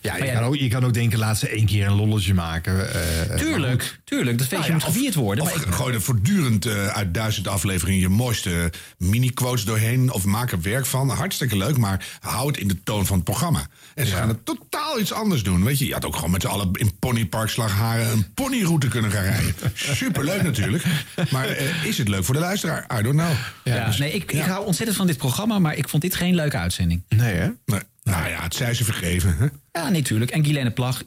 Ja, 0.00 0.16
je, 0.16 0.24
ja, 0.24 0.32
kan 0.32 0.42
ook, 0.42 0.54
je 0.56 0.68
kan 0.68 0.84
ook 0.84 0.94
denken, 0.94 1.18
laat 1.18 1.38
ze 1.38 1.48
één 1.48 1.66
keer 1.66 1.86
een 1.86 1.92
lolletje 1.94 2.34
maken. 2.34 2.94
eh, 2.94 3.28
maar 3.28 3.36
Tuurlijk, 3.38 3.98
tuurlijk. 4.04 4.38
Dat 4.38 4.46
feestje 4.46 4.68
Nou 4.70 4.72
moet 4.72 4.82
ja, 4.82 4.92
gevierd 4.92 5.14
worden. 5.14 5.44
Of 5.44 5.54
maar 5.54 5.66
ik- 5.68 5.74
gooi 5.74 5.94
er 5.94 6.02
voortdurend 6.02 6.66
eh, 6.66 6.86
uit 6.86 7.14
duizend 7.14 7.48
afleveringen 7.48 8.00
je 8.00 8.08
mooiste 8.08 8.72
mini-quotes 8.98 9.64
doorheen. 9.64 10.12
Of 10.12 10.24
maak 10.24 10.52
er 10.52 10.60
werk 10.60 10.86
van. 10.86 11.08
Hartstikke 11.10 11.56
leuk, 11.56 11.76
maar 11.76 12.06
hou 12.20 12.46
het 12.46 12.56
in 12.56 12.68
de 12.68 12.82
toon 12.82 13.06
van 13.06 13.16
het 13.16 13.24
programma. 13.24 13.66
En 13.94 14.06
ze 14.06 14.14
gaan 14.14 14.28
het 14.28 14.44
totaal 14.44 15.00
iets 15.00 15.12
anders 15.12 15.42
doen. 15.42 15.64
Weet 15.64 15.78
je, 15.78 15.86
je 15.86 15.92
had 15.92 16.04
ook 16.04 16.14
gewoon 16.14 16.30
met 16.30 16.42
z'n 16.42 16.48
allen 16.48 16.70
in 16.72 16.98
Ponypark 16.98 17.48
Slagharen 17.48 18.10
een 18.10 18.34
ponyroute 18.34 18.88
kunnen 18.88 19.10
gaan 19.10 19.22
rijden. 19.24 19.54
Superleuk 19.74 20.42
natuurlijk. 20.42 20.84
Maar 21.30 21.48
eh, 21.48 21.84
is 21.84 21.98
het 21.98 22.08
leuk 22.08 22.24
voor 22.24 22.34
de 22.34 22.40
luisteraar? 22.40 22.86
I 22.98 23.02
don't 23.02 23.16
know. 23.16 23.30
Ja, 23.64 23.86
Dus- 23.86 23.98
nee, 23.98 24.12
ik, 24.12 24.32
ik 24.32 24.40
hou 24.42 24.66
ontzettend 24.66 24.96
van 24.98 25.06
dit 25.06 25.16
programma, 25.16 25.58
maar 25.58 25.76
ik 25.76 25.88
vond 25.88 26.02
dit 26.02 26.14
geen 26.14 26.34
leuke 26.34 26.56
uitzending. 26.56 27.02
Nee, 27.08 27.34
hè? 27.34 27.48
Nee. 27.64 27.80
Nou 28.02 28.28
ja, 28.28 28.42
het 28.42 28.54
zij 28.54 28.74
ze 28.74 28.84
vergeven. 28.84 29.36
Hè? 29.36 29.46
Ja, 29.80 29.88
nee, 29.88 30.02
tuurlijk. 30.02 30.30
En 30.30 30.42
Guilaine 30.42 30.70
Plag, 30.70 31.02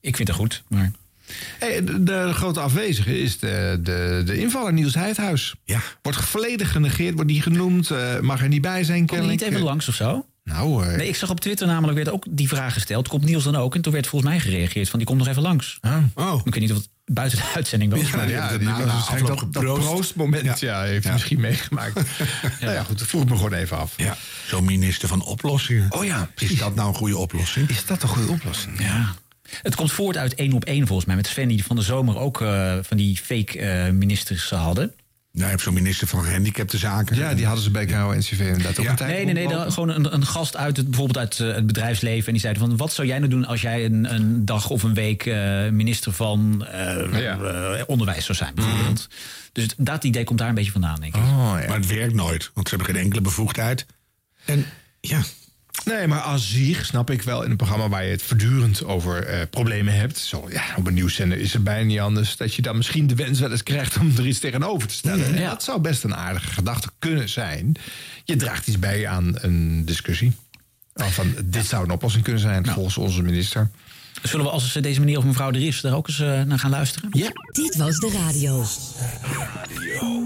ik 0.00 0.16
vind 0.16 0.28
het 0.28 0.36
goed, 0.36 0.62
maar... 0.68 0.90
Hey, 1.58 1.84
de, 1.84 2.02
de 2.02 2.30
grote 2.32 2.60
afwezige 2.60 3.20
is 3.20 3.38
de, 3.38 3.78
de, 3.82 4.22
de 4.24 4.38
invaller 4.38 4.72
Niels 4.72 4.94
Heidhuis. 4.94 5.54
Ja. 5.64 5.80
Wordt 6.02 6.18
volledig 6.18 6.72
genegeerd, 6.72 7.14
wordt 7.14 7.30
niet 7.30 7.42
genoemd, 7.42 7.90
eh, 7.90 8.20
mag 8.20 8.42
er 8.42 8.48
niet 8.48 8.60
bij 8.60 8.84
zijn. 8.84 9.08
Je 9.12 9.20
niet 9.20 9.42
even 9.42 9.60
langs 9.60 9.88
of 9.88 9.94
zo? 9.94 10.26
Nou, 10.44 10.86
eh, 10.86 10.96
Nee, 10.96 11.08
ik 11.08 11.16
zag 11.16 11.30
op 11.30 11.40
Twitter 11.40 11.66
namelijk 11.66 11.96
werd 11.96 12.10
ook 12.10 12.24
die 12.30 12.48
vraag 12.48 12.72
gesteld. 12.72 13.08
Komt 13.08 13.24
Niels 13.24 13.44
dan 13.44 13.56
ook? 13.56 13.74
En 13.74 13.80
toen 13.80 13.92
werd 13.92 14.06
volgens 14.06 14.30
mij 14.30 14.40
gereageerd 14.40 14.88
van 14.88 14.98
die 14.98 15.08
komt 15.08 15.18
nog 15.18 15.28
even 15.28 15.42
langs. 15.42 15.78
Oh. 16.14 16.40
Ik 16.44 16.54
weet 16.54 16.62
niet 16.62 16.72
of 16.72 16.76
het 16.76 16.88
buiten 17.08 17.38
de 17.38 17.44
uitzending 17.54 17.92
was. 17.92 18.00
Ja, 18.00 18.16
maar- 18.16 18.30
ja, 18.30 18.48
die 18.48 18.58
die 18.58 18.68
hebben 18.68 18.86
was 18.86 19.08
dat, 19.08 19.26
dat 19.26 19.38
geproost. 19.38 19.84
proostmoment 19.86 20.60
ja. 20.60 20.82
heeft 20.82 21.04
hij 21.04 21.12
misschien 21.12 21.40
meegemaakt. 21.40 21.94
Nou 22.60 22.72
ja, 22.72 22.82
goed, 22.82 22.98
dat 22.98 23.08
vroeg 23.08 23.22
ik 23.22 23.28
me 23.28 23.36
gewoon 23.36 23.52
even 23.52 23.76
af. 23.78 23.92
Ja, 23.96 24.16
zo'n 24.46 24.64
minister 24.64 25.08
van 25.08 25.22
oplossingen. 25.24 25.92
Oh 25.92 26.04
ja, 26.04 26.30
Is 26.36 26.58
dat 26.58 26.74
nou 26.74 26.88
een 26.88 26.94
goede 26.94 27.16
oplossing? 27.16 27.68
Is 27.68 27.86
dat 27.86 28.02
een 28.02 28.08
goede 28.08 28.32
oplossing? 28.32 28.80
Ja. 28.82 29.14
Het 29.62 29.74
komt 29.74 29.92
voort 29.92 30.16
uit 30.16 30.34
één 30.34 30.52
op 30.52 30.64
één 30.64 30.86
volgens 30.86 31.06
mij. 31.06 31.16
Met 31.16 31.26
Sven 31.26 31.48
die 31.48 31.64
van 31.64 31.76
de 31.76 31.82
zomer 31.82 32.18
ook 32.18 32.40
eh, 32.40 32.74
van 32.82 32.96
die 32.96 33.16
fake 33.16 33.58
eh, 33.58 33.90
ministers 33.90 34.50
hadden. 34.50 34.92
Nou, 35.38 35.50
je 35.50 35.56
hebt 35.56 35.66
zo'n 35.66 35.82
minister 35.82 36.06
van 36.06 36.24
gehandicapte 36.24 36.78
zaken. 36.78 37.16
Ja, 37.16 37.34
die 37.34 37.44
hadden 37.46 37.64
ze 37.64 37.70
bij 37.70 37.84
KRO-NCV 37.86 38.40
inderdaad 38.40 38.78
ook 38.78 38.84
Ja. 38.84 38.90
een 38.90 38.96
tijd 38.96 39.10
Nee, 39.10 39.24
nee, 39.24 39.34
nee. 39.34 39.48
dan 39.48 39.72
gewoon 39.72 39.88
een, 39.88 40.14
een 40.14 40.26
gast 40.26 40.56
uit 40.56 40.76
het, 40.76 40.86
bijvoorbeeld 40.86 41.18
uit 41.18 41.40
eh, 41.40 41.54
het 41.54 41.66
bedrijfsleven. 41.66 42.26
En 42.26 42.32
die 42.32 42.40
zeiden 42.40 42.62
van, 42.62 42.76
wat 42.76 42.92
zou 42.92 43.08
jij 43.08 43.18
nou 43.18 43.30
doen 43.30 43.44
als 43.46 43.60
jij 43.60 43.84
een, 43.84 44.14
een 44.14 44.44
dag 44.44 44.70
of 44.70 44.82
een 44.82 44.94
week 44.94 45.26
eh, 45.26 45.68
minister 45.68 46.12
van 46.12 46.64
eh, 46.66 47.34
eh, 47.80 47.82
onderwijs 47.86 48.24
zou 48.24 48.38
zijn, 48.38 48.54
bijvoorbeeld. 48.54 49.08
Dus 49.52 49.66
dat 49.76 50.04
idee 50.04 50.24
komt 50.24 50.38
daar 50.38 50.48
een 50.48 50.54
beetje 50.54 50.72
vandaan, 50.72 51.00
denk 51.00 51.16
ik. 51.16 51.22
Oh, 51.22 51.56
ja. 51.60 51.66
Maar 51.68 51.76
het 51.76 51.86
werkt 51.86 52.14
nooit, 52.14 52.50
want 52.54 52.68
ze 52.68 52.74
hebben 52.76 52.94
geen 52.94 53.02
enkele 53.04 53.20
bevoegdheid. 53.20 53.86
En 54.44 54.64
ja, 55.00 55.20
Nee, 55.84 56.06
maar 56.06 56.20
als 56.20 56.50
zich 56.50 56.84
snap 56.86 57.10
ik 57.10 57.22
wel 57.22 57.42
in 57.42 57.50
een 57.50 57.56
programma 57.56 57.88
waar 57.88 58.04
je 58.04 58.10
het 58.10 58.22
voortdurend 58.22 58.84
over 58.84 59.24
eh, 59.24 59.40
problemen 59.50 59.94
hebt. 59.94 60.18
Zo, 60.18 60.46
ja, 60.50 60.62
op 60.76 60.86
een 60.86 60.94
nieuwszender 60.94 61.38
is 61.38 61.52
het 61.52 61.64
bijna 61.64 61.84
niet 61.86 62.00
anders. 62.00 62.36
Dat 62.36 62.54
je 62.54 62.62
dan 62.62 62.76
misschien 62.76 63.06
de 63.06 63.14
wens 63.14 63.40
wel 63.40 63.50
eens 63.50 63.62
krijgt 63.62 63.98
om 63.98 64.12
er 64.16 64.26
iets 64.26 64.38
tegenover 64.38 64.88
te 64.88 64.94
stellen. 64.94 65.34
En 65.34 65.44
Dat 65.44 65.62
zou 65.62 65.80
best 65.80 66.04
een 66.04 66.14
aardige 66.14 66.52
gedachte 66.52 66.88
kunnen 66.98 67.28
zijn. 67.28 67.72
Je 68.24 68.36
draagt 68.36 68.66
iets 68.66 68.78
bij 68.78 69.08
aan 69.08 69.34
een 69.40 69.84
discussie. 69.84 70.32
Al 70.92 71.10
Van, 71.10 71.34
dit 71.44 71.66
zou 71.66 71.84
een 71.84 71.90
oplossing 71.90 72.24
kunnen 72.24 72.42
zijn, 72.42 72.66
volgens 72.66 72.96
onze 72.96 73.22
minister. 73.22 73.70
Zullen 74.22 74.44
we 74.44 74.50
als 74.50 74.72
deze 74.72 75.00
meneer 75.00 75.18
of 75.18 75.24
mevrouw 75.24 75.48
er 75.48 75.66
is, 75.66 75.80
daar 75.80 75.94
ook 75.94 76.08
eens 76.08 76.20
eh, 76.20 76.42
naar 76.42 76.58
gaan 76.58 76.70
luisteren? 76.70 77.08
Ja. 77.12 77.28
Dit 77.52 77.76
was 77.76 77.96
de 77.96 78.10
radio. 78.10 78.64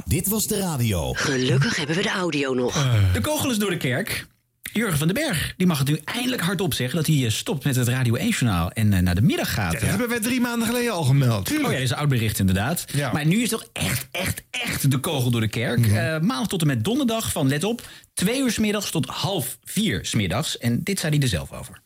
Dit 0.05 0.29
was 0.29 0.47
de 0.47 0.59
radio. 0.59 1.13
Gelukkig 1.13 1.77
hebben 1.77 1.97
we 1.97 2.03
de 2.03 2.11
audio 2.11 2.55
nog. 2.55 2.87
De 3.13 3.21
kogel 3.21 3.51
is 3.51 3.59
door 3.59 3.71
de 3.71 3.77
kerk. 3.77 4.27
Jurgen 4.73 4.99
van 4.99 5.07
den 5.07 5.17
Berg 5.17 5.55
die 5.57 5.67
mag 5.67 5.79
het 5.79 5.89
nu 5.89 6.01
eindelijk 6.05 6.43
hardop 6.43 6.75
zeggen 6.75 6.97
dat 6.97 7.07
hij 7.07 7.25
eh, 7.25 7.31
stopt 7.31 7.65
met 7.65 7.77
het 7.77 7.89
Radio 7.89 8.17
1-journaal 8.17 8.71
en 8.71 8.93
eh, 8.93 9.01
naar 9.01 9.15
de 9.15 9.23
middag 9.23 9.53
gaat. 9.55 9.73
Ja, 9.73 9.79
dat 9.79 9.89
hebben 9.89 10.09
wij 10.09 10.21
drie 10.21 10.41
maanden 10.41 10.69
geleden 10.69 10.93
al 10.93 11.03
gemeld. 11.05 11.51
Oh 11.53 11.57
ja, 11.57 11.63
dat 11.63 11.73
is 11.73 11.91
een 11.91 11.97
oud 11.97 12.09
bericht 12.09 12.39
inderdaad. 12.39 12.85
Maar 13.13 13.27
nu 13.27 13.43
is 13.43 13.49
toch 13.49 13.65
echt, 13.73 14.07
echt, 14.11 14.43
echt 14.51 14.91
de 14.91 14.99
kogel 14.99 15.31
door 15.31 15.41
de 15.41 15.49
kerk. 15.49 15.87
Eh, 15.87 15.93
maandag 16.19 16.47
tot 16.49 16.61
en 16.61 16.67
met 16.67 16.85
donderdag 16.85 17.33
van, 17.33 17.49
let 17.49 17.65
op, 17.65 17.89
twee 18.15 18.41
uur 18.41 18.51
's 18.51 18.59
middags 18.59 18.91
tot 18.91 19.07
half 19.07 19.59
vier 19.65 20.05
's 20.05 20.15
middags. 20.15 20.59
En 20.59 20.83
dit 20.83 20.99
zei 21.01 21.13
hij 21.13 21.23
er 21.23 21.29
zelf 21.29 21.53
over. 21.53 21.81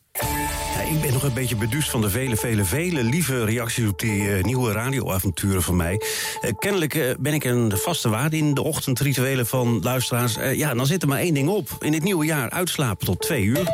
Ja, 0.73 0.81
ik 0.81 1.01
ben 1.01 1.13
nog 1.13 1.23
een 1.23 1.33
beetje 1.33 1.55
beduust 1.55 1.89
van 1.89 2.01
de 2.01 2.09
vele, 2.09 2.35
vele, 2.35 2.65
vele 2.65 3.03
lieve 3.03 3.45
reacties 3.45 3.87
op 3.87 3.99
die 3.99 4.35
eh, 4.35 4.43
nieuwe 4.43 4.71
radioavonturen 4.71 5.61
van 5.61 5.75
mij. 5.75 6.01
Eh, 6.41 6.51
kennelijk 6.59 6.95
eh, 6.95 7.09
ben 7.19 7.33
ik 7.33 7.43
een 7.43 7.71
vaste 7.77 8.09
waarde 8.09 8.37
in 8.37 8.53
de 8.53 8.63
ochtendrituelen 8.63 9.47
van 9.47 9.79
luisteraars. 9.81 10.37
Ja, 10.53 10.73
dan 10.73 10.85
zit 10.85 11.01
er 11.01 11.07
maar 11.07 11.19
één 11.19 11.33
ding 11.33 11.49
op. 11.49 11.69
In 11.79 11.91
dit 11.91 12.03
nieuwe 12.03 12.25
jaar 12.25 12.49
uitslapen 12.49 13.05
tot 13.05 13.21
twee 13.21 13.43
uur. 13.43 13.73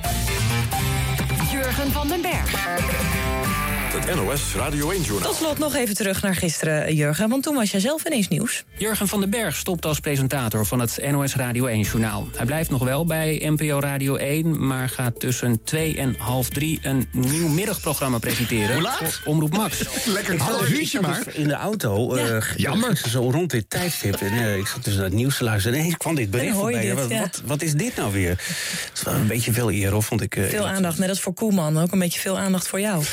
Het 4.06 4.16
NOS 4.16 4.42
Radio 4.56 4.92
1-journaal. 4.94 5.30
Tot 5.30 5.38
slot 5.38 5.58
nog 5.58 5.76
even 5.76 5.96
terug 5.96 6.22
naar 6.22 6.36
gisteren, 6.36 6.96
Jurgen. 6.96 7.30
Want 7.30 7.44
toen 7.44 7.56
was 7.56 7.72
jij 7.72 7.80
zelf 7.80 8.06
ineens 8.06 8.28
nieuws. 8.28 8.64
Jurgen 8.78 9.08
van 9.08 9.20
den 9.20 9.30
Berg 9.30 9.56
stopt 9.56 9.86
als 9.86 10.00
presentator 10.00 10.66
van 10.66 10.80
het 10.80 11.00
NOS 11.12 11.36
Radio 11.36 11.68
1-journaal. 11.68 12.28
Hij 12.36 12.46
blijft 12.46 12.70
nog 12.70 12.84
wel 12.84 13.06
bij 13.06 13.42
NPO 13.46 13.80
Radio 13.80 14.16
1... 14.16 14.68
maar 14.68 14.90
gaat 14.90 15.20
tussen 15.20 15.64
2 15.64 15.98
en 15.98 16.16
half 16.18 16.50
3 16.50 16.80
een 16.82 17.08
nieuw 17.12 17.48
middagprogramma 17.48 18.18
presenteren. 18.18 18.74
Hoe 18.74 18.82
laat? 18.82 19.22
Omroep 19.26 19.54
Max. 19.56 19.82
Lekker 20.06 20.34
een 20.34 20.40
half 20.40 20.70
uurtje 20.70 21.02
maar. 21.02 21.24
In 21.34 21.48
de 21.48 21.54
auto. 21.54 22.18
Ja. 22.18 22.28
eh, 22.28 22.44
Jammer. 22.56 23.02
Zo 23.10 23.30
rond 23.32 23.52
dit 23.52 23.70
tijdstip. 23.70 24.16
En, 24.16 24.32
eh, 24.32 24.58
ik 24.58 24.68
zat 24.68 24.84
dus 24.84 24.96
naar 24.96 25.04
het 25.04 25.14
nieuws 25.14 25.38
te 25.38 25.44
luisteren. 25.44 25.74
En 25.78 25.84
ineens 25.84 25.98
kwam 25.98 26.16
dit 26.16 26.32
bericht 26.32 26.56
voorbij. 26.56 26.82
dit, 26.82 26.94
wat, 26.94 27.10
ja. 27.10 27.20
wat, 27.20 27.42
wat 27.46 27.62
is 27.62 27.74
dit 27.74 27.96
nou 27.96 28.12
weer? 28.12 28.30
Het 28.30 28.92
is 28.94 29.04
wel 29.04 29.14
een 29.14 29.28
beetje 29.28 29.52
veel 29.54 29.72
eer, 29.72 29.92
hoor, 29.92 30.04
vond 30.04 30.22
ik. 30.22 30.36
eh, 30.36 30.44
Veel 30.50 30.68
aandacht, 30.68 30.98
net 30.98 31.10
als 31.10 31.20
voor 31.20 31.34
Koeman. 31.34 31.80
Ook 31.82 31.92
een 31.92 32.00
beetje 32.00 32.20
veel 32.20 32.40
aandacht 32.40 32.68
voor 32.68 32.80
jou. 32.80 33.04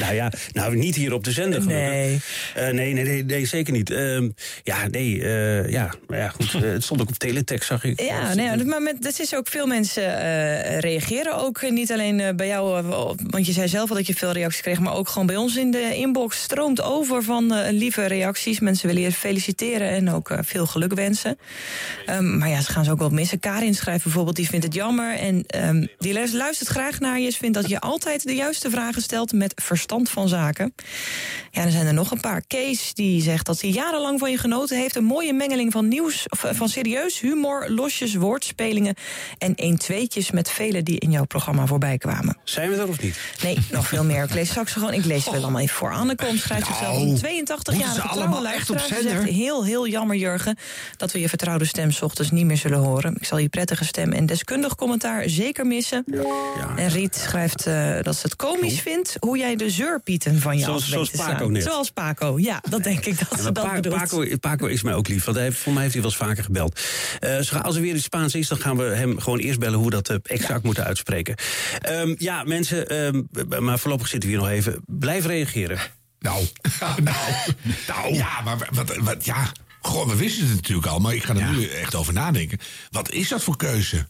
Nou 0.00 0.14
ja, 0.14 0.32
nou 0.52 0.76
niet 0.76 0.94
hier 0.94 1.12
op 1.12 1.24
de 1.24 1.32
zender. 1.32 1.62
gelukkig. 1.62 1.88
Nee. 1.88 2.20
Eh, 2.54 2.68
nee, 2.72 2.92
nee, 2.92 3.04
nee, 3.04 3.24
nee, 3.24 3.46
zeker 3.46 3.72
niet. 3.72 3.90
Ehm, 3.90 4.28
ja, 4.62 4.86
nee, 4.86 5.22
eh, 5.22 5.70
ja, 5.70 5.94
maar 6.06 6.18
ja, 6.18 6.28
goed. 6.28 6.54
eh, 6.54 6.60
het 6.60 6.84
stond 6.84 7.00
ook 7.00 7.08
op 7.08 7.14
teletext, 7.14 7.68
zag 7.68 7.84
ik. 7.84 8.00
Ja, 8.00 8.34
nee, 8.34 8.64
maar 8.64 8.82
met, 8.82 9.02
dat 9.02 9.18
is 9.20 9.34
ook 9.34 9.48
veel 9.48 9.66
mensen 9.66 10.02
reageren 10.80 11.34
ook 11.34 11.70
niet 11.70 11.92
alleen 11.92 12.36
bij 12.36 12.46
jou, 12.46 12.82
want 13.30 13.46
je 13.46 13.52
zei 13.52 13.68
zelf 13.68 13.90
al 13.90 13.96
dat 13.96 14.06
je 14.06 14.14
veel 14.14 14.32
reacties 14.32 14.60
kreeg, 14.62 14.78
maar 14.80 14.94
ook 14.94 15.08
gewoon 15.08 15.26
bij 15.26 15.36
ons 15.36 15.56
in 15.56 15.70
de 15.70 15.94
inbox 15.94 16.42
stroomt 16.42 16.82
over 16.82 17.22
van 17.22 17.68
lieve 17.70 18.06
reacties. 18.06 18.60
Mensen 18.60 18.86
willen 18.86 19.02
je 19.02 19.12
feliciteren 19.12 19.88
en 19.90 20.10
ook 20.10 20.38
veel 20.40 20.66
geluk 20.66 20.94
wensen. 20.94 21.38
Ehm, 22.06 22.38
maar 22.38 22.48
ja, 22.48 22.60
ze 22.60 22.72
gaan 22.72 22.84
ze 22.84 22.90
ook 22.90 22.98
wel 22.98 23.10
missen. 23.10 23.40
Karin 23.40 23.74
schrijft 23.74 24.02
bijvoorbeeld, 24.02 24.36
die 24.36 24.48
vindt 24.48 24.64
het 24.64 24.74
jammer 24.74 25.16
en 25.16 25.44
ehm, 25.46 25.86
die 25.98 26.12
lu- 26.12 26.36
luistert 26.36 26.68
graag 26.68 27.00
naar 27.00 27.20
je. 27.20 27.30
Ze 27.30 27.38
vindt 27.38 27.54
dat 27.54 27.68
je 27.68 27.80
altijd 27.80 28.22
de 28.26 28.34
juiste 28.34 28.70
vragen 28.70 29.02
stelt 29.02 29.32
met 29.32 29.52
verstand 29.62 30.10
van 30.10 30.27
zaken. 30.28 30.74
Ja, 31.50 31.64
er 31.64 31.70
zijn 31.70 31.86
er 31.86 31.94
nog 31.94 32.10
een 32.10 32.20
paar. 32.20 32.42
Kees 32.46 32.94
die 32.94 33.22
zegt 33.22 33.46
dat 33.46 33.60
hij 33.60 33.70
jarenlang 33.70 34.18
van 34.18 34.30
je 34.30 34.38
genoten 34.38 34.78
heeft. 34.78 34.96
Een 34.96 35.04
mooie 35.04 35.32
mengeling 35.32 35.72
van 35.72 35.88
nieuws, 35.88 36.28
of, 36.28 36.44
eh, 36.44 36.54
van 36.54 36.68
serieus 36.68 37.20
humor, 37.20 37.68
losjes, 37.68 38.14
woordspelingen 38.14 38.94
en 39.38 39.52
een-tweetjes 39.56 40.30
met 40.30 40.50
velen 40.50 40.84
die 40.84 40.98
in 40.98 41.10
jouw 41.10 41.24
programma 41.24 41.66
voorbij 41.66 41.98
kwamen. 41.98 42.36
Zijn 42.44 42.70
we 42.70 42.76
er 42.76 42.88
of 42.88 43.00
niet? 43.00 43.18
Nee, 43.42 43.58
nog 43.70 43.86
veel 43.86 44.04
meer. 44.04 44.24
Ik 44.24 44.34
lees 44.34 44.48
straks 44.48 44.72
gewoon. 44.72 44.92
Ik 44.92 45.04
lees 45.04 45.24
wel 45.24 45.34
allemaal 45.34 45.60
even 45.60 45.76
voor. 45.76 45.92
Annekom 45.92 46.36
schrijft 46.36 46.66
zichzelf 46.66 46.96
Nou, 46.96 47.08
een 47.08 47.16
82-jarige 47.16 47.94
ze 47.94 48.00
trouwe 48.00 48.20
allemaal 48.20 48.46
echt 48.46 48.70
op 48.70 48.76
luisteraar. 48.76 49.02
Ze 49.02 49.08
zender? 49.08 49.26
zegt 49.26 49.38
heel, 49.38 49.64
heel 49.64 49.88
jammer, 49.88 50.16
Jurgen, 50.16 50.58
dat 50.96 51.12
we 51.12 51.20
je 51.20 51.28
vertrouwde 51.28 51.64
stem 51.64 51.90
's 51.90 52.02
ochtends 52.02 52.30
niet 52.30 52.44
meer 52.44 52.56
zullen 52.56 52.78
horen. 52.78 53.14
Ik 53.14 53.24
zal 53.24 53.38
je 53.38 53.48
prettige 53.48 53.84
stem 53.84 54.12
en 54.12 54.26
deskundig 54.26 54.74
commentaar 54.74 55.28
zeker 55.28 55.66
missen. 55.66 56.04
En 56.76 56.88
Riet 56.88 57.16
schrijft 57.16 57.66
eh, 57.66 58.02
dat 58.02 58.16
ze 58.16 58.22
het 58.22 58.36
komisch 58.36 58.80
vindt 58.80 59.16
hoe 59.20 59.38
jij 59.38 59.56
de 59.56 59.70
van 60.24 60.58
je 60.58 60.64
Zoals- 60.64 60.88
zoals 60.88 61.10
Paco 61.10 61.46
net. 61.46 61.62
Zoals 61.62 61.90
Paco, 61.90 62.38
ja, 62.38 62.62
dat 62.68 62.82
denk 62.82 63.04
ik 63.04 63.18
dat 63.18 63.28
Ja, 63.30 63.36
ze 63.36 63.52
dat 63.52 63.64
Pa- 63.66 63.74
bedoelt. 63.74 63.94
Paco, 63.94 64.36
Paco 64.40 64.66
is 64.66 64.82
mij 64.82 64.94
ook 64.94 65.08
lief, 65.08 65.24
want 65.24 65.36
hij 65.36 65.46
heeft, 65.46 65.58
voor 65.58 65.72
mij 65.72 65.82
heeft 65.82 65.94
hij 65.94 66.02
wel 66.02 66.10
eens 66.12 66.20
vaker 66.20 66.44
gebeld. 66.44 66.80
Eh, 67.20 67.62
als 67.62 67.76
er 67.76 67.82
weer 67.82 67.94
iets 67.94 68.04
Spaans 68.04 68.34
is, 68.34 68.48
dan 68.48 68.58
gaan 68.58 68.76
we 68.76 68.84
hem 68.84 69.18
gewoon 69.20 69.38
eerst 69.38 69.58
bellen 69.58 69.78
hoe 69.78 69.84
we 69.84 69.90
dat 70.02 70.08
eh, 70.08 70.16
exact 70.22 70.62
moeten 70.62 70.84
uitspreken. 70.84 71.34
Ehm, 71.80 72.14
ja, 72.18 72.42
mensen, 72.44 72.88
ehm, 72.88 73.22
maar 73.64 73.78
voorlopig 73.78 74.08
zitten 74.08 74.30
we 74.30 74.34
hier 74.36 74.44
nog 74.44 74.54
even. 74.54 74.82
Blijf 74.86 75.26
reageren. 75.26 75.78
Nou, 76.18 76.46
nou, 76.80 77.02
nou. 77.86 78.14
Ja, 78.14 78.40
maar 78.44 78.68
wat, 78.72 78.96
wat, 78.96 79.24
ja. 79.24 79.52
Goh, 79.80 80.08
we 80.08 80.16
wisten 80.16 80.46
het 80.46 80.54
natuurlijk 80.54 80.86
al, 80.86 80.98
maar 80.98 81.14
ik 81.14 81.22
ga 81.24 81.34
er 81.34 81.52
nu 81.52 81.66
echt 81.66 81.94
over 81.94 82.12
nadenken. 82.12 82.58
Wat 82.90 83.10
is 83.12 83.28
dat 83.28 83.42
voor 83.42 83.56
keuze? 83.56 84.06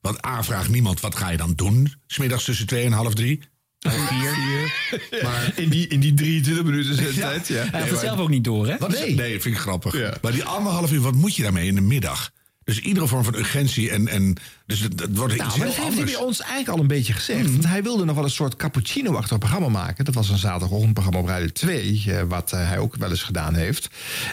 Want 0.00 0.26
A, 0.26 0.42
vraagt 0.42 0.68
niemand, 0.68 1.00
wat 1.00 1.16
ga 1.16 1.28
je 1.30 1.36
dan 1.36 1.52
doen? 1.56 1.92
Smiddags 2.06 2.44
tussen 2.44 2.66
twee 2.66 2.84
en 2.84 2.92
half 2.92 3.14
drie? 3.14 3.42
Vier? 3.90 4.72
Maar 5.22 5.52
in 5.56 5.68
die, 5.68 5.88
in 5.88 6.00
die 6.00 6.14
23 6.14 6.64
minuten 6.64 6.94
zendtijd, 6.94 7.48
ja. 7.48 7.64
Hij 7.70 7.80
heeft 7.80 7.90
het 7.90 8.00
zelf 8.00 8.18
ook 8.18 8.28
niet 8.28 8.44
door, 8.44 8.66
hè? 8.66 8.76
Wat 8.78 8.90
nee. 8.90 9.14
dat 9.14 9.26
vind 9.26 9.44
ik 9.44 9.58
grappig. 9.58 10.20
Maar 10.22 10.32
die 10.32 10.44
anderhalf 10.44 10.92
uur, 10.92 11.00
wat 11.00 11.14
moet 11.14 11.36
je 11.36 11.42
daarmee 11.42 11.66
in 11.66 11.74
de 11.74 11.80
middag? 11.80 12.32
Dus 12.64 12.80
iedere 12.80 13.06
vorm 13.06 13.24
van 13.24 13.34
urgentie 13.34 13.90
en... 13.90 14.08
en 14.08 14.36
dus 14.66 14.80
het, 14.80 15.00
het 15.00 15.16
wordt 15.16 15.36
Nou, 15.36 15.48
iets 15.48 15.58
maar 15.58 15.66
dat 15.66 15.76
heeft 15.76 15.96
hij 15.96 16.04
bij 16.04 16.16
ons 16.16 16.40
eigenlijk 16.40 16.68
al 16.68 16.78
een 16.78 16.86
beetje 16.86 17.12
gezegd. 17.12 17.50
Want 17.50 17.66
hij 17.66 17.82
wilde 17.82 18.04
nog 18.04 18.14
wel 18.14 18.24
een 18.24 18.30
soort 18.30 18.56
cappuccino-achtig 18.56 19.38
programma 19.38 19.68
maken. 19.68 20.04
Dat 20.04 20.14
was 20.14 20.28
een 20.28 20.38
zaterdagochtendprogramma 20.38 21.20
op 21.20 21.26
Radio 21.26 21.48
2, 21.48 22.04
eh, 22.06 22.22
wat 22.22 22.52
eh, 22.52 22.68
hij 22.68 22.78
ook 22.78 22.96
wel 22.96 23.10
eens 23.10 23.22
gedaan 23.22 23.54
heeft. 23.54 23.90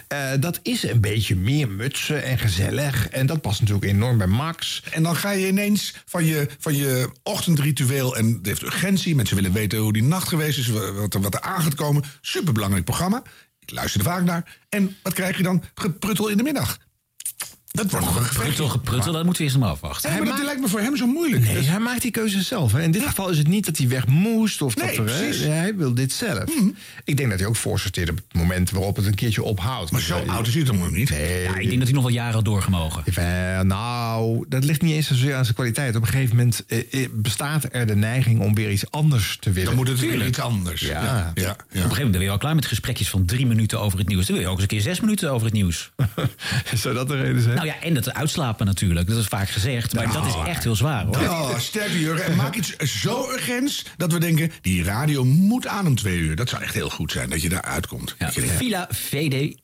Eh, 0.07 0.31
dat 0.39 0.59
is 0.63 0.83
een 0.83 1.01
beetje 1.01 1.35
meer 1.35 1.69
mutsen 1.69 2.23
en 2.23 2.37
gezellig. 2.37 3.09
En 3.09 3.25
dat 3.25 3.41
past 3.41 3.59
natuurlijk 3.59 3.87
enorm 3.87 4.17
bij 4.17 4.27
Max. 4.27 4.83
En 4.91 5.03
dan 5.03 5.15
ga 5.15 5.31
je 5.31 5.47
ineens 5.47 5.93
van 6.05 6.25
je, 6.25 6.47
van 6.59 6.75
je 6.75 7.09
ochtendritueel 7.23 8.15
en 8.17 8.33
het 8.33 8.45
heeft 8.45 8.61
urgentie. 8.61 9.15
Mensen 9.15 9.35
willen 9.35 9.53
weten 9.53 9.79
hoe 9.79 9.93
die 9.93 10.03
nacht 10.03 10.27
geweest 10.27 10.57
is, 10.57 10.67
wat 10.67 11.13
er, 11.13 11.21
wat 11.21 11.33
er 11.33 11.41
aan 11.41 11.61
gaat 11.61 11.75
komen. 11.75 12.03
Superbelangrijk 12.21 12.85
programma. 12.85 13.21
Ik 13.59 13.71
luister 13.71 13.99
er 13.99 14.05
vaak 14.05 14.23
naar. 14.23 14.57
En 14.69 14.95
wat 15.03 15.13
krijg 15.13 15.37
je 15.37 15.43
dan? 15.43 15.63
Gepruttel 15.75 16.27
in 16.27 16.37
de 16.37 16.43
middag. 16.43 16.77
Dat 17.71 17.91
wordt 17.91 18.05
nog 18.05 18.15
een 18.15 18.21
gevecht. 18.21 18.37
Gepruttel, 18.37 18.67
gepruttel, 18.67 19.13
dat 19.13 19.23
moeten 19.23 19.41
we 19.41 19.43
eerst 19.43 19.55
nog 19.55 19.65
maar 19.65 19.73
afwachten. 19.73 20.11
Ja, 20.11 20.17
maar 20.17 20.25
dat 20.25 20.45
lijkt 20.45 20.61
me 20.61 20.67
voor 20.67 20.79
hem 20.79 20.97
zo 20.97 21.07
moeilijk. 21.07 21.43
Nee, 21.43 21.63
hij 21.63 21.79
maakt 21.79 22.01
die 22.01 22.11
keuze 22.11 22.41
zelf. 22.41 22.71
Hè. 22.71 22.81
In 22.81 22.91
dit 22.91 23.03
geval 23.03 23.29
is 23.29 23.37
het 23.37 23.47
niet 23.47 23.65
dat 23.65 23.77
hij 23.77 23.87
weg 23.87 24.07
moest. 24.07 24.61
Of 24.61 24.75
Nee, 24.75 24.97
dat 24.97 25.09
er, 25.09 25.15
hè. 25.15 25.27
Mhm. 25.27 25.49
hij 25.49 25.75
wil 25.75 25.93
dit 25.93 26.11
zelf. 26.11 26.43
Ik 27.03 27.17
denk 27.17 27.29
dat 27.29 27.39
hij 27.39 27.47
ook 27.47 27.55
voorsorteert 27.55 28.09
op 28.09 28.15
het 28.15 28.33
moment 28.33 28.71
waarop 28.71 28.95
het 28.95 29.05
een 29.05 29.15
keertje 29.15 29.43
ophoudt. 29.43 29.91
Maar 29.91 30.01
zo 30.01 30.23
oud 30.27 30.47
is 30.47 30.53
hij 30.53 30.63
toch 30.63 30.77
nog 30.77 30.91
niet? 30.91 31.09
Nee. 31.09 31.41
Ja, 31.43 31.55
ik 31.55 31.67
denk 31.67 31.77
dat 31.77 31.83
hij 31.87 31.93
nog 31.93 32.03
wel 32.03 32.11
jaren 32.11 32.33
had 32.33 32.45
doorgemogen. 32.45 33.03
Eh, 33.05 33.59
nou, 33.59 34.45
dat 34.47 34.63
ligt 34.63 34.81
niet 34.81 34.93
eens 34.93 35.07
zozeer 35.07 35.35
aan 35.35 35.43
zijn 35.43 35.55
kwaliteit. 35.55 35.95
Op 35.95 36.01
een 36.01 36.07
gegeven 36.07 36.35
moment 36.35 36.63
eh, 36.67 36.79
eh, 36.91 37.09
bestaat 37.11 37.65
er 37.71 37.87
de 37.87 37.95
neiging 37.95 38.39
om 38.39 38.55
weer 38.55 38.71
iets 38.71 38.91
anders 38.91 39.37
te 39.39 39.51
willen. 39.51 39.67
Dan 39.67 39.75
moet 39.75 39.87
het 39.87 39.99
weer 39.99 40.27
iets 40.27 40.39
anders. 40.39 40.81
Ja. 40.81 41.03
ja, 41.03 41.31
ja. 41.33 41.51
Op 41.51 41.57
een 41.57 41.81
gegeven 41.81 41.89
moment 41.89 42.11
ben 42.11 42.21
je 42.21 42.29
al 42.29 42.37
klaar 42.37 42.55
met 42.55 42.65
gesprekjes 42.65 43.09
van 43.09 43.25
drie 43.25 43.45
minuten 43.45 43.79
over 43.79 43.99
het 43.99 44.07
nieuws. 44.07 44.25
Dan 44.25 44.35
wil 44.35 44.43
je 44.45 44.49
ook 44.49 44.55
eens 44.55 44.63
een 44.63 44.77
keer 44.77 44.81
zes 44.81 44.99
minuten 44.99 45.31
over 45.31 45.45
het 45.45 45.55
nieuws. 45.55 45.91
Zou 46.73 46.95
dat 46.95 47.07
de 47.07 47.21
reden 47.21 47.41
zijn? 47.41 47.59
Nou 47.63 47.73
ja, 47.73 47.85
en 47.87 47.93
dat 47.93 48.13
uitslapen 48.13 48.65
natuurlijk. 48.65 49.07
Dat 49.07 49.17
is 49.17 49.25
vaak 49.25 49.49
gezegd. 49.49 49.93
Maar 49.93 50.13
dat 50.13 50.25
is 50.25 50.33
echt 50.45 50.63
heel 50.63 50.75
zwaar 50.75 51.05
hoor. 51.05 51.17
Oh, 51.17 51.59
Jurgen. 51.99 52.25
En 52.25 52.35
maak 52.35 52.55
iets 52.55 52.75
zo 52.77 53.31
urgents 53.31 53.85
dat 53.97 54.11
we 54.11 54.19
denken... 54.19 54.51
die 54.61 54.83
radio 54.83 55.23
moet 55.23 55.67
aan 55.67 55.87
om 55.87 55.95
twee 55.95 56.17
uur. 56.17 56.35
Dat 56.35 56.49
zou 56.49 56.61
echt 56.61 56.73
heel 56.73 56.89
goed 56.89 57.11
zijn, 57.11 57.29
dat 57.29 57.41
je 57.41 57.49
daar 57.49 57.61
uitkomt. 57.61 58.15
Ja, 58.19 58.29
je 58.33 58.41
Villa 58.41 58.87
VDB. 58.89 59.55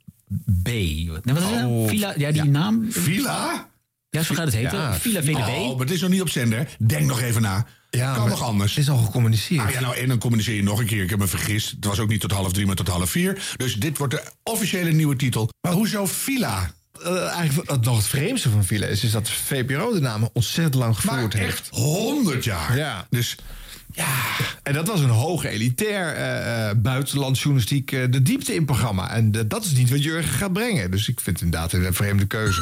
Nee, 0.64 1.10
Wat 1.12 1.38
is 1.38 1.43
het? 1.43 1.66
Oh. 1.66 1.88
Villa, 1.88 2.14
ja, 2.18 2.32
die 2.32 2.43
naam. 2.43 2.86
Villa? 2.89 3.70
Ja, 4.10 4.24
zo 4.24 4.36
gaat 4.36 4.45
het 4.45 4.56
heten. 4.56 4.80
Ja. 4.80 4.93
Villa 4.93 5.22
VDB. 5.22 5.38
Oh, 5.38 5.70
maar 5.70 5.86
het 5.86 5.95
is 5.95 6.02
nog 6.02 6.10
niet 6.10 6.22
op 6.22 6.30
zender. 6.30 6.68
Denk 6.80 7.06
nog 7.06 7.22
even 7.22 7.41
na. 7.41 7.66
Ja, 7.89 8.16
kan 8.16 8.30
nog 8.30 8.43
anders. 8.43 8.76
Het 8.76 8.84
is 8.84 8.89
al 8.89 8.98
gecommuniceerd. 8.98 9.62
Ah, 9.62 9.72
ja, 9.72 9.80
nou, 9.80 9.95
en 9.95 10.08
dan 10.08 10.18
communiceer 10.18 10.56
je 10.56 10.64
nog 10.64 10.80
een 10.80 10.86
keer. 10.86 11.04
Ik 11.04 11.10
heb 11.10 11.20
me 11.20 11.28
vergist. 11.28 11.72
Het 11.72 11.86
was 11.86 12.00
ook 12.00 12.10
niet 12.10 12.22
tot 12.22 12.32
half 12.32 12.54
drie, 12.54 12.66
maar 12.66 12.76
tot 12.76 12.88
half 12.88 13.10
vier. 13.10 13.54
Dus 13.58 13.74
dit 13.74 13.98
wordt 13.98 14.14
de 14.14 14.24
officiële 14.43 14.91
nieuwe 14.91 15.16
titel. 15.16 15.50
Maar 15.62 15.74
hoezo 15.74 16.06
Villa? 16.06 16.76
Eh, 17.04 17.28
eigenlijk 17.28 17.86
nog 17.86 17.98
het 17.98 18.08
vreemdste 18.08 18.50
van 18.50 18.64
Villa 18.66 18.86
is, 18.86 19.04
is 19.04 19.12
dat 19.12 19.30
VPRO 19.30 19.93
de 19.93 20.00
naam 20.00 20.30
ontzettend 20.34 20.76
lang 20.76 20.95
gevoerd 20.95 21.34
Maar 21.34 21.41
heeft. 21.41 21.58
echt 21.60 21.68
honderd 21.70 22.43
jaar. 22.43 22.78
Ja. 22.78 23.08
Dus 23.10 23.36
En 24.64 24.74
dat 24.74 24.88
was 24.88 25.00
een 25.00 25.10
hoog 25.10 25.43
elitair 25.43 26.16
buitenlandsjournalistiek 26.82 27.91
eh, 27.91 28.02
de 28.10 28.22
diepte 28.22 28.54
in 28.54 28.66
programma. 28.66 29.12
En 29.12 29.32
dat 29.48 29.66
is 29.66 29.72
niet 29.72 29.89
wat 29.89 30.04
Jurgen 30.04 30.34
gaat 30.34 30.54
brengen. 30.54 30.91
Dus 30.91 31.08
ik 31.08 31.20
vind 31.20 31.39
het 31.39 31.45
inderdaad 31.45 31.74
een 31.74 31.93
vreemde 31.93 32.26
keuze. 32.26 32.62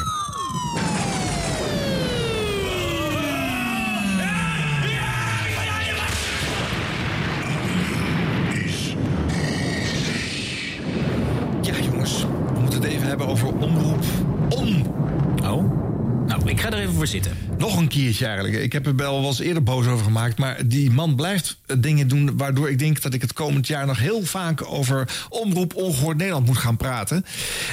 Zitten. 17.06 17.32
Nog 17.58 17.76
een 17.76 17.88
keertje 17.88 18.26
eigenlijk. 18.26 18.56
Ik 18.56 18.72
heb 18.72 18.86
er 18.86 18.96
wel 18.96 19.20
wel 19.20 19.28
eens 19.28 19.38
eerder 19.38 19.62
boos 19.62 19.86
over 19.86 20.04
gemaakt. 20.04 20.38
Maar 20.38 20.66
die 20.66 20.90
man 20.90 21.14
blijft 21.16 21.58
eh, 21.66 21.76
dingen 21.80 22.08
doen 22.08 22.36
waardoor 22.36 22.70
ik 22.70 22.78
denk 22.78 23.02
dat 23.02 23.14
ik 23.14 23.20
het 23.20 23.32
komend 23.32 23.66
jaar 23.66 23.86
nog 23.86 23.98
heel 23.98 24.24
vaak 24.24 24.64
over 24.64 25.26
omroep 25.28 25.74
ongehoord 25.74 26.16
Nederland 26.16 26.46
moet 26.46 26.56
gaan 26.56 26.76
praten. 26.76 27.24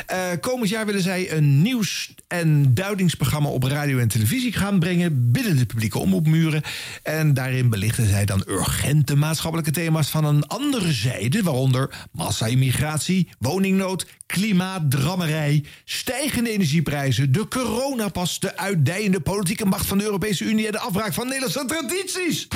Eh, 0.05 0.17
komend 0.39 0.69
jaar 0.69 0.85
willen 0.85 1.01
zij 1.01 1.31
een 1.31 1.61
nieuws- 1.61 2.13
en 2.27 2.73
duidingsprogramma 2.73 3.49
op 3.49 3.63
radio 3.63 3.97
en 3.97 4.07
televisie 4.07 4.53
gaan 4.53 4.79
brengen 4.79 5.31
binnen 5.31 5.57
de 5.57 5.65
publieke 5.65 5.99
omroepmuren. 5.99 6.61
En 7.03 7.33
daarin 7.33 7.69
belichten 7.69 8.07
zij 8.07 8.25
dan 8.25 8.43
urgente 8.47 9.15
maatschappelijke 9.15 9.71
thema's 9.71 10.09
van 10.09 10.25
een 10.25 10.47
andere 10.47 10.91
zijde, 10.91 11.43
waaronder 11.43 12.07
massa-immigratie, 12.11 13.29
woningnood, 13.39 14.05
klimaatdrammerij, 14.33 15.63
stijgende 15.85 16.49
energieprijzen, 16.49 17.31
de 17.31 17.47
coronapas, 17.47 18.39
de 18.39 18.57
uitdijende 18.57 19.19
politieke 19.19 19.65
macht 19.65 19.85
van 19.85 19.97
de 19.97 20.03
Europese 20.03 20.43
Unie 20.43 20.65
en 20.65 20.71
de 20.71 20.79
afbraak 20.79 21.13
van 21.13 21.25
Nederlandse 21.27 21.65
tradities. 21.65 22.47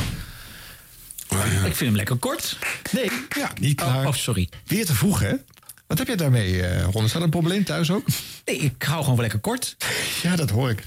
Ik 1.66 1.76
vind 1.76 1.80
hem 1.80 1.96
lekker 1.96 2.16
kort. 2.16 2.58
Nee, 2.92 3.12
ja, 3.38 3.52
niet 3.60 3.76
klaar. 3.76 4.08
Oh, 4.08 4.14
sorry. 4.14 4.50
Weer 4.66 4.86
te 4.86 4.94
vroeg, 4.94 5.20
hè? 5.20 5.34
Wat 5.88 5.98
heb 5.98 6.08
jij 6.08 6.16
daarmee, 6.16 6.62
eh 6.64 6.88
Ron? 6.92 7.04
Is 7.04 7.12
dat 7.12 7.22
een 7.22 7.30
probleem 7.30 7.64
thuis 7.64 7.92
ook? 7.92 8.06
Nee, 8.46 8.58
ik 8.58 8.84
hou 8.84 9.00
gewoon 9.00 9.16
wel 9.16 9.22
lekker 9.22 9.40
kort. 9.40 9.78
Ja, 10.22 10.36
dat 10.36 10.50
hoor 10.50 10.70
ik. 10.70 10.84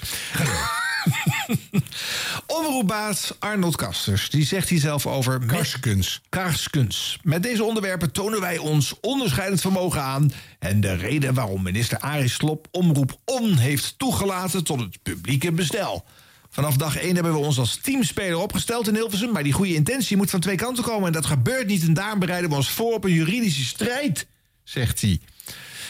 Omroepbaas 2.46 3.32
Arnold 3.38 3.76
Kasters, 3.76 4.30
die 4.30 4.44
zegt 4.44 4.68
hier 4.68 4.80
zelf 4.80 5.06
over... 5.06 5.46
Karskens. 5.46 6.20
Karskens. 6.28 7.18
Met 7.22 7.42
deze 7.42 7.64
onderwerpen 7.64 8.12
tonen 8.12 8.40
wij 8.40 8.58
ons 8.58 8.94
onderscheidend 9.00 9.60
vermogen 9.60 10.02
aan... 10.02 10.32
en 10.58 10.80
de 10.80 10.94
reden 10.94 11.34
waarom 11.34 11.62
minister 11.62 11.98
Aris 11.98 12.34
Slop 12.34 12.68
Omroep 12.70 13.18
On 13.24 13.56
heeft 13.56 13.98
toegelaten... 13.98 14.64
tot 14.64 14.80
het 14.80 15.02
publieke 15.02 15.52
bestel. 15.52 16.04
Vanaf 16.50 16.76
dag 16.76 16.96
1 16.96 17.14
hebben 17.14 17.32
we 17.32 17.38
ons 17.38 17.58
als 17.58 17.76
teamspeler 17.76 18.38
opgesteld 18.38 18.88
in 18.88 18.94
Hilversum... 18.94 19.32
maar 19.32 19.42
die 19.42 19.52
goede 19.52 19.74
intentie 19.74 20.16
moet 20.16 20.30
van 20.30 20.40
twee 20.40 20.56
kanten 20.56 20.84
komen... 20.84 21.06
en 21.06 21.12
dat 21.12 21.26
gebeurt 21.26 21.66
niet 21.66 21.82
en 21.82 21.94
daarom 21.94 22.18
bereiden 22.18 22.50
we 22.50 22.56
ons 22.56 22.70
voor 22.70 22.94
op 22.94 23.04
een 23.04 23.12
juridische 23.12 23.64
strijd, 23.64 24.26
zegt 24.64 25.00
hij. 25.00 25.20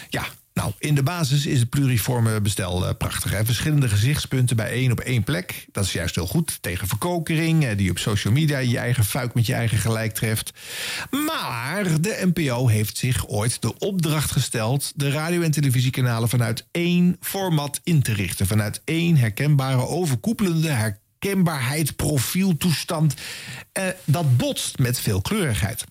Ja, 0.09 0.25
nou, 0.61 0.73
in 0.79 0.95
de 0.95 1.03
basis 1.03 1.47
is 1.47 1.61
het 1.61 1.71
pluriforme 1.71 2.41
bestel 2.41 2.87
eh, 2.87 2.95
prachtig. 2.99 3.31
Hè? 3.31 3.45
Verschillende 3.45 3.89
gezichtspunten 3.89 4.57
bij 4.57 4.71
één 4.71 4.93
op 4.93 5.01
één 5.01 5.25
plek. 5.25 5.67
Dat 5.73 5.85
is 5.85 5.93
juist 5.93 6.15
heel 6.15 6.27
goed. 6.27 6.59
Tegen 6.63 6.89
verkokering, 6.89 7.65
eh, 7.65 7.77
die 7.77 7.91
op 7.91 7.99
social 7.99 8.33
media 8.33 8.59
je 8.59 8.79
eigen 8.79 9.05
fuik 9.05 9.35
met 9.35 9.47
je 9.47 9.55
eigen 9.55 9.79
gelijk 9.79 10.15
treft. 10.15 10.53
Maar 11.11 12.01
de 12.01 12.31
NPO 12.35 12.69
heeft 12.69 12.97
zich 12.99 13.29
ooit 13.29 13.63
de 13.63 13.79
opdracht 13.79 14.31
gesteld... 14.31 14.93
de 14.97 15.11
radio- 15.11 15.43
en 15.43 15.51
televisiekanalen 15.51 16.29
vanuit 16.29 16.67
één 16.71 17.17
format 17.21 17.81
in 17.85 18.03
te 18.03 18.13
richten. 18.13 18.47
Vanuit 18.47 18.83
één 18.85 19.17
herkenbare, 19.17 19.87
overkoepelende 19.87 20.71
herkenbaarheid, 20.71 21.97
profieltoestand. 21.97 23.15
Eh, 23.73 23.85
dat 24.05 24.37
botst 24.37 24.79
met 24.79 25.01
veelkleurigheid. 25.01 25.85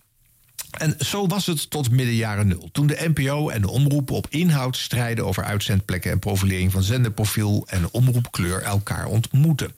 En 0.78 0.96
zo 1.00 1.28
was 1.28 1.46
het 1.46 1.70
tot 1.70 1.92
midden 1.92 2.16
jaren 2.16 2.48
nul. 2.48 2.70
Toen 2.72 2.88
de 2.88 3.12
NPO 3.14 3.50
en 3.50 3.62
de 3.62 3.70
omroepen 3.70 4.16
op 4.16 4.28
inhoud 4.30 4.78
strijden 4.78 5.26
over 5.26 5.44
uitzendplekken 5.44 6.12
en 6.12 6.20
profilering 6.20 6.72
van 6.72 6.84
zenderprofiel 6.84 7.64
en 7.68 7.92
omroepkleur 7.92 8.62
elkaar 8.62 9.06
ontmoeten. 9.06 9.76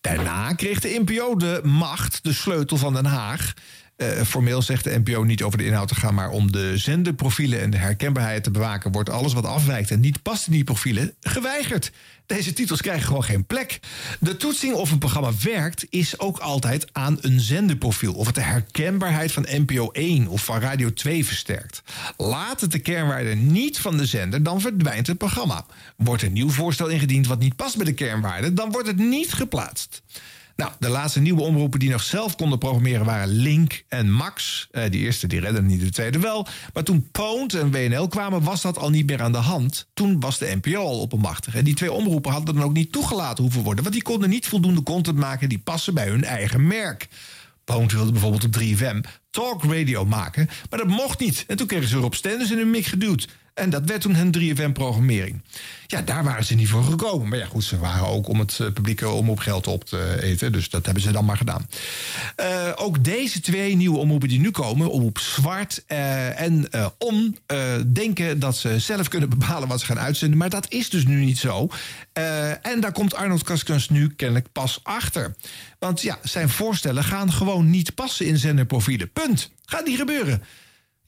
Daarna 0.00 0.52
kreeg 0.52 0.80
de 0.80 1.02
NPO 1.04 1.36
de 1.36 1.60
macht, 1.64 2.18
de 2.22 2.32
sleutel 2.32 2.76
van 2.76 2.92
Den 2.92 3.04
Haag. 3.04 3.54
Eh, 3.98 4.22
formeel 4.22 4.62
zegt 4.62 4.84
de 4.84 4.98
NPO 5.04 5.22
niet 5.22 5.42
over 5.42 5.58
de 5.58 5.64
inhoud 5.64 5.88
te 5.88 5.94
gaan, 5.94 6.14
maar 6.14 6.30
om 6.30 6.52
de 6.52 6.78
zenderprofielen 6.78 7.60
en 7.60 7.70
de 7.70 7.76
herkenbaarheid 7.76 8.44
te 8.44 8.50
bewaken, 8.50 8.92
wordt 8.92 9.10
alles 9.10 9.32
wat 9.32 9.44
afwijkt 9.44 9.90
en 9.90 10.00
niet 10.00 10.22
past 10.22 10.46
in 10.46 10.52
die 10.52 10.64
profielen 10.64 11.14
geweigerd. 11.20 11.92
Deze 12.26 12.52
titels 12.52 12.80
krijgen 12.80 13.06
gewoon 13.06 13.24
geen 13.24 13.44
plek. 13.44 13.80
De 14.20 14.36
toetsing 14.36 14.74
of 14.74 14.90
een 14.90 14.98
programma 14.98 15.30
werkt 15.42 15.86
is 15.90 16.18
ook 16.18 16.38
altijd 16.38 16.86
aan 16.92 17.18
een 17.20 17.40
zenderprofiel. 17.40 18.14
Of 18.14 18.26
het 18.26 18.34
de 18.34 18.40
herkenbaarheid 18.40 19.32
van 19.32 19.46
NPO 19.50 19.90
1 19.90 20.26
of 20.26 20.44
van 20.44 20.60
Radio 20.60 20.92
2 20.92 21.24
versterkt. 21.24 21.82
Laat 22.16 22.60
het 22.60 22.72
de 22.72 22.78
kernwaarde 22.78 23.34
niet 23.34 23.78
van 23.78 23.96
de 23.96 24.06
zender, 24.06 24.42
dan 24.42 24.60
verdwijnt 24.60 25.06
het 25.06 25.18
programma. 25.18 25.66
Wordt 25.96 26.22
een 26.22 26.32
nieuw 26.32 26.50
voorstel 26.50 26.88
ingediend 26.88 27.26
wat 27.26 27.38
niet 27.38 27.56
past 27.56 27.76
bij 27.76 27.84
de 27.84 27.94
kernwaarde, 27.94 28.52
dan 28.52 28.70
wordt 28.70 28.86
het 28.86 28.98
niet 28.98 29.32
geplaatst. 29.32 30.02
Nou, 30.58 30.72
de 30.78 30.88
laatste 30.88 31.20
nieuwe 31.20 31.40
omroepen 31.40 31.78
die 31.78 31.90
nog 31.90 32.02
zelf 32.02 32.36
konden 32.36 32.58
programmeren 32.58 33.04
waren 33.04 33.28
Link 33.28 33.84
en 33.88 34.12
Max. 34.12 34.68
Eh, 34.70 34.90
die 34.90 35.00
eerste 35.00 35.26
die 35.26 35.40
redden 35.40 35.66
niet, 35.66 35.80
de 35.80 35.90
tweede 35.90 36.18
wel. 36.18 36.46
Maar 36.72 36.82
toen 36.82 37.08
Poont 37.10 37.54
en 37.54 37.70
WNL 37.70 38.08
kwamen, 38.08 38.42
was 38.42 38.62
dat 38.62 38.78
al 38.78 38.90
niet 38.90 39.06
meer 39.06 39.22
aan 39.22 39.32
de 39.32 39.38
hand. 39.38 39.88
Toen 39.94 40.20
was 40.20 40.38
de 40.38 40.58
NPO 40.60 40.78
al 40.78 41.00
oppermachtig. 41.00 41.54
En 41.54 41.64
die 41.64 41.74
twee 41.74 41.92
omroepen 41.92 42.32
hadden 42.32 42.54
dan 42.54 42.64
ook 42.64 42.72
niet 42.72 42.92
toegelaten 42.92 43.44
hoeven 43.44 43.62
worden. 43.62 43.82
Want 43.82 43.94
die 43.94 44.04
konden 44.04 44.28
niet 44.28 44.46
voldoende 44.46 44.82
content 44.82 45.16
maken 45.16 45.48
die 45.48 45.58
passen 45.58 45.94
bij 45.94 46.08
hun 46.08 46.24
eigen 46.24 46.66
merk. 46.66 47.08
Poont 47.64 47.92
wilde 47.92 48.12
bijvoorbeeld 48.12 48.44
op 48.44 48.62
3FM 48.62 49.00
talk 49.30 49.64
radio 49.64 50.04
maken, 50.04 50.48
maar 50.70 50.78
dat 50.78 50.88
mocht 50.88 51.20
niet. 51.20 51.44
En 51.46 51.56
toen 51.56 51.66
kregen 51.66 51.88
ze 51.88 51.96
Rob 51.96 52.12
Stenders 52.12 52.50
in 52.50 52.58
hun 52.58 52.70
mik 52.70 52.86
geduwd. 52.86 53.28
En 53.58 53.70
dat 53.70 53.84
werd 53.84 54.00
toen 54.00 54.14
hun 54.14 54.34
3FM-programmering. 54.38 55.40
Ja, 55.86 56.02
daar 56.02 56.24
waren 56.24 56.44
ze 56.44 56.54
niet 56.54 56.68
voor 56.68 56.84
gekomen. 56.84 57.28
Maar 57.28 57.38
ja, 57.38 57.46
goed, 57.46 57.64
ze 57.64 57.78
waren 57.78 58.06
ook 58.06 58.28
om 58.28 58.38
het 58.38 58.58
eh, 58.60 58.72
publieke 58.72 59.08
omroepgeld 59.08 59.66
op 59.66 59.84
te 59.84 60.22
eten. 60.22 60.52
Dus 60.52 60.70
dat 60.70 60.84
hebben 60.84 61.02
ze 61.02 61.12
dan 61.12 61.24
maar 61.24 61.36
gedaan. 61.36 61.68
Eh, 62.36 62.72
ook 62.76 63.04
deze 63.04 63.40
twee 63.40 63.76
nieuwe 63.76 63.98
omroepen 63.98 64.28
die 64.28 64.40
nu 64.40 64.50
komen, 64.50 64.90
Omroep 64.90 65.18
Zwart 65.18 65.82
eh, 65.86 66.40
en 66.40 66.70
eh, 66.70 66.86
Om, 66.98 67.36
eh, 67.46 67.74
denken 67.86 68.38
dat 68.38 68.56
ze 68.56 68.78
zelf 68.78 69.08
kunnen 69.08 69.28
bepalen 69.28 69.68
wat 69.68 69.80
ze 69.80 69.86
gaan 69.86 69.98
uitzenden. 69.98 70.38
Maar 70.38 70.50
dat 70.50 70.66
is 70.72 70.90
dus 70.90 71.06
nu 71.06 71.24
niet 71.24 71.38
zo. 71.38 71.68
Eh, 72.12 72.66
en 72.66 72.80
daar 72.80 72.92
komt 72.92 73.14
Arnold 73.14 73.42
Kaskens 73.42 73.88
nu 73.88 74.08
kennelijk 74.08 74.52
pas 74.52 74.80
achter. 74.82 75.34
Want 75.78 76.02
ja, 76.02 76.18
zijn 76.22 76.48
voorstellen 76.48 77.04
gaan 77.04 77.32
gewoon 77.32 77.70
niet 77.70 77.94
passen 77.94 78.26
in 78.26 78.38
zenderprofielen. 78.38 79.12
Punt. 79.12 79.50
Gaat 79.64 79.86
niet 79.86 79.98
gebeuren. 79.98 80.42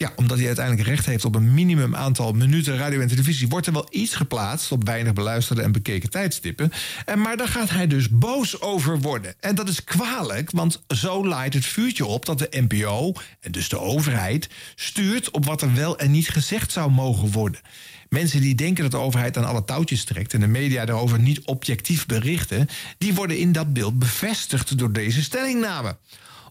Ja, 0.01 0.13
omdat 0.17 0.39
hij 0.39 0.47
uiteindelijk 0.47 0.89
recht 0.89 1.07
heeft 1.07 1.25
op 1.25 1.35
een 1.35 1.55
minimum 1.55 1.97
aantal 1.97 2.33
minuten 2.33 2.77
radio 2.77 3.01
en 3.01 3.09
televisie, 3.09 3.49
wordt 3.49 3.67
er 3.67 3.73
wel 3.73 3.87
iets 3.91 4.15
geplaatst 4.15 4.73
op 4.73 4.85
weinig 4.85 5.13
beluisterde 5.13 5.63
en 5.63 5.73
bekeken 5.73 6.11
tijdstippen. 6.11 6.73
En, 7.05 7.21
maar 7.21 7.37
daar 7.37 7.49
gaat 7.49 7.71
hij 7.71 7.87
dus 7.87 8.09
boos 8.09 8.61
over 8.61 9.01
worden. 9.01 9.35
En 9.41 9.55
dat 9.55 9.69
is 9.69 9.85
kwalijk, 9.85 10.51
want 10.51 10.83
zo 10.89 11.27
laait 11.27 11.55
het 11.55 11.65
vuurtje 11.65 12.07
op 12.07 12.27
dat 12.27 12.39
de 12.39 12.49
NPO, 12.69 13.13
en 13.41 13.53
dus 13.53 13.69
de 13.69 13.79
overheid, 13.79 14.49
stuurt 14.75 15.31
op 15.31 15.45
wat 15.45 15.63
er 15.63 15.75
wel 15.75 15.99
en 15.99 16.11
niet 16.11 16.29
gezegd 16.29 16.73
zou 16.73 16.91
mogen 16.91 17.31
worden. 17.31 17.61
Mensen 18.09 18.41
die 18.41 18.55
denken 18.55 18.83
dat 18.83 18.93
de 18.93 19.07
overheid 19.07 19.37
aan 19.37 19.45
alle 19.45 19.65
touwtjes 19.65 20.05
trekt 20.05 20.35
en 20.35 20.41
de 20.41 20.47
media 20.47 20.85
daarover 20.85 21.21
niet 21.21 21.41
objectief 21.45 22.07
berichten, 22.07 22.69
die 22.99 23.15
worden 23.15 23.39
in 23.39 23.53
dat 23.53 23.73
beeld 23.73 23.99
bevestigd 23.99 24.79
door 24.79 24.93
deze 24.93 25.23
stellingname. 25.23 25.97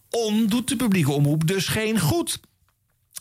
On 0.10 0.47
doet 0.47 0.68
de 0.68 0.76
publieke 0.76 1.12
omroep 1.12 1.47
dus 1.47 1.68
geen 1.68 2.00
goed. 2.00 2.39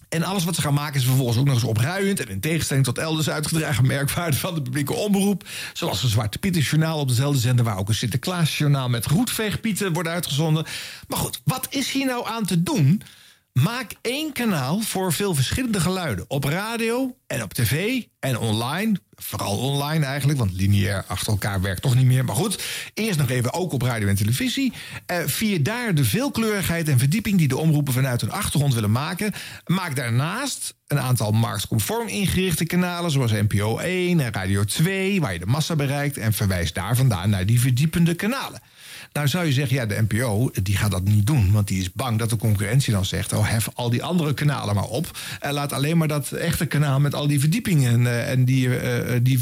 En 0.09 0.23
alles 0.23 0.45
wat 0.45 0.55
ze 0.55 0.61
gaan 0.61 0.75
maken 0.75 1.01
is 1.01 1.07
vervolgens 1.07 1.39
ook 1.39 1.45
nog 1.45 1.55
eens 1.55 1.65
opruiend... 1.65 2.21
en 2.21 2.29
in 2.29 2.41
tegenstelling 2.41 2.85
tot 2.85 2.99
elders 2.99 3.31
uitgedragen 3.31 3.87
merkwaarde 3.97 4.37
van 4.37 4.55
de 4.55 4.63
publieke 4.63 4.95
omroep. 4.95 5.49
Zoals 5.73 6.03
een 6.03 6.09
Zwarte 6.09 6.39
Pieter-journaal 6.39 6.99
op 6.99 7.09
dezelfde 7.09 7.41
zender... 7.41 7.65
waar 7.65 7.79
ook 7.79 7.89
een 7.89 7.95
Sinterklaas-journaal 7.95 8.89
met 8.89 9.07
roetveegpieten 9.07 9.93
wordt 9.93 10.09
uitgezonden. 10.09 10.67
Maar 11.09 11.19
goed, 11.19 11.41
wat 11.45 11.67
is 11.71 11.91
hier 11.91 12.07
nou 12.07 12.27
aan 12.27 12.45
te 12.45 12.63
doen? 12.63 13.03
Maak 13.63 13.93
één 14.03 14.33
kanaal 14.33 14.81
voor 14.81 15.13
veel 15.13 15.35
verschillende 15.35 15.81
geluiden. 15.81 16.25
Op 16.29 16.45
radio 16.45 17.17
en 17.27 17.43
op 17.43 17.55
tv 17.55 18.03
en 18.21 18.39
online. 18.39 19.01
Vooral 19.15 19.59
online 19.59 20.05
eigenlijk, 20.05 20.39
want 20.39 20.53
lineair 20.53 21.05
achter 21.07 21.33
elkaar 21.33 21.61
werkt 21.61 21.83
toch 21.83 21.95
niet 21.95 22.07
meer. 22.07 22.25
Maar 22.25 22.35
goed, 22.35 22.63
eerst 22.95 23.19
nog 23.19 23.31
even 23.31 23.53
ook 23.53 23.73
op 23.73 23.83
radio 23.83 24.09
en 24.09 24.15
televisie. 24.15 24.73
Eh, 25.07 25.19
vier 25.27 25.63
daar 25.63 25.95
de 25.95 26.05
veelkleurigheid 26.05 26.89
en 26.89 26.99
verdieping 26.99 27.39
die 27.39 27.49
de 27.49 27.57
omroepen 27.57 27.93
vanuit 27.93 28.21
hun 28.21 28.31
achtergrond 28.31 28.75
willen 28.75 28.93
maken. 28.93 29.33
Maak 29.67 29.97
daarnaast 29.97 30.75
een 30.87 31.01
aantal 31.01 31.31
marktconform 31.31 32.09
ingerichte 32.09 32.65
kanalen, 32.65 33.11
zoals 33.11 33.33
NPO 33.33 33.79
1 33.79 34.21
en 34.21 34.33
Radio 34.33 34.65
2, 34.65 35.21
waar 35.21 35.33
je 35.33 35.39
de 35.39 35.47
massa 35.47 35.77
bereikt. 35.77 36.17
En 36.17 36.33
verwijs 36.33 36.73
daar 36.73 36.97
vandaan 36.97 37.31
naar 37.31 37.47
die 37.47 37.61
verdiepende 37.61 38.15
kanalen. 38.15 38.61
Nou 39.13 39.29
zou 39.29 39.47
je 39.47 39.53
zeggen, 39.53 39.77
ja, 39.77 39.87
de 39.87 40.05
NPO 40.09 40.51
die 40.63 40.77
gaat 40.77 40.91
dat 40.91 41.05
niet 41.05 41.27
doen. 41.27 41.53
Want 41.53 41.69
die 41.69 41.81
is 41.81 41.93
bang 41.93 42.19
dat 42.19 42.31
de 42.31 42.37
concurrentie 42.37 42.93
dan 42.93 43.05
zegt... 43.05 43.33
oh, 43.33 43.49
hef 43.49 43.69
al 43.75 43.91
die 43.91 44.03
andere 44.03 44.35
kanalen 44.35 44.75
maar 44.75 44.85
op. 44.85 45.19
En 45.41 45.53
laat 45.53 45.73
alleen 45.73 45.99
maar 45.99 46.09
dat 46.09 46.33
echte 46.33 46.67
kanaal 46.67 47.01
met 47.01 47.15
al 47.15 47.27
die 47.27 47.41
verdiepingen... 47.41 48.07
eh, 48.07 48.31
en 48.31 48.45
die, 48.45 48.79
eh, 48.79 49.15
eh, 49.15 49.21
die 49.23 49.39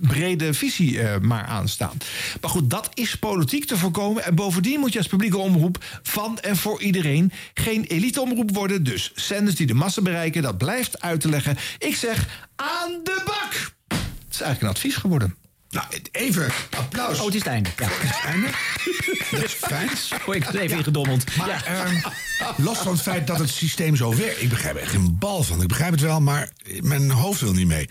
brede 0.00 0.54
visie 0.54 1.00
maar 1.20 1.44
aanstaan. 1.44 1.96
Maar 2.40 2.50
goed, 2.50 2.70
dat 2.70 2.90
is 2.94 3.16
politiek 3.16 3.64
te 3.64 3.76
voorkomen. 3.76 4.24
En 4.24 4.34
bovendien 4.34 4.80
moet 4.80 4.92
je 4.92 4.98
als 4.98 5.08
publieke 5.08 5.38
omroep 5.38 5.84
van 6.02 6.38
en 6.38 6.56
voor 6.56 6.82
iedereen... 6.82 7.32
geen 7.54 7.84
eliteomroep 7.84 8.54
worden. 8.54 8.84
Dus 8.84 9.12
zenders 9.14 9.56
die 9.56 9.66
de 9.66 9.74
massa 9.74 10.02
bereiken, 10.02 10.42
dat 10.42 10.58
blijft 10.58 11.00
uit 11.00 11.20
te 11.20 11.28
leggen. 11.28 11.56
Ik 11.78 11.96
zeg 11.96 12.44
aan 12.56 13.00
de 13.04 13.22
bak! 13.24 13.74
Het 13.88 14.34
is 14.34 14.40
eigenlijk 14.40 14.62
een 14.62 14.68
advies 14.68 14.96
geworden. 14.96 15.45
Nou, 15.76 15.88
even 16.12 16.48
applaus. 16.76 17.18
Oh, 17.18 17.24
het 17.24 17.34
is 17.34 17.40
het 17.40 17.48
einde. 17.48 17.68
Ja. 17.76 17.86
Het 17.90 18.24
einde? 18.24 18.48
Dat 19.30 19.42
is 19.42 19.52
fijn. 19.68 19.88
Oh, 20.26 20.34
ik 20.34 20.44
was 20.44 20.54
even 20.54 20.76
ingedommeld. 20.76 21.36
Maar 21.36 21.64
ehm, 21.64 21.96
los 22.56 22.78
van 22.78 22.92
het 22.92 23.02
feit 23.02 23.26
dat 23.26 23.38
het 23.38 23.48
systeem 23.48 23.96
zo 23.96 24.16
werkt... 24.16 24.42
ik 24.42 24.48
begrijp 24.48 24.74
er 24.76 24.82
echt 24.82 24.90
geen 24.90 25.18
bal 25.18 25.42
van. 25.42 25.62
Ik 25.62 25.68
begrijp 25.68 25.90
het 25.90 26.00
wel, 26.00 26.20
maar 26.20 26.50
mijn 26.80 27.10
hoofd 27.10 27.40
wil 27.40 27.52
niet 27.52 27.66
mee. 27.66 27.88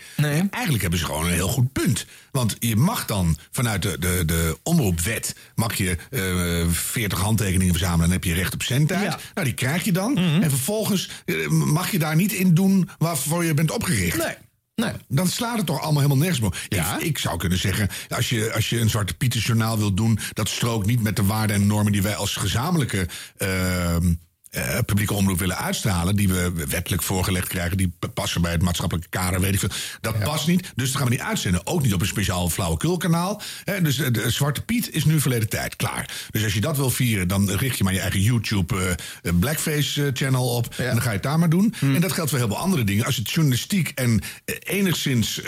Eigenlijk 0.49 0.81
hebben 0.81 0.99
ze 0.99 1.05
gewoon 1.05 1.25
een 1.25 1.33
heel 1.33 1.47
goed 1.47 1.71
punt. 1.71 2.05
Want 2.31 2.55
je 2.59 2.75
mag 2.75 3.05
dan 3.05 3.37
vanuit 3.51 3.81
de, 3.81 3.99
de, 3.99 4.23
de 4.25 4.57
omroepwet... 4.63 5.35
mag 5.55 5.75
je 5.75 5.97
eh 6.09 6.71
40 6.71 7.19
handtekeningen 7.19 7.73
verzamelen... 7.73 8.03
en 8.03 8.09
dan 8.09 8.21
heb 8.21 8.23
je 8.23 8.41
recht 8.41 8.53
op 8.53 8.63
zendtijd. 8.63 9.15
Nou, 9.33 9.47
die 9.47 9.53
krijg 9.53 9.83
je 9.83 9.91
dan. 9.91 10.17
En 10.17 10.49
vervolgens 10.49 11.09
eh, 11.25 11.47
mag 11.47 11.91
je 11.91 11.99
daar 11.99 12.15
niet 12.15 12.31
in 12.31 12.53
doen 12.53 12.89
waarvoor 12.97 13.45
je 13.45 13.53
bent 13.53 13.71
opgericht. 13.71 14.17
Nee. 14.17 14.35
Nee. 14.75 14.91
Dan 15.07 15.27
slaat 15.27 15.57
het 15.57 15.65
toch 15.65 15.81
allemaal 15.81 16.01
helemaal 16.01 16.23
nergens 16.23 16.39
meer. 16.39 16.49
op. 16.49 16.55
Ik, 16.99 17.07
ik 17.07 17.17
zou 17.17 17.37
kunnen 17.37 17.57
zeggen, 17.57 17.89
als 18.09 18.29
je, 18.29 18.53
als 18.53 18.69
je 18.69 18.79
een 18.79 18.89
Zwarte 18.89 19.13
Pieter 19.13 19.39
journaal 19.39 19.77
wil 19.77 19.93
doen... 19.93 20.19
dat 20.33 20.49
strookt 20.49 20.85
niet 20.85 21.01
met 21.03 21.15
de 21.15 21.23
waarden 21.23 21.55
en 21.55 21.67
normen 21.67 21.91
die 21.91 22.01
wij 22.01 22.15
als 22.15 22.35
gezamenlijke... 22.35 23.07
ehm, 23.37 24.13
eh, 24.55 24.79
publieke 24.85 25.13
omroep 25.13 25.39
willen 25.39 25.57
uitstralen... 25.57 26.15
die 26.15 26.27
we 26.27 26.51
wettelijk 26.67 27.01
voorgelegd 27.01 27.47
krijgen... 27.47 27.77
die 27.77 27.93
passen 28.13 28.41
bij 28.41 28.51
het 28.51 28.61
maatschappelijke 28.61 29.09
kader, 29.09 29.41
weet 29.41 29.53
ik 29.53 29.59
veel. 29.59 29.69
Dat 30.01 30.19
past 30.19 30.47
niet, 30.47 30.71
dus 30.75 30.87
dat 30.87 30.97
gaan 30.97 31.09
we 31.09 31.15
niet 31.15 31.23
uitzenden. 31.23 31.67
Ook 31.67 31.81
niet 31.81 31.93
op 31.93 32.01
een 32.01 32.07
speciaal 32.07 32.49
flauwekulkanaal. 32.49 33.41
Dus 33.81 33.99
eh, 33.99 34.11
de 34.11 34.29
Zwarte 34.29 34.61
Piet 34.61 34.91
is 34.91 35.05
nu 35.05 35.19
verleden 35.19 35.49
tijd, 35.49 35.75
klaar. 35.75 36.27
Dus 36.31 36.43
als 36.43 36.53
je 36.53 36.61
dat 36.61 36.77
wil 36.77 36.89
vieren, 36.89 37.27
dan 37.27 37.51
richt 37.51 37.77
je 37.77 37.83
maar 37.83 37.93
je 37.93 37.99
eigen 37.99 38.21
YouTube 38.21 38.97
eh, 39.21 39.31
Blackface-channel 39.39 40.47
op... 40.47 40.73
en 40.77 40.85
dan 40.85 41.01
ga 41.01 41.09
je 41.09 41.15
het 41.15 41.23
daar 41.23 41.39
maar 41.39 41.49
doen. 41.49 41.73
En 41.81 42.01
dat 42.01 42.11
geldt 42.11 42.29
voor 42.29 42.39
heel 42.39 42.47
veel 42.47 42.57
andere 42.57 42.83
dingen. 42.83 43.05
Als 43.05 43.15
het 43.15 43.31
journalistiek 43.31 43.91
en 43.95 44.21
enigszins 44.59 45.41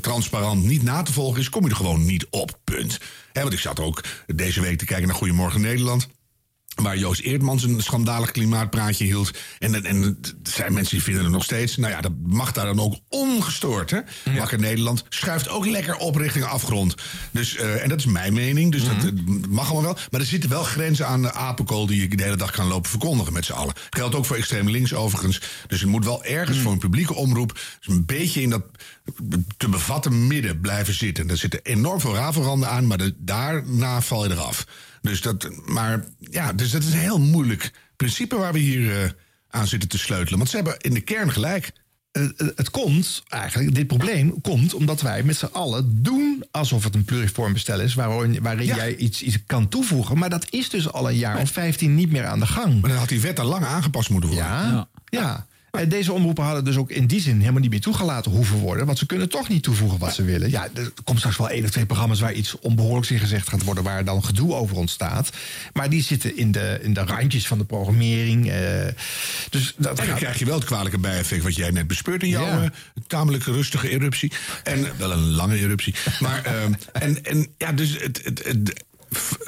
transparant 0.00 0.64
niet 0.64 0.82
na 0.82 1.02
te 1.02 1.12
volgen 1.12 1.40
is... 1.40 1.48
kom 1.48 1.64
je 1.64 1.70
er 1.70 1.76
gewoon 1.76 2.04
niet 2.04 2.26
op, 2.30 2.58
punt. 2.64 2.98
Hè, 3.32 3.40
want 3.42 3.54
ik 3.54 3.60
zat 3.60 3.80
ook 3.80 4.04
deze 4.26 4.60
week 4.60 4.78
te 4.78 4.84
kijken 4.84 5.06
naar 5.06 5.16
Goedemorgen 5.16 5.60
Nederland... 5.60 6.08
Waar 6.82 6.98
Joost 6.98 7.20
Eerdmans 7.20 7.62
een 7.62 7.82
schandalig 7.82 8.30
klimaatpraatje 8.30 9.04
hield. 9.04 9.30
En, 9.58 9.84
en, 9.84 10.02
er 10.02 10.50
zijn 10.52 10.72
mensen 10.72 10.94
die 10.94 11.02
vinden 11.04 11.22
het 11.22 11.32
nog 11.32 11.44
steeds. 11.44 11.76
Nou 11.76 11.92
ja, 11.92 12.00
dat 12.00 12.12
mag 12.26 12.52
daar 12.52 12.64
dan 12.66 12.80
ook 12.80 12.96
ongestoord. 13.08 13.90
Hè? 13.90 14.00
Wakker 14.38 14.58
Nederland 14.58 15.04
schuift 15.08 15.48
ook 15.48 15.66
lekker 15.66 15.96
op 15.96 16.16
richting 16.16 16.44
afgrond. 16.44 16.94
Dus, 17.30 17.56
eh, 17.56 17.82
en 17.82 17.88
dat 17.88 17.98
is 17.98 18.06
mijn 18.06 18.32
mening. 18.32 18.72
Dus 18.72 18.84
dat 18.84 19.04
eh, 19.04 19.10
mag 19.48 19.64
allemaal 19.70 19.82
wel. 19.94 19.98
Maar 20.10 20.20
er 20.20 20.26
zitten 20.26 20.50
wel 20.50 20.62
grenzen 20.62 21.06
aan 21.06 21.22
de 21.22 21.32
apenkool 21.32 21.86
die 21.86 22.00
je 22.00 22.16
de 22.16 22.22
hele 22.22 22.36
dag 22.36 22.50
kan 22.50 22.66
lopen 22.66 22.90
verkondigen 22.90 23.32
met 23.32 23.44
z'n 23.44 23.52
allen. 23.52 23.74
Geldt 23.90 24.14
ook 24.14 24.24
voor 24.24 24.36
extreem 24.36 24.68
links 24.70 24.94
overigens. 24.94 25.40
Dus 25.66 25.80
het 25.80 25.90
moet 25.90 26.04
wel 26.04 26.24
ergens 26.24 26.58
voor 26.58 26.72
een 26.72 26.78
publieke 26.78 27.14
omroep. 27.14 27.52
Dus 27.52 27.94
een 27.94 28.06
beetje 28.06 28.42
in 28.42 28.50
dat 28.50 28.62
te 29.56 29.68
bevatten 29.68 30.26
midden 30.26 30.60
blijven 30.60 30.94
zitten. 30.94 31.30
Er 31.30 31.36
zitten 31.36 31.60
enorm 31.62 32.00
veel 32.00 32.14
ravelranden 32.14 32.68
aan, 32.68 32.86
maar 32.86 32.98
de- 32.98 33.14
daarna 33.18 34.00
val 34.02 34.24
je 34.24 34.30
eraf. 34.32 34.66
Dus 35.06 35.20
dat, 35.20 35.50
maar 35.64 36.04
ja, 36.18 36.52
dus 36.52 36.70
dat 36.70 36.82
is 36.82 36.92
een 36.92 36.98
heel 36.98 37.20
moeilijk 37.20 37.72
principe 37.96 38.36
waar 38.36 38.52
we 38.52 38.58
hier 38.58 39.02
eh, 39.02 39.10
aan 39.50 39.66
zitten 39.66 39.88
te 39.88 39.98
sleutelen. 39.98 40.38
Want 40.38 40.50
ze 40.50 40.56
hebben 40.56 40.76
in 40.78 40.94
de 40.94 41.00
kern 41.00 41.32
gelijk. 41.32 41.72
Eh, 42.12 42.22
eh, 42.22 42.30
het 42.56 42.70
komt 42.70 43.22
eigenlijk, 43.28 43.74
dit 43.74 43.86
probleem 43.86 44.40
komt 44.40 44.74
omdat 44.74 45.00
wij 45.00 45.22
met 45.22 45.36
z'n 45.36 45.48
allen 45.52 46.02
doen 46.02 46.44
alsof 46.50 46.84
het 46.84 46.94
een 46.94 47.04
pluriform 47.04 47.52
bestel 47.52 47.80
is, 47.80 47.94
waarin, 47.94 48.42
waarin 48.42 48.66
jij 48.66 48.96
iets, 48.96 49.22
iets 49.22 49.38
kan 49.46 49.68
toevoegen. 49.68 50.18
Maar 50.18 50.30
dat 50.30 50.46
is 50.50 50.70
dus 50.70 50.92
al 50.92 51.08
een 51.08 51.16
jaar 51.16 51.40
of 51.40 51.50
15 51.50 51.94
niet 51.94 52.10
meer 52.10 52.26
aan 52.26 52.40
de 52.40 52.46
gang. 52.46 52.80
Maar 52.80 52.90
dan 52.90 52.98
had 52.98 53.08
die 53.08 53.20
wet 53.20 53.40
al 53.40 53.46
lang 53.46 53.64
aangepast 53.64 54.10
moeten 54.10 54.30
worden. 54.30 54.48
Ja, 54.48 54.88
ja. 55.04 55.46
En 55.76 55.88
deze 55.88 56.12
omroepen 56.12 56.44
hadden 56.44 56.64
dus 56.64 56.76
ook 56.76 56.90
in 56.90 57.06
die 57.06 57.20
zin 57.20 57.40
helemaal 57.40 57.60
niet 57.60 57.70
meer 57.70 57.80
toegelaten 57.80 58.30
hoeven 58.30 58.56
worden. 58.58 58.86
Want 58.86 58.98
ze 58.98 59.06
kunnen 59.06 59.28
toch 59.28 59.48
niet 59.48 59.62
toevoegen 59.62 59.98
wat 59.98 60.14
ze 60.14 60.22
willen. 60.24 60.50
Ja, 60.50 60.68
er 60.74 60.92
komt 61.04 61.18
straks 61.18 61.36
wel 61.36 61.50
één 61.50 61.64
of 61.64 61.70
twee 61.70 61.86
programma's 61.86 62.20
waar 62.20 62.32
iets 62.32 62.58
onbehoorlijks 62.58 63.10
in 63.10 63.18
gezegd 63.18 63.48
gaat 63.48 63.62
worden. 63.64 63.84
Waar 63.84 64.04
dan 64.04 64.24
gedoe 64.24 64.54
over 64.54 64.76
ontstaat. 64.76 65.30
Maar 65.72 65.90
die 65.90 66.02
zitten 66.02 66.36
in 66.36 66.52
de, 66.52 66.78
in 66.82 66.92
de 66.94 67.00
randjes 67.00 67.46
van 67.46 67.58
de 67.58 67.64
programmering. 67.64 68.50
eh, 68.50 68.86
dus 69.50 69.74
dat 69.76 69.98
En 69.98 70.06
dan 70.06 70.16
krijg 70.16 70.38
je 70.38 70.44
wel 70.44 70.54
het 70.54 70.64
kwalijke 70.64 70.98
bijeffect 70.98 71.42
wat 71.42 71.54
jij 71.56 71.70
net 71.70 71.86
bespeurt 71.86 72.22
in 72.22 72.28
jouw 72.28 72.44
Ja. 72.46 72.62
eh, 72.62 72.68
tamelijk 73.06 73.44
rustige 73.44 73.88
eruptie. 73.88 74.32
En 74.64 74.84
eh, 74.84 74.90
wel 74.98 75.12
een 75.12 75.30
lange 75.30 75.56
eruptie. 75.58 75.94
Maar 76.20 76.44
ehm, 76.44 76.72
en, 76.92 77.24
en 77.24 77.46
ja, 77.58 77.72
dus 77.72 77.96
het, 78.02 78.20
het, 78.24 78.44
het 78.44 78.84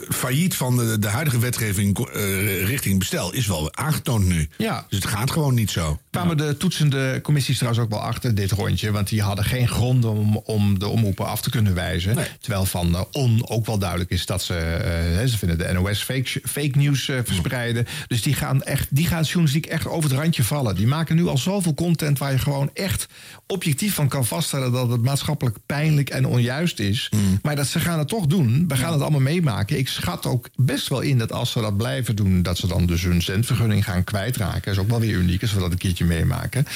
failliet 0.08 0.54
van 0.54 0.76
de, 0.76 0.98
de 0.98 1.08
huidige 1.08 1.38
wetgeving 1.38 1.98
eh, 1.98 2.64
richting 2.64 2.98
bestel 2.98 3.32
is 3.32 3.46
wel 3.46 3.74
aangetoond 3.74 4.26
nu. 4.26 4.48
Ja. 4.56 4.86
Dus 4.88 4.98
het 4.98 5.08
gaat 5.08 5.30
gewoon 5.30 5.54
niet 5.54 5.70
zo. 5.70 5.98
kwamen 6.10 6.36
de 6.36 6.56
toetsende 6.56 7.20
commissies 7.22 7.56
trouwens 7.56 7.84
ook 7.84 7.90
wel 7.90 8.02
achter 8.02 8.34
dit 8.34 8.50
rondje. 8.50 8.90
Want 8.90 9.08
die 9.08 9.22
hadden 9.22 9.44
geen 9.44 9.68
gronden 9.68 10.10
om, 10.10 10.36
om 10.36 10.78
de 10.78 10.88
omroepen 10.88 11.26
af 11.26 11.40
te 11.40 11.50
kunnen 11.50 11.74
wijzen. 11.74 12.16
Terwijl 12.40 12.64
van 12.64 13.06
On 13.12 13.48
ook 13.48 13.66
wel 13.66 13.78
duidelijk 13.78 14.10
is 14.10 14.26
dat 14.26 14.42
ze... 14.42 14.54
eh, 14.54 15.26
ze 15.26 15.38
vinden 15.38 15.58
de 15.58 15.72
NOS 15.72 16.02
fake, 16.02 16.40
fake 16.44 16.78
nieuws 16.78 17.08
eh, 17.08 17.18
verspreiden. 17.24 17.86
Dus 18.06 18.22
die 18.22 18.34
gaan, 18.34 18.62
echt, 18.62 18.86
die 18.90 19.06
gaan 19.06 19.22
journalistiek 19.22 19.66
echt 19.66 19.86
over 19.86 20.10
het 20.10 20.18
randje 20.18 20.44
vallen. 20.44 20.74
Die 20.74 20.86
maken 20.86 21.16
nu 21.16 21.26
al 21.26 21.38
zoveel 21.38 21.74
content 21.74 22.18
waar 22.18 22.32
je 22.32 22.38
gewoon 22.38 22.70
echt 22.74 23.06
objectief 23.46 23.94
van 23.94 24.08
kan 24.08 24.26
vaststellen... 24.26 24.72
dat 24.72 24.90
het 24.90 25.02
maatschappelijk 25.02 25.56
pijnlijk 25.66 26.10
en 26.10 26.26
onjuist 26.26 26.78
is. 26.78 27.10
Maar 27.42 27.56
dat 27.56 27.66
ze 27.66 27.80
gaan 27.80 27.98
het 27.98 28.08
toch 28.08 28.26
doen. 28.26 28.64
We 28.68 28.76
gaan 28.76 28.92
het 28.92 29.00
allemaal 29.00 29.20
meemaken. 29.20 29.57
Ik 29.66 29.88
schat 29.88 30.26
ook 30.26 30.48
best 30.56 30.88
wel 30.88 31.00
in 31.00 31.18
dat 31.18 31.32
als 31.32 31.50
ze 31.50 31.60
dat 31.60 31.76
blijven 31.76 32.16
doen... 32.16 32.42
dat 32.42 32.58
ze 32.58 32.66
dan 32.66 32.86
dus 32.86 33.02
hun 33.02 33.22
zendvergunning 33.22 33.84
gaan 33.84 34.04
kwijtraken. 34.04 34.62
Dat 34.64 34.74
is 34.74 34.80
ook 34.80 34.88
wel 34.88 35.00
weer 35.00 35.14
uniek 35.14 35.42
als 35.42 35.52
we 35.52 35.60
dat 35.60 35.72
een 35.72 35.78
keertje 35.78 36.04
meemaken. 36.04 36.66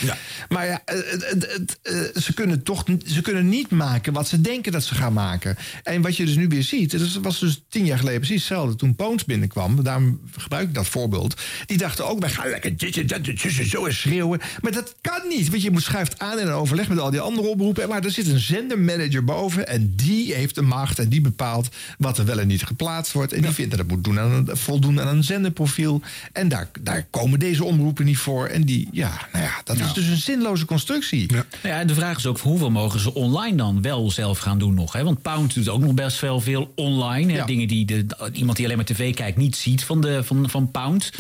Maar 0.48 0.66
ja, 0.66 0.82
het, 0.84 1.26
het, 1.28 1.78
eh, 1.82 2.22
ze, 2.22 2.34
kunnen 2.34 2.62
toch, 2.62 2.84
ze 3.06 3.22
kunnen 3.22 3.48
niet 3.48 3.70
maken 3.70 4.12
wat 4.12 4.28
ze 4.28 4.40
denken 4.40 4.72
dat 4.72 4.84
ze 4.84 4.94
gaan 4.94 5.12
maken. 5.12 5.56
En 5.82 6.02
wat 6.02 6.16
je 6.16 6.24
dus 6.24 6.36
nu 6.36 6.48
weer 6.48 6.62
ziet... 6.62 6.90
dat 6.90 7.12
was 7.22 7.38
dus 7.38 7.62
tien 7.68 7.84
jaar 7.84 7.98
geleden 7.98 8.20
precies 8.20 8.48
hetzelfde. 8.48 8.76
Toen 8.76 8.94
Poons 8.94 9.24
binnenkwam, 9.24 9.82
daarom 9.82 10.20
gebruik 10.36 10.68
ik 10.68 10.74
dat 10.74 10.88
voorbeeld... 10.88 11.40
die 11.66 11.78
dachten 11.78 12.09
ook, 12.09 12.20
wij 12.20 12.30
gaan 12.30 12.48
lekker 12.48 12.76
dit 12.76 12.96
en 12.96 13.06
dat 13.06 13.20
zus 13.34 13.59
en 13.59 13.68
zo 13.68 13.86
en 13.86 13.94
schreeuwen. 13.94 14.40
Maar 14.60 14.72
dat 14.72 14.94
kan 15.00 15.28
niet, 15.28 15.50
want 15.50 15.62
je 15.62 15.70
moet 15.70 15.82
schuift 15.82 16.18
aan 16.18 16.38
in 16.38 16.46
een 16.46 16.52
overleg... 16.52 16.88
met 16.88 16.98
al 16.98 17.10
die 17.10 17.20
andere 17.20 17.48
oproepen. 17.48 17.88
Maar 17.88 18.04
er 18.04 18.10
zit 18.10 18.26
een 18.26 18.38
zendermanager 18.38 19.24
boven... 19.24 19.68
en 19.68 19.92
die 19.96 20.34
heeft 20.34 20.54
de 20.54 20.62
macht 20.62 20.98
en 20.98 21.09
die 21.09 21.20
bepaalt 21.20 21.68
wat 21.98 22.18
er 22.18 22.24
wel 22.24 22.40
en 22.40 22.46
niet 22.46 22.61
geplaatst 22.66 23.12
wordt. 23.12 23.32
En 23.32 23.43
die 23.43 23.51
vindt 23.51 23.70
dat 23.70 23.80
het 23.80 23.89
moet 23.89 24.05
doen 24.05 24.18
aan 24.18 24.32
een, 24.32 24.56
voldoen 24.56 25.01
aan 25.01 25.16
een 25.16 25.24
zenderprofiel. 25.24 26.01
En 26.32 26.48
daar, 26.48 26.70
daar 26.80 27.06
komen 27.10 27.39
deze 27.39 27.64
omroepen 27.64 28.05
niet 28.05 28.18
voor. 28.18 28.47
En 28.47 28.62
die, 28.64 28.89
ja, 28.93 29.28
nou 29.32 29.44
ja, 29.44 29.60
dat 29.64 29.78
is 29.78 29.93
dus 29.93 30.06
een 30.06 30.16
zinloze 30.16 30.64
constructie. 30.64 31.30
Nou 31.32 31.44
ja, 31.62 31.80
en 31.80 31.86
de 31.86 31.94
vraag 31.94 32.16
is 32.16 32.26
ook 32.26 32.39
hoeveel 32.39 32.70
mogen 32.70 33.01
ze 33.01 33.14
online 33.14 33.56
dan 33.56 33.82
wel 33.82 34.10
zelf 34.10 34.39
gaan 34.39 34.59
doen 34.59 34.74
nog? 34.74 34.93
Hè? 34.93 35.05
Want 35.05 35.22
Pound 35.22 35.55
doet 35.55 35.68
ook 35.68 35.80
nog 35.80 35.94
best 35.94 36.20
wel 36.20 36.40
veel 36.40 36.72
online. 36.76 37.32
hè? 37.32 37.44
Dingen 37.44 37.68
die 37.68 37.84
de, 37.84 38.06
iemand 38.32 38.56
die 38.56 38.64
alleen 38.64 38.76
maar 38.76 38.86
tv 38.86 39.14
kijkt 39.14 39.36
niet 39.36 39.56
ziet 39.56 39.84
van, 39.84 40.01
de, 40.01 40.24
van, 40.24 40.51
van 40.51 40.70
Pound. 40.70 41.12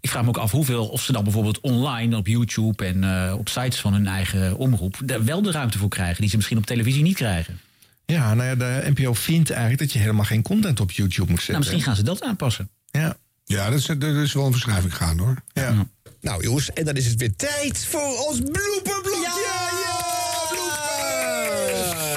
Ik 0.00 0.10
vraag 0.10 0.22
me 0.22 0.28
ook 0.28 0.36
af 0.36 0.50
hoeveel, 0.50 0.86
of 0.86 1.02
ze 1.02 1.12
dan 1.12 1.24
bijvoorbeeld 1.24 1.60
online 1.60 2.16
op 2.16 2.26
YouTube 2.26 2.84
en 2.84 3.04
eh, 3.04 3.38
op 3.38 3.48
sites 3.48 3.80
van 3.80 3.92
hun 3.92 4.06
eigen 4.06 4.56
omroep 4.56 5.00
daar 5.04 5.24
wel 5.24 5.42
de 5.42 5.50
ruimte 5.50 5.78
voor 5.78 5.88
krijgen 5.88 6.20
die 6.20 6.30
ze 6.30 6.36
misschien 6.36 6.58
op 6.58 6.66
televisie 6.66 7.02
niet 7.02 7.16
krijgen. 7.16 7.60
Ja, 8.04 8.34
nou 8.34 8.48
ja, 8.48 8.54
de 8.54 8.90
NPO 8.94 9.14
vindt 9.14 9.50
eigenlijk 9.50 9.80
dat 9.80 9.92
je 9.92 9.98
helemaal 9.98 10.24
geen 10.24 10.42
content 10.42 10.80
op 10.80 10.90
YouTube 10.90 11.30
moet 11.30 11.42
zetten. 11.42 11.54
Nou, 11.54 11.64
misschien 11.64 11.82
gaan 11.82 11.96
ze 11.96 12.02
dat 12.02 12.22
aanpassen. 12.22 12.70
Ja. 12.90 13.16
Ja, 13.44 13.70
dat 13.70 13.78
is, 13.78 13.86
dat 13.86 14.02
is 14.02 14.32
wel 14.32 14.46
een 14.46 14.52
verschuiving 14.52 14.96
gaan 14.96 15.18
hoor. 15.18 15.42
Ja. 15.52 15.86
Nou 16.20 16.42
jongens, 16.42 16.72
en 16.72 16.84
dan 16.84 16.94
is 16.94 17.06
het 17.06 17.16
weer 17.18 17.36
tijd 17.36 17.84
voor 17.84 18.26
ons 18.28 18.38
blooperblokje. 18.40 19.11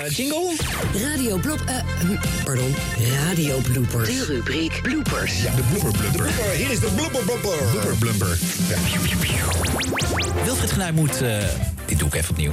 Jingle. 0.09 0.55
Radio 0.93 1.37
blop... 1.37 1.61
eh, 1.65 1.75
hm, 1.99 2.15
pardon, 2.43 2.75
radio 3.25 3.57
bloopers. 3.57 4.07
De 4.09 4.25
rubriek 4.25 4.79
bloopers. 4.81 5.41
Ja, 5.41 5.55
de 5.55 5.61
blooper 5.71 5.99
blumper. 5.99 6.29
Hier 6.55 6.69
is 6.71 6.79
de 6.79 6.89
blooper 6.95 7.23
blumper. 7.23 7.57
Blooper 7.71 7.95
blumper. 7.97 8.37
Ja. 8.69 8.77
Wilfried 10.43 10.71
Genuij 10.71 10.91
moet... 10.91 11.21
eh, 11.21 11.37
dit 11.85 11.99
doe 11.99 12.07
ik 12.07 12.13
even 12.13 12.29
opnieuw. 12.29 12.51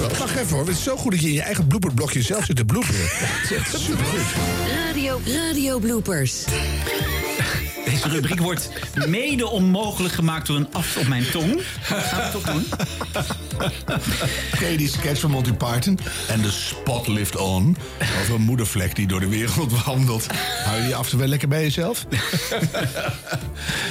Wacht 0.18 0.36
even 0.36 0.48
hoor, 0.56 0.66
het 0.66 0.76
is 0.76 0.82
zo 0.82 0.96
goed 0.96 1.12
dat 1.12 1.20
je 1.20 1.26
in 1.28 1.34
je 1.34 1.42
eigen 1.42 1.66
blooperblokje 1.66 2.22
zelf 2.22 2.44
zit 2.44 2.56
te 2.56 2.64
bloeperen. 2.64 3.08
Supergoed. 3.74 4.20
Radio, 4.86 5.20
radio 5.26 5.78
bloopers. 5.78 6.44
Deze 8.04 8.16
rubriek 8.16 8.40
wordt 8.40 8.68
mede 9.06 9.48
onmogelijk 9.48 10.14
gemaakt 10.14 10.46
door 10.46 10.56
een 10.56 10.68
af 10.72 10.96
op 10.96 11.06
mijn 11.06 11.30
tong. 11.30 11.60
Gaan 11.82 12.24
we 12.24 12.30
toch 12.32 12.42
doen? 12.42 12.66
Ken 14.58 14.70
je 14.70 14.76
die 14.76 14.88
sketch 14.88 15.20
van 15.20 15.30
Monty 15.30 15.52
Python? 15.52 15.98
En 16.28 16.40
de 16.40 16.50
spot 16.50 17.08
lift 17.08 17.36
on. 17.36 17.76
Over 18.22 18.34
een 18.34 18.40
moedervlek 18.40 18.96
die 18.96 19.06
door 19.06 19.20
de 19.20 19.28
wereld 19.28 19.82
wandelt. 19.84 20.26
Hou 20.64 20.76
je 20.76 20.84
die 20.84 20.94
af 20.94 21.04
en 21.04 21.10
toe 21.10 21.18
wel 21.18 21.28
lekker 21.28 21.48
bij 21.48 21.62
jezelf? 21.62 22.06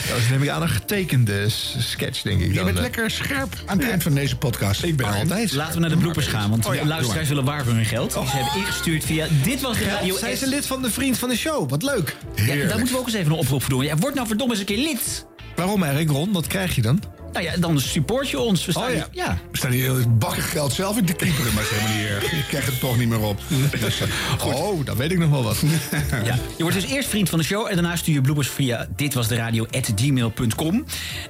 Dat 0.09 0.17
is 0.17 0.29
neem 0.29 0.43
ik 0.43 0.49
aan 0.49 0.61
een 0.61 0.69
getekende 0.69 1.49
sketch, 1.79 2.21
denk 2.21 2.41
ik. 2.41 2.47
Je 2.47 2.53
dan, 2.53 2.65
bent 2.65 2.77
eh. 2.77 2.83
lekker 2.83 3.11
scherp 3.11 3.55
aan 3.65 3.77
het 3.77 3.89
eind 3.89 4.03
van 4.03 4.13
deze 4.13 4.35
podcast. 4.37 4.83
Ik 4.83 4.97
ben 4.97 5.05
altijd. 5.13 5.51
Laten 5.51 5.73
we 5.73 5.79
naar 5.79 5.89
de 5.89 5.97
bloopers 5.97 6.27
gaan, 6.27 6.49
want 6.49 6.65
Oh 6.65 6.75
ja, 6.75 6.85
luisteraars 6.85 7.27
willen 7.27 7.45
waar 7.45 7.63
voor 7.63 7.73
hun 7.73 7.85
geld. 7.85 8.11
Ze 8.11 8.19
hebben 8.19 8.55
ingestuurd 8.55 9.03
via 9.03 9.27
Dit 9.43 9.61
was 9.61 9.77
de 9.77 9.83
Radio 9.83 10.17
Zij 10.17 10.35
S. 10.35 10.41
is 10.41 10.47
lid 10.47 10.65
van 10.65 10.81
de 10.81 10.91
Vriend 10.91 11.17
van 11.17 11.29
de 11.29 11.37
Show. 11.37 11.69
Wat 11.69 11.83
leuk. 11.83 12.15
Ja, 12.35 12.55
daar 12.67 12.77
moeten 12.77 12.95
we 12.95 12.99
ook 12.99 13.05
eens 13.05 13.15
even 13.15 13.31
een 13.31 13.37
oproep 13.37 13.61
voor 13.61 13.69
doen. 13.69 13.83
Ja, 13.83 13.95
word 14.03 14.15
nou 14.15 14.27
verdomme 14.27 14.53
eens 14.53 14.61
een 14.61 14.67
keer 14.75 14.83
lid. 14.85 15.25
Waarom 15.55 15.83
eigenlijk, 15.83 16.11
Ron? 16.11 16.31
Wat 16.31 16.47
krijg 16.47 16.75
je 16.75 16.81
dan? 16.81 16.99
Nou 17.33 17.45
ja, 17.45 17.57
dan 17.57 17.79
support 17.79 18.29
je 18.29 18.39
ons. 18.39 18.65
We 18.65 18.71
staan 18.71 18.83
Oh 18.83 18.89
ja. 18.89 18.95
hier- 18.95 19.23
ja. 19.25 19.37
We 19.51 19.57
staan 19.57 19.71
hier 19.71 20.09
bakken 20.17 20.43
geld 20.43 20.73
zelf 20.73 20.97
in 20.97 21.05
te 21.05 21.13
kieperen, 21.13 21.53
maar 21.53 21.63
is 21.63 21.69
helemaal 21.69 21.97
niet 21.97 22.07
erg. 22.07 22.31
Ik 22.31 22.45
krijg 22.47 22.65
het 22.65 22.79
toch 22.79 22.97
niet 22.97 23.07
meer 23.07 23.19
op. 23.19 23.39
Dus, 23.79 24.01
eh, 24.01 24.07
goed. 24.39 24.53
Oh, 24.53 24.85
dan 24.85 24.97
weet 24.97 25.11
ik 25.11 25.17
nog 25.17 25.29
wel 25.29 25.43
wat. 25.43 25.57
Ja, 26.25 26.35
je 26.57 26.63
wordt 26.63 26.81
dus 26.81 26.85
eerst 26.91 27.09
vriend 27.09 27.29
van 27.29 27.39
de 27.39 27.45
show 27.45 27.67
en 27.67 27.73
daarna 27.73 27.95
stuur 27.95 28.13
je 28.13 28.21
bloopers 28.21 28.49
via 28.49 28.87
ditwasderadio.gmail.com. 28.95 30.85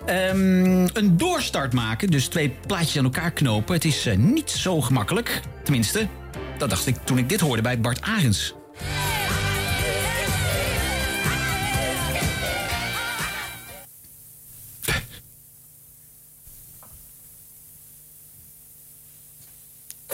Ehm 0.06 0.88
een 0.94 1.18
doorstart 1.18 1.74
maken, 1.74 2.10
dus 2.10 2.28
twee 2.28 2.56
plaatjes 2.68 2.98
aan 2.98 3.04
elkaar 3.04 3.32
knopen. 3.32 3.74
Het 3.74 3.86
is 3.86 4.06
eh, 4.06 4.18
niet 4.18 4.50
zo 4.52 4.82
gemakkelijk. 4.82 5.42
Tenminste, 5.64 6.08
dat 6.58 6.70
dacht 6.70 6.88
ik 6.88 6.96
toen 7.04 7.18
ik 7.18 7.30
dit 7.30 7.40
hoorde 7.40 7.62
bij 7.62 7.80
Bart 7.80 8.02
Arends. 8.02 8.54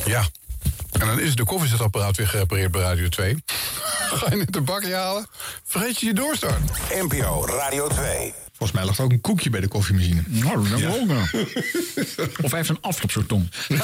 Ja. 0.09 0.23
En 0.99 1.07
dan 1.07 1.19
is 1.19 1.35
de 1.35 1.43
koffiezetapparaat 1.43 2.17
weer 2.17 2.27
gerepareerd 2.27 2.71
bij 2.71 2.81
Radio 2.81 3.09
2. 3.09 3.43
Ga 4.13 4.29
je 4.29 4.35
net 4.35 4.53
de 4.53 4.61
bakje 4.61 4.93
halen, 4.95 5.27
vergeet 5.65 5.99
je 5.99 6.05
je 6.05 6.13
doorstart. 6.13 6.59
NPO 7.01 7.45
Radio 7.45 7.87
2. 7.87 8.33
Volgens 8.57 8.79
mij 8.79 8.87
lag 8.87 8.97
er 8.97 9.03
ook 9.03 9.11
een 9.11 9.21
koekje 9.21 9.49
bij 9.49 9.59
de 9.61 9.67
koffiemachine. 9.67 10.23
Nou, 10.25 10.69
dat 10.69 10.79
Ja. 10.79 10.87
ook 10.89 11.07
wel. 11.07 11.21
Of 12.43 12.49
hij 12.49 12.57
heeft 12.57 12.69
een 12.69 12.81
afloop 12.81 13.11
zo 13.11 13.25
tong. 13.25 13.51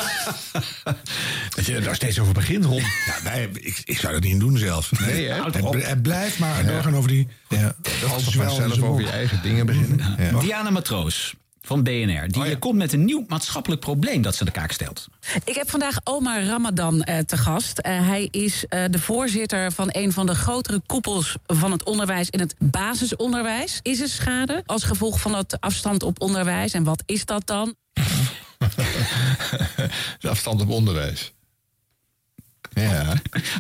Dat 1.56 1.66
je 1.66 1.80
daar 1.80 1.96
steeds 1.96 2.20
over 2.20 2.34
begint, 2.34 2.66
Ron. 2.66 2.80
Ja, 2.82 3.16
wij, 3.24 3.50
ik, 3.54 3.82
ik 3.84 4.00
zou 4.00 4.14
dat 4.14 4.24
niet 4.24 4.40
doen 4.40 4.58
zelf. 4.58 4.92
Nee, 5.00 5.28
hè? 5.30 5.44
Het, 5.44 5.86
het 5.88 6.02
blijft 6.02 6.40
maar 6.40 6.66
doorgaan 6.66 6.96
over 6.96 7.10
die... 7.10 7.28
Ja, 7.50 7.76
altijd 8.10 8.36
maar 8.36 8.50
zelf 8.50 8.82
over 8.82 9.02
je 9.02 9.10
eigen 9.10 9.42
dingen 9.42 9.66
beginnen. 9.66 10.16
Ja. 10.20 10.40
Diana 10.40 10.70
Matroos 10.70 11.34
van 11.66 11.84
BNR. 11.84 12.28
Die 12.28 12.44
eh, 12.44 12.60
komt 12.60 12.76
met 12.76 12.94
een 12.94 13.06
nieuw 13.06 13.26
maatschappelijk 13.28 13.82
probleem 13.82 14.22
dat 14.22 14.36
ze 14.36 14.46
de 14.46 14.52
kaak 14.52 14.72
stelt. 14.72 15.08
Ik 15.44 15.56
heb 15.56 15.70
vandaag 15.70 15.98
Omar 16.04 16.44
Ramadan 16.44 17.02
eh, 17.02 17.20
te 17.20 17.38
gast. 17.38 17.80
Eh, 17.80 18.08
hij 18.08 18.28
is 18.32 18.66
eh, 18.66 18.84
de 18.90 19.00
voorzitter 19.00 19.72
van 19.72 19.88
een 19.92 20.12
van 20.12 20.26
de 20.26 20.36
grotere 20.36 20.82
koepels 20.86 21.36
van 21.46 21.72
het 21.72 21.84
onderwijs 21.84 22.30
in 22.30 22.40
het 22.40 22.56
basisonderwijs. 22.60 23.80
Is 23.82 24.02
er 24.02 24.10
schade 24.10 24.64
als 24.66 24.84
gevolg 24.84 25.20
van 25.20 25.36
het 25.36 25.60
afstand 25.60 26.04
op 26.04 26.22
onderwijs? 26.22 26.74
En 26.74 26.84
wat 26.84 27.04
is 27.06 27.26
dat 27.26 27.48
dan? 27.48 27.76
De 30.20 30.30
afstand 30.30 30.62
op 30.62 30.70
onderwijs. 30.70 31.34
Ja. 32.74 33.14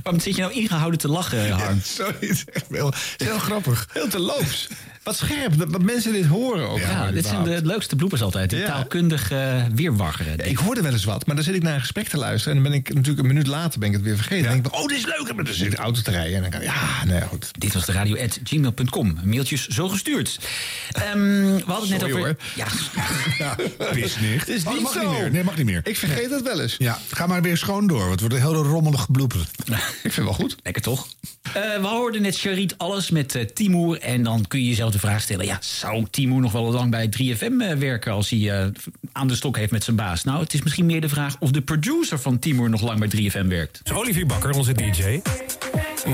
Waarom 0.04 0.22
zit 0.22 0.36
je 0.36 0.42
nou 0.42 0.54
ingehouden 0.54 1.00
te 1.00 1.08
lachen, 1.08 1.50
Harm? 1.52 1.82
Sorry, 1.84 2.14
het 2.20 2.30
is 2.30 2.46
echt 2.46 2.66
heel, 2.70 2.94
heel 3.18 3.40
grappig. 3.40 3.88
Heel 3.94 4.08
te 4.08 4.20
loops. 4.20 4.68
Wat 5.06 5.18
scherp, 5.18 5.58
dat, 5.58 5.72
dat 5.72 5.82
mensen 5.82 6.14
dit 6.14 6.26
horen 6.26 6.70
ook. 6.70 6.80
Ja, 6.80 6.88
gewoon 6.98 7.14
dit 7.14 7.26
zijn 7.26 7.44
de 7.44 7.60
leukste 7.64 7.96
bloepers 7.96 8.22
altijd. 8.22 8.50
Die 8.50 8.60
Ja. 8.60 8.66
taalkundig 8.66 9.32
eh 9.32 9.64
weerwaggeren. 9.76 10.50
Ik 10.50 10.58
hoorde 10.58 10.82
wel 10.82 10.92
eens 10.92 11.04
wat, 11.04 11.26
maar 11.26 11.36
dan 11.36 11.44
zit 11.44 11.56
ik 11.56 11.64
naar 11.64 11.74
een 11.74 11.80
gesprek 11.80 12.08
te 12.08 12.18
luisteren... 12.18 12.58
en 12.58 12.64
dan 12.64 12.72
ben 12.72 12.82
ik 12.82 12.94
natuurlijk 12.94 13.20
een 13.20 13.28
minuut 13.28 13.48
later 13.48 13.80
ben 13.80 13.88
ik 13.90 13.96
het 13.96 14.04
weer 14.04 14.16
vergeten. 14.16 14.44
Dan 14.44 14.54
denk 14.54 14.66
ik, 14.66 14.74
oh, 14.76 14.88
dit 14.88 14.98
is 14.98 15.06
leuk. 15.06 15.36
Maar 15.36 15.44
dan 15.46 15.54
zit 15.54 15.66
ik 15.66 15.72
de 15.72 15.78
auto 15.78 16.02
te 16.02 16.12
rijden 16.12 16.36
en 16.36 16.42
dan 16.42 16.50
kan 16.52 16.62
ik, 16.62 16.68
ja, 16.68 17.04
nee, 17.06 17.22
goed. 17.22 17.52
Dit 17.60 17.74
was 17.74 17.86
de 17.86 17.92
radio.gmail.com. 17.92 19.18
Mailtjes 19.24 19.68
zo 19.68 19.88
gestuurd. 19.90 20.40
Ehm, 20.92 21.20
we 21.56 21.64
hadden 21.66 21.90
het 21.92 22.02
net 22.02 22.04
over... 22.04 22.18
hoor. 22.18 22.36
Ja, 22.56 22.66
Ja, 23.38 23.56
dat 23.78 23.96
is 23.96 24.20
niet. 24.20 24.40
Het 24.40 24.50
is 24.50 24.64
Oh, 24.66 24.74
niet 24.74 24.82
mag 24.82 24.92
zo. 24.94 25.00
niet 25.12 25.20
meer. 25.20 25.32
Nee, 25.32 25.44
mag 25.44 25.58
niet 25.58 25.66
meer. 25.66 25.82
Ik 25.84 25.98
vergeet 25.98 26.30
dat 26.30 26.42
wel 26.42 26.60
eens. 26.62 26.76
Ja, 26.78 27.00
ga 27.12 27.28
maar 27.28 27.42
weer 27.42 27.58
schoon 27.58 27.88
door. 27.88 28.00
want 28.00 28.12
Het 28.12 28.20
wordt 28.20 28.36
een 28.36 28.42
hele 28.42 28.62
rommelige 28.64 29.12
blooper. 29.12 29.40
Ik 29.40 29.76
vind 30.02 30.16
het 30.16 30.24
wel 30.24 30.34
goed. 30.34 30.56
lekker 30.64 30.82
toch? 30.82 31.08
Eh, 31.44 31.54
we 31.82 31.88
hoorden 31.88 32.22
net 32.22 32.38
Charit 32.40 32.78
alles 32.78 33.10
met 33.10 33.36
eh, 33.36 33.46
Timoer. 33.46 34.00
En 34.00 34.24
dan 34.24 34.46
kun 34.48 34.60
je 34.60 34.68
jezelf 34.68 34.94
de 34.96 35.08
vraag 35.08 35.22
stellen... 35.22 35.46
Ja, 35.46 35.58
zou 35.62 36.06
Timoer 36.10 36.42
nog 36.42 36.52
wel 36.52 36.72
lang 36.72 36.92
bij 36.92 37.10
3FM 37.20 37.62
eh, 37.62 37.74
werken... 37.78 38.12
als 38.12 38.30
hij 38.30 38.52
eh, 38.52 38.68
aan 39.12 39.28
de 39.28 39.36
stok 39.36 39.58
heeft 39.58 39.72
met 39.72 39.84
zijn 39.84 39.96
baas? 39.96 40.24
Nou, 40.24 40.40
het 40.40 40.54
is 40.54 40.62
misschien 40.62 40.86
meer 40.86 41.02
de 41.02 41.10
vraag... 41.10 41.36
of 41.40 41.52
de 41.52 41.62
producer 41.62 42.20
van 42.20 42.40
Timoer 42.40 42.70
nog 42.70 42.82
lang 42.82 43.00
bij 43.00 43.32
3FM 43.32 43.48
werkt. 43.48 43.82
is 43.84 43.92
Olivier 43.92 44.26
Bakker, 44.26 44.52
onze 44.52 44.74
DJ. 44.74 45.20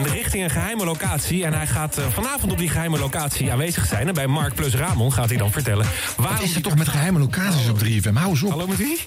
Richting 0.03 0.43
een 0.43 0.49
geheime 0.49 0.85
locatie. 0.85 1.45
En 1.45 1.53
hij 1.53 1.67
gaat 1.67 1.97
eh, 1.97 2.07
vanavond 2.07 2.51
op 2.51 2.57
die 2.57 2.69
geheime 2.69 2.99
locatie 2.99 3.51
aanwezig 3.51 3.85
zijn. 3.85 4.07
En 4.07 4.13
bij 4.13 4.27
Mark 4.27 4.55
plus 4.55 4.73
Ramon 4.73 5.13
gaat 5.13 5.29
hij 5.29 5.37
dan 5.37 5.51
vertellen... 5.51 5.85
waarom 6.17 6.45
is 6.45 6.55
er 6.55 6.61
toch 6.61 6.77
met 6.77 6.87
geheime 6.87 7.19
locaties 7.19 7.69
op 7.69 7.83
3FM? 7.83 8.13
Hou 8.13 8.29
eens 8.29 8.43
op. 8.43 8.49
Hallo, 8.49 8.67
met 8.67 8.77
wie? 8.77 8.99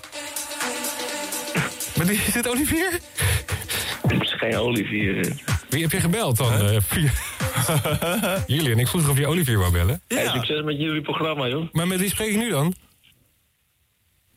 Met 1.97 2.07
wie 2.07 2.19
is 2.27 2.33
dit, 2.33 2.49
Olivier? 2.49 2.99
Het 4.09 4.23
is 4.23 4.35
geen 4.37 4.57
Olivier. 4.57 5.33
Wie 5.69 5.83
heb 5.83 5.93
je 5.93 6.01
gebeld 6.01 6.37
dan? 6.37 6.83
via- 6.83 7.11
Julian, 8.47 8.79
ik 8.79 8.89
vroeg 8.89 9.09
of 9.09 9.19
je 9.19 9.27
Olivier 9.27 9.59
wou 9.59 9.73
bellen. 9.73 10.03
Hey, 10.09 10.29
succes 10.29 10.63
met 10.63 10.77
jullie 10.81 11.01
programma, 11.03 11.47
joh. 11.49 11.73
Maar 11.73 11.87
met 11.87 12.01
wie 12.01 12.09
spreek 12.11 12.31
ik 12.31 12.37
nu 12.37 12.51
dan? 12.51 12.75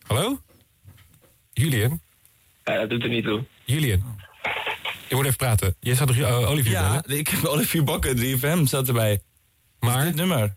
Hallo? 0.07 0.41
Julian? 1.53 2.01
Ja, 2.63 2.79
dat 2.79 2.89
doet 2.89 3.03
er 3.03 3.09
niet 3.09 3.23
toe. 3.23 3.43
Julian? 3.65 4.15
Je 5.09 5.15
moet 5.15 5.25
even 5.25 5.37
praten. 5.37 5.75
Jij 5.79 5.95
zou 5.95 6.07
toch 6.07 6.17
eh, 6.17 6.49
Olivier 6.49 6.71
Ja, 6.73 7.01
bellen? 7.01 7.19
ik 7.19 7.27
heb 7.27 7.45
Olivier 7.45 7.83
Bakker, 7.83 8.15
3FM, 8.17 8.61
zat 8.63 8.87
erbij. 8.87 9.19
Maar? 9.79 10.05
dit 10.05 10.15
nummer. 10.15 10.55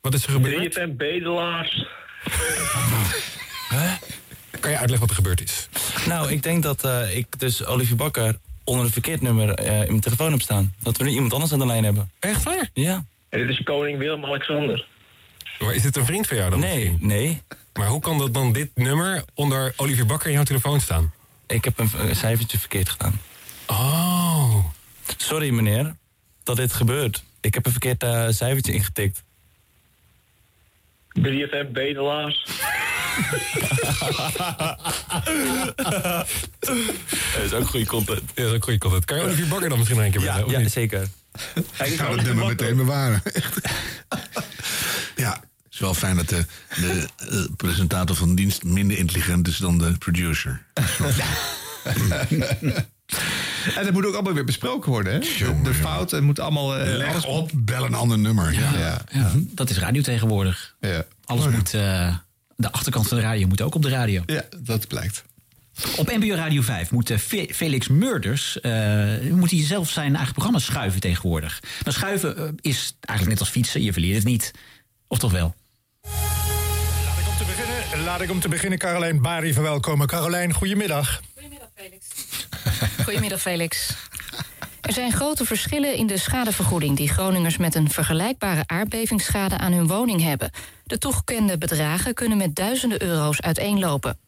Wat 0.00 0.14
is 0.14 0.26
er 0.26 0.32
gebeurd? 0.32 0.78
3FM 0.78 0.96
bedelaars. 0.96 1.86
Kan 4.60 4.70
je 4.72 4.78
uitleggen 4.78 5.00
wat 5.00 5.10
er 5.10 5.14
gebeurd 5.14 5.42
is? 5.42 5.68
Nou, 6.06 6.30
ik 6.30 6.42
denk 6.42 6.62
dat 6.62 6.84
eh, 6.84 7.16
ik 7.16 7.38
dus 7.38 7.64
Olivier 7.66 7.96
Bakker 7.96 8.38
onder 8.64 8.84
een 8.84 8.90
verkeerd 8.90 9.20
nummer 9.20 9.54
eh, 9.54 9.80
in 9.80 9.86
mijn 9.86 10.00
telefoon 10.00 10.30
heb 10.30 10.40
staan. 10.40 10.74
Dat 10.80 10.96
we 10.96 11.04
nu 11.04 11.10
iemand 11.10 11.32
anders 11.32 11.52
aan 11.52 11.58
de 11.58 11.66
lijn 11.66 11.84
hebben. 11.84 12.10
Echt 12.18 12.42
waar? 12.42 12.70
Ja. 12.72 13.04
En 13.28 13.38
dit 13.38 13.48
is 13.48 13.62
koning 13.62 13.98
Willem-Alexander. 13.98 14.86
Maar 15.58 15.74
is 15.74 15.82
dit 15.82 15.96
een 15.96 16.04
vriend 16.04 16.26
van 16.26 16.36
jou 16.36 16.50
dan? 16.50 16.60
Nee, 16.60 16.96
nee. 17.00 17.42
Maar 17.72 17.88
hoe 17.88 18.00
kan 18.00 18.18
dat 18.18 18.34
dan 18.34 18.52
dit 18.52 18.70
nummer 18.74 19.24
onder 19.34 19.72
Olivier 19.76 20.06
Bakker 20.06 20.28
in 20.28 20.34
jouw 20.34 20.44
telefoon 20.44 20.80
staan? 20.80 21.12
Ik 21.46 21.64
heb 21.64 21.78
een, 21.78 21.90
een 21.98 22.16
cijfertje 22.16 22.58
verkeerd 22.58 22.88
gedaan. 22.88 23.20
Oh. 23.66 24.64
Sorry 25.16 25.50
meneer, 25.50 25.96
dat 26.42 26.56
dit 26.56 26.72
gebeurt. 26.72 27.24
Ik 27.40 27.54
heb 27.54 27.66
een 27.66 27.72
verkeerd 27.72 28.02
eh, 28.02 28.28
cijfertje 28.28 28.72
ingetikt. 28.72 29.24
3FM 31.18 31.72
bedelaars. 31.72 32.44
Dat 37.34 37.44
is 37.44 37.52
ook 37.52 37.66
goede 37.66 37.86
content. 37.86 38.20
Ja, 38.34 38.42
dat 38.42 38.46
is 38.46 38.52
ook 38.52 38.64
goede 38.64 38.78
content. 38.78 39.04
Kan 39.04 39.16
je 39.16 39.22
Olivier 39.22 39.48
Bakker 39.48 39.68
dan 39.68 39.78
misschien 39.78 40.00
een 40.00 40.10
keer 40.10 40.20
bellen? 40.20 40.46
Ja, 40.46 40.52
ja 40.52 40.58
niet? 40.58 40.72
zeker. 40.72 41.06
Ik 41.54 41.96
ga 41.96 42.10
het 42.10 42.22
nummer 42.22 42.46
meteen 42.46 42.76
bewaren. 42.76 43.22
ja, 45.16 45.30
het 45.32 45.72
is 45.72 45.78
wel 45.78 45.94
fijn 45.94 46.16
dat 46.16 46.28
de, 46.28 46.44
de 46.68 47.08
eh, 47.16 47.44
presentator 47.56 48.16
van 48.16 48.34
dienst 48.34 48.64
minder 48.64 48.98
intelligent 48.98 49.48
is 49.48 49.56
dan 49.56 49.78
de 49.78 49.98
producer. 49.98 50.62
En 53.76 53.84
dat 53.84 53.92
moet 53.92 54.06
ook 54.06 54.14
allemaal 54.14 54.32
weer 54.32 54.44
besproken 54.44 54.90
worden, 54.90 55.12
hè? 55.12 55.18
De, 55.18 55.60
de 55.62 55.74
fouten 55.74 56.24
moet 56.24 56.38
allemaal... 56.38 56.76
eh, 56.76 56.96
Leg 56.96 57.08
alles- 57.08 57.24
op, 57.24 57.50
bel 57.54 57.84
een 57.84 57.94
ander 57.94 58.18
nummer. 58.18 58.52
Ja. 58.52 58.72
Ja. 58.78 59.00
Ja, 59.12 59.30
dat 59.36 59.70
is 59.70 59.78
radio 59.78 60.02
tegenwoordig. 60.02 60.74
Ja. 60.80 61.04
Alles 61.24 61.48
moet... 61.48 61.74
eh, 61.74 62.16
de 62.56 62.72
achterkant 62.72 63.08
van 63.08 63.16
de 63.16 63.22
radio 63.22 63.46
moet 63.46 63.60
ook 63.60 63.74
op 63.74 63.82
de 63.82 63.88
radio. 63.88 64.22
Ja, 64.26 64.44
dat 64.58 64.88
blijkt. 64.88 65.24
Op 65.96 66.06
NPO 66.16 66.34
Radio 66.34 66.62
5 66.62 66.90
moet 66.90 67.10
eh, 67.10 67.18
Fe- 67.18 67.48
Felix 67.52 67.88
Murders... 67.88 68.60
eh, 68.60 68.72
moet 69.30 69.50
hij 69.50 69.64
zelf 69.64 69.90
zijn 69.90 70.14
eigen 70.16 70.32
programma 70.32 70.58
schuiven 70.58 71.00
tegenwoordig. 71.00 71.60
Maar 71.84 71.92
schuiven 71.92 72.36
eh, 72.36 72.44
is 72.60 72.96
eigenlijk 73.00 73.38
net 73.38 73.46
als 73.48 73.48
fietsen. 73.56 73.82
Je 73.82 73.92
verliert 73.92 74.16
het 74.16 74.24
niet. 74.24 74.50
Of 75.08 75.18
toch 75.18 75.32
wel? 75.32 75.54
Laat 78.04 78.20
ik 78.20 78.30
om 78.30 78.40
te 78.40 78.48
beginnen 78.48 78.78
Carolijn 78.78 79.22
Bari 79.22 79.52
verwelkomen. 79.52 80.06
Carolijn, 80.06 80.52
goedemiddag. 80.52 81.20
Goedemiddag, 83.04 83.40
Felix. 83.40 83.94
Er 84.80 84.92
zijn 84.92 85.12
grote 85.12 85.44
verschillen 85.44 85.94
in 85.94 86.06
de 86.06 86.18
schadevergoeding 86.18 86.96
die 86.96 87.08
Groningers 87.08 87.56
met 87.56 87.74
een 87.74 87.90
vergelijkbare 87.90 88.62
aardbevingsschade 88.66 89.58
aan 89.58 89.72
hun 89.72 89.86
woning 89.86 90.22
hebben. 90.22 90.50
De 90.84 90.98
toegekende 90.98 91.58
bedragen 91.58 92.14
kunnen 92.14 92.36
met 92.36 92.54
duizenden 92.54 93.02
euro's 93.02 93.40
uiteenlopen. 93.40 94.18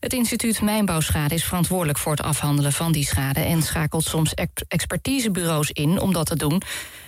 Het 0.00 0.12
instituut 0.12 0.60
Mijnbouwschade 0.60 1.34
is 1.34 1.44
verantwoordelijk 1.44 1.98
voor 1.98 2.12
het 2.12 2.22
afhandelen 2.22 2.72
van 2.72 2.92
die 2.92 3.04
schade 3.04 3.40
en 3.40 3.62
schakelt 3.62 4.04
soms 4.04 4.34
ex- 4.34 4.62
expertisebureaus 4.68 5.70
in 5.70 6.00
om 6.00 6.12
dat 6.12 6.26
te 6.26 6.36
doen. 6.36 6.62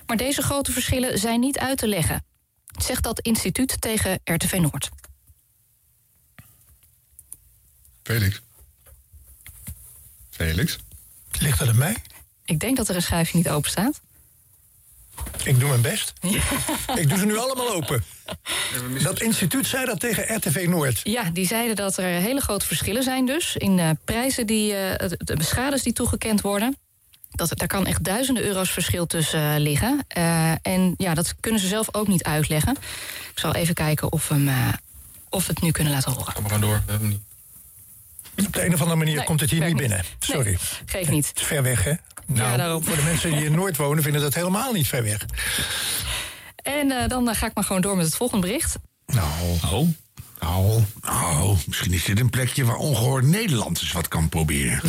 Maar 0.06 0.16
deze 0.16 0.42
grote 0.42 0.72
verschillen 0.72 1.18
zijn 1.18 1.40
niet 1.40 1.58
uit 1.58 1.78
te 1.78 1.88
leggen. 1.88 2.24
Zegt 2.78 3.02
dat 3.02 3.20
instituut 3.20 3.80
tegen 3.80 4.20
RTV 4.24 4.58
Noord. 4.60 4.88
Felix. 8.02 8.40
Felix? 10.38 10.78
Ligt 11.38 11.58
dat 11.58 11.68
aan 11.68 11.78
mij? 11.78 11.96
Ik 12.44 12.58
denk 12.58 12.76
dat 12.76 12.88
er 12.88 12.94
een 12.94 13.02
schuifje 13.02 13.36
niet 13.36 13.48
open 13.48 13.70
staat. 13.70 14.00
Ik 15.44 15.60
doe 15.60 15.68
mijn 15.68 15.80
best. 15.80 16.12
Ik 16.94 17.08
doe 17.08 17.18
ze 17.18 17.26
nu 17.26 17.38
allemaal 17.38 17.74
open. 17.74 18.04
Dat 19.02 19.20
instituut 19.20 19.66
zei 19.66 19.84
dat 19.84 20.00
tegen 20.00 20.34
RTV 20.36 20.66
Noord. 20.68 21.00
Ja, 21.02 21.30
die 21.30 21.46
zeiden 21.46 21.76
dat 21.76 21.96
er 21.96 22.04
hele 22.04 22.40
grote 22.40 22.66
verschillen 22.66 23.02
zijn 23.02 23.26
dus... 23.26 23.56
in 23.56 23.78
eh, 23.78 23.90
prijzen 24.04 24.46
die, 24.46 24.74
eh, 24.74 25.08
de 25.18 25.42
schades 25.42 25.82
die 25.82 25.92
toegekend 25.92 26.40
worden. 26.40 26.76
Dat, 27.30 27.58
daar 27.58 27.68
kan 27.68 27.86
echt 27.86 28.04
duizenden 28.04 28.44
euro's 28.44 28.70
verschil 28.70 29.06
tussen 29.06 29.52
eh, 29.54 29.60
liggen. 29.60 30.04
Eh, 30.08 30.52
en 30.62 30.94
ja, 30.96 31.14
dat 31.14 31.34
kunnen 31.40 31.60
ze 31.60 31.66
zelf 31.66 31.94
ook 31.94 32.08
niet 32.08 32.22
uitleggen. 32.22 32.76
Ik 33.32 33.38
zal 33.38 33.54
even 33.54 33.74
kijken 33.74 34.12
of 34.12 34.28
we 34.28 34.34
hem 34.34 34.48
eh, 34.48 34.68
of 35.28 35.46
we 35.46 35.52
het 35.52 35.62
nu 35.62 35.70
kunnen 35.70 35.92
laten 35.92 36.12
horen. 36.12 36.42
We 36.42 36.48
gaan 36.48 36.60
door, 36.60 36.82
we 36.86 36.90
hebben 36.90 36.98
hem 36.98 37.08
niet. 37.08 37.27
Op 38.46 38.52
de 38.52 38.64
een 38.64 38.74
of 38.74 38.80
andere 38.80 38.98
manier 38.98 39.16
Nee, 39.16 39.24
komt 39.24 39.40
het 39.40 39.50
hier 39.50 39.66
niet 39.66 39.76
binnen. 39.76 40.04
Sorry. 40.18 40.50
Nee, 40.50 40.58
geeft 40.86 41.10
niet. 41.10 41.28
Het 41.28 41.40
is 41.40 41.46
ver 41.46 41.62
weg, 41.62 41.84
hè? 41.84 41.92
Nou, 42.26 42.56
daarom. 42.56 42.84
voor 42.84 42.96
de 42.96 43.02
mensen 43.02 43.30
die 43.30 43.44
in 43.44 43.54
Noord 43.54 43.76
wonen 43.76 44.02
vinden 44.02 44.20
dat 44.20 44.34
helemaal 44.34 44.72
niet 44.72 44.86
ver 44.86 45.02
weg. 45.02 45.24
En 46.56 46.90
eh, 46.90 47.08
dan 47.08 47.28
eh, 47.28 47.36
ga 47.36 47.46
ik 47.46 47.54
maar 47.54 47.64
gewoon 47.64 47.82
door 47.82 47.96
met 47.96 48.04
het 48.06 48.14
volgende 48.14 48.46
bericht. 48.46 48.78
Nou. 49.06 49.58
Oh. 49.72 49.88
Nou, 50.40 50.82
nou, 51.00 51.56
misschien 51.66 51.92
is 51.92 52.04
dit 52.04 52.20
een 52.20 52.30
plekje 52.30 52.64
waar 52.64 52.76
ongehoord 52.76 53.24
Nederland 53.24 53.80
eens 53.80 53.92
wat 53.92 54.08
kan 54.08 54.28
proberen. 54.28 54.80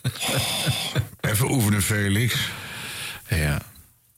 Even 1.20 1.50
oefenen, 1.50 1.82
Felix. 1.82 2.48
Ja. 3.28 3.60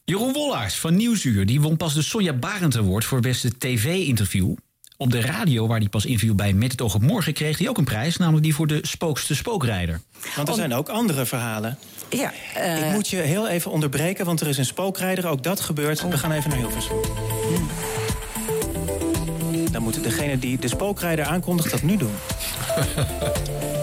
Jeroen 0.05 0.33
Wollaars 0.33 0.75
van 0.75 0.97
Nieuwsuur 0.97 1.47
die 1.47 1.61
won 1.61 1.77
pas 1.77 1.95
de 1.95 2.03
Sonja 2.03 2.33
Barend 2.33 2.77
Award 2.77 3.05
voor 3.05 3.21
beste 3.21 3.59
tv-interview. 3.59 4.55
Op 5.01 5.11
de 5.11 5.21
radio, 5.21 5.67
waar 5.67 5.79
hij 5.79 5.89
pas 5.89 6.05
interview 6.05 6.35
bij 6.35 6.53
Met 6.53 6.71
het 6.71 6.81
Oog 6.81 6.95
op 6.95 7.03
Morgen, 7.03 7.33
kreeg 7.33 7.59
hij 7.59 7.69
ook 7.69 7.79
een 7.79 7.85
prijs, 7.85 8.17
namelijk 8.17 8.45
die 8.45 8.55
voor 8.55 8.67
de 8.67 8.79
spookste 8.83 9.35
spookrijder. 9.35 10.01
Want 10.37 10.49
er 10.49 10.55
zijn 10.55 10.75
ook 10.75 10.89
andere 10.89 11.27
verhalen. 11.27 11.79
Ja, 12.09 12.33
Ik 12.87 12.93
moet 12.93 13.09
je 13.09 13.17
heel 13.17 13.49
even 13.49 13.71
onderbreken, 13.71 14.25
want 14.25 14.41
er 14.41 14.49
is 14.49 14.59
een 14.59 14.65
spookrijder. 14.65 15.29
Ook 15.29 15.43
dat 15.43 15.61
gebeurt. 15.61 16.09
We 16.09 16.19
gaan 16.19 16.33
even 16.33 16.51
naar 16.51 16.59
Hilversum. 16.59 16.97
Dan 19.73 19.83
moet 19.83 20.03
degene 20.03 20.39
die 20.39 20.59
de 20.59 20.69
spookrijder 20.69 21.25
aankondigt 21.25 21.71
dat 21.71 21.83
nu 21.83 21.97
doen. 21.97 22.15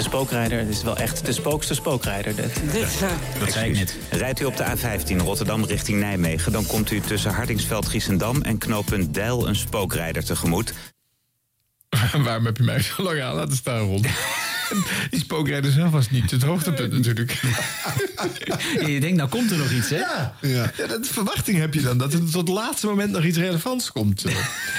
De 0.00 0.06
spookrijder, 0.06 0.58
het 0.58 0.68
is 0.68 0.82
wel 0.82 0.96
echt 0.96 1.26
de 1.26 1.32
spookste 1.32 1.74
spookrijder. 1.74 2.36
Dit. 2.36 3.00
Dat 3.38 3.52
zei 3.52 3.70
ik 3.70 3.76
net. 3.76 3.96
Rijdt 4.10 4.40
u 4.40 4.44
op 4.44 4.56
de 4.56 4.64
A15 4.64 5.16
Rotterdam 5.16 5.64
richting 5.64 6.00
Nijmegen... 6.00 6.52
dan 6.52 6.66
komt 6.66 6.90
u 6.90 7.00
tussen 7.00 7.32
Hardingsveld, 7.32 7.88
Giessendam 7.88 8.42
en 8.42 8.58
knooppunt 8.58 9.14
Deil 9.14 9.48
een 9.48 9.56
spookrijder 9.56 10.24
tegemoet. 10.24 10.74
Waarom 12.24 12.44
heb 12.44 12.56
je 12.56 12.62
mij 12.62 12.82
zo 12.82 13.02
lang 13.02 13.22
aan 13.22 13.34
laten 13.34 13.56
staan, 13.56 13.80
Ron? 13.80 14.04
Die 15.10 15.20
spookrijder 15.20 15.72
zelf 15.72 15.90
was 15.90 16.10
niet 16.10 16.30
het 16.30 16.42
hoogtepunt 16.42 16.92
natuurlijk. 16.92 17.40
Je 18.86 19.00
denkt, 19.00 19.16
nou 19.16 19.28
komt 19.28 19.50
er 19.50 19.58
nog 19.58 19.70
iets, 19.70 19.90
hè? 19.90 19.96
Ja, 19.96 20.34
ja. 20.40 20.72
dat 20.76 21.06
verwachting 21.06 21.58
heb 21.58 21.74
je 21.74 21.80
dan. 21.80 21.98
Dat 21.98 22.12
er 22.12 22.18
tot 22.18 22.34
het 22.34 22.48
laatste 22.48 22.86
moment 22.86 23.10
nog 23.10 23.24
iets 23.24 23.38
relevants 23.38 23.92
komt. 23.92 24.24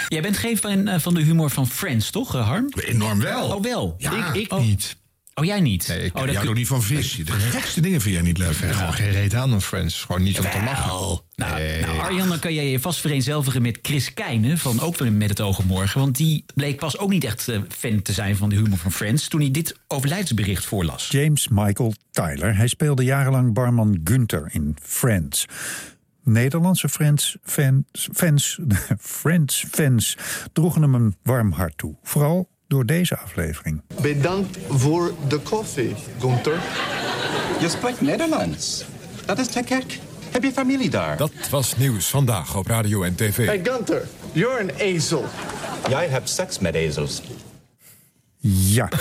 Jij 0.07 0.21
bent 0.21 0.37
geen 0.37 0.57
fan 0.57 0.87
eh, 0.87 0.99
van 0.99 1.13
de 1.13 1.21
humor 1.21 1.49
van 1.49 1.67
Friends, 1.67 2.09
toch, 2.09 2.35
eh, 2.35 2.47
Harm? 2.47 2.69
Enorm 2.75 3.19
wel. 3.19 3.55
Oh, 3.55 3.63
wel? 3.63 3.95
Ja. 3.97 4.33
Ik 4.33 4.53
Oh. 4.53 4.59
niet. 4.59 4.99
Oh, 5.41 5.47
jij 5.47 5.61
niet? 5.61 5.87
Nee, 5.87 6.03
ik 6.03 6.17
oh, 6.17 6.49
ook 6.49 6.55
niet 6.55 6.67
van 6.67 6.83
vis. 6.83 7.15
De 7.15 7.31
gekste 7.31 7.81
dingen 7.81 8.01
vind 8.01 8.13
jij 8.15 8.23
niet 8.23 8.37
leuk. 8.37 8.57
Heb 8.57 8.71
gewoon 8.71 8.93
geen 8.93 9.11
reet 9.11 9.33
aan 9.33 9.49
van 9.49 9.61
Friends. 9.61 10.03
Gewoon 10.03 10.23
niet 10.23 10.39
om 10.39 10.49
te 10.49 10.61
lachen. 10.65 11.21
Nou, 11.35 11.61
nou, 11.81 11.99
Arjan, 11.99 12.27
dan 12.27 12.39
kan 12.39 12.53
jij 12.53 12.69
je 12.69 12.79
vast 12.79 12.99
vereenzelvigen 12.99 13.61
met 13.61 13.79
Chris 13.81 14.13
Keijnen 14.13 14.57
van 14.57 14.79
ook 14.79 14.97
weer 14.97 15.11
met 15.11 15.29
het 15.29 15.41
oog 15.41 15.59
op 15.59 15.65
morgen. 15.65 15.99
Want 15.99 16.17
die 16.17 16.45
bleek 16.53 16.77
pas 16.77 16.97
ook 16.97 17.09
niet 17.09 17.23
echt 17.23 17.47
eh, 17.47 17.59
fan 17.69 18.01
te 18.01 18.13
zijn 18.13 18.35
van 18.35 18.49
de 18.49 18.55
humor 18.55 18.77
van 18.77 18.91
Friends 18.91 19.27
toen 19.27 19.41
hij 19.41 19.51
dit 19.51 19.79
overlijdsbericht 19.87 20.65
voorlas. 20.65 21.07
James 21.09 21.47
Michael 21.47 21.93
Tyler. 22.11 22.55
Hij 22.55 22.67
speelde 22.67 23.03
jarenlang 23.03 23.53
barman 23.53 24.01
Gunther 24.03 24.49
in 24.51 24.75
Friends. 24.81 25.45
Nederlandse 26.23 26.89
Friends 26.89 27.37
fans, 27.43 28.09
fans, 28.13 28.59
Friends 28.99 29.65
fans 29.71 30.17
droegen 30.53 30.81
hem 30.81 30.95
een 30.95 31.15
warm 31.23 31.51
hart 31.51 31.77
toe. 31.77 31.95
Vooral 32.03 32.49
door 32.71 32.85
deze 32.85 33.17
aflevering. 33.17 33.81
Bedankt 34.01 34.57
voor 34.69 35.13
de 35.27 35.39
koffie, 35.39 35.95
Gunther. 36.19 36.59
Je 37.59 37.69
spreekt 37.69 38.01
Nederlands. 38.01 38.85
Dat 39.25 39.39
is 39.39 39.47
te 39.47 39.63
gek. 39.65 39.99
Heb 40.29 40.43
je 40.43 40.51
familie 40.51 40.89
daar? 40.89 41.17
Dat 41.17 41.31
was 41.49 41.77
nieuws 41.77 42.09
vandaag 42.09 42.55
op 42.55 42.67
radio 42.67 43.03
en 43.03 43.15
tv. 43.15 43.45
Hey 43.45 43.59
Gunther, 43.63 44.07
you're 44.31 44.59
an 44.59 44.69
ezel. 44.69 45.25
Jij 45.89 46.07
hebt 46.07 46.29
seks 46.29 46.59
met 46.59 46.75
ezels. 46.75 47.21
Ja. 48.39 48.89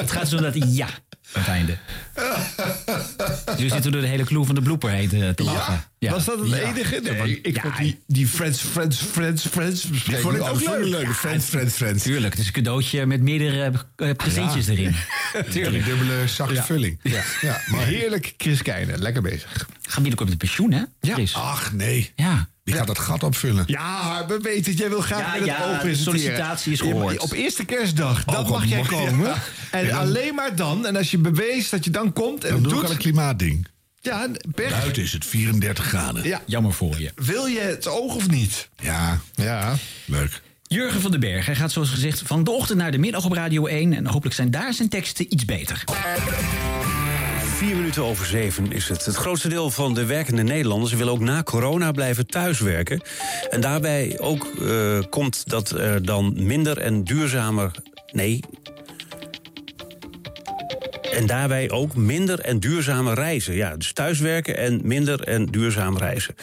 Het 0.00 0.10
gaat 0.10 0.28
zo 0.28 0.36
dat 0.36 0.76
ja 0.76 0.88
aan 1.32 1.42
het 1.42 1.48
einde. 1.50 1.76
Dus 3.46 3.60
we 3.60 3.68
zitten 3.68 3.92
door 3.92 4.00
de 4.00 4.06
hele 4.06 4.24
clue 4.24 4.44
van 4.44 4.54
de 4.54 4.62
blooper 4.62 4.90
heen 4.90 5.08
te, 5.08 5.32
te 5.34 5.42
lachen. 5.42 5.84
Ja. 5.98 6.10
Was 6.10 6.24
dat 6.24 6.38
het 6.38 6.48
Ja. 6.48 6.56
enige? 6.56 7.00
Nee, 7.00 7.28
Ja, 7.28 7.38
ik 7.42 7.60
vond 7.60 7.76
die, 7.76 8.00
die 8.06 8.26
Friends, 8.28 8.60
Friends, 8.60 8.96
Friends, 9.02 9.46
Friends 9.46 9.84
bespreking 9.88 10.22
vond 10.22 10.36
ik 10.36 10.42
ook 10.70 10.84
leuk. 10.84 11.08
Friends, 11.14 11.46
Friends, 11.46 11.74
Friends. 11.74 12.02
Tuurlijk, 12.02 12.32
het 12.32 12.40
is 12.40 12.46
een 12.46 12.52
cadeautje 12.52 13.06
met 13.06 13.20
meerdere 13.20 13.72
eh, 13.96 14.10
presentjes 14.16 14.66
Ja. 14.66 14.72
erin. 14.72 14.96
Tuurlijk. 15.52 15.84
Dubbele 15.84 16.26
zachte 16.28 16.54
Ja. 16.54 16.64
vulling. 16.64 16.98
Ja. 17.02 17.22
ja, 17.40 17.60
maar 17.66 17.84
heerlijk 17.86 18.34
Chris 18.36 18.62
Keijnen. 18.62 18.98
Lekker 18.98 19.22
bezig. 19.22 19.68
Gaan 19.82 20.02
binnenkort 20.02 20.28
met 20.28 20.38
pensioen, 20.38 20.72
hè? 20.72 20.82
Chris? 21.00 21.34
Ach, 21.34 21.72
nee. 21.72 22.12
Ja. 22.16 22.48
Die 22.68 22.76
gaat 22.76 22.86
dat 22.86 22.98
gat 22.98 23.22
opvullen. 23.22 23.64
Ja, 23.66 24.24
we 24.28 24.38
weten 24.42 24.70
het. 24.70 24.80
Jij 24.80 24.88
wil 24.88 25.00
graag 25.00 25.18
Ja, 25.20 25.30
met 25.30 25.38
het 25.38 25.48
ja, 25.48 25.74
oog 25.74 25.80
de 25.82 25.94
sollicitatie 25.94 26.72
is 26.72 26.80
gehoord. 26.80 27.18
Op 27.18 27.32
eerste 27.32 27.64
kerstdag, 27.64 28.24
dat 28.24 28.44
Oh, 28.44 28.50
mag 28.50 28.64
jij 28.64 28.82
komen. 28.82 29.26
ja. 29.26 29.42
En 29.70 29.86
Ja. 29.86 29.98
alleen 29.98 30.34
maar 30.34 30.56
dan. 30.56 30.86
En 30.86 30.96
als 30.96 31.10
je 31.10 31.18
beweest 31.18 31.70
dat 31.70 31.84
je 31.84 31.90
dan 31.90 32.12
komt 32.12 32.44
en 32.44 32.50
Dan 32.50 32.60
het 32.60 32.68
doe 32.68 32.72
ik 32.78 32.78
al 32.82 32.86
doet... 32.88 32.90
een 32.96 33.02
klimaatding. 33.02 33.66
Ja. 34.00 34.26
Buiten 34.54 35.02
is 35.02 35.12
het 35.12 35.24
34 35.24 35.84
graden. 35.84 36.24
Ja. 36.24 36.42
Jammer 36.46 36.72
voor 36.72 37.00
je. 37.00 37.12
Wil 37.14 37.46
je 37.46 37.60
het 37.60 37.86
oog 37.88 38.14
of 38.14 38.28
niet? 38.30 38.68
Ja, 38.82 39.20
Ja. 39.34 39.74
leuk. 40.04 40.40
Jurgen 40.62 41.00
van 41.00 41.10
den 41.10 41.20
Berg, 41.20 41.46
hij 41.46 41.54
gaat 41.54 41.72
zoals 41.72 41.90
gezegd 41.90 42.22
van 42.24 42.44
de 42.44 42.50
ochtend 42.50 42.78
naar 42.78 42.90
de 42.90 42.98
middag 42.98 43.24
op 43.24 43.32
Radio 43.32 43.66
1. 43.66 43.92
En 43.92 44.06
hopelijk 44.06 44.34
zijn 44.34 44.50
daar 44.50 44.74
zijn 44.74 44.88
teksten 44.88 45.32
iets 45.32 45.44
beter. 45.44 45.84
Vier 47.58 47.76
minuten 47.76 48.04
over 48.04 48.26
zeven 48.26 48.72
is 48.72 48.88
het. 48.88 49.04
Het 49.04 49.14
grootste 49.14 49.48
deel 49.48 49.70
van 49.70 49.94
de 49.94 50.04
werkende 50.04 50.42
Nederlanders 50.42 50.92
wil 50.92 51.08
ook 51.08 51.20
na 51.20 51.42
corona 51.42 51.92
blijven 51.92 52.26
thuiswerken. 52.26 53.02
En 53.50 53.60
daarbij 53.60 54.18
ook 54.18 54.46
eh, 54.60 54.98
komt 55.10 55.48
dat 55.48 55.70
er 55.70 56.04
dan 56.04 56.34
minder 56.36 56.78
en 56.78 57.04
duurzamer. 57.04 57.70
Nee. 58.12 58.40
En 61.12 61.26
daarbij 61.26 61.70
ook 61.70 61.94
minder 61.94 62.40
en 62.40 62.60
duurzamer 62.60 63.14
reizen. 63.14 63.54
Ja, 63.54 63.76
dus 63.76 63.92
thuiswerken 63.92 64.56
en 64.56 64.80
minder 64.84 65.22
en 65.22 65.46
duurzaam 65.46 65.98
reizen. 65.98 66.34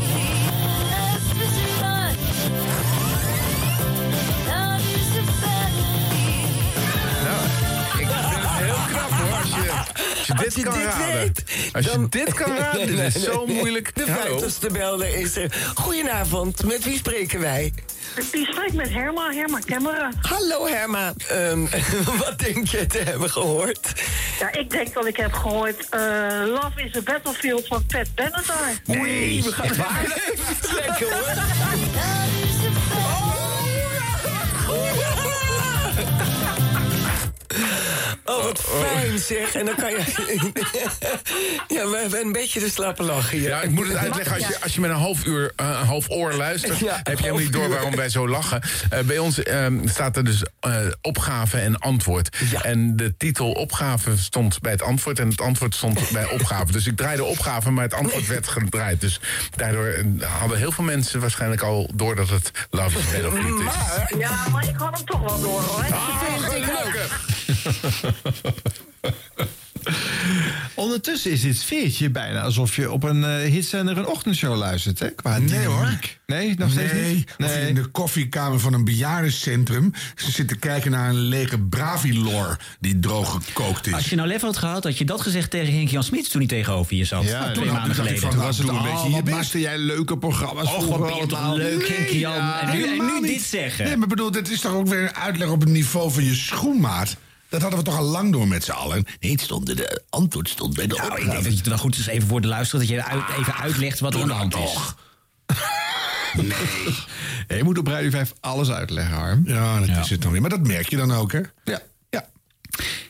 je 10.39 10.49
dit 10.55 10.63
kan 10.63 10.81
raden. 10.83 11.33
Als 11.71 11.85
je 11.85 12.05
dit 12.09 12.33
kan 12.33 12.55
raden, 12.57 12.87
dit 12.95 13.15
is 13.15 13.23
zo 13.23 13.45
moeilijk. 13.45 13.95
De 13.95 14.05
vijftigste 14.05 14.69
belder 14.71 15.15
is 15.15 15.35
er. 15.35 15.51
Goedenavond, 15.75 16.63
met 16.65 16.83
wie 16.83 16.97
spreken 16.97 17.39
wij? 17.39 17.73
Die 18.31 18.45
spreekt 18.51 18.73
met 18.73 18.89
Herma, 18.89 19.31
Herma 19.33 19.59
Kemmeren. 19.59 20.13
Hallo 20.21 20.67
Herma, 20.67 21.13
Ehm, 21.29 21.65
wat 22.25 22.39
denk 22.39 22.67
je 22.67 22.85
te 22.87 22.97
hebben 22.97 23.29
gehoord? 23.29 23.91
Ja, 24.39 24.51
ik 24.51 24.69
denk 24.69 24.93
dat 24.93 25.05
ik 25.05 25.17
heb 25.17 25.33
gehoord... 25.33 25.89
eh, 25.89 25.99
Love 26.45 26.83
is 26.83 26.95
a 26.95 27.01
Battlefield 27.01 27.67
van 27.67 27.85
Pat 27.85 28.15
Benatar. 28.15 28.57
Nee, 28.85 29.43
we 29.43 29.51
gaan 29.51 29.67
het 29.67 29.77
waar. 29.77 30.05
Lekker 30.85 31.07
hoor. 31.13 32.60
Oh, 38.25 38.43
wat 38.43 38.61
fijn 38.61 39.19
zeg. 39.19 39.55
En 39.55 39.65
dan 39.65 39.75
kan 39.75 39.91
je... 39.91 39.97
ja, 41.75 41.89
we 41.89 41.97
hebben 42.01 42.21
een 42.21 42.31
beetje 42.31 42.59
de 42.59 42.69
slappe 42.69 43.03
lach 43.03 43.31
hier. 43.31 43.41
Ja, 43.41 43.61
ik 43.61 43.69
moet 43.69 43.87
het 43.87 43.97
uitleggen. 43.97 44.35
Als 44.35 44.47
je, 44.47 44.61
als 44.61 44.73
je 44.73 44.81
met 44.81 44.89
een 44.89 44.95
half 44.95 45.25
uur, 45.25 45.53
eh, 45.55 45.65
een 45.65 45.85
half 45.85 46.09
oor 46.09 46.33
luistert... 46.33 46.79
Ja, 46.79 46.95
heb 47.03 47.17
je 47.17 47.23
helemaal 47.23 47.43
niet 47.43 47.53
door 47.53 47.69
waarom 47.69 47.95
wij 47.95 48.09
zo 48.09 48.27
lachen. 48.27 48.61
Eh, 48.89 48.99
bij 48.99 49.17
ons 49.17 49.43
ehm, 49.43 49.87
staat 49.87 50.17
er 50.17 50.23
dus 50.23 50.43
eh, 50.59 50.75
opgave 51.01 51.57
en 51.57 51.79
antwoord. 51.79 52.37
En 52.61 52.95
de 52.95 53.17
titel 53.17 53.51
opgave 53.51 54.17
stond 54.17 54.61
bij 54.61 54.71
het 54.71 54.81
antwoord... 54.81 55.19
en 55.19 55.29
het 55.29 55.41
antwoord 55.41 55.75
stond 55.75 56.11
bij 56.11 56.29
opgave. 56.29 56.71
Dus 56.71 56.87
ik 56.87 56.97
draaide 56.97 57.23
opgave, 57.23 57.71
maar 57.71 57.83
het 57.83 57.93
antwoord 57.93 58.27
werd 58.27 58.47
gedraaid. 58.47 59.01
Dus 59.01 59.19
daardoor 59.55 59.95
hadden 60.39 60.57
heel 60.57 60.71
veel 60.71 60.83
mensen 60.83 61.19
waarschijnlijk 61.19 61.61
al... 61.61 61.89
door 61.93 62.15
dat 62.15 62.29
het 62.29 62.51
Love 62.69 62.99
is 62.99 63.05
Battlefield 63.05 63.59
is. 63.59 63.65
Maar, 63.65 64.11
ja, 64.17 64.47
maar 64.51 64.67
ik 64.67 64.75
had 64.75 64.95
hem 64.95 65.05
toch 65.05 65.19
wel 65.19 65.41
door, 65.41 65.61
hoor. 65.61 65.85
Ondertussen 70.75 71.31
is 71.31 71.41
dit 71.41 71.57
sfeertje 71.57 72.09
bijna 72.09 72.41
alsof 72.41 72.75
je 72.75 72.91
op 72.91 73.03
een 73.03 73.23
eh, 73.23 73.49
hitzender 73.51 73.97
een 73.97 74.07
ochtendshow 74.07 74.55
luistert, 74.57 74.99
hè? 74.99 75.09
Qua 75.09 75.37
Nee 75.37 75.65
hoor. 75.65 75.99
Nee, 76.25 76.55
nog 76.57 76.71
steeds 76.71 76.93
nee, 76.93 77.13
niet? 77.15 77.35
Of 77.37 77.53
je 77.55 77.67
in 77.67 77.75
de 77.75 77.85
koffiekamer 77.85 78.59
van 78.59 78.73
een 78.73 78.85
bejaardencentrum 78.85 79.93
ze 80.15 80.31
zitten 80.31 80.59
kijken 80.59 80.91
naar 80.91 81.09
een 81.09 81.19
lege 81.19 81.59
Bravilor 81.59 82.57
die 82.79 82.99
droog 82.99 83.39
gekookt 83.45 83.87
is. 83.87 83.93
Als 83.93 84.09
je 84.09 84.15
nou 84.15 84.27
lef 84.27 84.41
had 84.41 84.57
gehad, 84.57 84.83
had 84.83 84.97
je 84.97 85.05
dat 85.05 85.21
gezegd 85.21 85.49
tegen 85.49 85.73
Henk-Jan 85.73 86.03
Smits 86.03 86.29
toen 86.29 86.41
hij 86.41 86.49
tegenover 86.49 86.95
je 86.95 87.05
zat. 87.05 87.23
Ja, 87.23 87.51
twee 87.51 87.71
maanden 87.71 87.95
geleden. 87.95 88.19
van, 88.19 88.29
Toen 88.29 88.39
was 88.39 88.57
het 88.57 88.67
doe 88.67 88.75
een 88.75 88.81
al, 88.81 88.93
beetje 89.03 89.11
wat 89.21 89.29
maakte 89.33 89.59
jij 89.59 89.77
leuke 89.77 90.17
programma's 90.17 90.65
Och, 90.67 90.73
wat 90.75 90.83
vroeger 90.83 91.05
ben 91.05 91.15
je 91.15 91.25
toch 91.27 91.39
allemaal. 91.39 91.57
leuk, 91.57 91.87
Henk-Jan. 91.87 92.33
ja, 92.33 92.61
En 92.61 92.77
nu- 92.77 92.83
en 92.99 93.05
nu 93.05 93.27
dit 93.27 93.41
zeggen. 93.41 93.85
Nee, 93.85 93.97
maar 93.97 94.07
bedoel, 94.07 94.31
dit 94.31 94.49
is 94.49 94.61
toch 94.61 94.73
ook 94.73 94.87
weer 94.87 95.01
een 95.01 95.15
uitleg 95.15 95.47
op 95.49 95.59
het 95.59 95.69
niveau 95.69 96.11
van 96.11 96.23
je 96.23 96.35
schoenmaat? 96.35 97.15
Dat 97.51 97.61
hadden 97.61 97.79
we 97.79 97.85
toch 97.85 97.97
al 97.97 98.03
lang 98.03 98.31
door 98.31 98.47
met 98.47 98.63
z'n 98.63 98.71
allen? 98.71 99.05
Nee, 99.19 99.31
het 99.31 99.41
stond, 99.41 99.65
de 99.65 100.01
antwoord 100.09 100.49
stond 100.49 100.73
bij 100.75 100.87
de 100.87 100.95
Nou, 100.95 101.05
ik 101.07 101.11
opgave. 101.13 101.31
denk 101.31 101.43
dat 101.43 101.51
je 101.51 101.57
het 101.59 101.67
wel 101.67 101.77
goed 101.77 101.97
is 101.97 102.07
even 102.07 102.27
voor 102.27 102.41
de 102.41 102.47
luisteraar... 102.47 102.85
dat 102.85 102.95
je 102.95 103.03
uit- 103.03 103.37
even 103.39 103.55
uitlegt 103.55 103.99
wat 103.99 104.13
er 104.13 104.21
aan 104.21 104.27
de 104.27 104.33
hand 104.33 104.55
is. 104.55 104.75
Ja, 107.47 107.55
je 107.55 107.63
moet 107.63 107.77
op 107.77 107.87
Radio 107.87 108.09
5 108.09 108.33
alles 108.39 108.69
uitleggen, 108.69 109.15
Harm. 109.15 109.41
Ja, 109.45 109.79
dat 109.79 109.89
is 110.03 110.09
het 110.09 110.21
dan 110.21 110.31
weer. 110.31 110.41
Maar 110.41 110.49
dat 110.49 110.67
merk 110.67 110.89
je 110.89 110.97
dan 110.97 111.11
ook, 111.11 111.31
hè? 111.31 111.39
Ja. 111.63 111.81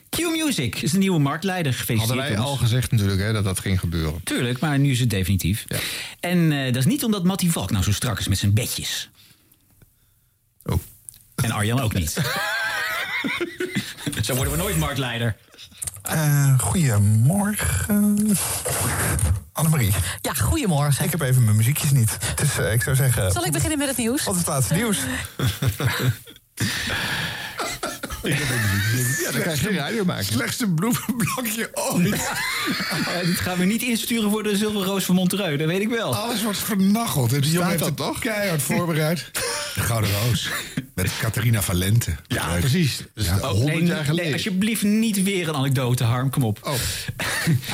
Q-Music 0.10 0.76
is 0.82 0.92
de 0.92 0.98
nieuwe 0.98 1.20
marktleider. 1.20 1.74
Gefeliciteerd. 1.74 2.20
Hadden 2.20 2.38
wij 2.38 2.46
al 2.46 2.56
gezegd 2.58 2.92
natuurlijk 2.92 3.22
hè, 3.22 3.34
dat 3.34 3.44
dat 3.44 3.60
ging 3.60 3.80
gebeuren. 3.80 4.22
Tuurlijk, 4.24 4.60
maar 4.60 4.80
nu 4.80 4.92
is 4.92 5.00
het 5.00 5.10
definitief. 5.10 5.66
En 6.20 6.52
eh, 6.52 6.66
dat 6.66 6.76
is 6.76 6.86
niet 6.86 7.04
omdat 7.04 7.24
Mattie 7.24 7.52
Valk 7.52 7.72
nou 7.72 7.84
zo 7.84 7.92
strak 7.92 8.20
is 8.20 8.28
met 8.28 8.38
zijn 8.38 8.54
bedjes. 8.54 9.10
Oh. 10.64 10.80
En 11.36 11.52
Arjan 11.52 11.80
ook 11.80 11.94
niet. 11.94 12.18
zo 14.22 14.36
worden 14.36 14.54
we 14.54 14.60
nooit 14.60 14.78
marktleider. 14.78 15.36
Eh, 16.02 16.60
goedemorgen. 16.60 18.28
Annemarie. 19.54 19.94
Ja, 20.22 20.34
goedemorgen. 20.34 21.06
Ik 21.06 21.12
heb 21.12 21.22
even 21.22 21.44
mijn 21.44 21.56
muziekjes 21.56 21.92
niet. 21.92 22.18
Dus 22.36 22.58
eh, 22.58 22.74
ik 22.74 22.84
zou 22.84 22.96
zeggen... 22.96 23.32
Zal 23.32 23.46
ik 23.46 23.52
beginnen 23.52 23.78
met 23.78 23.88
het 23.88 23.98
nieuws? 23.98 24.24
Wat 24.24 24.34
is 24.34 24.40
het 24.40 24.50
laatste 24.50 24.74
nieuws? 24.74 24.98
Ja, 28.24 29.32
dan 29.32 29.42
je 29.42 29.58
geen 29.58 29.76
radio 29.76 30.06
maken. 30.06 30.26
Slechtste 30.26 30.68
bloemenblokje 30.68 31.70
ooit. 31.74 32.14
Eh, 32.14 33.26
dit 33.26 33.40
gaan 33.40 33.58
we 33.58 33.66
niet 33.66 33.82
insturen 33.82 34.32
voor 34.32 34.44
de 34.44 34.58
Zilverroos 34.58 35.06
van 35.06 35.16
Montreux, 35.16 35.58
dat 35.58 35.68
weet 35.68 35.82
ik 35.82 35.90
wel. 35.90 36.16
Alles 36.16 36.44
wordt 36.44 36.58
vernacheld. 36.58 37.30
Die 37.30 37.52
jongen 37.52 37.68
heeft 37.68 37.80
dat 37.80 37.88
het 37.88 37.98
toch? 37.98 38.20
keihard 38.20 38.62
voorbereid. 38.62 39.30
De 39.74 39.82
Gouden 39.82 40.10
Roos. 40.12 40.50
Met 40.96 41.12
Catharina 41.20 41.62
Valente. 41.62 42.16
Ja, 42.28 42.58
precies. 42.60 43.04
Dus 43.14 43.26
Ja. 43.26 43.38
100 43.40 43.80
nee, 43.80 43.84
jaar 43.86 44.06
geleden. 44.06 44.24
nee, 44.24 44.34
alsjeblieft 44.34 44.84
niet 44.84 45.24
weer 45.24 45.48
een 45.48 45.56
anekdote, 45.56 46.04
Harm. 46.04 46.30
Kom 46.30 46.44
op. 46.44 46.60
Oh. 46.64 46.74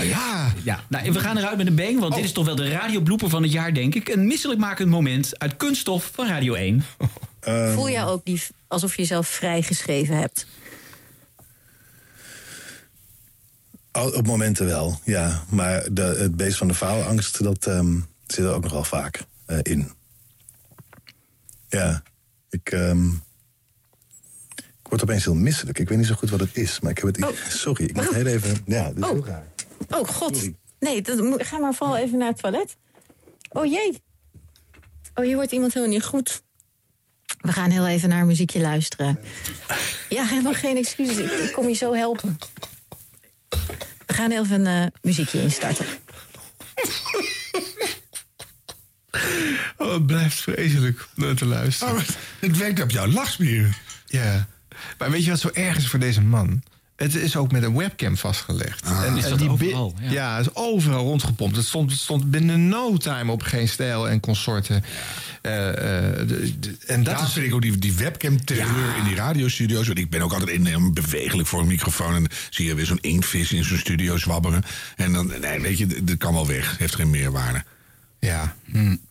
ja. 0.10 0.54
ja. 0.64 0.84
Nou, 0.88 1.12
we 1.12 1.20
gaan 1.20 1.38
eruit 1.38 1.58
met 1.58 1.68
een 1.68 1.76
bang, 1.76 2.00
want 2.00 2.16
dit 2.16 2.24
is 2.24 2.32
toch 2.32 2.46
wel 2.46 2.56
de 2.56 2.70
radioblooper 2.70 3.30
van 3.30 3.44
het 3.44 3.52
jaar, 3.52 3.74
denk 3.74 3.96
ik. 3.96 4.10
Een 4.10 4.28
misselijkmakend 4.28 4.90
moment 4.90 5.40
uit 5.40 5.58
kunststof 5.58 6.12
van 6.14 6.28
Radio 6.28 6.54
1. 6.54 6.86
Voel 7.48 7.90
jij 7.90 8.06
ook 8.06 8.26
die, 8.26 8.42
alsof 8.68 8.96
je 8.96 9.02
jezelf 9.02 9.28
vrijgeschreven 9.28 10.18
hebt? 10.18 10.46
Op 13.92 14.26
momenten 14.28 14.66
wel, 14.66 15.00
ja. 15.04 15.44
Maar 15.50 15.88
de, 15.94 16.02
het 16.02 16.36
beest 16.36 16.58
van 16.58 16.68
de 16.68 16.74
faalangst, 16.74 17.44
dat 17.44 17.66
ehm, 17.66 18.00
zit 18.28 18.46
er 18.46 18.54
ook 18.54 18.64
nogal 18.64 18.84
vaak 18.84 19.24
eh, 19.46 19.58
in. 19.62 19.92
Ja, 21.70 22.04
ik, 22.50 22.72
ehm, 22.72 23.08
ik 24.56 24.88
word 24.90 25.02
opeens 25.04 25.24
heel 25.24 25.34
misselijk. 25.36 25.80
Ik 25.80 25.90
weet 25.90 25.98
niet 25.98 26.08
zo 26.08 26.16
goed 26.16 26.30
wat 26.30 26.40
het 26.40 26.58
is, 26.58 26.80
maar 26.80 26.92
ik 26.92 26.98
heb 26.98 27.08
het... 27.08 27.18
ik- 27.18 27.46
sorry, 27.50 27.84
ik 27.86 27.96
moet 27.96 28.14
heel 28.14 28.26
even... 28.26 28.58
Ja, 28.66 28.88
dit 28.92 29.04
is 29.04 29.10
heel 29.10 29.26
raar. 29.26 29.46
Oh, 29.90 30.08
god. 30.08 30.50
Nee, 30.80 31.02
dat, 31.02 31.46
ga 31.46 31.58
maar 31.58 31.74
vooral 31.74 31.98
even 31.98 32.18
naar 32.18 32.28
het 32.28 32.38
toilet. 32.42 32.76
Oh 33.50 33.66
jee. 33.66 34.02
Oh, 35.16 35.26
je 35.26 35.36
hoort 35.36 35.52
iemand 35.52 35.74
heel 35.74 35.88
niet 35.88 36.04
goed. 36.04 36.44
We 37.38 37.52
gaan 37.52 37.70
heel 37.70 37.88
even 37.88 38.10
naar 38.10 38.22
een 38.22 38.28
muziekje 38.28 38.60
luisteren. 38.60 39.20
Ja, 40.10 40.26
helemaal 40.26 40.54
geen 40.54 40.78
excuses. 40.78 41.18
Ik, 41.18 41.52
kom 41.52 41.68
je 41.68 41.74
zo 41.74 41.94
helpen. 41.94 42.38
We 44.06 44.14
gaan 44.14 44.32
even 44.32 44.66
een 44.66 44.84
eh, 44.84 44.92
muziekje 45.02 45.42
instarten. 45.42 45.86
Oh, 49.78 49.94
het 49.94 50.06
blijft 50.06 50.42
vreselijk 50.42 51.08
om 51.18 51.24
naar 51.24 51.36
te 51.36 51.46
luisteren. 51.46 51.96
Oh, 51.96 52.02
het 52.40 52.58
werkt 52.58 52.82
op 52.82 52.92
jouw 52.92 53.08
lachspieren. 53.08 53.74
Ja. 54.06 54.48
Maar 54.98 55.12
weet 55.12 55.24
je 55.24 55.30
wat 55.30 55.40
zo 55.40 55.50
erg 55.54 55.78
is 55.78 55.88
voor 55.88 56.00
deze 56.00 56.22
man? 56.22 56.64
Het 56.98 57.16
is 57.16 57.36
ook 57.36 57.52
met 57.52 57.64
een 57.64 57.76
webcam 57.78 58.18
vastgelegd. 58.18 58.86
is 59.16 59.24
dat 59.30 59.38
bi- 59.38 59.48
overal, 59.48 59.94
ja. 60.02 60.12
ja. 60.12 60.38
het 60.38 60.46
is 60.46 60.56
overal 60.56 61.04
rondgepompt. 61.06 61.56
Het 61.56 61.66
stond, 61.66 61.92
het 61.92 62.00
stond 62.00 62.32
binnen 62.32 62.68
no 62.68 62.98
time 62.98 63.32
op 63.32 63.42
geen 63.44 63.68
stijl 63.70 64.10
en 64.10 64.20
consorten. 64.20 64.84
Eh, 65.42 65.68
eh, 65.70 66.28
de- 66.28 66.60
de- 66.60 66.78
en 66.88 67.04
dat 67.04 67.22
is 67.22 67.34
vind 67.34 67.46
ik 67.46 67.54
ook 67.54 67.62
die, 67.62 67.78
die 67.78 67.94
webcam-terreur 67.94 68.98
in 68.98 69.04
die 69.04 69.16
radiostudio's. 69.16 69.88
Want 69.88 70.00
ik 70.00 70.10
ben 70.10 70.22
ook 70.22 70.34
altijd 70.34 70.50
enorm 70.50 70.94
bewegelijk 70.94 71.48
voor 71.48 71.60
een 71.60 71.68
microfoon. 71.68 72.16
En 72.16 72.24
dan 72.24 72.32
zie 72.50 72.66
je 72.66 72.76
weer 72.76 72.86
zo'n 72.86 73.02
inktvis 73.02 73.52
in 73.52 73.64
zo'n 73.64 73.78
studio 73.78 74.18
zwabberen. 74.18 74.64
En 74.96 75.14
dan, 75.14 75.34
nee, 75.42 75.60
weet 75.62 75.78
je, 75.78 76.04
dat 76.04 76.18
kan 76.18 76.34
wel 76.34 76.48
weg. 76.48 76.78
Heeft 76.78 76.96
geen 76.96 77.10
meerwaarde. 77.10 77.64
Ja. 78.20 78.56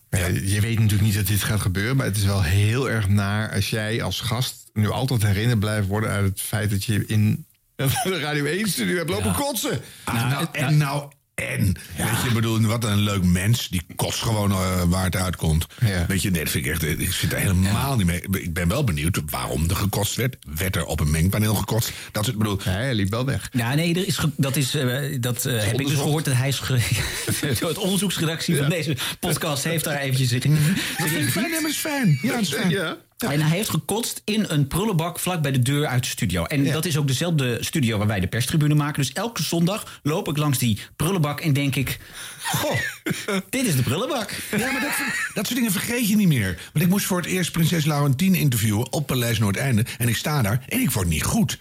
Ja, 0.09 0.25
je 0.27 0.61
weet 0.61 0.75
natuurlijk 0.79 1.01
niet 1.01 1.15
dat 1.15 1.27
dit 1.27 1.43
gaat 1.43 1.61
gebeuren, 1.61 1.95
maar 1.97 2.05
het 2.05 2.17
is 2.17 2.23
wel 2.25 2.43
heel 2.43 2.89
erg 2.89 3.07
naar 3.09 3.51
als 3.53 3.69
jij 3.69 4.01
als 4.03 4.19
gast 4.21 4.55
nu 4.73 4.89
altijd 4.89 5.23
herinnerd 5.23 5.59
blijft 5.59 5.87
worden 5.87 6.09
uit 6.09 6.25
het 6.29 6.41
feit 6.41 6.69
dat 6.69 6.83
je 6.83 7.03
in 7.05 7.45
de 8.03 8.19
Radio 8.19 8.45
1-studio 8.45 8.97
hebt 8.97 9.09
lopen 9.09 9.33
kotsen. 9.33 9.81
Ah, 10.03 10.29
nou, 10.29 10.45
en 10.51 10.77
nou, 10.77 11.11
en. 11.35 11.63
Weet 11.97 12.21
je, 12.21 12.27
ik 12.27 12.33
bedoel, 12.33 12.61
wat 12.61 12.83
een 12.83 12.99
leuk 12.99 13.23
mens. 13.23 13.69
Die 13.69 13.81
kost 13.95 14.21
gewoon 14.21 14.51
eh, 14.51 14.83
waar 14.83 15.03
het 15.03 15.15
uitkomt. 15.15 15.65
Weet 16.07 16.21
je, 16.21 16.31
nee, 16.31 16.43
dat 16.43 16.51
vind 16.51 16.65
ik 16.65 16.71
echt. 16.71 16.83
Ik 16.83 17.11
zit 17.11 17.33
er 17.33 17.39
helemaal 17.39 17.95
niet 17.95 18.05
mee. 18.05 18.21
Ik 18.31 18.53
ben 18.53 18.67
wel 18.67 18.83
benieuwd 18.83 19.21
waarom 19.29 19.69
er 19.69 19.75
gekotst 19.75 20.15
werd. 20.15 20.37
Werd 20.57 20.75
er 20.75 20.85
op 20.85 20.99
een 20.99 21.11
mengpaneel 21.11 21.55
gekotst? 21.55 21.91
Dat 22.11 22.21
is 22.21 22.27
het, 22.27 22.37
bedoel. 22.37 22.59
hij 22.63 22.93
liep 22.93 23.09
wel 23.09 23.25
weg. 23.25 23.49
Ja, 23.51 23.73
nee, 23.73 23.95
er 23.95 24.07
is 24.07 24.19
dat, 24.35 24.55
is, 24.55 24.75
eh, 24.75 25.17
dat 25.19 25.45
eh, 25.45 25.63
heb 25.63 25.79
ik 25.79 25.87
dus 25.87 25.95
gehoord. 25.95 26.25
Dat 26.25 26.33
hij 26.33 26.47
is 26.47 26.59
het 27.59 27.77
onderzoeksredactie 27.77 28.57
van 28.57 28.69
deze 28.69 28.95
podcast 29.19 29.63
heeft 29.63 29.83
daar 29.83 29.97
eventjes 29.97 30.29
zich 30.29 30.43
in. 30.43 30.57
Dat 30.97 31.07
vind 31.07 31.25
ik 31.25 31.31
fijn, 31.31 31.67
is 31.67 31.77
fijn. 31.77 32.19
Ja, 32.21 32.31
dat 32.31 32.41
is 32.41 32.53
fijn. 32.53 32.97
En 33.17 33.41
hij 33.41 33.57
heeft 33.57 33.69
gekotst 33.69 34.21
in 34.25 34.45
een 34.47 34.67
prullenbak 34.67 35.19
vlak 35.19 35.41
bij 35.41 35.51
de 35.51 35.59
deur 35.59 35.87
uit 35.87 36.03
de 36.03 36.09
studio. 36.09 36.43
En 36.43 36.63
dat 36.63 36.85
is 36.85 36.97
ook 36.97 37.07
dezelfde 37.07 37.57
studio 37.63 37.97
waar 37.97 38.07
wij 38.07 38.19
de 38.19 38.27
perstribune 38.27 38.75
maken. 38.75 39.01
Dus 39.01 39.13
elke 39.13 39.43
zondag 39.43 39.99
loop 40.03 40.27
ik 40.27 40.37
langs 40.37 40.57
die 40.57 40.79
prullenbak 40.95 41.39
en 41.39 41.53
denk 41.53 41.75
ik... 41.75 41.99
Goh, 42.43 42.79
dit 43.49 43.65
is 43.65 43.75
de 43.75 43.83
prullenbak. 43.83 44.31
Ja, 44.51 44.71
maar 44.71 44.81
dat, 44.81 44.91
dat 45.33 45.45
soort 45.45 45.55
dingen 45.55 45.71
vergeet 45.71 46.07
je 46.07 46.15
niet 46.15 46.27
meer. 46.27 46.59
Want 46.73 46.85
ik 46.85 46.91
moest 46.91 47.05
voor 47.05 47.17
het 47.17 47.25
eerst 47.25 47.51
prinses 47.51 47.85
Laurentien 47.85 48.35
interviewen 48.35 48.91
op 48.91 49.07
Paleis 49.07 49.39
Noordeinde. 49.39 49.85
En 49.97 50.07
ik 50.07 50.15
sta 50.15 50.41
daar 50.41 50.63
en 50.67 50.79
ik 50.79 50.91
word 50.91 51.07
niet 51.07 51.23
goed. 51.23 51.57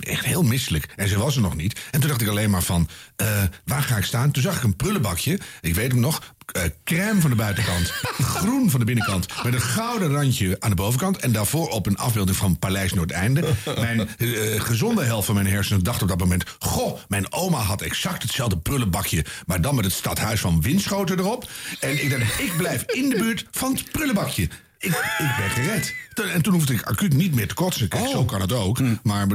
Echt 0.00 0.24
heel 0.24 0.42
misselijk. 0.42 0.92
En 0.96 1.08
ze 1.08 1.18
was 1.18 1.36
er 1.36 1.42
nog 1.42 1.56
niet. 1.56 1.80
En 1.90 2.00
toen 2.00 2.08
dacht 2.08 2.20
ik 2.20 2.28
alleen 2.28 2.50
maar 2.50 2.62
van, 2.62 2.88
eh, 3.16 3.42
waar 3.64 3.82
ga 3.82 3.96
ik 3.96 4.04
staan? 4.04 4.30
Toen 4.30 4.42
zag 4.42 4.56
ik 4.56 4.62
een 4.62 4.76
prullenbakje. 4.76 5.38
Ik 5.60 5.74
weet 5.74 5.90
hem 5.92 6.00
nog. 6.00 6.34
eh, 6.52 6.62
crème 6.84 7.20
van 7.20 7.30
de 7.30 7.36
buitenkant. 7.36 7.90
groen 8.36 8.70
van 8.70 8.80
de 8.80 8.86
binnenkant. 8.86 9.26
Met 9.44 9.54
een 9.54 9.60
gouden 9.60 10.10
randje 10.12 10.56
aan 10.60 10.70
de 10.70 10.76
bovenkant. 10.76 11.16
En 11.18 11.32
daarvoor 11.32 11.68
op 11.68 11.86
een 11.86 11.96
afbeelding 11.96 12.36
van 12.36 12.58
Paleis 12.58 12.92
Noordeinde. 12.92 13.44
Mijn 13.80 14.08
eh, 14.18 14.60
gezonde 14.60 15.04
helft 15.04 15.26
van 15.26 15.34
mijn 15.34 15.46
hersenen 15.46 15.82
dacht 15.82 16.02
op 16.02 16.08
dat 16.08 16.18
moment... 16.18 16.44
Goh, 16.58 16.98
mijn 17.08 17.32
oma 17.32 17.58
had 17.58 17.80
exact 17.82 18.22
hetzelfde 18.22 18.58
prullenbakje... 18.58 19.24
maar 19.46 19.60
dan 19.60 19.74
met 19.74 19.84
het 19.84 19.94
stadhuis 19.94 20.40
van 20.40 20.60
Winschoten 20.60 21.18
erop. 21.18 21.48
En 21.80 22.02
ik 22.04 22.10
dacht, 22.10 22.40
ik 22.40 22.56
blijf 22.56 22.82
in 22.86 23.08
de 23.08 23.16
buurt 23.16 23.46
van 23.50 23.72
het 23.72 23.90
prullenbakje. 23.90 24.48
Ik, 24.84 24.92
ik 25.18 25.34
ben 25.38 25.50
gered. 25.50 25.94
Toen- 26.14 26.28
En 26.28 26.42
toen 26.42 26.52
hoefde 26.52 26.72
ik 26.72 26.82
acuut 26.82 27.12
niet 27.12 27.34
meer 27.34 27.48
te 27.48 27.54
kotsen. 27.54 27.88
Kijk, 27.88 28.08
zo 28.08 28.24
kan 28.24 28.40
het 28.40 28.52
ook. 28.52 28.80
Maar 29.02 29.26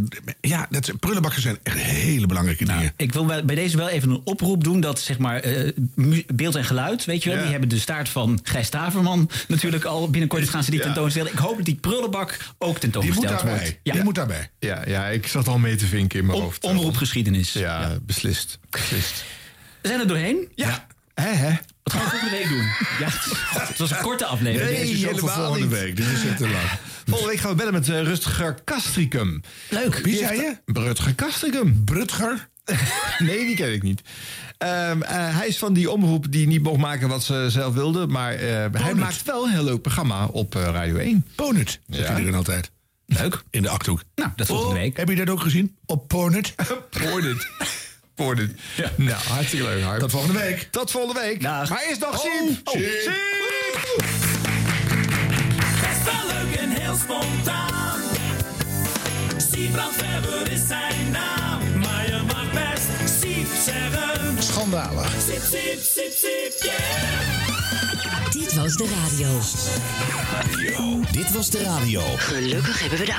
ja, 0.41 0.67
dat, 0.69 0.99
prullenbakken 0.99 1.41
zijn 1.41 1.57
echt 1.63 1.77
hele 1.77 2.25
belangrijke 2.25 2.65
dingen. 2.65 2.93
Ik 2.97 3.13
wil 3.13 3.25
bij 3.25 3.55
deze 3.55 3.77
wel 3.77 3.89
even 3.89 4.09
een 4.09 4.21
oproep 4.23 4.63
doen 4.63 4.79
dat 4.79 4.99
zeg 4.99 5.17
maar 5.17 5.39
eh, 5.39 5.71
beeld 6.33 6.55
en 6.55 6.65
geluid, 6.65 7.05
weet 7.05 7.23
je 7.23 7.29
wel, 7.29 7.37
Ja. 7.37 7.43
die 7.43 7.51
hebben 7.51 7.69
de 7.69 7.79
staart 7.79 8.09
van 8.09 8.39
Gijs 8.43 8.67
Staverman 8.67 9.29
natuurlijk 9.47 9.83
al 9.85 10.09
binnenkort 10.09 10.49
gaan 10.49 10.63
ze 10.63 10.71
die 10.71 10.79
Ja. 10.79 10.85
tentoonstellen. 10.85 11.31
Ik 11.31 11.37
hoop 11.37 11.55
dat 11.55 11.65
die 11.65 11.75
prullenbak 11.75 12.37
ook 12.57 12.77
tentoongesteld 12.77 13.41
wordt. 13.41 13.77
Ja. 13.83 14.03
moet 14.03 14.15
daarbij. 14.15 14.49
Ja, 14.59 14.81
ja, 14.87 15.07
ik 15.07 15.27
zat 15.27 15.47
al 15.47 15.57
mee 15.57 15.75
te 15.75 15.85
vinken 15.85 16.19
in 16.19 16.25
mijn 16.25 16.39
hoofd. 16.39 16.63
Omroepgeschiedenis. 16.63 17.53
Ja, 17.53 17.97
beslist. 18.05 18.59
beslist. 18.69 19.23
We 19.81 19.87
zijn 19.87 19.99
er 19.99 20.07
doorheen. 20.07 20.47
Ja. 20.55 20.87
Hè, 21.13 21.29
hè? 21.33 21.53
Wat 21.91 22.01
gaan 22.01 22.03
we 22.03 22.09
volgende 22.09 22.37
week 22.37 22.49
doen? 22.49 22.65
Ja, 22.99 23.09
het 23.67 23.77
was 23.77 23.91
een 23.91 24.01
korte 24.01 24.25
aflevering. 24.25 24.71
Nee, 24.77 24.89
is 24.91 24.99
voor 25.03 25.09
helemaal 25.11 25.35
volgende 25.35 25.59
niet. 25.67 25.79
week. 25.79 25.95
Dit 25.95 26.05
is 26.05 26.19
te 26.37 26.49
lang. 26.49 26.63
Volgende 27.05 27.31
week 27.31 27.39
gaan 27.41 27.49
we 27.49 27.55
bellen 27.55 27.73
met 27.73 27.89
eh, 27.89 28.01
Rutger 28.01 28.55
Castricum. 28.65 29.41
Leuk. 29.69 29.95
Wie 30.03 30.17
zei 30.17 30.35
je? 30.41 30.57
Rutger 30.65 31.15
Castricum. 31.15 31.83
Brutger? 31.83 32.49
nee, 33.19 33.45
die 33.45 33.55
ken 33.55 33.73
ik 33.73 33.83
niet. 33.83 34.01
Ehm, 34.57 35.01
eh, 35.01 35.37
hij 35.37 35.47
is 35.47 35.57
van 35.57 35.73
die 35.73 35.91
omroep 35.91 36.31
die 36.31 36.47
niet 36.47 36.63
mocht 36.63 36.79
maken 36.79 37.07
wat 37.07 37.23
ze 37.23 37.45
zelf 37.49 37.73
wilde. 37.73 38.07
Maar 38.07 38.33
eh, 38.33 38.65
hij 38.71 38.93
maakt 38.93 39.23
wel 39.23 39.43
een 39.45 39.51
heel 39.51 39.63
leuk 39.63 39.81
programma 39.81 40.25
op 40.25 40.53
Radio 40.53 40.95
1. 40.97 41.25
Ponet, 41.35 41.79
zegt 41.87 42.07
Ja. 42.07 42.13
iedereen 42.13 42.35
altijd. 42.37 42.71
Leuk. 43.05 43.43
In 43.49 43.61
de 43.61 43.69
Achterhoek. 43.69 44.01
Nou, 44.15 44.29
dat 44.35 44.47
volgende 44.47 44.79
week. 44.79 44.97
Heb 44.97 45.09
je 45.09 45.15
dat 45.15 45.29
ook 45.29 45.41
gezien? 45.41 45.75
Op 45.85 46.07
Pornet? 46.07 46.55
Poordet. 48.19 48.51
Nou, 48.95 49.17
hartstikke 49.27 49.65
leuk. 49.65 49.83
Harm. 49.83 49.99
Tot 49.99 50.11
volgende 50.11 50.39
week. 50.39 50.67
Tot 50.71 50.91
volgende 50.91 51.19
week. 51.21 51.41
Maar 51.41 51.83
eerst 51.87 51.99
nog 51.99 52.19
Siep. 52.19 52.59
Oh, 52.63 52.73
Siep. 52.73 53.11
Best 55.81 56.03
wel 56.03 56.27
leuk 56.27 56.55
en 56.55 56.69
heel 56.69 56.95
spontaan. 56.95 57.99
Siebrand 59.51 59.95
is 60.51 60.67
zijn 60.67 61.11
naam. 61.11 61.79
Maar 61.79 62.05
je 62.05 62.21
mag 62.27 62.51
best 62.51 63.19
Siep 63.21 63.47
zeggen. 63.65 64.43
Schandalig. 64.43 65.11
Siep, 65.27 65.41
siep, 65.41 65.81
siep, 65.81 66.13
siep, 66.13 66.53
yeah. 66.61 67.38
Dit 68.49 68.57
was 68.57 68.75
de 68.75 68.87
radio. 68.87 69.27
Dit 71.11 71.31
was 71.31 71.49
de 71.49 71.63
radio. 71.63 72.01
Gelukkig 72.17 72.79
hebben 72.79 72.99
we 72.99 73.05
de 73.05 73.15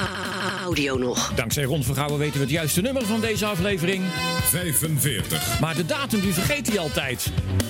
audio 0.65 0.98
nog. 0.98 1.32
Dankzij 1.35 1.65
Ron 1.65 1.85
Vergouwen 1.85 2.19
weten 2.19 2.35
we 2.35 2.40
het 2.40 2.51
juiste 2.51 2.81
nummer 2.81 3.07
van 3.07 3.20
deze 3.20 3.47
aflevering. 3.47 4.05
45. 4.44 5.61
Maar 5.61 5.74
de 5.74 5.86
datum 5.86 6.20
die 6.20 6.32
vergeet 6.32 6.69
hij 6.69 6.78
altijd. 6.78 7.27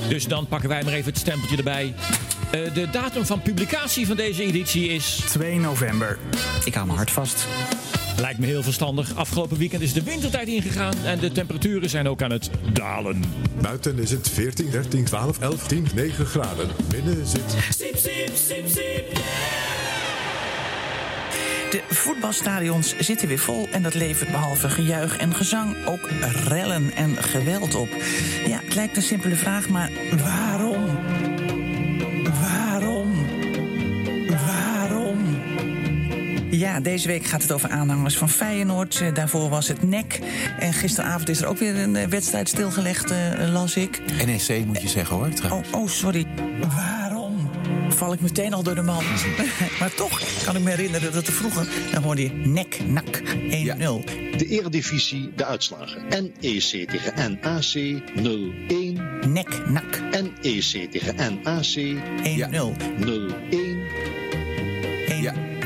Dus 0.09 0.27
dan 0.27 0.47
pakken 0.47 0.69
wij 0.69 0.83
maar 0.83 0.93
even 0.93 1.11
het 1.11 1.21
stempeltje 1.21 1.57
erbij. 1.57 1.95
Eh, 2.51 2.75
de 2.75 2.91
datum 2.91 3.27
van 3.27 3.43
publicatie 3.43 4.07
van 4.07 4.17
deze 4.17 4.43
editie 4.43 4.89
is... 4.89 5.21
2 5.27 5.59
november. 5.59 6.19
Ik 6.65 6.75
hou 6.75 6.87
me 6.87 6.93
hard 6.93 7.11
vast. 7.11 7.47
Lijkt 8.21 8.39
me 8.39 8.47
heel 8.47 8.63
verstandig. 8.63 9.15
Afgelopen 9.15 9.57
weekend 9.57 9.83
is 9.83 9.93
de 9.93 10.03
wintertijd 10.03 10.49
ingegaan 10.49 10.95
en 11.05 11.19
de 11.19 11.33
temperaturen 11.33 11.91
zijn 11.91 12.09
ook 12.09 12.23
aan 12.23 12.31
het 12.31 12.51
dalen. 12.73 13.23
Buiten 13.61 13.99
is 13.99 14.11
het 14.11 14.29
14, 14.29 14.71
13, 14.71 15.05
12, 15.05 15.39
11, 15.39 15.67
10, 15.67 15.87
9 15.95 16.27
graden. 16.27 16.69
Binnen 16.89 17.27
zit... 17.27 17.57
Siep, 17.77 17.97
siep, 17.97 18.31
siep, 18.35 18.69
siep, 18.69 19.13
yeah. 19.13 19.71
De 21.71 21.83
voetbalstadions 21.89 22.95
zitten 22.99 23.29
weer 23.29 23.39
vol 23.39 23.69
en 23.69 23.83
dat 23.83 23.95
levert 23.95 24.31
behalve 24.31 24.69
gejuich 24.69 25.17
en 25.17 25.35
gezang 25.35 25.87
ook 25.87 26.09
rellen 26.47 26.93
en 26.93 27.17
geweld 27.17 27.75
op. 27.75 27.89
Ja, 28.47 28.61
het 28.65 28.75
lijkt 28.75 28.97
een 28.97 29.03
simpele 29.03 29.35
vraag, 29.35 29.69
maar 29.69 29.91
waarom? 30.23 30.99
Waarom? 32.41 33.27
Waarom? 34.31 34.70
Ja, 36.51 36.81
deze 36.81 37.09
week 37.09 37.25
gaat 37.27 37.43
het 37.43 37.53
over 37.53 37.69
aanhangers 37.71 38.17
van 38.17 38.29
Feyenoord. 38.29 39.01
Eh, 39.01 39.15
Daarvoor 39.15 39.49
was 39.49 39.69
het 39.69 39.83
NEC. 39.83 40.19
En 40.59 40.73
gisteravond 40.73 41.29
is 41.29 41.41
er 41.41 41.47
ook 41.47 41.59
weer 41.59 41.77
een 41.77 41.97
eh, 41.97 42.07
wedstrijd 42.07 42.49
stilgelegd, 42.49 43.11
eh, 43.11 43.53
las 43.53 43.77
ik. 43.77 44.01
NEC 44.27 44.65
moet 44.67 44.83
je 44.83 44.89
zeggen 44.89 45.17
hoor. 45.17 45.29
trouwens. 45.29 45.71
Oh, 45.71 45.81
oh, 45.81 45.89
sorry. 45.89 46.27
Waarom? 46.77 47.51
Val 47.89 48.13
ik 48.13 48.21
meteen 48.21 48.53
al 48.55 48.63
door 48.63 48.75
de 48.75 48.83
man. 48.83 49.05
maar 49.81 49.95
toch 49.95 50.21
kan 50.45 50.57
ik 50.57 50.63
me 50.63 50.71
herinneren 50.71 51.13
dat 51.13 51.27
er 51.27 51.33
vroeger... 51.33 51.67
dan 51.93 52.03
hoorde 52.03 52.23
je 52.23 52.31
nek, 52.33 52.79
nak, 52.87 53.21
1-0. 53.23 53.25
De 54.37 54.47
Eredivisie, 54.49 55.33
de 55.37 55.45
uitslagen. 55.45 56.03
NEC 56.09 56.89
tegen 56.91 57.39
NAC 57.43 58.01
0-1. 59.23 59.29
Nek, 59.29 59.69
nak. 59.69 60.01
NEC 60.11 60.91
tegen 60.91 61.15
NAC 61.43 61.77
1-0. 61.77 62.77
0-1. 62.99 64.11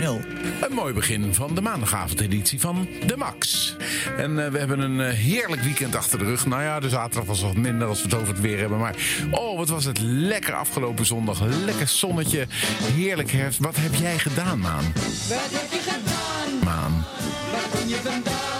1-0. 0.00 0.33
Een 0.60 0.74
mooi 0.74 0.94
begin 0.94 1.34
van 1.34 1.54
de 1.54 1.60
maandagavondeditie 1.60 2.60
van 2.60 2.88
De 3.06 3.16
Max. 3.16 3.76
En 4.16 4.44
eh, 4.44 4.50
we 4.50 4.58
hebben 4.58 4.80
een 4.80 5.00
eh, 5.00 5.12
heerlijk 5.12 5.62
weekend 5.62 5.96
achter 5.96 6.18
de 6.18 6.24
rug. 6.24 6.46
Nou 6.46 6.62
ja, 6.62 6.80
de 6.80 6.88
zaterdag 6.88 7.24
was 7.24 7.42
wat 7.42 7.56
minder 7.56 7.88
als 7.88 8.02
we 8.02 8.08
het 8.08 8.14
over 8.14 8.28
het 8.28 8.40
weer 8.40 8.58
hebben. 8.58 8.78
Maar 8.78 8.94
oh, 9.30 9.56
wat 9.58 9.68
was 9.68 9.84
het 9.84 9.98
lekker 10.00 10.54
afgelopen 10.54 11.06
zondag. 11.06 11.40
Lekker 11.64 11.88
zonnetje, 11.88 12.46
heerlijk 12.82 13.30
herfst. 13.30 13.60
Wat 13.60 13.76
heb 13.76 13.94
jij 13.94 14.18
gedaan, 14.18 14.58
Maan? 14.58 14.92
Wat 14.94 15.48
heb 15.50 15.70
je 15.70 15.90
gedaan? 15.90 16.64
Maan. 16.64 17.04
Waar 17.52 17.80
kom 17.80 17.88
je 17.88 17.96
vandaan? 17.96 18.53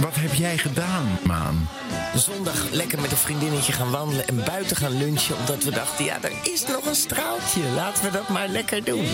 Wat 0.00 0.14
heb 0.14 0.34
jij 0.34 0.58
gedaan, 0.58 1.18
Maan? 1.26 1.68
Zondag 2.14 2.70
lekker 2.70 3.00
met 3.00 3.10
een 3.10 3.16
vriendinnetje 3.16 3.72
gaan 3.72 3.90
wandelen 3.90 4.28
en 4.28 4.44
buiten 4.44 4.76
gaan 4.76 4.98
lunchen. 4.98 5.36
Omdat 5.38 5.64
we 5.64 5.70
dachten, 5.70 6.04
ja, 6.04 6.22
er 6.22 6.52
is 6.52 6.66
nog 6.66 6.86
een 6.86 6.94
straaltje. 6.94 7.60
Laten 7.74 8.04
we 8.04 8.10
dat 8.10 8.28
maar 8.28 8.48
lekker 8.48 8.84
doen. 8.84 9.06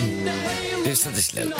Dus 0.83 1.03
dat 1.03 1.15
is 1.15 1.31
leuk. 1.31 1.55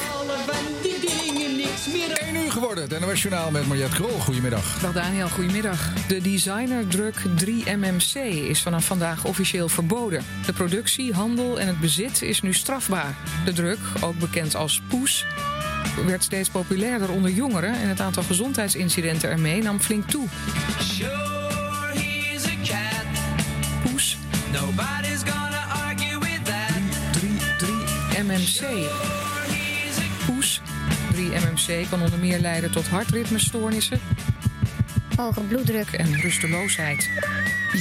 Die 0.81 0.99
dingen 0.99 1.55
niks 1.55 1.87
meer 1.93 2.17
1 2.17 2.35
uur 2.35 2.51
geworden. 2.51 2.89
Het 2.89 2.99
NOS 2.99 3.21
Journaal 3.21 3.51
met 3.51 3.67
Mariette 3.67 3.95
Krol. 3.95 4.19
Goedemiddag. 4.19 4.79
Dag 4.81 4.93
Daniel, 4.93 5.29
goedemiddag. 5.29 5.93
De 6.07 6.21
designerdruk 6.21 7.15
3MMC 7.45 8.13
is 8.49 8.61
vanaf 8.61 8.85
vandaag 8.85 9.25
officieel 9.25 9.69
verboden. 9.69 10.25
De 10.45 10.53
productie, 10.53 11.13
handel 11.13 11.59
en 11.59 11.67
het 11.67 11.79
bezit 11.79 12.21
is 12.21 12.41
nu 12.41 12.53
strafbaar. 12.53 13.15
De 13.45 13.53
druk, 13.53 13.79
ook 14.01 14.19
bekend 14.19 14.55
als 14.55 14.81
poes, 14.87 15.25
werd 16.05 16.23
steeds 16.23 16.49
populairder 16.49 17.11
onder 17.11 17.31
jongeren... 17.31 17.73
en 17.73 17.89
het 17.89 18.01
aantal 18.01 18.23
gezondheidsincidenten 18.23 19.29
ermee 19.29 19.61
nam 19.61 19.79
flink 19.79 20.09
toe. 20.09 20.27
Poes, 23.83 24.17
Nobody's 24.51 25.23
gonna 25.23 25.65
argue 25.87 26.19
with 26.19 26.43
that. 26.43 26.75
3MMC. 28.15 28.65
Poes, 30.25 30.61
3MMC 31.13 31.89
kan 31.89 32.01
onder 32.01 32.19
meer 32.19 32.39
leiden 32.39 32.71
tot 32.71 32.87
hartritmestoornissen... 32.87 33.99
Hoge 35.17 35.41
bloeddruk. 35.41 35.91
en 35.91 36.21
rusteloosheid. 36.21 37.09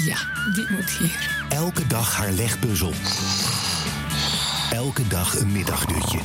Ja, 0.04 0.16
die 0.54 0.66
moet 0.70 0.90
hier. 0.90 1.44
Elke 1.48 1.86
dag 1.86 2.16
haar 2.16 2.32
legpuzzel. 2.32 2.92
Elke 4.70 5.06
dag 5.08 5.40
een 5.40 5.52
middagdutje. 5.52 6.18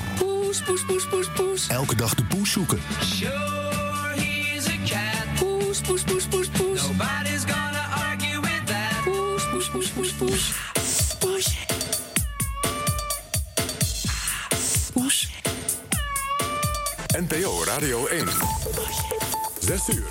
Poes, 0.66 0.86
poes, 0.86 0.86
poes, 0.86 1.08
poes, 1.10 1.28
poes. 1.36 1.68
Elke 1.68 1.96
dag 1.96 2.14
de 2.16 2.24
poes 2.26 2.52
zoeken. 2.52 2.80
Sure, 3.16 3.32
he's 4.16 4.68
a 4.68 4.78
cat. 4.86 5.40
Poes, 5.40 5.82
poes, 5.82 6.04
poes, 6.04 6.28
poes, 6.28 6.48
poes. 6.48 6.82
Nobody's 6.82 7.44
gonna 7.46 7.86
argue 8.10 8.42
with 8.42 8.62
that. 8.66 9.04
Poes, 9.04 9.50
poes, 9.50 9.70
poes, 9.70 9.90
poes, 9.92 10.14
poes. 10.14 10.52
Poes. 11.20 11.56
Poes. 14.94 15.30
NPO 17.18 17.64
Radio 17.64 18.06
1. 18.08 18.28
6 19.60 19.88
uur. 19.94 20.08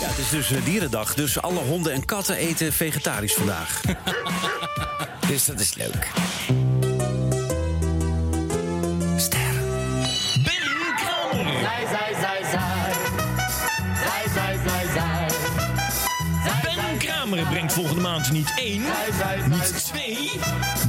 Ja, 0.00 0.08
het 0.08 0.18
is 0.18 0.28
dus 0.30 0.50
eh, 0.50 0.64
dierendag, 0.64 1.14
dus 1.14 1.42
alle 1.42 1.60
honden 1.60 1.92
en 1.92 2.04
katten 2.04 2.36
eten 2.36 2.72
vegetarisch 2.72 3.34
vandaag. 3.34 3.80
Dus 5.28 5.44
dat 5.44 5.60
is 5.60 5.74
leuk. 5.74 6.10
Volgende 17.82 18.08
maand 18.08 18.32
niet 18.32 18.52
één, 18.56 18.82
niet 19.48 19.84
twee, 19.84 20.30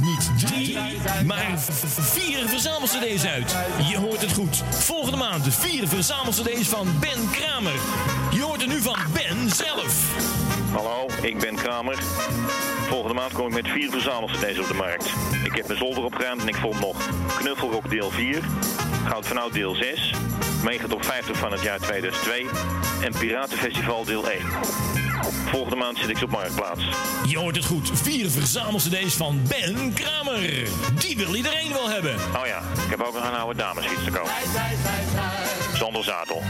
niet 0.00 0.46
drie, 0.46 0.78
maar 1.24 1.54
vier 1.98 2.48
verzamel-cd's 2.48 3.24
uit. 3.24 3.56
Je 3.88 3.96
hoort 3.98 4.20
het 4.20 4.32
goed. 4.32 4.62
Volgende 4.70 5.16
maand 5.16 5.44
de 5.44 5.50
vier 5.52 5.88
verzamel-cd's 5.88 6.68
van 6.68 6.86
Ben 7.00 7.30
Kramer. 7.30 7.72
Je 8.30 8.42
hoort 8.42 8.62
er 8.62 8.68
nu 8.68 8.80
van 8.80 8.96
Ben 9.12 9.50
zelf. 9.50 10.16
Hallo, 10.72 11.06
ik 11.22 11.38
ben 11.38 11.54
Kramer. 11.54 11.98
Volgende 12.88 13.14
maand 13.14 13.32
kom 13.32 13.46
ik 13.46 13.52
met 13.52 13.68
vier 13.68 13.90
verzamel-cd's 13.90 14.58
op 14.58 14.68
de 14.68 14.74
markt. 14.74 15.12
Ik 15.44 15.54
heb 15.54 15.66
mijn 15.66 15.78
zolder 15.78 16.04
opgeruimd 16.04 16.42
en 16.42 16.48
ik 16.48 16.56
vond 16.56 16.80
nog 16.80 16.96
Knuffelrock 17.38 17.90
deel 17.90 18.10
4, 18.10 18.42
Goud 19.06 19.26
van 19.26 19.38
Oud 19.38 19.52
deel 19.52 19.74
6, 19.74 20.14
Mega 20.64 20.86
Top 20.86 21.04
50 21.04 21.36
van 21.36 21.52
het 21.52 21.62
jaar 21.62 21.78
2002 21.78 22.46
en 23.02 23.12
Piratenfestival 23.18 24.04
deel 24.04 24.30
1. 24.30 24.40
Volgende 25.46 25.76
maand 25.76 25.98
zit 25.98 26.08
ik 26.08 26.22
op 26.22 26.30
Marktplaats. 26.30 26.88
Je 27.26 27.38
hoort 27.38 27.56
het 27.56 27.64
goed. 27.64 27.90
Vier 27.92 28.30
verzamelcd's 28.30 29.14
van 29.14 29.40
Ben 29.48 29.92
Kramer. 29.92 30.68
Die 30.98 31.16
wil 31.16 31.34
iedereen 31.34 31.72
wel 31.72 31.88
hebben. 31.88 32.14
Oh 32.14 32.46
ja, 32.46 32.58
ik 32.84 32.90
heb 32.90 33.02
ook 33.02 33.14
nog 33.14 33.24
een 33.24 33.36
oude 33.36 33.58
damesfiets 33.58 34.04
te 34.04 34.10
koop. 34.10 34.30
Zonder 35.74 36.04
zadel. 36.04 36.42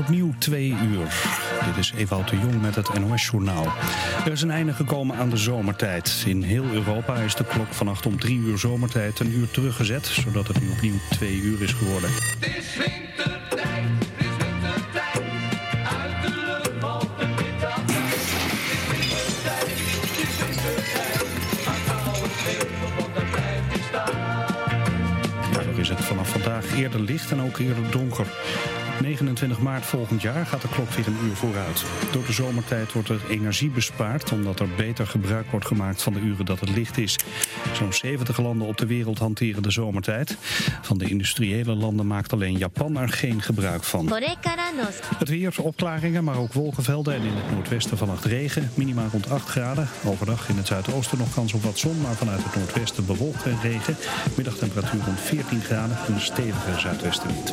Opnieuw 0.00 0.34
twee 0.38 0.70
uur. 0.70 1.22
Dit 1.64 1.76
is 1.76 1.92
Ewout 1.96 2.28
de 2.28 2.38
Jong 2.38 2.60
met 2.60 2.74
het 2.74 2.98
NOS-journaal. 2.98 3.66
Er 4.24 4.32
is 4.32 4.42
een 4.42 4.50
einde 4.50 4.72
gekomen 4.72 5.16
aan 5.16 5.30
de 5.30 5.36
zomertijd. 5.36 6.22
In 6.26 6.42
heel 6.42 6.64
Europa 6.64 7.14
is 7.14 7.34
de 7.34 7.44
klok 7.44 7.72
vannacht 7.72 8.06
om 8.06 8.18
drie 8.18 8.38
uur 8.38 8.58
zomertijd 8.58 9.20
een 9.20 9.32
uur 9.32 9.50
teruggezet... 9.50 10.06
zodat 10.06 10.48
het 10.48 10.60
nu 10.60 10.68
opnieuw 10.70 10.98
twee 11.10 11.40
uur 11.40 11.62
is 11.62 11.72
geworden. 11.72 12.10
Daardoor 25.52 25.78
is 25.78 25.88
het 25.88 26.00
vanaf 26.00 26.28
vandaag 26.28 26.76
eerder 26.76 27.00
licht 27.00 27.30
en 27.30 27.40
ook 27.40 27.58
eerder 27.58 27.90
donker. 27.90 28.26
29 29.00 29.60
maart 29.60 29.86
volgend 29.86 30.22
jaar 30.22 30.46
gaat 30.46 30.62
de 30.62 30.68
klok 30.68 30.90
weer 30.90 31.06
een 31.06 31.18
uur 31.24 31.36
vooruit. 31.36 31.84
Door 32.12 32.26
de 32.26 32.32
zomertijd 32.32 32.92
wordt 32.92 33.08
er 33.08 33.20
energie 33.28 33.70
bespaard... 33.70 34.32
omdat 34.32 34.60
er 34.60 34.68
beter 34.76 35.06
gebruik 35.06 35.50
wordt 35.50 35.66
gemaakt 35.66 36.02
van 36.02 36.12
de 36.12 36.20
uren 36.20 36.44
dat 36.44 36.60
het 36.60 36.70
licht 36.70 36.98
is. 36.98 37.18
Zo'n 37.72 37.92
70 37.92 38.38
landen 38.38 38.66
op 38.66 38.76
de 38.76 38.86
wereld 38.86 39.18
hanteren 39.18 39.62
de 39.62 39.70
zomertijd. 39.70 40.36
Van 40.82 40.98
de 40.98 41.08
industriële 41.08 41.74
landen 41.74 42.06
maakt 42.06 42.32
alleen 42.32 42.58
Japan 42.58 42.96
er 42.96 43.08
geen 43.08 43.42
gebruik 43.42 43.84
van. 43.84 44.06
Het 45.16 45.28
weer, 45.28 45.54
opklaringen, 45.60 46.24
maar 46.24 46.36
ook 46.36 46.52
wolkenvelden... 46.52 47.14
en 47.14 47.22
in 47.22 47.34
het 47.34 47.50
noordwesten 47.50 47.98
vannacht 47.98 48.24
regen, 48.24 48.70
minimaal 48.74 49.08
rond 49.12 49.30
8 49.30 49.48
graden. 49.48 49.88
Overdag 50.04 50.48
in 50.48 50.56
het 50.56 50.66
zuidoosten 50.66 51.18
nog 51.18 51.34
kans 51.34 51.52
op 51.52 51.62
wat 51.62 51.78
zon... 51.78 52.00
maar 52.00 52.14
vanuit 52.14 52.44
het 52.44 52.54
noordwesten 52.54 53.06
bewolkt 53.06 53.44
en 53.44 53.58
regen. 53.62 53.96
Middagtemperatuur 54.36 55.00
rond 55.04 55.20
14 55.20 55.60
graden 55.60 55.96
en 56.06 56.12
een 56.12 56.20
stevige 56.20 56.80
zuidwestenwind. 56.80 57.52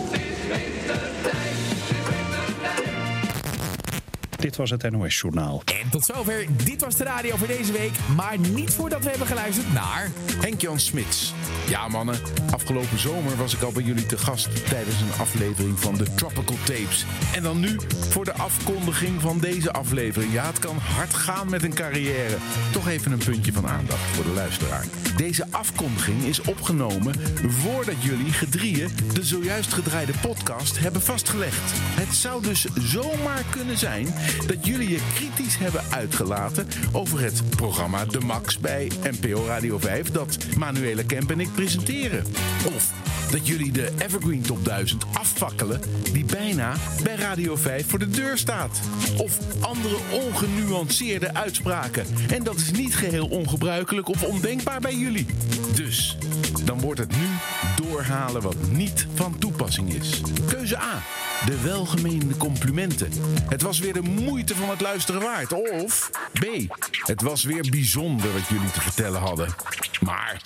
Dit 4.38 4.55
was 4.55 4.69
het 4.69 4.91
NOS 4.91 5.19
Journaal. 5.19 5.61
En 5.65 5.89
tot 5.89 6.05
zover. 6.05 6.45
Dit 6.64 6.81
was 6.81 6.95
de 6.95 7.03
radio 7.03 7.35
voor 7.35 7.47
deze 7.47 7.72
week. 7.72 7.91
Maar 8.15 8.38
niet 8.53 8.73
voordat 8.73 9.03
we 9.03 9.09
hebben 9.09 9.27
geluisterd 9.27 9.73
naar... 9.73 10.11
Henk-Jan 10.41 10.80
Smits. 10.80 11.34
Ja, 11.69 11.88
mannen. 11.88 12.19
Afgelopen 12.51 12.99
zomer 12.99 13.35
was 13.38 13.55
ik 13.55 13.61
al 13.61 13.72
bij 13.72 13.84
jullie 13.84 14.05
te 14.05 14.18
gast 14.18 14.69
tijdens 14.69 15.01
een 15.01 15.19
aflevering 15.19 15.80
van 15.80 15.97
de 15.97 16.14
Tropical 16.14 16.57
Tapes. 16.65 17.05
En 17.35 17.43
dan 17.43 17.59
nu 17.59 17.77
voor 18.09 18.26
de 18.26 18.34
afkondiging 18.34 19.22
van 19.22 19.39
deze 19.39 19.72
aflevering. 19.72 20.34
Ja, 20.34 20.45
het 20.45 20.59
kan 20.59 20.77
hard 20.77 21.14
gaan 21.14 21.49
met 21.49 21.64
een 21.64 21.73
carrière. 21.73 22.38
Toch 22.72 22.88
even 22.88 23.11
een 23.11 23.23
puntje 23.26 23.53
van 23.53 23.68
aandacht 23.68 24.15
voor 24.15 24.23
de 24.23 24.31
luisteraar. 24.31 24.85
Deze 25.15 25.45
afkondiging 25.49 26.23
is 26.23 26.41
opgenomen 26.41 27.15
voordat 27.47 28.03
jullie 28.03 28.34
gedrieën 28.34 28.89
de 29.14 29.23
zojuist 29.23 29.73
gedraaide 29.73 30.14
podcast 30.22 30.80
hebben 30.80 31.01
vastgelegd. 31.01 31.72
Het 31.76 32.15
zou 32.15 32.43
dus 32.43 32.65
zomaar 32.76 33.43
kunnen 33.49 33.77
zijn 33.77 34.07
dat 34.48 34.66
jullie 34.66 34.90
je 34.90 35.02
kritisch 35.14 35.58
hebben 35.58 35.82
uitgelaten 35.90 36.68
over 36.91 37.20
het 37.20 37.41
programma 37.49 38.06
De 38.06 38.20
Max 38.20 38.58
bij 38.58 38.91
NPO 39.04 39.45
Radio 39.45 39.80
5 39.80 40.12
dat 40.12 40.38
Manuela 40.58 41.04
Kemp 41.04 41.32
en 41.32 41.40
ik 41.40 41.54
presenteren. 41.54 42.24
Of 42.76 42.94
dat 43.32 43.48
jullie 43.48 43.72
de 43.72 43.91
Evergreen 43.98 44.41
Top 44.41 44.66
1000 44.66 45.06
afvakkelen 45.14 45.82
die 46.14 46.26
bijna 46.26 46.76
bij 47.04 47.16
Radio 47.16 47.56
5 47.56 47.90
voor 47.90 47.99
de 47.99 48.10
deur 48.10 48.38
staat. 48.38 48.80
Of 49.18 49.38
andere 49.60 49.95
ongenuanceerde 50.12 51.34
uitspraken. 51.34 52.06
En 52.30 52.44
dat 52.44 52.56
is 52.56 52.72
niet 52.72 52.95
geheel 52.95 53.28
ongebruikelijk 53.28 54.08
of 54.08 54.24
ondenkbaar 54.24 54.80
bij 54.80 54.95
jullie. 54.95 55.26
Dus, 55.76 56.18
dan 56.66 56.80
wordt 56.80 56.99
het 56.99 57.18
nu 57.18 57.28
doorhalen 57.76 58.41
wat 58.41 58.56
niet 58.72 59.08
van 59.14 59.38
toepassing 59.38 59.94
is. 59.94 60.22
Keuze 60.48 60.78
A. 60.78 61.04
De 61.45 61.61
welgemeende 61.61 62.38
complimenten. 62.38 63.11
Het 63.49 63.61
was 63.61 63.80
weer 63.80 63.93
de 63.93 64.01
moeite 64.01 64.55
van 64.55 64.69
het 64.69 64.81
luisteren 64.81 65.22
waard. 65.22 65.53
Of 65.53 66.11
B. 66.34 66.45
Het 66.91 67.22
was 67.22 67.43
weer 67.43 67.65
bijzonder 67.69 68.34
wat 68.34 68.47
jullie 68.47 68.72
te 68.72 68.81
vertellen 68.81 69.19
hadden. 69.22 69.55
Maar 69.99 70.41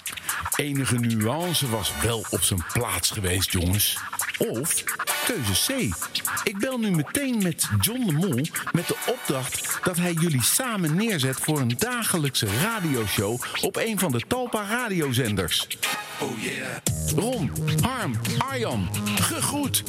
enige 0.56 0.96
nuance 0.98 1.70
was 1.70 1.94
wel 2.02 2.26
op 2.30 2.42
zijn 2.42 2.64
plaats 2.74 3.12
geweest, 3.12 3.52
jongens. 3.52 3.98
Of 4.38 4.84
keuze 5.26 5.74
C. 5.74 5.96
Ik 6.44 6.58
bel 6.58 6.78
nu 6.78 6.92
meteen 6.92 7.44
met 7.44 7.70
John 7.82 8.06
de 8.06 8.12
Mol 8.12 8.46
met 8.72 8.88
de 8.88 8.96
opdracht 9.08 9.80
dat 9.84 9.98
hij 9.98 10.14
jullie 10.14 10.44
samen 10.44 10.96
neerzet 10.96 11.40
voor 11.40 11.60
een 11.60 11.74
dagelijkse 11.78 12.48
radioshow 12.62 13.42
op 13.62 13.76
een 13.76 14.00
van 14.00 14.12
de 14.12 14.22
Talpa 14.28 14.66
radiozenders. 14.68 15.68
Oh 16.20 16.42
yeah. 16.42 16.68
Ron, 17.16 17.52
Harm, 17.82 18.14
Arjan, 18.38 18.90
gegroet. 19.22 19.84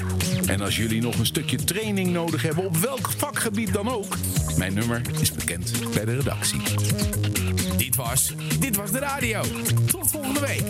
En 0.46 0.60
als 0.60 0.76
jullie 0.94 1.10
nog 1.10 1.19
een 1.19 1.27
stukje 1.27 1.64
training 1.64 2.12
nodig 2.12 2.43
hebben 2.43 2.64
op 2.64 2.77
welk 2.77 3.10
vakgebied 3.16 3.73
dan 3.73 3.89
ook, 3.89 4.16
mijn 4.56 4.74
nummer 4.74 5.02
is 5.20 5.32
bekend 5.32 5.73
bij 5.94 6.05
de 6.05 6.14
redactie. 6.14 6.60
Dit 7.77 7.97
was, 7.97 8.35
dit 8.59 8.77
was 8.77 8.90
de 8.90 8.98
radio. 8.98 9.43
Tot 9.86 10.10
volgende 10.10 10.40
week. 10.40 10.62